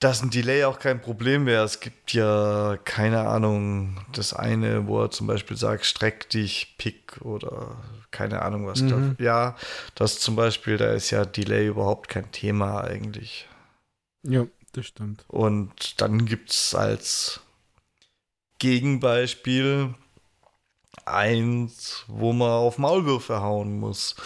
dass 0.00 0.22
ein 0.22 0.30
Delay 0.30 0.64
auch 0.64 0.78
kein 0.78 1.02
Problem 1.02 1.44
wäre. 1.44 1.64
Es 1.64 1.80
gibt 1.80 2.14
ja, 2.14 2.78
keine 2.84 3.28
Ahnung, 3.28 4.00
das 4.12 4.32
eine, 4.32 4.86
wo 4.86 5.02
er 5.02 5.10
zum 5.10 5.26
Beispiel 5.26 5.58
sagt, 5.58 5.84
streck 5.84 6.30
dich, 6.30 6.74
pick 6.78 7.20
oder 7.20 7.76
keine 8.10 8.42
Ahnung 8.42 8.66
was. 8.66 8.80
Mhm. 8.80 9.16
Da, 9.18 9.24
ja, 9.24 9.56
das 9.94 10.18
zum 10.18 10.36
Beispiel, 10.36 10.78
da 10.78 10.92
ist 10.92 11.10
ja 11.10 11.26
Delay 11.26 11.66
überhaupt 11.66 12.08
kein 12.08 12.32
Thema 12.32 12.82
eigentlich. 12.82 13.46
Ja, 14.22 14.46
das 14.72 14.86
stimmt. 14.86 15.24
Und 15.28 16.00
dann 16.00 16.24
gibt 16.24 16.50
es 16.50 16.74
als 16.74 17.40
Gegenbeispiel 18.58 19.94
eins, 21.04 22.04
wo 22.08 22.32
man 22.32 22.50
auf 22.50 22.78
Maulwürfe 22.78 23.40
hauen 23.40 23.78
muss. 23.78 24.16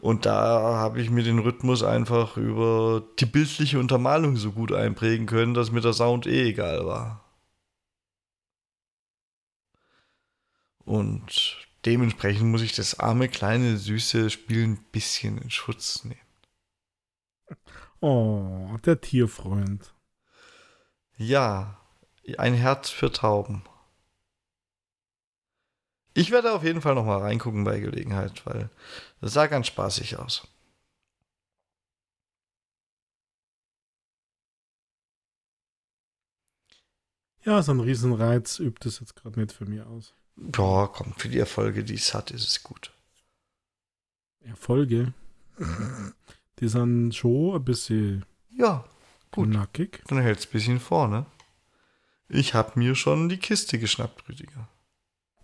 Und 0.00 0.26
da 0.26 0.74
habe 0.76 1.00
ich 1.00 1.10
mir 1.10 1.22
den 1.22 1.38
Rhythmus 1.38 1.82
einfach 1.82 2.36
über 2.36 3.02
die 3.18 3.26
bildliche 3.26 3.78
Untermalung 3.78 4.36
so 4.36 4.52
gut 4.52 4.72
einprägen 4.72 5.26
können, 5.26 5.54
dass 5.54 5.70
mir 5.70 5.80
der 5.80 5.92
Sound 5.94 6.26
eh 6.26 6.48
egal 6.48 6.86
war. 6.86 7.24
Und 10.84 11.56
dementsprechend 11.86 12.50
muss 12.50 12.62
ich 12.62 12.74
das 12.74 13.00
arme, 13.00 13.28
kleine, 13.28 13.78
süße 13.78 14.28
Spiel 14.30 14.64
ein 14.64 14.84
bisschen 14.92 15.38
in 15.38 15.50
Schutz 15.50 16.04
nehmen. 16.04 16.20
Oh, 18.00 18.76
der 18.84 19.00
Tierfreund. 19.00 19.94
Ja, 21.16 21.80
ein 22.36 22.54
Herz 22.54 22.90
für 22.90 23.10
Tauben. 23.10 23.64
Ich 26.14 26.30
werde 26.30 26.52
auf 26.52 26.62
jeden 26.62 26.80
Fall 26.80 26.94
noch 26.94 27.04
mal 27.04 27.18
reingucken 27.18 27.64
bei 27.64 27.80
Gelegenheit, 27.80 28.46
weil 28.46 28.70
das 29.20 29.32
sah 29.32 29.48
ganz 29.48 29.66
spaßig 29.66 30.16
aus. 30.16 30.46
Ja, 37.44 37.62
so 37.62 37.72
ein 37.72 37.80
Riesenreiz 37.80 38.58
übt 38.60 38.88
es 38.88 39.00
jetzt 39.00 39.16
gerade 39.16 39.38
nicht 39.38 39.52
für 39.52 39.66
mich 39.66 39.82
aus. 39.82 40.14
Ja, 40.36 40.86
komm, 40.86 41.12
für 41.14 41.28
die 41.28 41.38
Erfolge, 41.38 41.84
die 41.84 41.94
es 41.94 42.14
hat, 42.14 42.30
ist 42.30 42.46
es 42.46 42.62
gut. 42.62 42.92
Erfolge? 44.40 45.12
die 46.60 46.68
sind 46.68 47.14
schon 47.14 47.56
ein 47.56 47.64
bisschen 47.64 48.24
ja, 48.50 48.84
gut. 49.32 49.48
nackig. 49.48 50.02
Dann 50.06 50.20
hält 50.20 50.38
es 50.38 50.46
ein 50.46 50.52
bisschen 50.52 50.80
vorne. 50.80 51.26
Ich 52.28 52.54
habe 52.54 52.78
mir 52.78 52.94
schon 52.94 53.28
die 53.28 53.38
Kiste 53.38 53.78
geschnappt, 53.78 54.28
Rüdiger. 54.28 54.68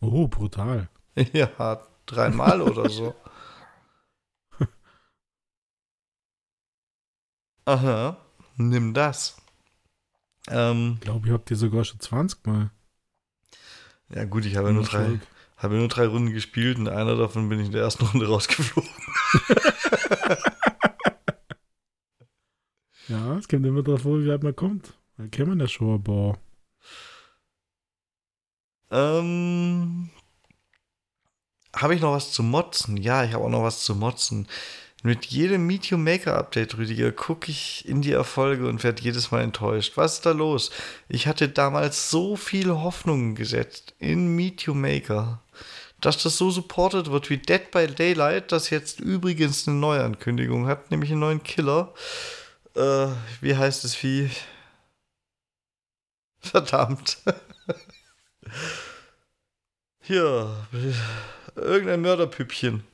Oh, 0.00 0.28
brutal. 0.28 0.88
Ja, 1.32 1.82
dreimal 2.06 2.62
oder 2.62 2.88
so. 2.88 3.14
Aha, 7.66 8.16
nimm 8.56 8.94
das. 8.94 9.36
Ähm, 10.48 10.94
ich 10.94 11.00
glaube, 11.00 11.26
ich 11.26 11.32
habe 11.32 11.44
dir 11.44 11.56
sogar 11.56 11.84
schon 11.84 12.00
20 12.00 12.46
Mal. 12.46 12.70
Ja, 14.08 14.24
gut, 14.24 14.46
ich 14.46 14.56
habe 14.56 14.72
nur 14.72 14.82
drei, 14.84 15.20
habe 15.56 15.76
nur 15.76 15.88
drei 15.88 16.06
Runden 16.06 16.32
gespielt 16.32 16.78
und 16.78 16.88
einer 16.88 17.16
davon 17.16 17.48
bin 17.48 17.60
ich 17.60 17.66
in 17.66 17.72
der 17.72 17.82
ersten 17.82 18.06
Runde 18.06 18.26
rausgeflogen. 18.26 18.88
ja, 23.08 23.36
es 23.36 23.46
kommt 23.46 23.66
immer 23.66 23.82
drauf 23.82 24.06
an, 24.06 24.24
wie 24.24 24.28
weit 24.28 24.42
man 24.42 24.56
kommt. 24.56 24.94
Da 25.16 25.26
kennen 25.28 25.58
wir 25.58 25.64
ja 25.64 25.68
schon 25.68 25.96
ein 25.96 26.02
paar. 26.02 26.38
Ähm, 28.90 30.10
habe 31.74 31.94
ich 31.94 32.00
noch 32.00 32.12
was 32.12 32.32
zu 32.32 32.42
motzen? 32.42 32.96
Ja, 32.96 33.24
ich 33.24 33.32
habe 33.32 33.44
auch 33.44 33.48
noch 33.50 33.62
was 33.62 33.84
zu 33.84 33.94
motzen. 33.94 34.48
Mit 35.02 35.26
jedem 35.26 35.66
Medium 35.66 36.04
Maker 36.04 36.36
Update, 36.36 36.76
Rüdiger, 36.76 37.10
gucke 37.10 37.50
ich 37.50 37.88
in 37.88 38.02
die 38.02 38.12
Erfolge 38.12 38.68
und 38.68 38.84
werde 38.84 39.02
jedes 39.02 39.30
Mal 39.30 39.42
enttäuscht. 39.42 39.96
Was 39.96 40.14
ist 40.14 40.26
da 40.26 40.32
los? 40.32 40.70
Ich 41.08 41.26
hatte 41.26 41.48
damals 41.48 42.10
so 42.10 42.36
viele 42.36 42.82
Hoffnungen 42.82 43.34
gesetzt 43.34 43.94
in 43.98 44.34
Medium 44.36 44.80
Maker, 44.82 45.40
dass 46.02 46.22
das 46.22 46.36
so 46.36 46.50
supported 46.50 47.10
wird 47.10 47.30
wie 47.30 47.38
Dead 47.38 47.70
by 47.70 47.86
Daylight, 47.86 48.52
das 48.52 48.68
jetzt 48.70 49.00
übrigens 49.00 49.66
eine 49.66 49.78
Neuankündigung 49.78 50.66
hat, 50.66 50.90
nämlich 50.90 51.10
einen 51.10 51.20
neuen 51.20 51.42
Killer. 51.42 51.94
Äh, 52.74 53.08
wie 53.40 53.56
heißt 53.56 53.84
es 53.84 54.02
wie? 54.02 54.30
Verdammt. 56.40 57.18
Hier, 60.00 60.66
irgendein 61.54 62.00
Mörderpüppchen. 62.00 62.84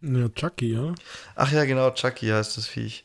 Ja, 0.00 0.28
Chucky, 0.28 0.74
ja. 0.74 0.94
Ach 1.36 1.52
ja, 1.52 1.64
genau, 1.64 1.90
Chucky 1.90 2.28
heißt 2.28 2.56
das 2.56 2.66
Viech. 2.66 3.04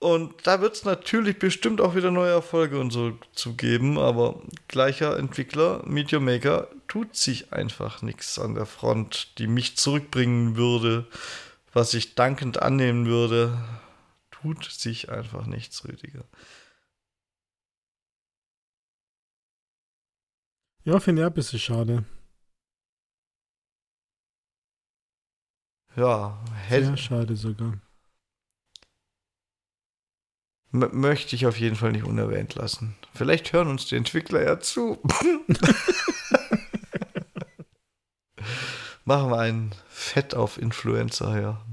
Und 0.00 0.46
da 0.46 0.60
wird 0.60 0.76
es 0.76 0.84
natürlich 0.84 1.38
bestimmt 1.38 1.80
auch 1.80 1.96
wieder 1.96 2.12
neue 2.12 2.30
Erfolge 2.30 2.78
und 2.78 2.92
so 2.92 3.18
zu 3.32 3.54
geben, 3.54 3.98
aber 3.98 4.40
gleicher 4.68 5.18
Entwickler, 5.18 5.82
Meteor 5.86 6.20
Maker, 6.20 6.68
tut 6.86 7.16
sich 7.16 7.52
einfach 7.52 8.02
nichts 8.02 8.38
an 8.38 8.54
der 8.54 8.66
Front, 8.66 9.38
die 9.38 9.48
mich 9.48 9.76
zurückbringen 9.76 10.56
würde, 10.56 11.06
was 11.72 11.94
ich 11.94 12.14
dankend 12.14 12.62
annehmen 12.62 13.06
würde. 13.06 13.58
Tut 14.30 14.64
sich 14.64 15.10
einfach 15.10 15.46
nichts, 15.46 15.84
Rüdiger. 15.84 16.24
Ja, 20.88 20.98
finde 21.00 21.20
ich 21.20 21.26
ein 21.26 21.34
bisschen 21.34 21.58
schade. 21.58 22.04
Ja, 25.96 26.42
hätte. 26.66 26.86
Sehr 26.86 26.96
schade 26.96 27.36
sogar. 27.36 27.74
möchte 30.70 31.36
ich 31.36 31.46
auf 31.46 31.60
jeden 31.60 31.76
Fall 31.76 31.92
nicht 31.92 32.04
unerwähnt 32.04 32.54
lassen. 32.54 32.96
Vielleicht 33.12 33.52
hören 33.52 33.68
uns 33.68 33.84
die 33.84 33.96
Entwickler 33.96 34.42
ja 34.42 34.60
zu. 34.60 34.98
Machen 39.04 39.30
wir 39.30 39.40
ein 39.40 39.74
Fett 39.90 40.34
auf 40.34 40.56
Influencer 40.56 41.34
her. 41.34 41.66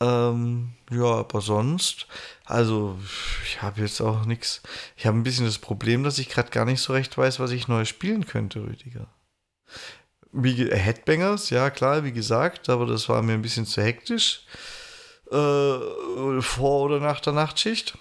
Ähm, 0.00 0.74
ja, 0.90 1.04
aber 1.04 1.40
sonst, 1.40 2.06
also 2.44 2.98
ich 3.44 3.62
habe 3.62 3.80
jetzt 3.80 4.00
auch 4.00 4.24
nichts. 4.26 4.62
Ich 4.96 5.06
habe 5.06 5.16
ein 5.16 5.24
bisschen 5.24 5.46
das 5.46 5.58
Problem, 5.58 6.04
dass 6.04 6.18
ich 6.18 6.28
gerade 6.28 6.50
gar 6.50 6.64
nicht 6.64 6.80
so 6.80 6.92
recht 6.92 7.18
weiß, 7.18 7.40
was 7.40 7.50
ich 7.50 7.68
neu 7.68 7.84
spielen 7.84 8.26
könnte, 8.26 8.62
Rüdiger. 8.62 9.08
Wie 10.30 10.70
Headbangers, 10.70 11.50
ja 11.50 11.70
klar, 11.70 12.04
wie 12.04 12.12
gesagt, 12.12 12.68
aber 12.68 12.86
das 12.86 13.08
war 13.08 13.22
mir 13.22 13.32
ein 13.32 13.42
bisschen 13.42 13.66
zu 13.66 13.82
hektisch. 13.82 14.42
Äh, 15.30 16.40
vor 16.40 16.82
oder 16.82 17.00
nach 17.00 17.20
der 17.20 17.32
Nachtschicht. 17.32 17.98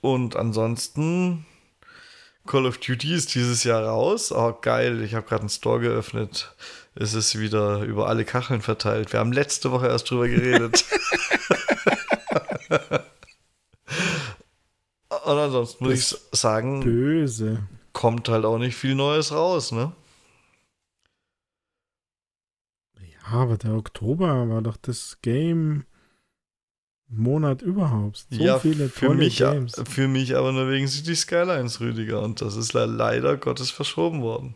Und 0.00 0.36
ansonsten 0.36 1.46
Call 2.46 2.66
of 2.66 2.78
Duty 2.78 3.14
ist 3.14 3.34
dieses 3.34 3.64
Jahr 3.64 3.84
raus. 3.84 4.32
Oh, 4.32 4.56
geil, 4.60 5.02
ich 5.02 5.14
habe 5.14 5.26
gerade 5.26 5.40
einen 5.40 5.50
Store 5.50 5.80
geöffnet. 5.80 6.54
Es 7.00 7.14
ist 7.14 7.38
wieder 7.38 7.82
über 7.82 8.08
alle 8.08 8.24
Kacheln 8.24 8.60
verteilt. 8.60 9.12
Wir 9.12 9.20
haben 9.20 9.32
letzte 9.32 9.70
Woche 9.70 9.86
erst 9.86 10.10
drüber 10.10 10.26
geredet. 10.26 10.84
Und 15.24 15.38
ansonsten 15.38 15.84
muss 15.84 15.94
ich 15.94 16.16
sagen, 16.32 16.80
böse. 16.80 17.62
kommt 17.92 18.28
halt 18.28 18.44
auch 18.44 18.58
nicht 18.58 18.74
viel 18.74 18.96
Neues 18.96 19.30
raus, 19.30 19.70
ne? 19.70 19.92
aber 23.30 23.58
der 23.58 23.74
Oktober 23.74 24.48
war 24.48 24.62
doch 24.62 24.76
das 24.76 25.18
Game 25.22 25.84
Monat 27.10 27.62
überhaupt. 27.62 28.26
So 28.30 28.42
ja, 28.42 28.58
viele 28.58 28.88
für 28.88 29.14
mich, 29.14 29.38
Games. 29.38 29.80
Für 29.88 30.08
mich 30.08 30.36
aber 30.36 30.52
nur 30.52 30.68
wegen 30.70 30.88
City 30.88 31.14
Skylines, 31.14 31.80
Rüdiger. 31.80 32.22
Und 32.22 32.40
das 32.40 32.56
ist 32.56 32.72
leider 32.72 33.36
Gottes 33.36 33.70
verschoben 33.70 34.22
worden. 34.22 34.54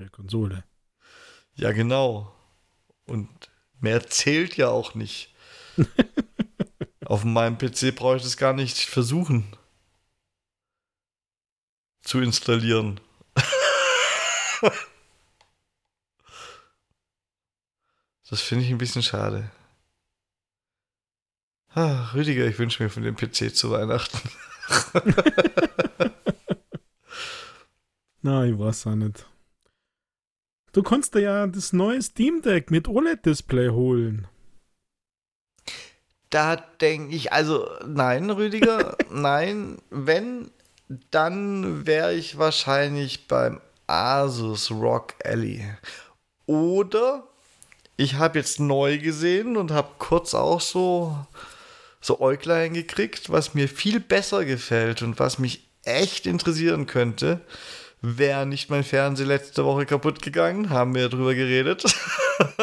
Für 0.00 0.08
Konsole. 0.08 0.64
Ja, 1.56 1.72
genau. 1.72 2.34
Und 3.04 3.28
mehr 3.80 4.08
zählt 4.08 4.56
ja 4.56 4.68
auch 4.70 4.94
nicht. 4.94 5.34
Auf 7.04 7.24
meinem 7.24 7.58
PC 7.58 7.94
brauche 7.94 8.16
ich 8.16 8.22
das 8.22 8.38
gar 8.38 8.54
nicht 8.54 8.78
versuchen 8.78 9.54
zu 12.02 12.20
installieren. 12.20 12.98
Das 18.30 18.40
finde 18.40 18.64
ich 18.64 18.70
ein 18.70 18.78
bisschen 18.78 19.02
schade. 19.02 19.50
Ah, 21.74 22.12
Rüdiger, 22.14 22.46
ich 22.46 22.60
wünsche 22.60 22.80
mir 22.80 22.88
von 22.88 23.02
dem 23.02 23.16
PC 23.16 23.52
zu 23.52 23.72
Weihnachten. 23.72 24.20
Na, 28.22 28.44
ich 28.44 28.56
weiß 28.56 28.86
auch 28.86 28.94
nicht. 28.94 29.26
Du 30.72 30.82
kannst 30.82 31.14
dir 31.14 31.20
ja 31.20 31.46
das 31.46 31.72
neue 31.72 32.00
Steam 32.00 32.42
Deck 32.42 32.70
mit 32.70 32.86
OLED-Display 32.86 33.70
holen. 33.70 34.28
Da 36.30 36.56
denke 36.56 37.16
ich, 37.16 37.32
also 37.32 37.68
nein, 37.84 38.30
Rüdiger, 38.30 38.96
nein. 39.10 39.78
Wenn, 39.90 40.50
dann 41.10 41.86
wäre 41.86 42.14
ich 42.14 42.38
wahrscheinlich 42.38 43.26
beim 43.26 43.60
Asus 43.88 44.70
Rock 44.70 45.14
Alley. 45.24 45.64
Oder 46.46 47.24
ich 47.96 48.14
habe 48.14 48.38
jetzt 48.38 48.60
neu 48.60 48.98
gesehen 48.98 49.56
und 49.56 49.72
habe 49.72 49.90
kurz 49.98 50.34
auch 50.34 50.60
so, 50.60 51.18
so 52.00 52.20
Äuglein 52.20 52.74
gekriegt, 52.74 53.30
was 53.30 53.54
mir 53.54 53.68
viel 53.68 53.98
besser 53.98 54.44
gefällt 54.44 55.02
und 55.02 55.18
was 55.18 55.40
mich 55.40 55.68
echt 55.82 56.26
interessieren 56.26 56.86
könnte. 56.86 57.40
Wäre 58.02 58.46
nicht 58.46 58.70
mein 58.70 58.84
Fernseher 58.84 59.26
letzte 59.26 59.64
Woche 59.64 59.84
kaputt 59.86 60.22
gegangen, 60.22 60.70
haben 60.70 60.94
wir 60.94 61.08
drüber 61.08 61.34
geredet. 61.34 61.84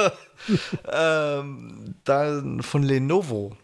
ähm, 0.92 1.96
dann 2.04 2.64
von 2.64 2.84
Lenovo. 2.84 3.56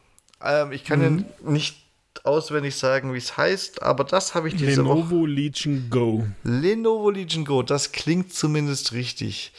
Ähm, 0.41 0.71
ich 0.71 0.83
kann 0.83 0.99
mhm. 0.99 1.25
ja 1.43 1.51
nicht 1.51 1.77
auswendig 2.23 2.75
sagen, 2.75 3.13
wie 3.13 3.17
es 3.17 3.37
heißt, 3.37 3.81
aber 3.81 4.03
das 4.03 4.35
habe 4.35 4.47
ich 4.47 4.55
diese 4.55 4.81
Lenovo 4.81 5.21
Woche. 5.21 5.27
Legion 5.27 5.89
Go. 5.89 6.27
Lenovo 6.43 7.09
Legion 7.09 7.43
Go, 7.43 7.63
das 7.63 7.91
klingt 7.91 8.33
zumindest 8.33 8.93
richtig. 8.93 9.51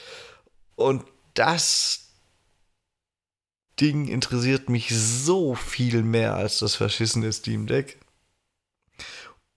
Und 0.77 1.05
das, 1.35 2.05
Ding 3.81 4.07
interessiert 4.07 4.69
mich 4.69 4.91
so 4.91 5.55
viel 5.55 6.03
mehr 6.03 6.35
als 6.35 6.61
das 6.61 6.77
verschissene 6.77 7.33
Steam 7.33 7.67
Deck 7.67 7.99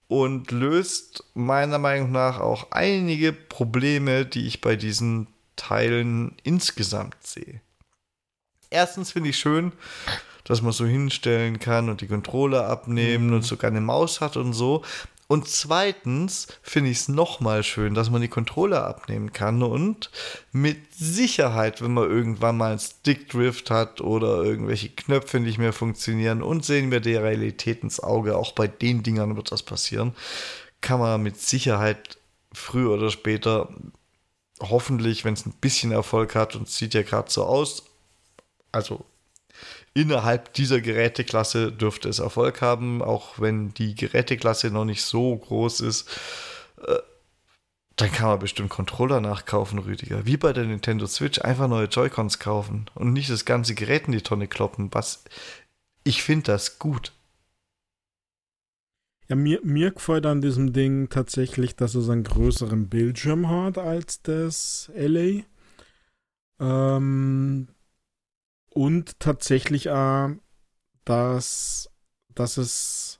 und 0.07 0.51
löst 0.51 1.23
meiner 1.33 1.79
Meinung 1.79 2.11
nach 2.11 2.39
auch 2.39 2.71
einige 2.71 3.33
Probleme, 3.33 4.25
die 4.25 4.47
ich 4.47 4.61
bei 4.61 4.75
diesen 4.75 5.27
Teilen 5.55 6.35
insgesamt 6.43 7.17
sehe. 7.21 7.61
Erstens 8.69 9.11
finde 9.11 9.29
ich 9.29 9.37
schön, 9.37 9.73
dass 10.43 10.61
man 10.61 10.71
so 10.71 10.85
hinstellen 10.85 11.59
kann 11.59 11.89
und 11.89 12.01
die 12.01 12.07
Controller 12.07 12.67
abnehmen 12.67 13.27
mhm. 13.27 13.33
und 13.35 13.41
sogar 13.43 13.69
eine 13.69 13.81
Maus 13.81 14.21
hat 14.21 14.37
und 14.37 14.53
so. 14.53 14.83
Und 15.27 15.49
zweitens 15.49 16.47
finde 16.61 16.89
ich 16.89 16.99
es 16.99 17.07
nochmal 17.09 17.61
schön, 17.63 17.93
dass 17.93 18.09
man 18.09 18.21
die 18.21 18.29
Controller 18.29 18.87
abnehmen 18.87 19.33
kann 19.33 19.61
und 19.61 20.09
mit 20.53 20.93
Sicherheit, 20.93 21.81
wenn 21.81 21.93
man 21.93 22.09
irgendwann 22.09 22.55
mal 22.55 22.71
einen 22.71 22.79
Stickdrift 22.79 23.69
hat 23.69 23.99
oder 23.99 24.43
irgendwelche 24.43 24.87
Knöpfe 24.89 25.41
nicht 25.41 25.57
mehr 25.57 25.73
funktionieren 25.73 26.41
und 26.41 26.63
sehen 26.63 26.91
wir 26.91 27.01
die 27.01 27.15
Realität 27.15 27.83
ins 27.83 27.99
Auge, 27.99 28.37
auch 28.37 28.53
bei 28.53 28.67
den 28.67 29.03
Dingern 29.03 29.35
wird 29.35 29.51
das 29.51 29.63
passieren, 29.63 30.15
kann 30.79 30.99
man 30.99 31.21
mit 31.21 31.41
Sicherheit 31.41 32.17
früher 32.53 32.91
oder 32.91 33.11
später, 33.11 33.69
hoffentlich, 34.61 35.25
wenn 35.25 35.33
es 35.33 35.45
ein 35.45 35.53
bisschen 35.59 35.91
Erfolg 35.91 36.35
hat 36.35 36.55
und 36.55 36.69
sieht 36.69 36.93
ja 36.93 37.01
gerade 37.01 37.29
so 37.29 37.43
aus, 37.43 37.83
also 38.71 39.05
innerhalb 39.97 40.53
dieser 40.53 40.79
Geräteklasse 40.79 41.71
dürfte 41.71 42.07
es 42.07 42.19
Erfolg 42.19 42.61
haben, 42.61 43.01
auch 43.01 43.39
wenn 43.39 43.73
die 43.73 43.95
Geräteklasse 43.95 44.69
noch 44.69 44.85
nicht 44.85 45.03
so 45.03 45.35
groß 45.35 45.81
ist. 45.81 46.07
Äh, 46.85 46.97
dann 47.95 48.11
kann 48.11 48.27
man 48.27 48.37
bestimmt 48.37 48.69
Controller 48.69 49.21
nachkaufen, 49.21 49.79
Rüdiger. 49.79 50.27
Wie 50.27 50.37
bei 50.37 50.53
der 50.53 50.65
Nintendo 50.65 51.07
Switch, 51.07 51.41
einfach 51.41 51.67
neue 51.67 51.87
Joy-Cons 51.87 52.37
kaufen 52.37 52.85
und 52.93 53.11
nicht 53.11 53.31
das 53.31 53.43
ganze 53.43 53.73
Gerät 53.73 54.05
in 54.05 54.11
die 54.11 54.21
Tonne 54.21 54.47
kloppen. 54.47 54.89
Was 54.93 55.23
ich 56.03 56.21
finde 56.21 56.51
das 56.51 56.77
gut. 56.77 57.11
Ja, 59.27 59.35
mir, 59.35 59.59
mir 59.63 59.91
gefällt 59.91 60.27
an 60.27 60.41
diesem 60.41 60.73
Ding 60.73 61.09
tatsächlich, 61.09 61.75
dass 61.75 61.95
es 61.95 62.07
einen 62.07 62.23
größeren 62.23 62.87
Bildschirm 62.87 63.49
hat 63.49 63.79
als 63.79 64.21
das 64.21 64.91
LA. 64.95 65.41
Ähm, 66.59 67.67
Und 68.77 69.19
tatsächlich, 69.19 69.87
äh, 69.87 70.35
dass, 71.03 71.89
dass 72.35 72.57
es 72.57 73.19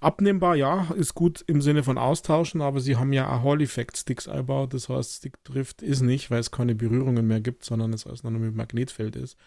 abnehmbar, 0.00 0.54
ja, 0.54 0.92
ist 0.94 1.14
gut 1.14 1.42
im 1.46 1.62
Sinne 1.62 1.82
von 1.82 1.96
austauschen, 1.96 2.60
aber 2.60 2.78
sie 2.78 2.96
haben 2.96 3.14
ja 3.14 3.26
auch 3.26 3.42
Hall 3.42 3.62
Effect 3.62 3.96
Sticks 3.96 4.28
eingebaut. 4.28 4.74
Das 4.74 4.90
heißt, 4.90 5.14
Stickdrift 5.14 5.80
ist 5.80 6.02
nicht, 6.02 6.30
weil 6.30 6.40
es 6.40 6.50
keine 6.50 6.74
Berührungen 6.74 7.26
mehr 7.26 7.40
gibt, 7.40 7.64
sondern 7.64 7.94
es 7.94 8.06
alles 8.06 8.22
nur 8.22 8.32
mit 8.32 8.54
Magnetfeld 8.54 9.16
ist. 9.16 9.38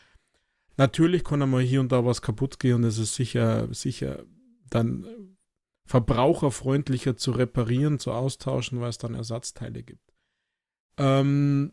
Natürlich 0.77 1.23
kann 1.23 1.43
einmal 1.43 1.61
hier 1.61 1.79
und 1.79 1.91
da 1.91 2.03
was 2.03 2.23
kaputt 2.23 2.59
gehen 2.59 2.77
und 2.77 2.83
es 2.85 2.97
ist 2.97 3.13
sicher, 3.13 3.71
sicher 3.71 4.23
dann 4.71 5.05
verbraucherfreundlicher 5.85 7.17
zu 7.17 7.29
reparieren, 7.29 7.99
zu 7.99 8.13
austauschen, 8.13 8.81
weil 8.81 8.89
es 8.89 8.97
dann 8.97 9.13
Ersatzteile 9.13 9.83
gibt. 9.83 10.11
Ähm, 10.97 11.71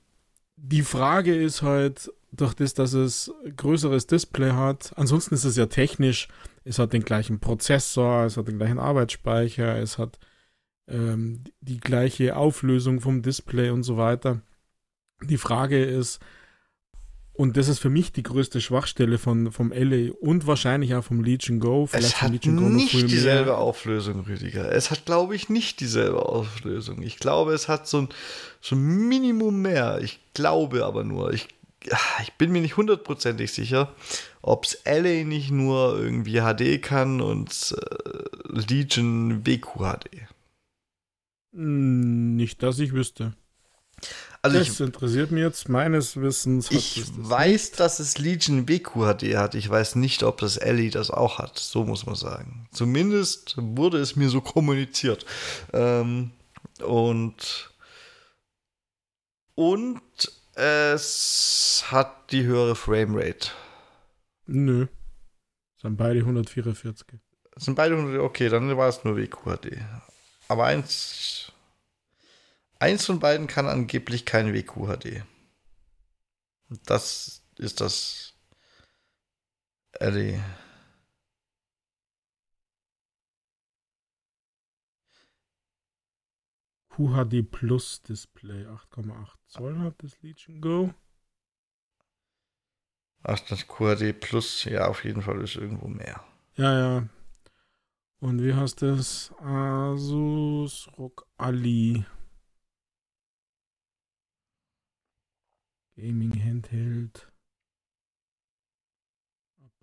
die 0.57 0.83
Frage 0.83 1.35
ist 1.35 1.63
halt, 1.63 2.13
durch 2.33 2.55
das, 2.55 2.73
dass 2.75 2.95
es 2.95 3.31
größeres 3.57 4.07
Display 4.07 4.53
hat, 4.53 4.93
ansonsten 4.97 5.35
ist 5.35 5.45
es 5.45 5.57
ja 5.57 5.67
technisch, 5.67 6.29
es 6.65 6.79
hat 6.79 6.93
den 6.93 7.05
gleichen 7.05 7.41
Prozessor, 7.41 8.25
es 8.25 8.37
hat 8.37 8.49
den 8.49 8.59
gleichen 8.59 8.79
Arbeitsspeicher, 8.79 9.77
es 9.79 9.99
hat 9.99 10.19
ähm, 10.89 11.45
die 11.61 11.79
gleiche 11.79 12.37
Auflösung 12.37 13.01
vom 13.01 13.23
Display 13.23 13.71
und 13.71 13.83
so 13.83 13.97
weiter. 13.97 14.41
Die 15.23 15.39
Frage 15.39 15.85
ist, 15.85 16.21
und 17.43 17.57
das 17.57 17.67
ist 17.67 17.81
für 17.81 17.91
mich 17.91 18.13
die 18.13 18.23
größte 18.23 18.61
Schwachstelle 18.61 19.19
von, 19.19 19.51
vom 19.51 19.73
LA 19.73 20.13
und 20.21 20.47
wahrscheinlich 20.47 20.95
auch 20.95 21.03
vom 21.03 21.25
Legion 21.25 21.59
Go. 21.59 21.87
Vielleicht 21.87 22.07
es 22.07 22.23
hat 22.23 22.31
Legion 22.31 22.57
Go 22.57 22.69
nicht 22.69 22.93
dieselbe 22.93 23.47
mehr. 23.47 23.59
Auflösung, 23.59 24.21
Rüdiger. 24.21 24.71
Es 24.71 24.93
hat, 24.93 25.07
glaube 25.07 25.35
ich, 25.35 25.49
nicht 25.49 25.81
dieselbe 25.81 26.25
Auflösung. 26.25 27.03
Ich 27.03 27.19
glaube, 27.19 27.53
es 27.53 27.67
hat 27.67 27.89
so 27.89 28.03
ein, 28.03 28.09
so 28.61 28.77
ein 28.77 29.09
Minimum 29.09 29.61
mehr. 29.61 29.99
Ich 30.03 30.21
glaube 30.35 30.85
aber 30.85 31.03
nur. 31.03 31.33
Ich, 31.33 31.49
ich 32.23 32.33
bin 32.35 32.53
mir 32.53 32.63
nicht 32.63 32.77
hundertprozentig 32.77 33.51
sicher, 33.51 33.93
ob 34.41 34.67
es 34.67 34.79
LA 34.85 35.25
nicht 35.25 35.51
nur 35.51 35.99
irgendwie 35.99 36.43
HD 36.43 36.81
kann 36.81 37.21
und 37.21 37.75
äh, 37.77 38.57
Legion 38.57 39.45
WQHD. 39.45 40.29
Hm, 41.55 42.37
nicht, 42.37 42.63
dass 42.63 42.79
ich 42.79 42.93
wüsste. 42.93 43.33
Also 44.45 44.59
das 44.59 44.69
ich, 44.69 44.81
interessiert 44.81 45.31
mich 45.31 45.43
jetzt 45.43 45.69
meines 45.69 46.17
Wissens. 46.17 46.69
ich 46.73 46.97
das 46.97 47.13
weiß, 47.17 47.63
nicht. 47.71 47.81
dass 47.81 48.01
es 48.01 48.19
Legion 48.19 48.69
WQHD 48.69 49.37
hat. 49.37 49.55
Ich 49.55 49.71
weiß 49.71 49.95
nicht, 49.95 50.25
ob 50.25 50.39
das 50.39 50.57
Ellie 50.57 50.91
das 50.91 51.13
auch 51.13 51.39
hat. 51.39 51.61
So 51.61 51.85
muss 51.85 52.07
man 52.07 52.17
sagen. 52.17 52.67
Zumindest 52.73 53.55
wurde 53.57 53.99
es 53.99 54.17
mir 54.17 54.29
so 54.31 54.41
kommuniziert. 54.41 55.25
Ähm, 55.73 56.33
und 56.85 57.71
und 59.55 60.03
es 60.55 61.85
hat 61.87 62.33
die 62.33 62.43
höhere 62.43 62.75
Framerate. 62.75 63.51
Nö. 64.47 64.87
Das 65.77 65.83
sind 65.83 65.97
beide 65.97 66.19
144. 66.19 67.07
Das 67.55 67.65
sind 67.65 67.77
beide 67.77 67.95
100, 67.95 68.21
okay, 68.21 68.49
dann 68.49 68.77
war 68.77 68.89
es 68.89 69.05
nur 69.05 69.17
WQHD. 69.17 69.79
Aber 70.49 70.65
eins 70.65 71.52
Eins 72.83 73.07
von 73.07 73.21
beiden 73.21 73.47
kann 73.47 73.69
angeblich 73.69 74.25
kein 74.25 74.53
WQHD. 74.53 75.23
Das 76.85 77.45
ist 77.57 77.81
das 77.81 78.35
LE. 80.01 80.43
QHD 86.89 87.49
Plus 87.49 88.03
Display 88.03 88.67
8,8 88.67 89.29
Zoll 89.47 89.79
hat 89.79 90.03
das 90.03 90.21
Legion 90.21 90.61
Go. 90.61 90.93
Ach, 93.23 93.39
das 93.49 93.69
QHD 93.69 94.19
Plus, 94.19 94.65
ja, 94.65 94.89
auf 94.89 95.05
jeden 95.05 95.23
Fall 95.23 95.41
ist 95.41 95.55
irgendwo 95.55 95.87
mehr. 95.87 96.25
Ja, 96.57 96.97
ja. 96.97 97.09
Und 98.19 98.43
wie 98.43 98.53
heißt 98.53 98.83
das? 98.83 99.33
Asus 99.39 100.91
Rock 100.99 101.29
Ali. 101.37 102.05
Gaming 106.03 106.35
Handheld. 106.45 107.29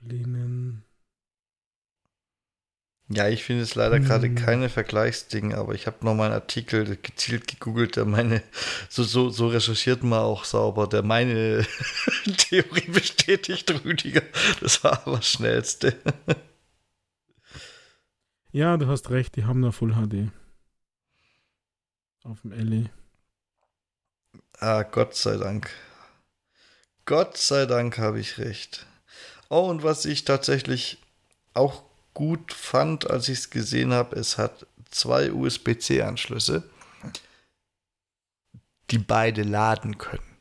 Ablehnen. 0.01 0.83
Ja, 3.07 3.29
ich 3.29 3.45
finde 3.45 3.63
es 3.63 3.75
leider 3.75 3.95
hm. 3.95 4.03
gerade 4.03 4.35
keine 4.35 4.67
Vergleichsdinge, 4.67 5.57
aber 5.57 5.75
ich 5.75 5.87
habe 5.87 6.03
nochmal 6.03 6.25
einen 6.25 6.41
Artikel 6.41 6.97
gezielt 6.97 7.47
gegoogelt, 7.47 7.95
der 7.95 8.03
meine, 8.03 8.43
so, 8.89 9.03
so, 9.03 9.29
so 9.29 9.47
recherchiert 9.47 10.03
man 10.03 10.19
auch 10.19 10.43
sauber, 10.43 10.87
der 10.87 11.03
meine 11.03 11.65
Theorie 12.37 12.91
bestätigt, 12.91 13.71
Rüdiger. 13.85 14.23
Das 14.59 14.83
war 14.83 15.07
aber 15.07 15.17
das 15.17 15.27
Schnellste. 15.29 15.95
ja, 18.51 18.75
du 18.75 18.87
hast 18.87 19.09
recht, 19.09 19.37
die 19.37 19.45
haben 19.45 19.61
da 19.61 19.71
Full 19.71 19.93
HD. 19.93 20.33
Auf 22.25 22.41
dem 22.41 22.51
Ellie. 22.51 22.89
Ah, 24.59 24.83
Gott 24.83 25.15
sei 25.15 25.37
Dank. 25.37 25.71
Gott 27.09 27.37
sei 27.37 27.65
Dank 27.65 27.97
habe 27.97 28.19
ich 28.19 28.37
recht. 28.37 28.85
Oh, 29.49 29.61
und 29.61 29.81
was 29.81 30.05
ich 30.05 30.25
tatsächlich 30.25 30.99
auch 31.55 31.81
gut 32.13 32.53
fand, 32.53 33.09
als 33.09 33.29
ich 33.29 33.39
es 33.39 33.49
gesehen 33.49 33.93
habe, 33.93 34.15
es 34.15 34.37
hat 34.37 34.67
zwei 34.91 35.31
USB-C-Anschlüsse, 35.31 36.69
die 38.91 38.99
beide 38.99 39.41
laden 39.41 39.97
können. 39.97 40.37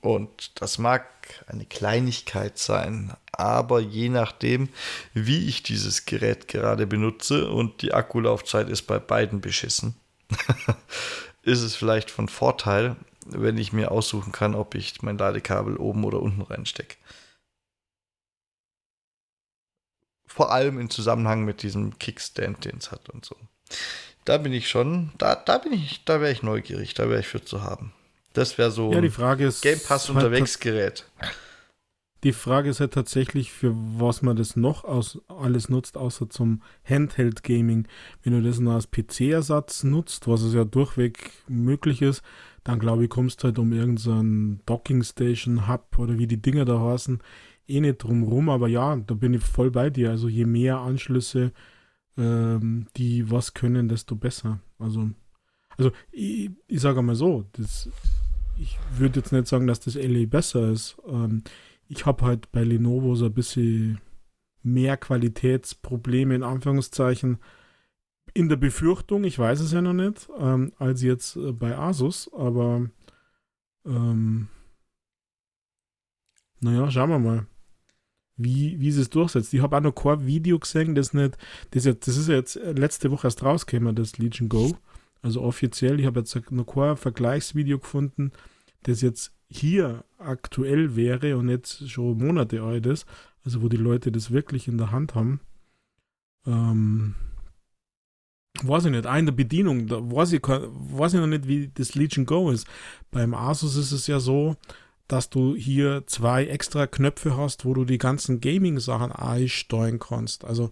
Und 0.00 0.62
das 0.62 0.78
mag 0.78 1.04
eine 1.46 1.66
Kleinigkeit 1.66 2.56
sein, 2.56 3.12
aber 3.30 3.78
je 3.80 4.08
nachdem, 4.08 4.70
wie 5.12 5.46
ich 5.46 5.62
dieses 5.62 6.06
Gerät 6.06 6.48
gerade 6.48 6.86
benutze 6.86 7.50
und 7.50 7.82
die 7.82 7.92
Akkulaufzeit 7.92 8.70
ist 8.70 8.84
bei 8.84 8.98
beiden 8.98 9.42
beschissen, 9.42 9.94
ist 11.42 11.60
es 11.60 11.76
vielleicht 11.76 12.10
von 12.10 12.28
Vorteil, 12.28 12.96
wenn 13.26 13.58
ich 13.58 13.72
mir 13.72 13.90
aussuchen 13.90 14.32
kann, 14.32 14.54
ob 14.54 14.74
ich 14.74 15.02
mein 15.02 15.18
Ladekabel 15.18 15.76
oben 15.76 16.04
oder 16.04 16.20
unten 16.20 16.42
reinstecke. 16.42 16.96
Vor 20.26 20.50
allem 20.50 20.78
im 20.78 20.88
Zusammenhang 20.88 21.44
mit 21.44 21.62
diesem 21.62 21.98
Kickstand, 21.98 22.64
den 22.64 22.78
es 22.78 22.90
hat 22.90 23.10
und 23.10 23.24
so. 23.24 23.36
Da 24.24 24.38
bin 24.38 24.52
ich 24.52 24.68
schon, 24.68 25.12
da, 25.18 25.34
da 25.34 25.58
bin 25.58 25.72
ich, 25.72 26.04
da 26.04 26.20
wäre 26.20 26.32
ich 26.32 26.42
neugierig, 26.42 26.94
da 26.94 27.08
wäre 27.08 27.20
ich 27.20 27.28
für 27.28 27.44
zu 27.44 27.62
haben. 27.62 27.92
Das 28.32 28.56
wäre 28.56 28.70
so 28.70 28.92
ja, 28.92 29.00
die 29.00 29.10
Frage 29.10 29.46
ist, 29.46 29.62
Game 29.62 29.80
Pass 29.80 30.08
halt 30.08 30.16
unterwegs 30.16 30.58
Gerät. 30.58 31.06
Die 32.24 32.32
Frage 32.32 32.70
ist 32.70 32.78
ja 32.78 32.84
halt 32.84 32.94
tatsächlich, 32.94 33.50
für 33.50 33.74
was 33.74 34.22
man 34.22 34.36
das 34.36 34.54
noch 34.54 34.84
aus, 34.84 35.18
alles 35.26 35.68
nutzt, 35.68 35.96
außer 35.96 36.30
zum 36.30 36.62
Handheld 36.88 37.42
Gaming. 37.42 37.88
Wenn 38.22 38.32
du 38.32 38.48
das 38.48 38.60
nur 38.60 38.74
als 38.74 38.88
PC-Ersatz 38.92 39.82
nutzt, 39.82 40.28
was 40.28 40.42
es 40.42 40.54
ja 40.54 40.64
durchweg 40.64 41.32
möglich 41.48 42.00
ist, 42.00 42.22
dann 42.64 42.78
glaube 42.78 43.04
ich, 43.04 43.10
kommst 43.10 43.42
du 43.42 43.44
halt 43.44 43.58
um 43.58 43.72
irgendeinen 43.72 44.60
Docking 44.66 45.02
Station 45.02 45.68
Hub 45.68 45.98
oder 45.98 46.18
wie 46.18 46.26
die 46.26 46.40
Dinger 46.40 46.64
da 46.64 46.80
heißen, 46.80 47.20
eh 47.66 47.80
nicht 47.80 47.98
drum 47.98 48.22
rum. 48.22 48.48
Aber 48.48 48.68
ja, 48.68 48.96
da 48.96 49.14
bin 49.14 49.34
ich 49.34 49.42
voll 49.42 49.70
bei 49.70 49.90
dir. 49.90 50.10
Also 50.10 50.28
je 50.28 50.46
mehr 50.46 50.78
Anschlüsse, 50.78 51.52
ähm, 52.16 52.86
die 52.96 53.30
was 53.30 53.54
können, 53.54 53.88
desto 53.88 54.14
besser. 54.14 54.60
Also, 54.78 55.10
also 55.76 55.90
ich, 56.12 56.50
ich 56.68 56.80
sage 56.80 57.02
mal 57.02 57.16
so, 57.16 57.46
das, 57.52 57.88
ich 58.58 58.78
würde 58.96 59.20
jetzt 59.20 59.32
nicht 59.32 59.48
sagen, 59.48 59.66
dass 59.66 59.80
das 59.80 59.96
LA 59.96 60.26
besser 60.26 60.70
ist. 60.70 60.96
Ähm, 61.06 61.42
ich 61.88 62.06
habe 62.06 62.24
halt 62.24 62.52
bei 62.52 62.62
Lenovo 62.62 63.14
so 63.16 63.26
ein 63.26 63.34
bisschen 63.34 64.00
mehr 64.62 64.96
Qualitätsprobleme 64.96 66.34
in 66.34 66.42
Anführungszeichen 66.42 67.38
in 68.34 68.48
der 68.48 68.56
Befürchtung, 68.56 69.24
ich 69.24 69.38
weiß 69.38 69.60
es 69.60 69.72
ja 69.72 69.82
noch 69.82 69.92
nicht, 69.92 70.28
ähm, 70.38 70.72
als 70.78 71.02
jetzt 71.02 71.36
äh, 71.36 71.52
bei 71.52 71.76
Asus, 71.76 72.30
aber 72.32 72.88
ähm, 73.84 74.48
naja, 76.60 76.90
schauen 76.90 77.10
wir 77.10 77.18
mal, 77.18 77.46
wie, 78.36 78.80
wie 78.80 78.90
sie 78.90 79.02
es 79.02 79.10
durchsetzt. 79.10 79.52
Ich 79.52 79.60
habe 79.60 79.76
auch 79.76 79.80
noch 79.80 79.92
kein 79.92 80.26
Video 80.26 80.58
gesehen, 80.58 80.94
das 80.94 81.12
nicht, 81.12 81.36
das, 81.70 81.84
jetzt, 81.84 82.06
das 82.08 82.16
ist 82.16 82.28
ja 82.28 82.36
jetzt 82.36 82.56
letzte 82.56 83.10
Woche 83.10 83.26
erst 83.26 83.42
rausgekommen, 83.42 83.94
das 83.94 84.18
Legion 84.18 84.48
Go, 84.48 84.76
also 85.20 85.42
offiziell. 85.42 86.00
Ich 86.00 86.06
habe 86.06 86.20
jetzt 86.20 86.50
noch 86.50 86.66
kein 86.66 86.96
Vergleichsvideo 86.96 87.78
gefunden, 87.78 88.32
das 88.84 89.00
jetzt 89.00 89.32
hier 89.48 90.04
aktuell 90.18 90.96
wäre 90.96 91.36
und 91.36 91.48
jetzt 91.48 91.90
schon 91.90 92.18
Monate 92.18 92.62
alt 92.62 92.86
ist, 92.86 93.06
also 93.44 93.62
wo 93.62 93.68
die 93.68 93.76
Leute 93.76 94.10
das 94.10 94.30
wirklich 94.30 94.68
in 94.68 94.78
der 94.78 94.90
Hand 94.90 95.14
haben. 95.14 95.40
Ähm, 96.46 97.14
weiß 98.60 98.86
ich 98.86 98.90
nicht, 98.90 99.06
auch 99.06 99.16
in 99.16 99.26
der 99.26 99.32
Bedienung, 99.32 99.86
da 99.86 99.96
weiß 99.96 100.32
ich, 100.32 100.42
weiß 100.42 101.14
ich 101.14 101.20
noch 101.20 101.26
nicht, 101.26 101.48
wie 101.48 101.70
das 101.72 101.94
Legion 101.94 102.26
Go 102.26 102.50
ist. 102.50 102.66
Beim 103.10 103.34
Asus 103.34 103.76
ist 103.76 103.92
es 103.92 104.06
ja 104.06 104.20
so, 104.20 104.56
dass 105.08 105.30
du 105.30 105.54
hier 105.54 106.04
zwei 106.06 106.46
extra 106.46 106.86
Knöpfe 106.86 107.36
hast, 107.36 107.64
wo 107.64 107.74
du 107.74 107.84
die 107.84 107.98
ganzen 107.98 108.40
Gaming-Sachen 108.40 109.12
einsteuern 109.12 109.98
kannst. 109.98 110.44
Also 110.44 110.70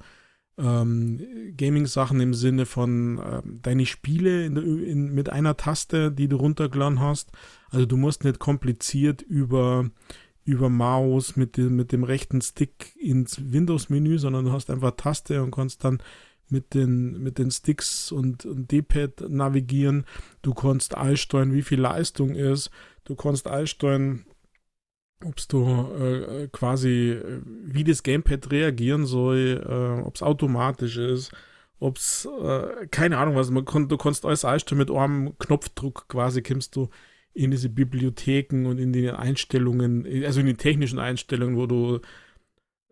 ähm, 0.59 1.21
Gaming-Sachen 1.57 2.21
im 2.21 2.35
Sinne 2.35 2.67
von 2.67 3.19
äh, 3.19 3.43
deine 3.45 3.87
Spiele 3.87 4.45
in, 4.45 4.57
in, 4.57 5.15
mit 5.15 5.31
einer 5.31 5.57
Taste, 5.57 6.13
die 6.13 6.29
du 6.29 6.37
runtergeladen 6.37 7.01
hast. 7.01 7.33
Also 7.71 7.87
du 7.87 7.97
musst 7.97 8.25
nicht 8.25 8.39
kompliziert 8.39 9.23
über 9.23 9.91
über 10.45 10.69
Maus 10.69 11.37
mit 11.37 11.57
dem, 11.57 11.77
mit 11.77 11.93
dem 11.93 12.03
rechten 12.03 12.41
Stick 12.41 12.97
ins 12.97 13.53
Windows-Menü, 13.53 14.19
sondern 14.19 14.47
du 14.47 14.53
hast 14.53 14.71
einfach 14.71 14.93
Taste 14.97 15.43
und 15.43 15.51
kannst 15.53 15.85
dann 15.85 16.03
mit 16.51 16.75
den, 16.75 17.23
mit 17.23 17.39
den 17.39 17.51
Sticks 17.51 18.13
und, 18.13 18.45
und 18.45 18.71
D-Pad 18.71 19.29
navigieren. 19.29 20.05
Du 20.43 20.55
kannst 20.55 20.97
einsteuern, 20.97 21.53
wie 21.53 21.63
viel 21.63 21.81
Leistung 21.81 22.35
ist. 22.35 22.71
Du 23.05 23.15
kannst 23.15 23.47
einsteuern, 23.47 24.25
ob 25.25 25.37
du 25.49 25.67
äh, 25.99 26.49
quasi, 26.49 27.11
äh, 27.11 27.41
wie 27.45 27.85
das 27.85 28.03
Gamepad 28.03 28.51
reagieren 28.51 29.07
soll, 29.07 29.65
äh, 29.67 30.03
ob 30.03 30.15
es 30.15 30.23
automatisch 30.23 30.97
ist, 30.97 31.33
ob 31.79 31.97
es, 31.97 32.27
äh, 32.43 32.87
keine 32.91 33.19
Ahnung 33.19 33.37
was, 33.37 33.51
man 33.51 33.65
kon, 33.65 33.89
du 33.89 33.97
kannst 33.97 34.25
alles 34.25 34.45
einstellen 34.45 34.79
mit 34.79 34.91
einem 34.91 35.37
Knopfdruck 35.39 36.09
quasi, 36.09 36.43
kommst 36.43 36.77
du 36.77 36.89
in 37.33 37.51
diese 37.51 37.69
Bibliotheken 37.69 38.67
und 38.67 38.79
in 38.79 38.93
die 38.93 39.11
Einstellungen, 39.11 40.07
also 40.25 40.41
in 40.41 40.47
die 40.47 40.55
technischen 40.55 40.99
Einstellungen, 40.99 41.57
wo 41.57 41.67
du 41.67 42.01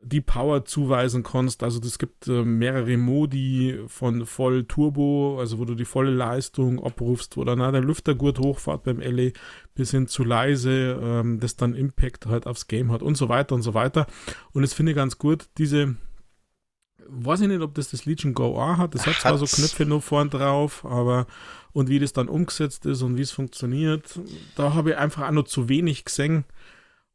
die 0.01 0.21
Power 0.21 0.65
zuweisen 0.65 1.23
kannst. 1.23 1.63
Also 1.63 1.81
es 1.81 1.99
gibt 1.99 2.29
äh, 2.29 2.45
mehrere 2.45 2.97
Modi 2.97 3.81
von 3.89 4.27
voll 4.27 4.65
Turbo, 4.65 5.39
also 5.41 5.59
wo 5.59 5.65
du 5.65 5.75
die 5.75 5.85
volle 5.85 6.11
Leistung 6.11 6.83
abrufst, 6.83 7.37
wo 7.37 7.45
dann 7.45 7.59
der 7.59 7.83
Lüfter 7.83 8.15
gut 8.15 8.39
hochfahrt 8.39 8.85
beim 8.85 9.01
LE 9.01 9.33
bis 9.75 9.91
hin 9.91 10.07
zu 10.07 10.25
leise, 10.25 10.99
ähm, 11.03 11.41
das 11.41 11.57
dann 11.57 11.75
Impact 11.75 12.27
halt 12.27 12.47
aufs 12.47 12.69
Game 12.69 12.93
hat 12.93 13.03
und 13.03 13.17
so 13.17 13.29
weiter 13.29 13.55
und 13.55 13.63
so 13.63 13.75
weiter. 13.75 14.07
Und 14.53 14.63
das 14.63 14.73
finde 14.73 14.93
ich 14.93 14.97
ganz 14.97 15.19
gut, 15.19 15.49
diese 15.59 15.97
weiß 17.11 17.41
ich 17.41 17.49
nicht, 17.49 17.63
ob 17.63 17.75
das 17.75 17.91
das 17.91 18.05
Legion 18.05 18.35
Go 18.35 18.61
A 18.61 18.77
hat. 18.77 18.95
Das 18.95 19.07
hat 19.07 19.15
zwar 19.15 19.39
so 19.39 19.47
Knöpfe 19.47 19.87
nur 19.87 20.03
vorn 20.03 20.29
drauf, 20.29 20.85
aber 20.85 21.27
und 21.73 21.89
wie 21.89 21.99
das 21.99 22.13
dann 22.13 22.29
umgesetzt 22.29 22.87
ist 22.87 23.03
und 23.03 23.17
wie 23.17 23.23
es 23.23 23.31
funktioniert, 23.31 24.21
da 24.57 24.75
habe 24.75 24.91
ich 24.91 24.97
einfach 24.97 25.27
auch 25.27 25.33
noch 25.33 25.45
zu 25.45 25.69
wenig 25.69 26.05
gesehen 26.05 26.45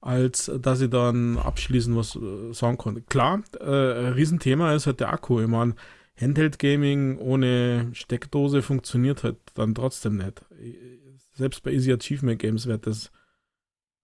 als 0.03 0.51
dass 0.59 0.81
ich 0.81 0.89
dann 0.89 1.37
abschließend 1.37 1.95
was 1.95 2.17
äh, 2.17 2.53
sagen 2.53 2.77
konnte. 2.77 3.01
Klar, 3.01 3.41
äh, 3.59 3.65
Riesenthema 3.65 4.73
ist 4.73 4.85
halt 4.85 4.99
der 4.99 5.13
Akku. 5.13 5.39
Ich 5.39 5.47
meine, 5.47 5.75
Handheld-Gaming 6.19 7.17
ohne 7.19 7.89
Steckdose 7.93 8.61
funktioniert 8.61 9.23
halt 9.23 9.37
dann 9.53 9.73
trotzdem 9.73 10.17
nicht. 10.17 10.45
Selbst 11.35 11.63
bei 11.63 11.71
Easy 11.71 11.91
Achievement 11.93 12.39
Games 12.39 12.67
wird 12.67 12.85
das, 12.85 13.11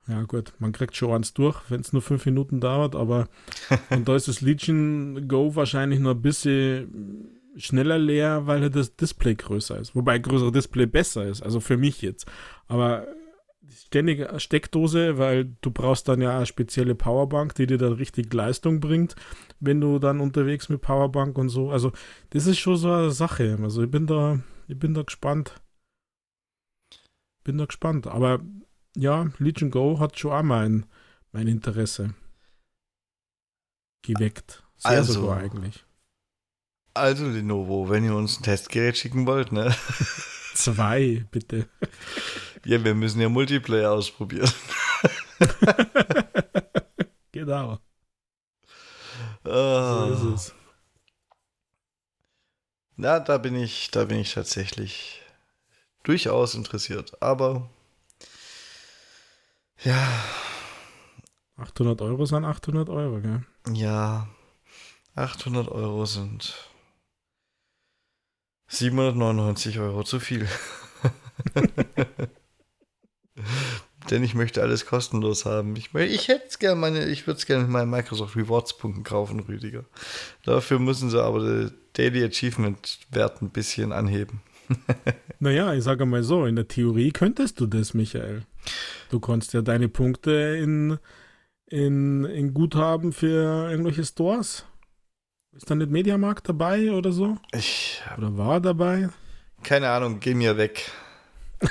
ja 0.08 0.24
gut, 0.24 0.54
man 0.60 0.72
kriegt 0.72 0.96
schon 0.96 1.12
eins 1.12 1.34
durch, 1.34 1.60
wenn 1.70 1.82
es 1.82 1.92
nur 1.92 2.02
fünf 2.02 2.26
Minuten 2.26 2.62
dauert, 2.62 2.96
aber 2.96 3.28
und 3.90 4.08
da 4.08 4.16
ist 4.16 4.30
das 4.30 4.40
Legion 4.40 5.28
Go 5.28 5.54
wahrscheinlich 5.56 6.00
noch 6.00 6.12
ein 6.12 6.22
bisschen 6.22 7.36
schneller 7.58 8.00
leer, 8.00 8.48
weil 8.48 8.62
halt 8.62 8.76
das 8.76 8.96
Display 8.96 9.36
größer 9.36 9.78
ist. 9.80 9.96
Wobei 9.96 10.14
ein 10.14 10.22
größeres 10.22 10.54
Display 10.54 10.86
besser 10.86 11.26
ist, 11.26 11.44
also 11.44 11.60
für 11.60 11.76
mich 11.76 12.02
jetzt. 12.02 12.26
Aber 12.68 13.06
ständige 13.72 14.40
Steckdose, 14.40 15.18
weil 15.18 15.56
du 15.62 15.72
brauchst 15.72 16.08
dann 16.08 16.22
ja 16.22 16.38
eine 16.38 16.46
spezielle 16.46 16.96
Powerbank, 16.96 17.56
die 17.56 17.68
dir 17.68 17.78
dann 17.78 17.94
richtig 17.94 18.34
Leistung 18.34 18.80
bringt, 18.80 19.16
wenn 19.60 19.82
du 19.82 20.00
dann 20.00 20.20
unterwegs 20.20 20.70
mit 20.70 20.82
Powerbank 20.82 21.38
und 21.38 21.50
so. 21.50 21.72
Also 21.72 21.92
das 22.32 22.48
ist 22.48 22.60
schon 22.60 22.78
so 22.78 22.92
eine 22.92 23.12
Sache. 23.12 23.58
Also 23.62 23.84
ich 23.84 23.92
bin 23.92 24.08
da, 24.08 24.40
ich 24.68 24.78
bin 24.78 24.94
da 24.94 25.04
gespannt. 25.04 25.62
Bin 27.44 27.58
da 27.58 27.66
gespannt. 27.66 28.08
Aber 28.08 28.42
ja, 28.96 29.32
Legion 29.38 29.72
Go 29.72 30.00
hat 30.00 30.18
schon 30.18 30.32
auch 30.32 30.44
mein, 30.44 30.86
mein 31.32 31.48
Interesse 31.48 32.14
geweckt. 34.02 34.64
Sehr 34.78 34.92
also, 34.92 35.14
sogar 35.14 35.38
eigentlich. 35.38 35.86
Also 36.94 37.28
Lenovo, 37.28 37.90
wenn 37.90 38.04
ihr 38.04 38.16
uns 38.16 38.40
ein 38.40 38.44
Testgerät 38.44 38.98
schicken 38.98 39.26
wollt, 39.26 39.52
ne? 39.52 39.74
Zwei, 40.54 41.26
bitte. 41.32 41.70
Ja, 42.66 42.84
wir 42.84 42.96
müssen 42.96 43.22
ja 43.22 43.30
Multiplayer 43.30 43.92
ausprobieren. 43.92 44.52
genau. 47.32 47.80
Oh. 49.46 50.16
So 50.16 50.30
ist 50.32 50.36
es. 50.36 50.56
Na, 52.96 53.20
da 53.20 53.38
bin 53.38 53.56
ich, 53.56 53.92
da 53.92 54.06
bin 54.06 54.20
ich 54.20 54.34
tatsächlich 54.34 55.22
durchaus 56.04 56.54
interessiert. 56.56 57.22
Aber 57.22 57.70
ja. 59.84 60.08
800 61.56 62.02
Euro 62.02 62.26
sind 62.26 62.44
800 62.46 62.90
Euro, 62.90 63.22
gell? 63.22 63.46
Ja. 63.72 64.28
800 65.16 65.70
Euro 65.70 66.06
sind 66.06 66.54
799 68.68 69.80
Euro 69.80 70.04
zu 70.04 70.20
viel. 70.20 70.48
Denn 74.10 74.24
ich 74.24 74.34
möchte 74.34 74.62
alles 74.62 74.86
kostenlos 74.86 75.46
haben. 75.46 75.76
Ich, 75.76 75.94
ich 75.94 76.28
hätte 76.30 76.46
es 76.48 76.58
gerne 76.58 76.80
meine, 76.80 77.06
ich 77.06 77.28
würde 77.28 77.38
es 77.38 77.46
gerne 77.46 77.64
mit 77.64 77.72
meinen 77.72 77.90
Microsoft 77.90 78.36
Rewards 78.36 78.78
Punkten 78.78 79.04
kaufen, 79.04 79.42
Rüdiger. 79.42 79.84
Dafür 80.46 80.80
müssen 80.80 81.10
sie 81.10 81.22
aber 81.22 81.40
den 81.40 81.72
Daily 81.94 82.24
Achievement 82.24 83.00
Wert 83.12 83.42
ein 83.42 83.50
bisschen 83.50 83.92
anheben. 83.92 84.42
naja, 85.40 85.74
ich 85.74 85.84
sage 85.84 86.06
mal 86.06 86.24
so, 86.24 86.46
in 86.46 86.56
der 86.56 86.68
Theorie 86.68 87.12
könntest 87.12 87.60
du 87.60 87.66
das, 87.66 87.94
Michael. 87.94 88.44
Du 89.10 89.20
kannst 89.20 89.54
ja 89.54 89.62
deine 89.62 89.90
Punkte 89.90 90.32
in, 90.32 90.98
in, 91.68 92.26
in 92.26 92.54
Guthaben 92.54 93.12
für 93.12 93.70
irgendwelche 93.70 94.06
Stores. 94.06 94.66
Ist 95.52 95.70
da 95.70 95.76
nicht 95.76 95.90
Mediamarkt 95.90 96.48
dabei 96.48 96.92
oder 96.92 97.12
so? 97.12 97.38
Ich. 97.52 98.02
Oder 98.18 98.38
war 98.38 98.62
dabei? 98.62 99.10
Keine 99.64 99.90
Ahnung, 99.90 100.20
geh 100.20 100.34
mir 100.34 100.58
weg. 100.58 100.92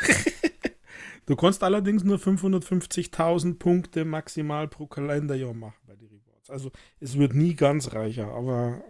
Du 1.28 1.36
kannst 1.36 1.62
allerdings 1.62 2.04
nur 2.04 2.16
550.000 2.16 3.58
Punkte 3.58 4.06
maximal 4.06 4.66
pro 4.66 4.86
Kalenderjahr 4.86 5.52
machen 5.52 5.76
bei 5.86 5.94
den 5.94 6.08
Rewards. 6.08 6.48
Also 6.48 6.72
es 7.00 7.18
wird 7.18 7.34
nie 7.34 7.54
ganz 7.54 7.92
reicher, 7.92 8.32
aber. 8.32 8.82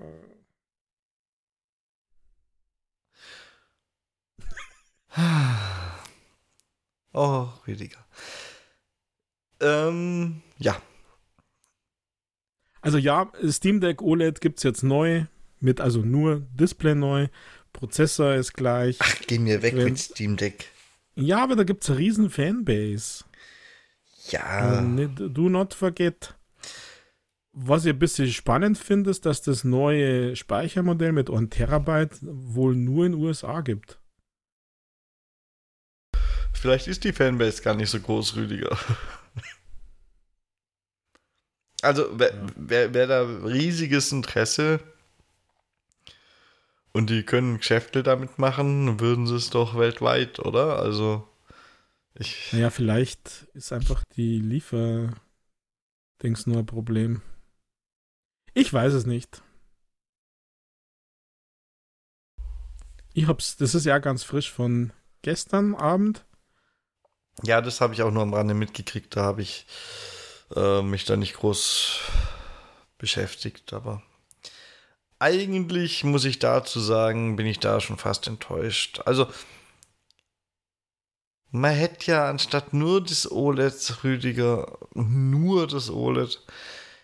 Äh 5.10 5.20
oh, 7.12 7.48
Rüdiger. 7.66 8.06
Ähm, 9.59 10.43
ja. 10.59 10.81
Also 12.81 12.98
ja, 12.98 13.32
Steam 13.48 13.81
Deck 13.81 14.01
OLED 14.01 14.40
gibt 14.40 14.59
es 14.59 14.62
jetzt 14.62 14.85
neu, 14.85 15.24
mit 15.59 15.81
also 15.81 16.02
nur 16.02 16.47
Display 16.52 16.94
neu, 16.94 17.27
Prozessor 17.73 18.35
ist 18.35 18.52
gleich. 18.52 18.98
Ach, 19.01 19.16
geh 19.27 19.40
mir 19.40 19.60
weg 19.62 19.74
mit 19.74 19.98
Steam 19.98 20.36
Deck. 20.36 20.70
Ja, 21.19 21.43
aber 21.43 21.57
da 21.57 21.65
gibt 21.65 21.82
es 21.82 21.90
eine 21.90 21.99
riesen 21.99 22.31
Fanbase. 22.31 23.24
Ja. 24.28 24.82
Uh, 24.82 25.09
do 25.09 25.49
not 25.49 25.74
forget. 25.74 26.35
Was 27.53 27.85
ich 27.85 27.93
ein 27.93 27.99
bisschen 27.99 28.28
spannend 28.28 28.78
finde, 28.78 29.11
ist, 29.11 29.27
dass 29.27 29.43
das 29.43 29.65
neue 29.65 30.36
Speichermodell 30.36 31.11
mit 31.11 31.28
1 31.28 31.51
Terabyte 31.51 32.19
wohl 32.23 32.77
nur 32.77 33.05
in 33.05 33.12
den 33.12 33.20
USA 33.20 33.62
gibt. 33.62 33.99
Vielleicht 36.53 36.86
ist 36.86 37.03
die 37.03 37.12
Fanbase 37.12 37.62
gar 37.62 37.74
nicht 37.74 37.90
so 37.90 37.99
groß, 37.99 38.36
Rüdiger. 38.36 38.78
Also, 41.81 42.09
wer, 42.19 42.35
ja. 42.35 42.47
wer, 42.57 42.93
wer 42.93 43.07
da 43.07 43.23
riesiges 43.23 44.11
Interesse 44.11 44.81
und 46.99 47.09
die 47.11 47.23
können 47.23 47.59
Geschäfte 47.59 48.03
damit 48.03 48.41
machen, 48.41 48.99
würden 48.99 49.29
sie 49.29 49.37
es 49.37 49.51
doch 49.51 49.79
weltweit, 49.79 50.41
oder? 50.41 50.81
Also, 50.81 51.29
ich. 52.15 52.53
Naja, 52.53 52.70
vielleicht 52.70 53.47
ist 53.55 53.73
einfach 53.73 54.03
die 54.16 54.41
Liefer. 54.41 55.15
Dings 56.20 56.49
nur 56.49 56.59
ein 56.59 56.66
Problem. 56.66 57.23
Ich 58.53 58.73
weiß 58.73 58.95
es 58.95 59.07
nicht. 59.07 59.41
Ich 63.15 63.29
hab's, 63.29 63.57
das 63.57 63.77
ist 63.77 63.87
ja 63.87 63.99
ganz 63.99 64.25
frisch 64.25 64.51
von 64.51 64.93
gestern 65.23 65.77
Abend. 65.77 66.25
Ja, 67.45 67.61
das 67.61 67.81
habe 67.81 67.95
ich 67.95 68.03
auch 68.03 68.11
nur 68.11 68.25
am 68.25 68.35
Rande 68.35 68.55
mitgekriegt. 68.55 69.15
Da 69.15 69.23
habe 69.23 69.43
ich 69.43 69.66
äh, 70.57 70.83
mich 70.83 71.05
da 71.05 71.16
nicht 71.16 71.35
groß 71.35 72.01
beschäftigt, 72.99 73.73
aber 73.73 74.03
eigentlich 75.19 76.05
muss 76.05 76.24
ich 76.24 76.39
dazu 76.39 76.81
sagen, 76.81 77.36
bin 77.36 77.47
ich 77.47 77.59
da 77.59 77.81
schon 77.81 77.99
fast 77.99 78.27
enttäuscht. 78.27 79.01
Also, 79.05 79.27
man 81.51 81.74
hätte 81.74 82.11
ja 82.11 82.28
anstatt 82.28 82.74
nur 82.74 83.03
das 83.03 83.31
OLED, 83.31 84.05
Rüdiger, 84.05 84.78
nur 84.95 85.66
das 85.66 85.90
OLED, 85.90 86.40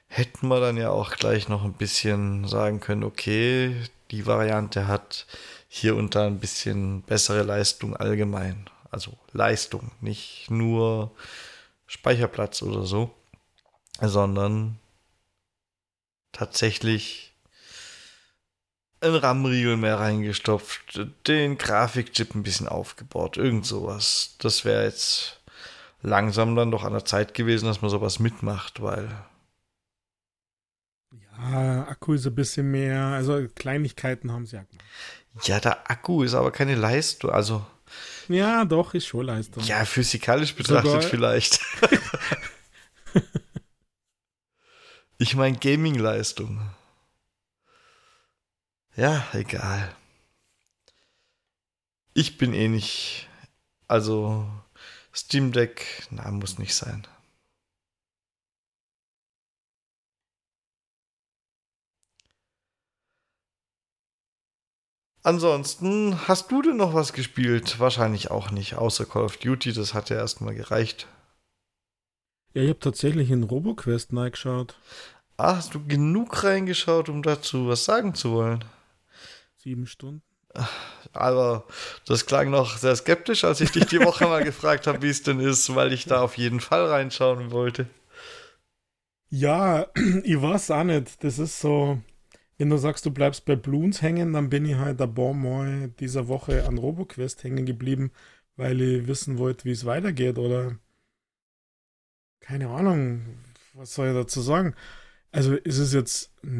hätten 0.06 0.48
wir 0.48 0.60
dann 0.60 0.76
ja 0.76 0.90
auch 0.90 1.12
gleich 1.12 1.48
noch 1.48 1.64
ein 1.64 1.72
bisschen 1.72 2.46
sagen 2.46 2.80
können, 2.80 3.04
okay, 3.04 3.74
die 4.10 4.26
Variante 4.26 4.86
hat 4.86 5.26
hier 5.68 5.96
und 5.96 6.14
da 6.14 6.26
ein 6.26 6.38
bisschen 6.38 7.02
bessere 7.02 7.42
Leistung 7.42 7.96
allgemein. 7.96 8.70
Also 8.90 9.12
Leistung, 9.32 9.90
nicht 10.00 10.50
nur 10.50 11.10
Speicherplatz 11.86 12.62
oder 12.62 12.84
so, 12.84 13.12
sondern 14.00 14.78
tatsächlich 16.30 17.33
ein 19.04 19.14
RAM-Riegel 19.14 19.76
mehr 19.76 19.98
reingestopft, 19.98 21.06
den 21.26 21.58
Grafikchip 21.58 22.34
ein 22.34 22.42
bisschen 22.42 22.68
aufgebaut, 22.68 23.36
irgend 23.36 23.66
sowas. 23.66 24.36
Das 24.38 24.64
wäre 24.64 24.84
jetzt 24.84 25.40
langsam 26.02 26.56
dann 26.56 26.70
doch 26.70 26.84
an 26.84 26.92
der 26.92 27.04
Zeit 27.04 27.34
gewesen, 27.34 27.66
dass 27.66 27.82
man 27.82 27.90
sowas 27.90 28.18
mitmacht, 28.18 28.82
weil. 28.82 29.08
Ja, 31.38 31.88
Akku 31.88 32.14
ist 32.14 32.26
ein 32.26 32.34
bisschen 32.34 32.70
mehr, 32.70 33.00
also 33.00 33.46
Kleinigkeiten 33.54 34.32
haben 34.32 34.46
sie 34.46 34.56
ja 34.56 34.62
gemacht. 34.62 34.84
Ja, 35.42 35.58
der 35.58 35.90
Akku 35.90 36.22
ist 36.22 36.34
aber 36.34 36.52
keine 36.52 36.76
Leistung, 36.76 37.30
also. 37.30 37.66
Ja, 38.28 38.64
doch, 38.64 38.94
ist 38.94 39.06
schon 39.06 39.26
Leistung. 39.26 39.62
Ja, 39.64 39.84
physikalisch 39.84 40.54
betrachtet 40.54 40.90
Sogar 40.90 41.02
vielleicht. 41.02 41.60
ich 45.18 45.34
meine 45.34 45.58
Gaming-Leistung. 45.58 46.60
Ja, 48.96 49.24
egal. 49.32 49.94
Ich 52.14 52.38
bin 52.38 52.54
eh 52.54 52.68
nicht. 52.68 53.28
Also, 53.88 54.46
Steam 55.14 55.52
Deck, 55.52 56.06
na, 56.10 56.30
muss 56.30 56.58
nicht 56.58 56.74
sein. 56.74 57.06
Ansonsten, 65.24 66.28
hast 66.28 66.52
du 66.52 66.62
denn 66.62 66.76
noch 66.76 66.94
was 66.94 67.12
gespielt? 67.12 67.80
Wahrscheinlich 67.80 68.30
auch 68.30 68.50
nicht, 68.50 68.74
außer 68.76 69.06
Call 69.06 69.24
of 69.24 69.38
Duty, 69.38 69.72
das 69.72 69.94
hat 69.94 70.10
ja 70.10 70.16
erstmal 70.16 70.54
gereicht. 70.54 71.08
Ja, 72.52 72.62
ich 72.62 72.68
habe 72.68 72.78
tatsächlich 72.78 73.30
in 73.30 73.42
RoboQuest 73.42 74.10
geschaut. 74.10 74.78
Ah, 75.36 75.56
hast 75.56 75.74
du 75.74 75.84
genug 75.84 76.44
reingeschaut, 76.44 77.08
um 77.08 77.22
dazu 77.22 77.68
was 77.68 77.84
sagen 77.84 78.14
zu 78.14 78.32
wollen? 78.32 78.64
Sieben 79.64 79.86
Stunden. 79.86 80.22
Aber 81.14 81.64
das 82.06 82.26
klang 82.26 82.50
noch 82.50 82.76
sehr 82.76 82.94
skeptisch, 82.94 83.44
als 83.44 83.62
ich 83.62 83.72
dich 83.72 83.86
die 83.86 84.00
Woche 84.00 84.26
mal 84.26 84.44
gefragt 84.44 84.86
habe, 84.86 85.00
wie 85.00 85.08
es 85.08 85.22
denn 85.22 85.40
ist, 85.40 85.74
weil 85.74 85.94
ich 85.94 86.04
da 86.04 86.20
auf 86.20 86.36
jeden 86.36 86.60
Fall 86.60 86.84
reinschauen 86.84 87.50
wollte. 87.50 87.86
Ja, 89.30 89.86
ich 90.22 90.40
weiß 90.40 90.70
auch 90.70 90.84
nicht. 90.84 91.24
Das 91.24 91.38
ist 91.38 91.60
so, 91.60 91.98
wenn 92.58 92.68
du 92.68 92.76
sagst, 92.76 93.06
du 93.06 93.10
bleibst 93.10 93.46
bei 93.46 93.56
Bloons 93.56 94.02
hängen, 94.02 94.34
dann 94.34 94.50
bin 94.50 94.66
ich 94.66 94.76
halt 94.76 95.00
ein 95.00 95.14
paar 95.14 95.32
Mal 95.32 95.88
dieser 95.98 96.28
Woche 96.28 96.66
an 96.66 96.76
RoboQuest 96.76 97.42
hängen 97.42 97.64
geblieben, 97.64 98.12
weil 98.56 98.82
ich 98.82 99.06
wissen 99.06 99.38
wollte, 99.38 99.64
wie 99.64 99.72
es 99.72 99.86
weitergeht 99.86 100.36
oder 100.36 100.78
keine 102.40 102.68
Ahnung, 102.68 103.38
was 103.72 103.94
soll 103.94 104.08
ich 104.08 104.14
dazu 104.14 104.42
sagen? 104.42 104.74
Also 105.32 105.54
ist 105.56 105.78
es 105.78 105.94
jetzt 105.94 106.34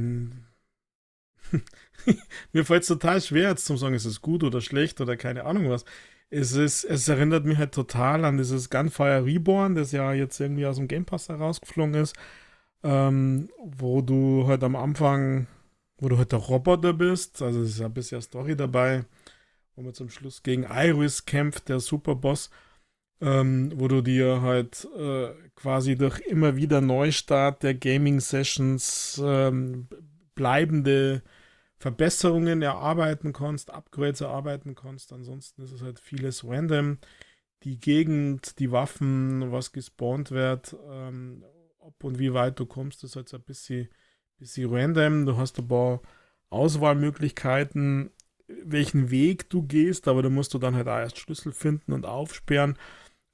mir 2.53 2.65
fällt 2.65 2.83
es 2.83 2.89
total 2.89 3.21
schwer 3.21 3.51
jetzt 3.51 3.67
zu 3.67 3.77
sagen, 3.77 3.95
ist 3.95 4.05
es 4.05 4.21
gut 4.21 4.45
oder 4.45 4.61
schlecht 4.61 5.01
oder 5.01 5.17
keine 5.17 5.45
Ahnung 5.45 5.71
was. 5.71 5.85
Es, 6.31 6.53
ist, 6.53 6.85
es 6.85 7.09
erinnert 7.09 7.45
mich 7.45 7.59
halt 7.59 7.73
total 7.73 8.25
an 8.25 8.39
dieses 8.39 8.71
Gunfire 8.71 9.25
Reborn, 9.25 9.75
das 9.75 9.93
ja 9.93 10.13
jetzt 10.13 10.41
irgendwie 10.41 10.67
aus 10.67 10.77
dem 10.77 10.89
Game 10.89 11.05
Pass 11.05 11.29
herausgeflogen 11.29 11.95
ist, 11.95 12.17
ähm, 12.83 13.51
wo 13.65 14.03
du 14.03 14.47
halt 14.47 14.65
am 14.65 14.75
Anfang 14.75 15.47
wo 15.99 16.09
du 16.09 16.19
halt 16.19 16.33
der 16.33 16.39
Roboter 16.39 16.93
bist. 16.93 17.43
Also 17.43 17.63
es 17.63 17.71
ist 17.71 17.81
ein 17.81 17.95
bisschen 17.95 18.21
Story 18.23 18.57
dabei, 18.57 19.05
wo 19.75 19.83
man 19.83 19.95
zum 19.95 20.11
Schluss 20.11 20.43
gegen 20.43 20.65
Iris 20.65 21.25
kämpft, 21.27 21.69
der 21.69 21.81
Superboss, 21.81 22.51
ähm, 23.21 23.73
wo 23.77 23.89
du 23.89 24.03
dir 24.03 24.43
halt 24.43 24.87
äh, 24.97 25.31
quasi 25.57 25.97
durch 25.97 26.21
immer 26.21 26.57
wieder 26.57 26.81
Neustart 26.81 27.63
der 27.63 27.75
Gaming-Sessions 27.75 29.21
ähm, 29.25 29.89
bleibende 30.35 31.23
Verbesserungen 31.85 32.63
erarbeiten 32.63 33.35
kannst, 33.35 33.71
Upgrades 33.71 34.23
erarbeiten 34.23 34.75
kannst. 34.75 35.13
Ansonsten 35.13 35.61
ist 35.61 35.71
es 35.71 35.83
halt 35.83 36.01
vieles 36.01 36.43
random. 36.43 36.97
Die 37.63 37.79
Gegend, 37.79 38.59
die 38.59 38.73
Waffen, 38.73 39.53
was 39.53 39.71
gespawnt 39.71 40.31
wird, 40.31 40.75
ähm, 40.89 41.45
ob 41.79 42.03
und 42.03 42.19
wie 42.19 42.33
weit 42.33 42.59
du 42.59 42.65
kommst, 42.65 43.05
ist 43.05 43.17
halt 43.17 43.29
so 43.29 43.37
ein 43.37 43.43
bisschen 43.43 43.91
bisschen 44.39 44.75
random. 44.75 45.27
Du 45.27 45.37
hast 45.37 45.59
ein 45.59 45.69
paar 45.69 46.01
Auswahlmöglichkeiten, 46.49 48.11
welchen 48.47 49.11
Weg 49.11 49.51
du 49.51 49.63
gehst, 49.63 50.09
aber 50.09 50.23
da 50.23 50.31
musst 50.31 50.55
du 50.55 50.59
dann 50.59 50.77
halt 50.77 50.89
auch 50.89 50.97
erst 50.97 51.19
Schlüssel 51.19 51.53
finden 51.53 51.93
und 51.93 52.07
aufsperren. 52.07 52.79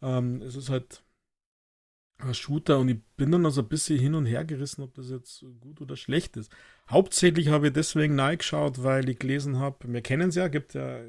Ähm, 0.03 0.43
es 0.43 0.57
ist 0.57 0.71
halt 0.71 1.05
Shooter 2.33 2.79
und 2.79 2.89
ich 2.89 3.03
bin 3.17 3.31
dann 3.31 3.45
also 3.45 3.63
ein 3.63 3.69
bisschen 3.69 3.99
hin 3.99 4.15
und 4.15 4.27
her 4.27 4.45
gerissen, 4.45 4.83
ob 4.83 4.95
das 4.95 5.11
jetzt 5.11 5.45
gut 5.61 5.81
oder 5.81 5.97
schlecht 5.97 6.37
ist. 6.37 6.51
Hauptsächlich 6.89 7.49
habe 7.49 7.69
ich 7.69 7.73
deswegen 7.73 8.17
geschaut, 8.37 8.83
weil 8.83 9.09
ich 9.09 9.19
gelesen 9.19 9.59
habe, 9.59 9.93
wir 9.93 10.03
kennen 10.03 10.29
es 10.31 10.35
ja, 10.35 10.49
gibt 10.49 10.75
ja, 10.75 11.01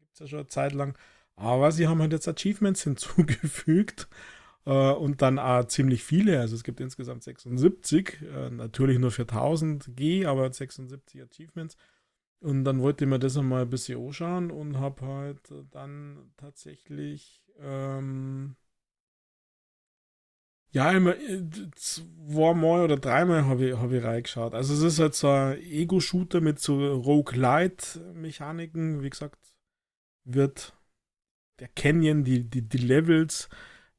gibt's 0.00 0.20
ja 0.20 0.26
schon 0.26 0.40
eine 0.40 0.48
Zeit 0.48 0.72
lang, 0.72 0.96
aber 1.36 1.72
sie 1.72 1.88
haben 1.88 2.00
halt 2.00 2.12
jetzt 2.12 2.28
Achievements 2.28 2.82
hinzugefügt 2.84 4.08
äh, 4.66 4.92
und 4.92 5.22
dann 5.22 5.38
auch 5.38 5.64
ziemlich 5.66 6.04
viele, 6.04 6.40
also 6.40 6.54
es 6.54 6.64
gibt 6.64 6.80
insgesamt 6.80 7.24
76, 7.24 8.22
äh, 8.22 8.50
natürlich 8.50 8.98
nur 8.98 9.10
für 9.10 9.22
1000 9.22 9.96
G, 9.96 10.26
aber 10.26 10.52
76 10.52 11.22
Achievements. 11.22 11.76
Und 12.40 12.64
dann 12.64 12.80
wollte 12.80 13.04
ich 13.04 13.10
mir 13.10 13.18
das 13.18 13.36
einmal 13.36 13.62
ein 13.62 13.70
bisschen 13.70 14.00
anschauen 14.00 14.50
und 14.52 14.78
habe 14.78 15.04
halt 15.06 15.40
dann 15.70 16.30
tatsächlich 16.36 17.42
ähm, 17.58 18.54
ja, 20.70 20.92
immer 20.92 21.16
äh, 21.16 21.42
zweimal 21.74 22.84
oder 22.84 22.96
dreimal 22.96 23.46
habe 23.46 23.70
ich, 23.70 23.76
hab 23.76 23.90
ich 23.92 24.04
reingeschaut. 24.04 24.54
Also 24.54 24.74
es 24.74 24.82
ist 24.82 24.98
halt 24.98 25.14
so 25.14 25.28
ein 25.28 25.60
Ego-Shooter 25.62 26.40
mit 26.40 26.58
so 26.60 26.94
Roguelite-Mechaniken. 26.94 29.02
Wie 29.02 29.10
gesagt, 29.10 29.38
wird 30.24 30.74
der 31.58 31.68
Canyon, 31.68 32.24
die, 32.24 32.44
die, 32.44 32.62
die 32.62 32.78
Levels 32.78 33.48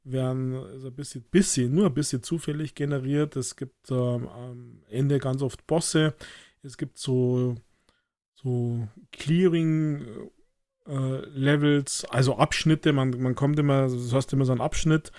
werden 0.03 0.55
also 0.55 0.87
ein 0.87 0.95
bisschen, 0.95 1.23
bisschen, 1.23 1.73
nur 1.73 1.87
ein 1.87 1.93
bisschen 1.93 2.23
zufällig 2.23 2.75
generiert. 2.75 3.35
Es 3.35 3.55
gibt 3.55 3.91
ähm, 3.91 4.27
am 4.27 4.81
Ende 4.89 5.19
ganz 5.19 5.41
oft 5.41 5.67
Bosse. 5.67 6.15
Es 6.63 6.77
gibt 6.77 6.97
so, 6.97 7.55
so 8.35 8.87
Clearing 9.11 10.05
äh, 10.87 11.83
also 12.09 12.37
Abschnitte. 12.37 12.93
Man, 12.93 13.11
man 13.21 13.35
kommt 13.35 13.59
immer, 13.59 13.87
du 13.87 14.11
hast 14.11 14.33
immer 14.33 14.45
so 14.45 14.51
einen 14.51 14.61
Abschnitt, 14.61 15.11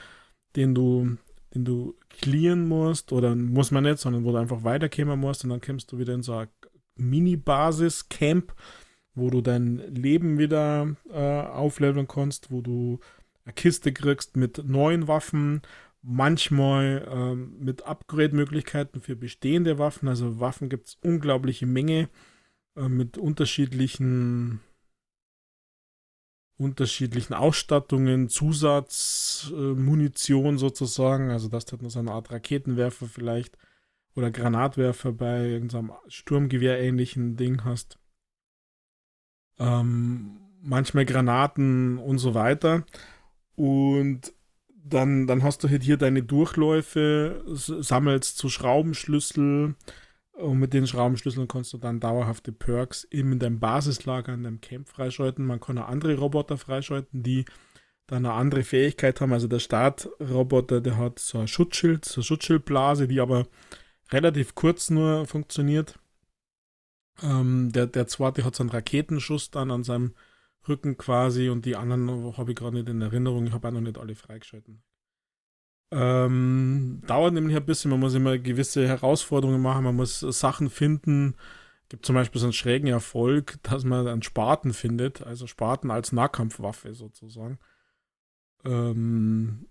den 0.57 0.75
du, 0.75 1.17
den 1.55 1.65
du 1.65 1.97
clearen 2.09 2.69
musst, 2.69 3.13
oder 3.13 3.35
muss 3.35 3.71
man 3.71 3.85
nicht, 3.85 3.99
sondern 3.99 4.25
wo 4.25 4.33
du 4.33 4.39
einfach 4.39 4.65
weiterkommen 4.65 5.19
musst 5.19 5.45
und 5.45 5.51
dann 5.51 5.61
kommst 5.61 5.91
du 5.93 5.99
wieder 5.99 6.15
in 6.15 6.23
so 6.23 6.35
eine 6.35 6.49
Mini-Basis-Camp, 6.97 8.55
wo 9.15 9.31
du 9.31 9.41
dein 9.41 9.79
Leben 9.95 10.39
wieder 10.39 10.97
äh, 11.11 11.43
aufleveln 11.43 12.07
kannst, 12.07 12.51
wo 12.51 12.61
du 12.61 13.01
eine 13.45 13.55
Kiste 13.55 13.93
kriegst 13.93 14.37
mit 14.37 14.63
neuen 14.65 15.09
Waffen, 15.09 15.63
manchmal 16.03 17.07
ähm, 17.11 17.57
mit 17.59 17.85
Upgrade-Möglichkeiten 17.85 19.01
für 19.01 19.17
bestehende 19.17 19.79
Waffen. 19.79 20.09
Also 20.09 20.41
Waffen 20.41 20.69
gibt 20.69 20.89
es 20.89 20.99
unglaubliche 21.03 21.67
Menge 21.67 22.09
äh, 22.77 22.89
mit 22.89 23.19
unterschiedlichen 23.19 24.61
unterschiedlichen 26.61 27.35
Ausstattungen, 27.35 28.29
Zusatzmunition 28.29 30.55
äh, 30.55 30.59
sozusagen, 30.59 31.31
also 31.31 31.49
dass 31.49 31.65
du 31.65 31.73
halt 31.73 31.83
noch 31.83 31.91
so 31.91 31.99
eine 32.01 32.13
Art 32.13 32.31
Raketenwerfer 32.31 33.07
vielleicht 33.07 33.57
oder 34.15 34.31
Granatwerfer 34.31 35.13
bei 35.13 35.47
irgendeinem 35.47 35.93
Sturmgewehr-ähnlichen 36.09 37.37
Ding 37.37 37.65
hast. 37.65 37.99
Ähm, 39.59 40.37
manchmal 40.61 41.07
Granaten 41.07 41.97
und 41.97 42.19
so 42.19 42.35
weiter. 42.35 42.85
Und 43.57 44.35
dann, 44.69 45.27
dann 45.27 45.43
hast 45.43 45.65
du 45.65 45.71
halt 45.71 45.83
hier 45.83 45.97
deine 45.97 46.23
Durchläufe, 46.23 47.43
sammelst 47.47 48.37
so 48.37 48.51
Schraubenschlüssel 48.51 49.77
und 50.41 50.59
mit 50.59 50.73
den 50.73 50.87
Schraubenschlüsseln 50.87 51.49
kannst 51.49 51.73
du 51.73 51.79
dann 51.79 52.01
dauerhafte 52.01 52.53
Perks 52.53 53.05
in 53.05 53.39
deinem 53.39 53.61
Basislager, 53.61 54.35
in 54.35 54.43
deinem 54.45 54.61
Camp 54.61 54.89
freischalten. 54.89 55.47
Man 55.47 55.61
kann 55.61 55.79
auch 55.79 55.89
andere 55.89 56.17
Roboter 56.17 56.59
freischalten, 56.59 57.23
die 57.23 57.45
dann 58.07 58.27
eine 58.27 58.35
andere 58.35 58.63
Fähigkeit 58.63 59.21
haben. 59.21 59.33
Also 59.33 59.49
der 59.49 59.61
Startroboter, 59.61 60.81
der 60.81 60.97
hat 60.97 61.19
so 61.19 61.39
ein 61.39 61.49
Schutzschild, 61.49 62.05
so 62.05 62.17
eine 62.17 62.25
Schutzschildblase, 62.25 63.09
die 63.09 63.21
aber 63.21 63.47
relativ 64.11 64.55
kurz 64.55 64.91
nur 64.91 65.27
funktioniert. 65.27 65.99
Ähm, 67.23 67.71
der, 67.73 67.87
der 67.87 68.07
zweite 68.07 68.45
hat 68.45 68.57
so 68.57 68.63
einen 68.63 68.71
Raketenschuss 68.71 69.51
dann 69.51 69.71
an 69.71 69.85
seinem 69.85 70.15
Rücken 70.69 70.97
quasi 70.97 71.49
und 71.49 71.65
die 71.65 71.77
anderen 71.77 72.37
habe 72.37 72.53
ich 72.53 72.57
gerade 72.57 72.77
nicht 72.77 72.89
in 72.89 73.01
Erinnerung. 73.01 73.47
Ich 73.47 73.53
habe 73.53 73.69
auch 73.69 73.73
noch 73.73 73.81
nicht 73.81 73.99
alle 73.99 74.15
freigeschalten. 74.15 74.83
Ähm, 75.93 77.03
dauert 77.07 77.35
nämlich 77.35 77.57
ein 77.57 77.67
bisschen, 77.67 77.91
man 77.91 78.01
muss 78.01 78.15
immer 78.15 78.39
gewisse 78.39 78.87
Herausforderungen 78.87 79.61
machen, 79.61 79.85
man 79.85 79.97
muss 79.97 80.21
Sachen 80.21 80.71
finden. 80.71 81.35
Gibt 81.89 82.07
zum 82.07 82.15
Beispiel 82.15 82.41
so 82.41 82.47
einen 82.47 82.53
schrägen 82.53 82.89
Erfolg, 82.89 83.59
dass 83.65 83.85
man 83.85 84.07
einen 84.07 84.23
Spaten 84.23 84.73
findet, 84.73 85.23
also 85.23 85.49
Spaten 85.49 85.91
als 85.91 86.13
Nahkampfwaffe 86.13 86.95
sozusagen. 86.95 87.59
Ähm, 88.65 89.67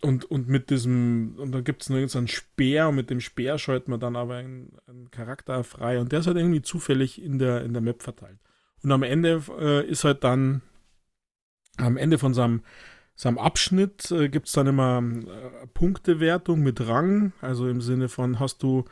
und, 0.00 0.24
und 0.24 0.48
mit 0.48 0.70
diesem, 0.70 1.36
und 1.38 1.52
da 1.52 1.60
gibt 1.60 1.82
es 1.82 1.90
noch 1.90 2.04
so 2.08 2.18
einen 2.18 2.28
Speer, 2.28 2.88
und 2.88 2.96
mit 2.96 3.10
dem 3.10 3.20
Speer 3.20 3.58
schaltet 3.58 3.88
man 3.88 4.00
dann 4.00 4.16
aber 4.16 4.36
einen, 4.36 4.76
einen 4.86 5.10
Charakter 5.10 5.62
frei 5.62 6.00
und 6.00 6.10
der 6.10 6.20
ist 6.20 6.26
halt 6.26 6.38
irgendwie 6.38 6.62
zufällig 6.62 7.22
in 7.22 7.38
der, 7.38 7.62
in 7.62 7.72
der 7.72 7.82
Map 7.82 8.02
verteilt. 8.02 8.38
Und 8.82 8.90
am 8.90 9.02
Ende 9.02 9.42
äh, 9.60 9.86
ist 9.86 10.04
halt 10.04 10.24
dann, 10.24 10.62
am 11.76 11.96
Ende 11.96 12.18
von 12.18 12.34
seinem 12.34 12.60
so 12.60 12.64
am 13.24 13.38
Abschnitt 13.38 14.10
äh, 14.10 14.28
gibt 14.28 14.48
es 14.48 14.52
dann 14.52 14.66
immer 14.66 15.02
äh, 15.02 15.66
Punktewertung 15.74 16.60
mit 16.60 16.86
Rang, 16.86 17.32
also 17.40 17.68
im 17.68 17.80
Sinne 17.80 18.08
von 18.08 18.40
hast 18.40 18.62
du 18.62 18.84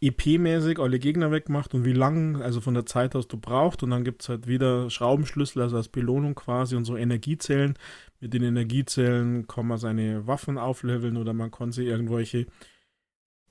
EP-mäßig 0.00 0.78
alle 0.78 0.98
Gegner 0.98 1.30
weggemacht 1.30 1.72
und 1.74 1.84
wie 1.84 1.92
lang, 1.92 2.42
also 2.42 2.60
von 2.60 2.74
der 2.74 2.84
Zeit 2.84 3.16
aus 3.16 3.28
du 3.28 3.38
brauchst. 3.38 3.82
Und 3.82 3.90
dann 3.90 4.04
gibt 4.04 4.22
es 4.22 4.28
halt 4.28 4.46
wieder 4.46 4.90
Schraubenschlüssel, 4.90 5.62
also 5.62 5.76
als 5.76 5.88
Belohnung 5.88 6.34
quasi 6.34 6.76
und 6.76 6.84
so 6.84 6.96
Energiezellen. 6.96 7.74
Mit 8.20 8.34
den 8.34 8.42
Energiezellen 8.42 9.46
kann 9.46 9.66
man 9.66 9.78
seine 9.78 10.26
Waffen 10.26 10.58
aufleveln 10.58 11.16
oder 11.16 11.32
man 11.32 11.50
kann 11.50 11.72
sich 11.72 11.86
irgendwelche 11.86 12.46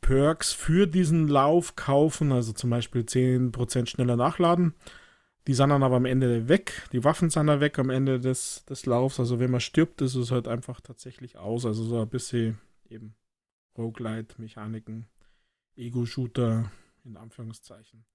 Perks 0.01 0.53
für 0.53 0.85
diesen 0.85 1.27
Lauf 1.27 1.75
kaufen, 1.75 2.31
also 2.31 2.53
zum 2.53 2.69
Beispiel 2.69 3.01
10% 3.01 3.87
schneller 3.87 4.15
nachladen. 4.15 4.75
Die 5.47 5.53
sind 5.53 5.69
dann 5.69 5.83
aber 5.83 5.97
am 5.97 6.05
Ende 6.05 6.47
weg. 6.47 6.87
Die 6.91 7.03
Waffen 7.03 7.29
sind 7.29 7.47
dann 7.47 7.59
weg 7.59 7.77
am 7.77 7.89
Ende 7.89 8.19
des, 8.19 8.65
des 8.65 8.85
Laufs. 8.85 9.19
Also 9.19 9.39
wenn 9.39 9.51
man 9.51 9.59
stirbt, 9.59 10.01
ist 10.01 10.15
es 10.15 10.31
halt 10.31 10.47
einfach 10.47 10.81
tatsächlich 10.81 11.37
aus. 11.37 11.65
Also 11.65 11.83
so 11.83 12.01
ein 12.01 12.09
bisschen 12.09 12.59
eben 12.89 13.15
Roguelite-Mechaniken 13.77 15.07
Ego-Shooter 15.75 16.71
in 17.03 17.17
Anführungszeichen. 17.17 18.05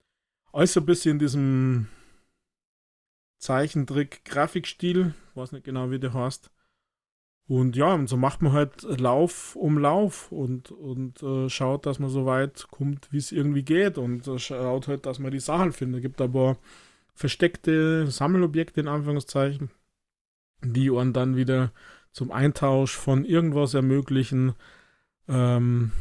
Alles 0.53 0.77
ein 0.77 0.87
bisschen 0.87 1.13
in 1.13 1.19
diesem 1.21 1.89
Zeichentrick-Grafikstil, 3.39 5.15
weiß 5.35 5.53
nicht 5.53 5.65
genau, 5.65 5.91
wie 5.91 6.01
der 6.01 6.13
heißt. 6.13 6.51
Und 7.47 7.75
ja, 7.75 7.95
und 7.95 8.09
so 8.09 8.17
macht 8.17 8.43
man 8.43 8.53
halt 8.53 8.83
Lauf 8.83 9.57
um 9.57 9.79
Lauf 9.79 10.31
und, 10.31 10.71
und 10.71 11.23
äh, 11.23 11.49
schaut, 11.49 11.85
dass 11.85 11.99
man 11.99 12.09
so 12.09 12.25
weit 12.25 12.69
kommt, 12.71 13.13
wie 13.13 13.19
es 13.19 13.33
irgendwie 13.33 13.65
geht. 13.65 13.99
Und 13.99 14.27
äh, 14.29 14.39
schaut 14.39 14.87
halt, 14.87 15.07
dass 15.07 15.19
man 15.19 15.33
die 15.33 15.41
Sachen 15.41 15.73
findet. 15.73 15.99
Es 15.99 16.03
gibt 16.03 16.21
aber 16.21 16.59
versteckte 17.15 18.11
Sammelobjekte 18.11 18.81
in 18.81 18.89
Anführungszeichen, 18.89 19.71
die 20.63 20.91
einen 20.91 21.13
dann 21.13 21.37
wieder 21.37 21.73
zum 22.13 22.33
Eintausch 22.33 22.97
von 22.97 23.25
irgendwas 23.25 23.75
ermöglichen. 23.75 24.55
Ähm, 25.29 25.93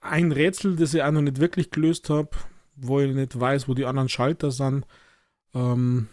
ein 0.00 0.32
Rätsel, 0.32 0.76
das 0.76 0.94
ich 0.94 1.02
auch 1.02 1.10
noch 1.10 1.22
nicht 1.22 1.40
wirklich 1.40 1.70
gelöst 1.70 2.10
habe, 2.10 2.30
wo 2.76 3.00
ich 3.00 3.14
nicht 3.14 3.38
weiß, 3.38 3.68
wo 3.68 3.74
die 3.74 3.84
anderen 3.84 4.08
Schalter 4.08 4.50
sind, 4.50 4.86
ähm, 5.54 6.08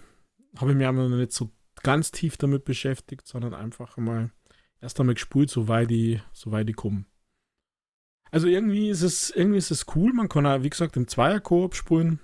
habe 0.58 0.72
ich 0.72 0.78
mich 0.78 0.88
aber 0.88 1.08
noch 1.08 1.18
nicht 1.18 1.32
so 1.32 1.52
ganz 1.84 2.12
tief 2.12 2.38
damit 2.38 2.66
beschäftigt, 2.66 3.28
sondern 3.28 3.54
einfach 3.54 3.98
mal 3.98 4.32
erst 4.82 5.00
einmal 5.00 5.16
gespult, 5.16 5.50
soweit 5.50 5.90
die, 5.90 6.22
soweit 6.34 6.68
die 6.68 6.74
kommen. 6.74 7.06
Also 8.32 8.48
irgendwie 8.48 8.90
ist 8.90 9.02
es, 9.02 9.30
irgendwie 9.30 9.58
ist 9.58 9.72
es 9.72 9.86
cool. 9.96 10.14
Man 10.14 10.30
kann 10.30 10.46
auch, 10.46 10.64
wie 10.64 10.70
gesagt, 10.70 10.96
im 10.96 11.08
Zweier-Koop 11.08 11.76
spulen. 11.76 12.20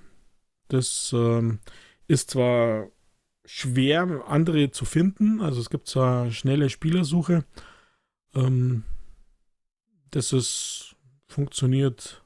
Das 0.67 1.11
ähm, 1.13 1.59
ist 2.07 2.31
zwar 2.31 2.87
schwer, 3.45 4.23
andere 4.27 4.71
zu 4.71 4.85
finden. 4.85 5.41
Also 5.41 5.61
es 5.61 5.69
gibt 5.69 5.87
zwar 5.87 6.31
schnelle 6.31 6.69
Spielersuche. 6.69 7.45
Ähm, 8.35 8.83
das 10.11 10.33
ist 10.33 10.95
funktioniert 11.27 12.23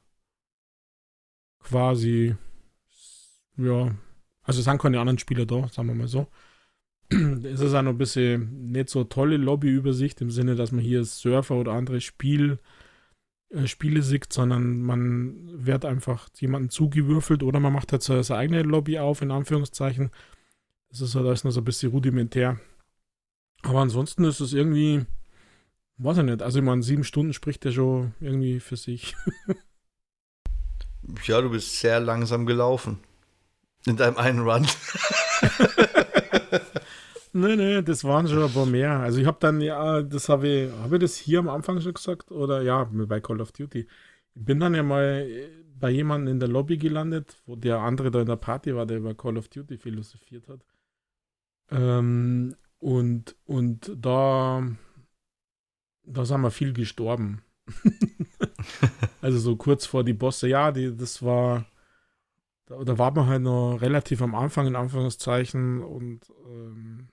quasi, 1.60 2.36
ja, 3.58 3.96
also 4.44 4.60
es 4.60 4.66
sind 4.66 4.82
keine 4.82 5.00
anderen 5.00 5.20
Spieler 5.20 5.46
da, 5.46 5.68
sagen 5.68 5.88
wir 5.88 5.96
mal 5.96 6.08
so. 6.08 6.28
es 7.10 7.60
ist 7.60 7.74
auch 7.74 7.82
noch 7.82 7.92
ein 7.92 7.98
bisschen 7.98 8.72
nicht 8.72 8.90
so 8.90 9.04
tolle 9.04 9.38
Lobbyübersicht 9.38 10.22
im 10.22 10.32
Sinne, 10.32 10.56
dass 10.56 10.72
man 10.72 10.82
hier 10.82 11.04
Surfer 11.04 11.56
oder 11.56 11.74
andere 11.74 12.02
Spiel, 12.02 12.60
äh, 13.54 13.68
Spiele 13.68 14.02
sieht, 14.02 14.32
sondern 14.32 14.82
man 14.82 15.66
wird 15.66 15.86
einfach 15.86 16.30
jemanden 16.40 16.70
zugewürfelt 16.70 17.44
oder 17.44 17.60
man 17.60 17.74
macht 17.74 17.92
halt 17.92 18.04
seine 18.04 18.24
eigene 18.36 18.64
Lobby 18.64 19.00
auf, 19.00 19.22
in 19.22 19.32
Anführungszeichen. 19.32 20.12
Das 20.90 21.02
ist 21.02 21.16
halt 21.16 21.26
alles 21.26 21.44
noch 21.44 21.52
so 21.52 21.62
ein 21.62 21.66
bisschen 21.66 21.92
rudimentär. 21.92 22.60
Aber 23.64 23.82
ansonsten 23.82 24.24
ist 24.24 24.40
es 24.40 24.54
irgendwie, 24.54 25.06
Weiß 26.04 26.18
ich 26.18 26.24
nicht. 26.24 26.42
Also, 26.42 26.58
ich 26.58 26.66
meine, 26.66 26.82
sieben 26.82 27.04
Stunden 27.04 27.32
spricht 27.32 27.64
der 27.64 27.72
schon 27.72 28.16
irgendwie 28.20 28.60
für 28.60 28.76
sich. 28.76 29.16
ja, 31.26 31.40
du 31.42 31.52
bist 31.52 31.80
sehr 31.80 32.00
langsam 32.00 32.48
gelaufen. 32.48 32.98
In 33.86 33.98
deinem 33.98 34.18
einen 34.18 34.40
Run. 34.40 34.66
nee, 37.34 37.56
nee, 37.56 37.82
das 37.82 38.04
waren 38.04 38.28
schon 38.28 38.44
ein 38.44 38.52
paar 38.52 38.66
mehr. 38.66 39.00
Also, 39.00 39.20
ich 39.20 39.28
habe 39.28 39.38
dann, 39.40 39.62
ja, 39.62 40.02
das 40.02 40.30
habe 40.30 40.48
ich, 40.48 40.72
habe 40.72 40.96
ich 40.96 41.02
das 41.02 41.16
hier 41.18 41.40
am 41.40 41.50
Anfang 41.50 41.82
schon 41.82 41.94
gesagt? 41.94 42.32
Oder 42.32 42.62
ja, 42.62 42.90
bei 42.92 43.20
Call 43.20 43.42
of 43.42 43.52
Duty. 43.52 43.88
Ich 44.36 44.46
bin 44.46 44.60
dann 44.60 44.76
ja 44.76 44.84
mal 44.84 45.28
bei 45.80 45.90
jemandem 45.90 46.34
in 46.34 46.40
der 46.40 46.50
Lobby 46.50 46.78
gelandet, 46.78 47.42
wo 47.46 47.56
der 47.56 47.80
andere 47.80 48.12
da 48.12 48.22
in 48.22 48.28
der 48.28 48.36
Party 48.36 48.76
war, 48.76 48.86
der 48.86 48.98
über 48.98 49.16
Call 49.16 49.38
of 49.38 49.50
Duty 49.50 49.78
philosophiert 49.78 50.48
hat. 50.48 50.62
Ähm, 51.72 52.56
und, 52.80 53.36
und 53.46 53.92
da 53.96 54.64
da 56.04 56.26
sind 56.26 56.42
wir 56.42 56.52
viel 56.52 56.74
gestorben. 56.74 57.42
also 59.22 59.38
so 59.40 59.56
kurz 59.56 59.86
vor 59.86 60.04
die 60.04 60.14
Bosse, 60.14 60.48
ja, 60.48 60.72
die, 60.72 60.96
das 60.96 61.24
war, 61.24 61.66
da, 62.66 62.84
da 62.84 62.98
war 62.98 63.12
man 63.12 63.28
halt 63.28 63.42
noch 63.44 63.78
relativ 63.78 64.22
am 64.22 64.36
Anfang, 64.36 64.68
in 64.68 64.76
Anführungszeichen, 64.76 65.82
und, 65.82 66.22
ähm, 66.48 67.08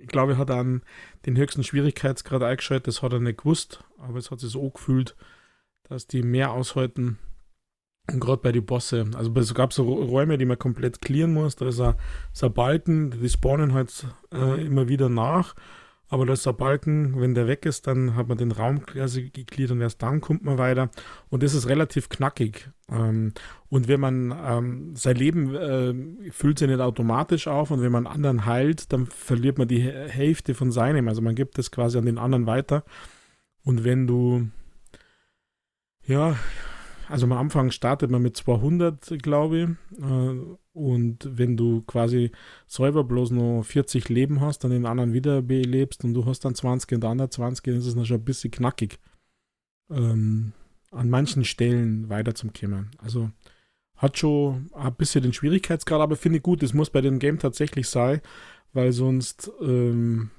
ich 0.00 0.08
glaube, 0.08 0.32
er 0.32 0.38
hat 0.38 0.50
dann 0.50 0.82
den 1.24 1.36
höchsten 1.36 1.64
Schwierigkeitsgrad 1.64 2.42
eingeschaltet, 2.42 2.88
das 2.88 3.02
hat 3.02 3.12
er 3.12 3.20
nicht 3.20 3.38
gewusst, 3.38 3.84
aber 3.98 4.18
es 4.18 4.30
hat 4.30 4.40
sich 4.40 4.50
so 4.50 4.70
gefühlt, 4.70 5.16
dass 5.84 6.06
die 6.06 6.22
mehr 6.22 6.52
aushalten. 6.52 7.18
Und 8.08 8.20
gerade 8.20 8.40
bei 8.40 8.52
den 8.52 8.64
Bosse, 8.64 9.04
also 9.16 9.34
es 9.34 9.54
gab 9.54 9.72
so 9.72 9.92
Räume, 9.92 10.38
die 10.38 10.44
man 10.44 10.58
komplett 10.58 11.00
clearen 11.00 11.32
muss, 11.32 11.56
da 11.56 11.66
ist 11.66 11.80
ein, 11.80 11.94
ist 12.32 12.44
ein 12.44 12.52
Balken, 12.52 13.10
die 13.10 13.28
spawnen 13.28 13.74
halt 13.74 14.06
äh, 14.32 14.64
immer 14.64 14.88
wieder 14.88 15.08
nach 15.08 15.54
aber 16.08 16.24
das 16.24 16.40
ist 16.40 16.46
der 16.46 16.52
Balken, 16.52 17.20
wenn 17.20 17.34
der 17.34 17.48
weg 17.48 17.66
ist, 17.66 17.86
dann 17.86 18.14
hat 18.14 18.28
man 18.28 18.38
den 18.38 18.52
Raum 18.52 18.86
quasi 18.86 19.30
gegliedert 19.30 19.72
und 19.72 19.80
erst 19.80 20.02
dann 20.02 20.20
kommt 20.20 20.44
man 20.44 20.56
weiter. 20.56 20.90
Und 21.30 21.42
das 21.42 21.52
ist 21.52 21.68
relativ 21.68 22.08
knackig. 22.08 22.70
Ähm, 22.88 23.32
und 23.68 23.88
wenn 23.88 24.00
man 24.00 24.32
ähm, 24.44 24.94
sein 24.94 25.16
Leben 25.16 25.54
äh, 25.54 26.30
füllt 26.30 26.60
sich 26.60 26.68
nicht 26.68 26.80
automatisch 26.80 27.48
auf 27.48 27.72
und 27.72 27.82
wenn 27.82 27.90
man 27.90 28.06
anderen 28.06 28.46
heilt, 28.46 28.92
dann 28.92 29.06
verliert 29.06 29.58
man 29.58 29.66
die 29.66 29.80
Hälfte 29.80 30.54
von 30.54 30.70
seinem. 30.70 31.08
Also 31.08 31.22
man 31.22 31.34
gibt 31.34 31.58
es 31.58 31.72
quasi 31.72 31.98
an 31.98 32.06
den 32.06 32.18
anderen 32.18 32.46
weiter. 32.46 32.84
Und 33.64 33.82
wenn 33.82 34.06
du, 34.06 34.46
ja, 36.04 36.36
also 37.08 37.26
am 37.26 37.32
Anfang 37.32 37.72
startet 37.72 38.12
man 38.12 38.22
mit 38.22 38.36
200, 38.36 39.20
glaube 39.20 39.58
ich. 39.58 40.00
Äh, 40.00 40.56
und 40.76 41.26
wenn 41.38 41.56
du 41.56 41.80
quasi 41.82 42.30
selber 42.66 43.02
bloß 43.02 43.30
nur 43.30 43.64
40 43.64 44.10
Leben 44.10 44.42
hast, 44.42 44.62
dann 44.62 44.70
den 44.70 44.84
anderen 44.84 45.14
wieder 45.14 45.40
belebst 45.40 46.04
und 46.04 46.12
du 46.12 46.26
hast 46.26 46.44
dann 46.44 46.54
20 46.54 46.92
und 46.92 47.00
der 47.00 47.10
andere 47.10 47.30
20, 47.30 47.64
dann 47.64 47.76
ist 47.76 47.86
es 47.86 47.94
noch 47.94 48.04
schon 48.04 48.18
ein 48.18 48.24
bisschen 48.24 48.50
knackig. 48.50 48.98
Ähm, 49.90 50.52
an 50.90 51.08
manchen 51.08 51.44
Stellen 51.44 52.10
weiter 52.10 52.34
zum 52.34 52.52
Kommen. 52.52 52.90
Also 52.98 53.30
hat 53.96 54.18
schon 54.18 54.70
ein 54.74 54.94
bisschen 54.94 55.22
den 55.22 55.32
Schwierigkeitsgrad, 55.32 56.00
aber 56.00 56.16
finde 56.16 56.38
ich 56.38 56.42
gut, 56.42 56.62
es 56.62 56.74
muss 56.74 56.90
bei 56.90 57.00
dem 57.00 57.18
Game 57.18 57.38
tatsächlich 57.38 57.88
sein, 57.88 58.20
weil 58.74 58.92
sonst, 58.92 59.50
ähm, 59.62 60.30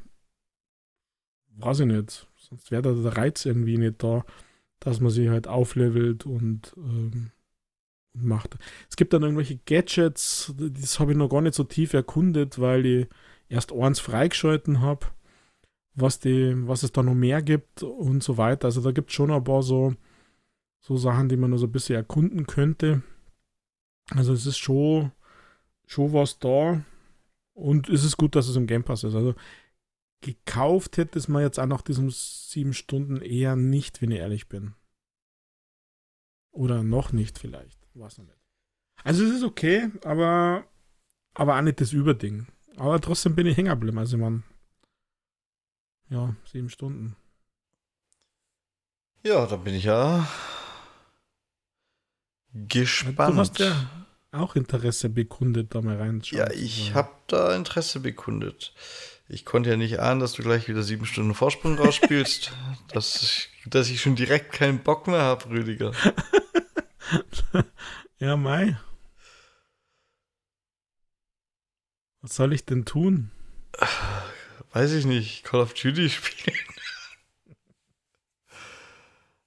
weiß 1.55 1.80
ich 1.80 1.88
nicht, 1.88 2.27
sonst 2.35 2.69
wäre 2.69 2.84
da 2.84 2.93
der 2.93 3.18
Reiz 3.18 3.43
irgendwie 3.45 3.80
nicht 3.80 4.03
da, 4.03 4.23
dass 4.80 4.99
man 4.99 5.09
sich 5.09 5.30
halt 5.30 5.47
auflevelt 5.47 6.27
und 6.27 6.73
ähm, 6.77 7.31
macht. 8.22 8.57
Es 8.89 8.95
gibt 8.95 9.14
dann 9.14 9.23
irgendwelche 9.23 9.60
Gadgets, 9.65 10.53
das 10.57 10.99
habe 10.99 11.11
ich 11.11 11.18
noch 11.18 11.30
gar 11.30 11.41
nicht 11.41 11.56
so 11.56 11.64
tief 11.64 11.94
erkundet, 11.94 12.60
weil 12.60 12.85
ich 12.85 13.07
erst 13.49 13.72
eins 13.72 13.99
freigeschalten 13.99 14.81
habe, 14.81 15.07
was, 15.94 16.23
was 16.23 16.84
es 16.84 16.91
da 16.91 17.03
noch 17.03 17.15
mehr 17.15 17.41
gibt 17.41 17.84
und 17.84 18.23
so 18.23 18.38
weiter. 18.38 18.65
Also 18.65 18.81
da 18.81 18.91
gibt 18.91 19.10
es 19.10 19.15
schon 19.15 19.31
ein 19.31 19.44
paar 19.44 19.64
so, 19.64 19.95
so 20.80 20.98
Sachen, 20.98 21.30
die 21.30 21.38
man 21.38 21.52
noch 21.52 21.57
so 21.57 21.65
ein 21.68 21.72
bisschen 21.72 21.95
erkunden 21.95 22.45
könnte. 22.45 23.02
Also 24.11 24.34
es 24.34 24.45
ist 24.45 24.57
schon, 24.57 25.11
schon 25.85 26.14
was 26.14 26.39
da 26.39 26.84
und 27.53 27.89
es 27.89 28.03
ist 28.03 28.18
gut, 28.18 28.35
dass 28.35 28.48
es 28.48 28.56
im 28.56 28.68
Game 28.68 28.84
Pass 28.84 29.03
ist. 29.03 29.15
Also 29.15 29.34
gekauft 30.22 30.98
hätte 30.98 31.18
es 31.18 31.27
mir 31.27 31.41
jetzt 31.41 31.60
auch 31.60 31.65
nach 31.65 31.81
diesen 31.81 32.10
sieben 32.11 32.73
Stunden 32.73 33.18
eher 33.18 33.56
nicht, 33.56 34.02
wenn 34.02 34.11
ich 34.11 34.19
ehrlich 34.19 34.48
bin. 34.48 34.76
Oder 36.52 36.84
noch 36.84 37.11
nicht 37.11 37.39
vielleicht. 37.39 37.86
Weiß 37.98 38.19
noch 38.19 38.26
nicht. 38.26 38.38
Also 39.03 39.26
es 39.26 39.38
ist 39.38 39.44
okay, 39.44 39.90
aber, 40.03 40.65
aber 41.34 41.57
auch 41.57 41.61
nicht 41.61 41.82
das 41.82 41.94
Überding. 41.94 42.48
Aber 42.78 43.02
trotzdem 43.02 43.36
bin 43.36 43.48
ich 43.48 43.57
hängen 43.57 43.69
geblieben. 43.69 43.98
Also 43.98 44.18
man, 44.18 44.44
ja, 46.10 46.36
sieben 46.45 46.69
Stunden. 46.69 47.15
Ja, 49.24 49.45
da 49.45 49.56
bin 49.56 49.74
ich 49.74 49.86
ja 49.86 50.28
gespannt. 52.53 53.36
Du 53.36 53.40
hast 53.40 53.60
ja 53.60 53.90
auch 54.32 54.56
Interesse 54.56 55.10
bekundet, 55.10 55.74
da 55.74 55.82
mal 55.82 55.98
reinschauen. 55.98 56.40
Ja, 56.40 56.52
ich 56.52 56.94
habe 56.94 57.11
da 57.28 57.56
Interesse 57.56 57.99
bekundet. 57.99 58.74
Ich 59.28 59.44
konnte 59.44 59.72
ja 59.72 59.76
nicht 59.76 59.99
ahnen, 59.99 60.19
dass 60.19 60.34
du 60.34 60.44
gleich 60.44 60.68
wieder 60.69 60.84
sieben 60.84 61.06
Stunden 61.06 61.34
Vorsprung 61.34 61.78
rausspielst, 61.78 62.52
dass, 62.94 63.22
ich, 63.24 63.49
dass 63.65 63.90
ich 63.90 64.02
schon 64.02 64.15
direkt 64.15 64.53
keinen 64.53 64.84
Bock 64.84 65.07
mehr 65.07 65.22
habe, 65.22 65.49
Rüdiger. 65.49 65.91
Ja, 68.20 68.36
Mai. 68.36 68.78
Was 72.22 72.36
soll 72.36 72.54
ich 72.54 72.66
denn 72.66 72.86
tun? 72.86 73.32
Weiß 74.74 74.92
ich 74.94 75.06
nicht, 75.06 75.44
Call 75.44 75.62
of 75.62 75.74
Duty 75.74 76.10
spielen. 76.10 76.58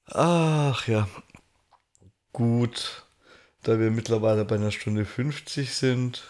Ach 0.06 0.86
ja. 0.86 1.08
Gut. 2.32 3.06
Da 3.62 3.78
wir 3.78 3.90
mittlerweile 3.90 4.44
bei 4.44 4.54
einer 4.54 4.70
Stunde 4.70 5.04
50 5.04 5.74
sind, 5.74 6.22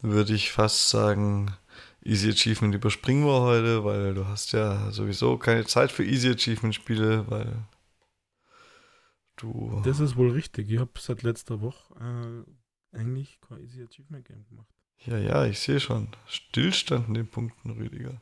würde 0.00 0.32
ich 0.32 0.50
fast 0.52 0.88
sagen, 0.88 1.54
Easy 2.02 2.30
Achievement 2.30 2.74
überspringen 2.74 3.26
wir 3.26 3.40
heute, 3.42 3.84
weil 3.84 4.14
du 4.14 4.26
hast 4.26 4.52
ja 4.52 4.90
sowieso 4.92 5.36
keine 5.36 5.66
Zeit 5.66 5.92
für 5.92 6.04
Easy 6.04 6.30
Achievement 6.30 6.74
Spiele, 6.74 7.28
weil 7.30 7.52
du. 9.42 9.80
Das 9.84 10.00
ist 10.00 10.16
wohl 10.16 10.30
richtig. 10.30 10.70
Ich 10.70 10.78
habe 10.78 10.90
seit 10.98 11.22
letzter 11.22 11.60
Woche 11.60 11.94
äh, 12.92 12.96
eigentlich 12.96 13.40
kein 13.40 13.60
Easy 13.60 13.82
Achievement 13.82 14.26
Game 14.26 14.44
gemacht. 14.48 14.68
Ja, 15.04 15.16
ja, 15.18 15.46
ich 15.46 15.60
sehe 15.60 15.80
schon. 15.80 16.08
Stillstand 16.26 17.08
in 17.08 17.14
den 17.14 17.28
Punkten, 17.28 17.70
Rüdiger. 17.70 18.20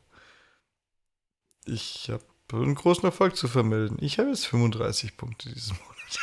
Ich 1.65 2.09
habe 2.09 2.23
einen 2.53 2.75
großen 2.75 3.03
Erfolg 3.03 3.35
zu 3.35 3.47
vermelden. 3.47 3.97
Ich 3.99 4.19
habe 4.19 4.29
jetzt 4.29 4.45
35 4.45 5.17
Punkte 5.17 5.51
diesen 5.53 5.77
Monat. 5.77 6.19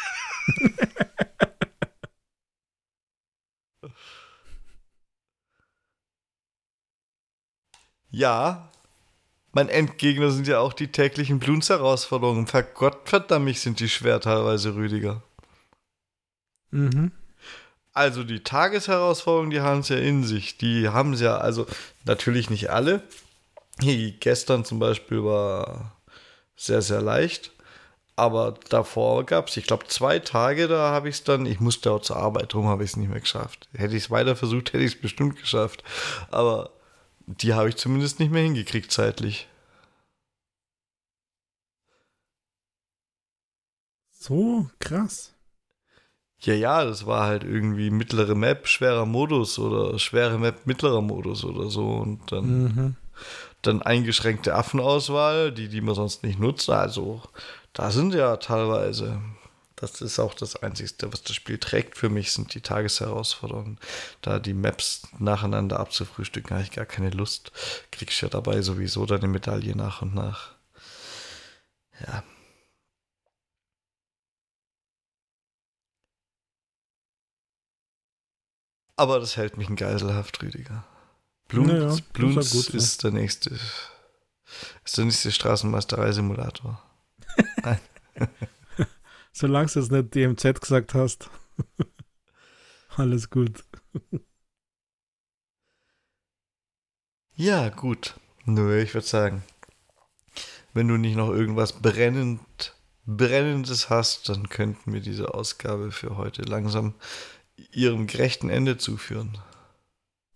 ja, 8.11 8.71
mein 9.55 9.69
Endgegner 9.69 10.31
sind 10.31 10.47
ja 10.47 10.59
auch 10.59 10.73
die 10.73 10.89
täglichen. 10.89 11.41
Vergott 11.41 13.09
verdammt, 13.09 13.45
mich 13.45 13.61
sind 13.61 13.81
die 13.81 13.89
schwer 13.89 14.21
teilweise, 14.21 14.75
Rüdiger. 14.75 15.23
Mhm. 16.71 17.13
Also 17.93 18.25
die 18.25 18.43
Tagesherausforderungen, 18.43 19.51
die 19.51 19.61
haben 19.61 19.81
es 19.81 19.89
ja 19.89 19.97
in 19.97 20.25
sich. 20.25 20.59
Die 20.59 20.89
haben 20.89 21.13
es 21.13 21.21
ja, 21.21 21.39
also 21.39 21.67
natürlich 22.05 22.51
nicht 22.51 22.71
alle. 22.71 23.03
Hier, 23.81 24.13
gestern 24.13 24.65
zum 24.65 24.81
Beispiel 24.81 25.25
war 25.25 25.97
sehr, 26.57 26.83
sehr 26.83 27.01
leicht. 27.01 27.53
Aber 28.17 28.55
davor 28.69 29.25
gab 29.25 29.49
es, 29.49 29.57
ich 29.57 29.67
glaube, 29.67 29.87
zwei 29.89 30.21
Tage, 30.21 30.69
da 30.69 30.93
habe 30.93 31.09
ich 31.09 31.17
es 31.17 31.25
dann, 31.25 31.47
ich 31.47 31.59
musste 31.59 31.91
auch 31.91 32.01
zur 32.01 32.17
Arbeit, 32.17 32.53
darum 32.53 32.69
habe 32.69 32.85
ich 32.85 32.91
es 32.91 32.97
nicht 32.97 33.11
mehr 33.11 33.21
geschafft. 33.21 33.69
Hätte 33.75 33.97
ich 33.97 34.05
es 34.05 34.11
weiter 34.11 34.37
versucht, 34.37 34.73
hätte 34.73 34.85
ich 34.85 34.95
es 34.95 35.01
bestimmt 35.01 35.37
geschafft. 35.37 35.83
Aber 36.31 36.71
die 37.27 37.55
habe 37.55 37.69
ich 37.69 37.77
zumindest 37.77 38.21
nicht 38.21 38.33
mehr 38.33 38.43
hingekriegt 38.43 38.91
zeitlich. 38.91 39.49
So 44.11 44.69
krass. 44.79 45.35
Ja, 46.41 46.55
ja, 46.55 46.85
das 46.85 47.07
war 47.07 47.27
halt 47.27 47.45
irgendwie 47.45 47.91
mittlere 47.91 48.35
Map, 48.35 48.67
schwerer 48.69 49.07
Modus 49.07 49.59
oder 49.59 49.99
schwere 49.99 50.39
Map, 50.39 50.67
mittlerer 50.67 51.01
Modus 51.01 51.45
oder 51.45 51.71
so. 51.71 51.89
Und 51.89 52.33
dann 52.33 52.63
mhm 52.63 52.97
dann 53.67 53.83
eingeschränkte 53.83 54.55
Affenauswahl, 54.55 55.53
die, 55.53 55.69
die 55.69 55.81
man 55.81 55.95
sonst 55.95 56.23
nicht 56.23 56.39
nutzt. 56.39 56.71
Also, 56.71 57.23
da 57.73 57.91
sind 57.91 58.15
ja 58.15 58.37
teilweise, 58.37 59.21
das 59.77 60.01
ist 60.01 60.19
auch 60.21 60.35
das 60.35 60.57
Einzige, 60.57 61.13
was 61.13 61.23
das 61.23 61.35
Spiel 61.35 61.59
trägt 61.59 61.99
für 61.99 62.09
mich, 62.09 62.33
sind 62.33 62.55
die 62.55 62.61
Tagesherausforderungen. 62.61 63.79
Da 64.23 64.39
die 64.39 64.55
Maps 64.55 65.09
nacheinander 65.19 65.81
abzufrühstücken, 65.81 66.51
habe 66.51 66.63
ich 66.63 66.71
gar 66.71 66.87
keine 66.87 67.11
Lust. 67.11 67.51
Kriegst 67.91 68.21
ja 68.21 68.29
dabei 68.29 68.63
sowieso 68.63 69.05
deine 69.07 69.27
Medaille 69.27 69.75
nach 69.77 70.03
und 70.03 70.15
nach. 70.15 70.55
Ja. 72.01 72.23
Aber 78.97 79.19
das 79.19 79.37
hält 79.37 79.57
mich 79.57 79.69
in 79.69 79.75
Geiselhaft, 79.75 80.41
Rüdiger. 80.41 80.85
Bloons, 81.49 81.69
naja, 81.69 81.97
Bloons 82.13 82.55
ist, 82.55 82.67
gut, 82.67 82.75
ist 82.75 83.03
der 83.03 83.11
nächste. 83.11 83.59
Ist 84.85 84.97
der 84.97 85.05
nächste 85.05 85.33
Straßenmeisterei-Simulator. 85.33 86.81
Nein. 87.65 87.81
Solange 89.37 89.67
du 89.67 89.81
es 89.81 89.91
nicht 89.91 90.15
DMZ 90.15 90.61
gesagt 90.61 90.95
hast. 90.95 91.29
Alles 92.97 93.31
gut. 93.31 93.65
ja, 97.35 97.69
gut. 97.69 98.15
Nö, 98.45 98.81
ich 98.81 98.95
würde 98.95 99.07
sagen, 99.07 99.43
wenn 100.73 100.87
du 100.87 100.97
nicht 100.97 101.17
noch 101.17 101.31
irgendwas 101.31 101.73
brennend, 101.73 102.77
Brennendes 103.07 103.91
hast, 103.91 104.29
dann 104.29 104.49
könnten 104.49 104.93
wir 104.93 105.01
diese 105.01 105.35
Ausgabe 105.35 105.91
für 105.91 106.17
heute 106.17 106.43
langsam 106.43 106.95
ihrem 107.73 108.07
gerechten 108.07 108.51
Ende 108.51 108.79
zuführen. 108.79 109.37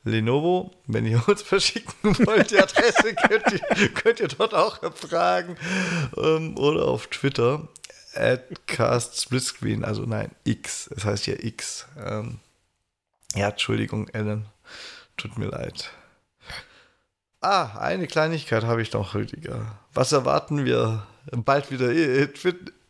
Lenovo, 0.05 0.73
wenn 0.87 1.05
ihr 1.05 1.23
uns 1.29 1.43
verschicken 1.49 2.17
wollt, 2.27 2.53
die 2.53 2.59
Adresse 2.59 3.15
könnt 3.15 3.53
ihr, 3.53 3.61
könnt 3.89 4.21
ihr 4.21 4.29
dort 4.29 4.55
auch 4.55 4.83
erfragen. 4.83 5.57
Ähm, 6.17 6.57
oder 6.57 6.87
auf 6.87 7.09
Twitter, 7.09 7.69
Adcast 8.17 9.21
Splitscreen, 9.21 9.85
also 9.85 10.03
nein, 10.03 10.31
X, 10.45 10.91
es 10.95 11.05
heißt 11.05 11.27
ja 11.27 11.35
X. 11.39 11.87
Ähm, 12.05 12.39
ja, 13.35 13.49
Entschuldigung, 13.49 14.09
Ellen, 14.09 14.47
tut 15.17 15.39
mir 15.39 15.49
leid. 15.49 15.91
Ah, 17.41 17.79
eine 17.79 18.07
Kleinigkeit 18.07 18.65
habe 18.65 18.83
ich 18.83 18.93
noch, 18.93 19.15
Rüdiger. 19.15 19.79
Was 19.93 20.13
erwarten 20.13 20.65
wir 20.65 21.07
bald 21.31 21.71
wieder? 21.71 21.93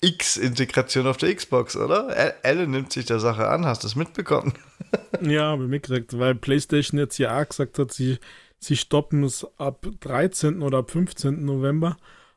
X-Integration 0.00 1.06
auf 1.06 1.16
der 1.16 1.34
Xbox, 1.34 1.76
oder? 1.76 2.34
Alan 2.42 2.70
nimmt 2.70 2.92
sich 2.92 3.06
der 3.06 3.18
Sache 3.18 3.48
an, 3.48 3.66
hast 3.66 3.82
du 3.82 3.88
es 3.88 3.96
mitbekommen? 3.96 4.52
ja, 5.20 5.44
habe 5.44 5.64
ich 5.64 5.70
mitgekriegt, 5.70 6.18
weil 6.18 6.34
PlayStation 6.34 6.98
jetzt 6.98 7.18
ja 7.18 7.40
auch 7.40 7.48
gesagt 7.48 7.78
hat, 7.78 7.92
sie, 7.92 8.18
sie 8.58 8.76
stoppen 8.76 9.24
es 9.24 9.46
ab 9.58 9.86
13. 10.00 10.62
oder 10.62 10.78
ab 10.78 10.90
15. 10.90 11.44
November, 11.44 11.96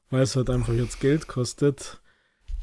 weil 0.10 0.24
es 0.24 0.36
halt 0.36 0.50
einfach 0.50 0.74
jetzt 0.74 1.00
Geld 1.00 1.28
kostet. 1.28 2.00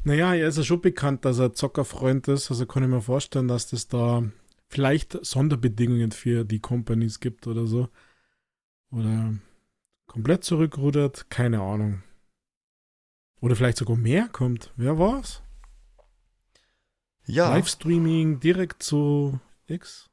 Naja, 0.03 0.33
er 0.33 0.47
ist 0.47 0.57
ja 0.57 0.63
schon 0.63 0.81
bekannt, 0.81 1.25
dass 1.25 1.39
er 1.39 1.53
Zockerfreund 1.53 2.27
ist, 2.27 2.49
also 2.49 2.65
kann 2.65 2.83
ich 2.83 2.89
mir 2.89 3.01
vorstellen, 3.01 3.47
dass 3.47 3.69
das 3.69 3.87
da 3.87 4.23
vielleicht 4.69 5.25
Sonderbedingungen 5.25 6.11
für 6.11 6.45
die 6.45 6.59
Companies 6.59 7.19
gibt 7.19 7.47
oder 7.47 7.67
so. 7.67 7.89
Oder 8.91 9.33
komplett 10.05 10.43
zurückrudert, 10.43 11.29
keine 11.29 11.61
Ahnung. 11.61 12.03
Oder 13.41 13.55
vielleicht 13.55 13.77
sogar 13.77 13.97
mehr 13.97 14.29
kommt. 14.29 14.71
Wer 14.75 14.97
war's? 14.97 15.43
Ja. 17.25 17.49
Livestreaming 17.49 18.39
direkt 18.39 18.81
zu 18.81 19.39
X? 19.67 20.09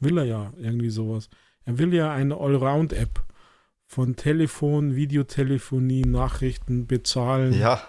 Will 0.00 0.18
er 0.18 0.24
ja, 0.24 0.52
irgendwie 0.58 0.90
sowas. 0.90 1.28
Er 1.64 1.78
will 1.78 1.92
ja 1.92 2.12
eine 2.12 2.36
Allround-App 2.36 3.24
von 3.86 4.16
Telefon, 4.16 4.94
Videotelefonie, 4.94 6.02
Nachrichten 6.02 6.86
bezahlen. 6.86 7.54
Ja, 7.54 7.82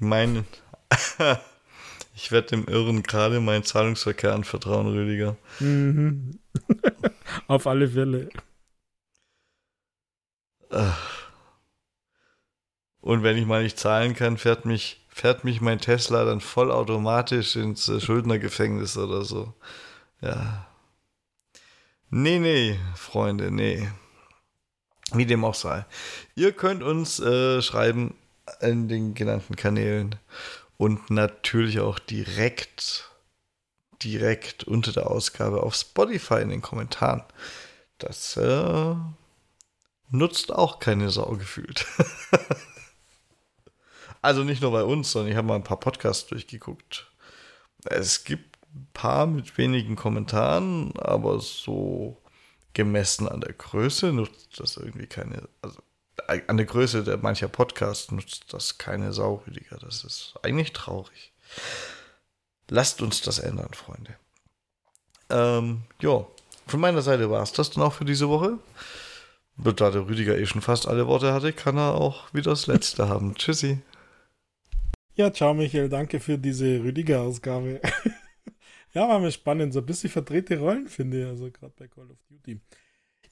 mein. 0.00 0.44
ich 2.14 2.32
werde 2.32 2.48
dem 2.48 2.66
Irren 2.66 3.02
gerade 3.02 3.40
meinen 3.40 3.64
Zahlungsverkehr 3.64 4.34
anvertrauen, 4.34 4.88
Rüdiger. 4.88 5.36
Mhm. 5.60 6.38
Auf 7.46 7.66
alle 7.66 7.88
Fälle. 7.88 8.28
Und 13.00 13.22
wenn 13.22 13.36
ich 13.36 13.46
mal 13.46 13.62
nicht 13.62 13.78
zahlen 13.78 14.14
kann, 14.14 14.38
fährt 14.38 14.64
mich, 14.66 15.04
fährt 15.08 15.44
mich 15.44 15.60
mein 15.60 15.80
Tesla 15.80 16.24
dann 16.24 16.40
vollautomatisch 16.40 17.56
ins 17.56 17.88
äh, 17.88 18.00
Schuldnergefängnis 18.00 18.96
oder 18.96 19.24
so. 19.24 19.54
Ja. 20.20 20.66
Nee, 22.10 22.38
nee, 22.38 22.78
Freunde, 22.94 23.50
nee. 23.50 23.88
Wie 25.12 25.26
dem 25.26 25.44
auch 25.44 25.54
sei. 25.54 25.84
Ihr 26.34 26.52
könnt 26.52 26.82
uns 26.82 27.18
äh, 27.20 27.62
schreiben 27.62 28.14
in 28.60 28.88
den 28.88 29.14
genannten 29.14 29.56
Kanälen 29.56 30.16
und 30.76 31.10
natürlich 31.10 31.80
auch 31.80 31.98
direkt, 31.98 33.10
direkt 34.02 34.64
unter 34.64 34.92
der 34.92 35.10
Ausgabe 35.10 35.62
auf 35.62 35.74
Spotify 35.74 36.40
in 36.40 36.48
den 36.48 36.62
Kommentaren. 36.62 37.22
Das 37.98 38.36
äh, 38.36 38.94
nutzt 40.10 40.52
auch 40.52 40.78
keine 40.78 41.10
Sau 41.10 41.36
gefühlt. 41.36 41.86
Also 44.22 44.44
nicht 44.44 44.60
nur 44.60 44.72
bei 44.72 44.84
uns, 44.84 45.10
sondern 45.10 45.30
ich 45.30 45.36
habe 45.36 45.48
mal 45.48 45.54
ein 45.54 45.64
paar 45.64 45.80
Podcasts 45.80 46.26
durchgeguckt. 46.26 47.10
Es 47.84 48.24
gibt 48.24 48.58
ein 48.74 48.88
paar 48.92 49.26
mit 49.26 49.56
wenigen 49.56 49.96
Kommentaren, 49.96 50.92
aber 50.98 51.40
so 51.40 52.20
gemessen 52.74 53.28
an 53.28 53.40
der 53.40 53.54
Größe 53.54 54.12
nutzt 54.12 54.60
das 54.60 54.76
irgendwie 54.76 55.06
keine. 55.06 55.48
Also 55.62 55.80
an 56.28 56.56
der 56.56 56.66
Größe 56.66 57.04
der 57.04 57.16
mancher 57.18 57.48
Podcasts 57.48 58.10
nutzt 58.10 58.52
das 58.52 58.78
keine 58.78 59.12
Sau, 59.12 59.42
Rüdiger. 59.46 59.78
Das 59.78 60.04
ist 60.04 60.34
eigentlich 60.42 60.72
traurig. 60.72 61.32
Lasst 62.68 63.02
uns 63.02 63.20
das 63.20 63.38
ändern, 63.38 63.72
Freunde. 63.74 64.14
Ähm, 65.28 65.82
ja, 66.00 66.26
von 66.66 66.80
meiner 66.80 67.02
Seite 67.02 67.30
war 67.30 67.42
es 67.42 67.52
das 67.52 67.70
dann 67.70 67.82
auch 67.82 67.92
für 67.92 68.04
diese 68.04 68.28
Woche. 68.28 68.58
Da 69.56 69.90
der 69.90 70.06
Rüdiger 70.06 70.38
eh 70.38 70.46
schon 70.46 70.62
fast 70.62 70.88
alle 70.88 71.06
Worte 71.06 71.32
hatte, 71.32 71.52
kann 71.52 71.76
er 71.76 71.94
auch 71.94 72.32
wieder 72.32 72.50
das 72.50 72.66
letzte 72.66 73.08
haben. 73.08 73.34
Tschüssi. 73.36 73.78
Ja, 75.14 75.32
ciao 75.32 75.52
Michael, 75.52 75.88
danke 75.88 76.18
für 76.20 76.38
diese 76.38 76.82
Rüdiger-Ausgabe. 76.82 77.80
ja, 78.94 79.08
war 79.08 79.18
mir 79.18 79.32
spannend, 79.32 79.72
so 79.72 79.80
ein 79.80 79.86
bisschen 79.86 80.10
verdrehte 80.10 80.58
Rollen, 80.58 80.88
finde 80.88 81.22
ich, 81.22 81.26
also 81.26 81.50
gerade 81.50 81.74
bei 81.76 81.88
Call 81.88 82.10
of 82.10 82.18
Duty. 82.28 82.60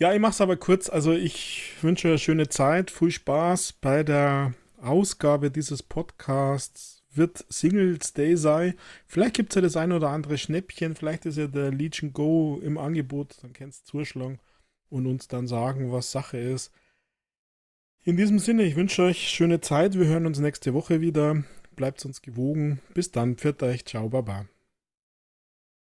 Ja, 0.00 0.14
ich 0.14 0.20
mache 0.20 0.30
es 0.30 0.40
aber 0.40 0.56
kurz. 0.56 0.88
Also 0.88 1.12
ich 1.12 1.72
wünsche 1.82 2.08
eine 2.08 2.18
schöne 2.18 2.48
Zeit, 2.48 2.90
viel 2.90 3.10
Spaß 3.10 3.74
bei 3.74 4.04
der 4.04 4.54
Ausgabe 4.80 5.50
dieses 5.50 5.82
Podcasts. 5.82 7.02
Wird 7.10 7.44
Singles 7.48 8.12
Day 8.12 8.36
sein. 8.36 8.74
Vielleicht 9.06 9.34
gibt 9.34 9.50
es 9.50 9.56
ja 9.56 9.62
das 9.62 9.76
ein 9.76 9.90
oder 9.90 10.10
andere 10.10 10.38
Schnäppchen. 10.38 10.94
Vielleicht 10.94 11.26
ist 11.26 11.36
ja 11.36 11.48
der 11.48 11.72
Legion 11.72 12.12
Go 12.12 12.60
im 12.62 12.78
Angebot. 12.78 13.38
Dann 13.42 13.52
kannst 13.52 13.88
du 13.88 13.98
zuschlagen 13.98 14.38
und 14.88 15.06
uns 15.06 15.26
dann 15.26 15.48
sagen, 15.48 15.90
was 15.90 16.12
Sache 16.12 16.38
ist. 16.38 16.70
In 18.04 18.16
diesem 18.16 18.38
Sinne, 18.38 18.62
ich 18.62 18.76
wünsche 18.76 19.02
euch 19.02 19.28
schöne 19.28 19.60
Zeit. 19.60 19.98
Wir 19.98 20.06
hören 20.06 20.26
uns 20.26 20.38
nächste 20.38 20.74
Woche 20.74 21.00
wieder. 21.00 21.42
Bleibt 21.74 22.04
uns 22.04 22.22
gewogen. 22.22 22.80
Bis 22.94 23.10
dann. 23.10 23.36
Pfiat 23.36 23.62
euch. 23.64 23.84
Ciao, 23.84 24.08
Baba. 24.08 24.46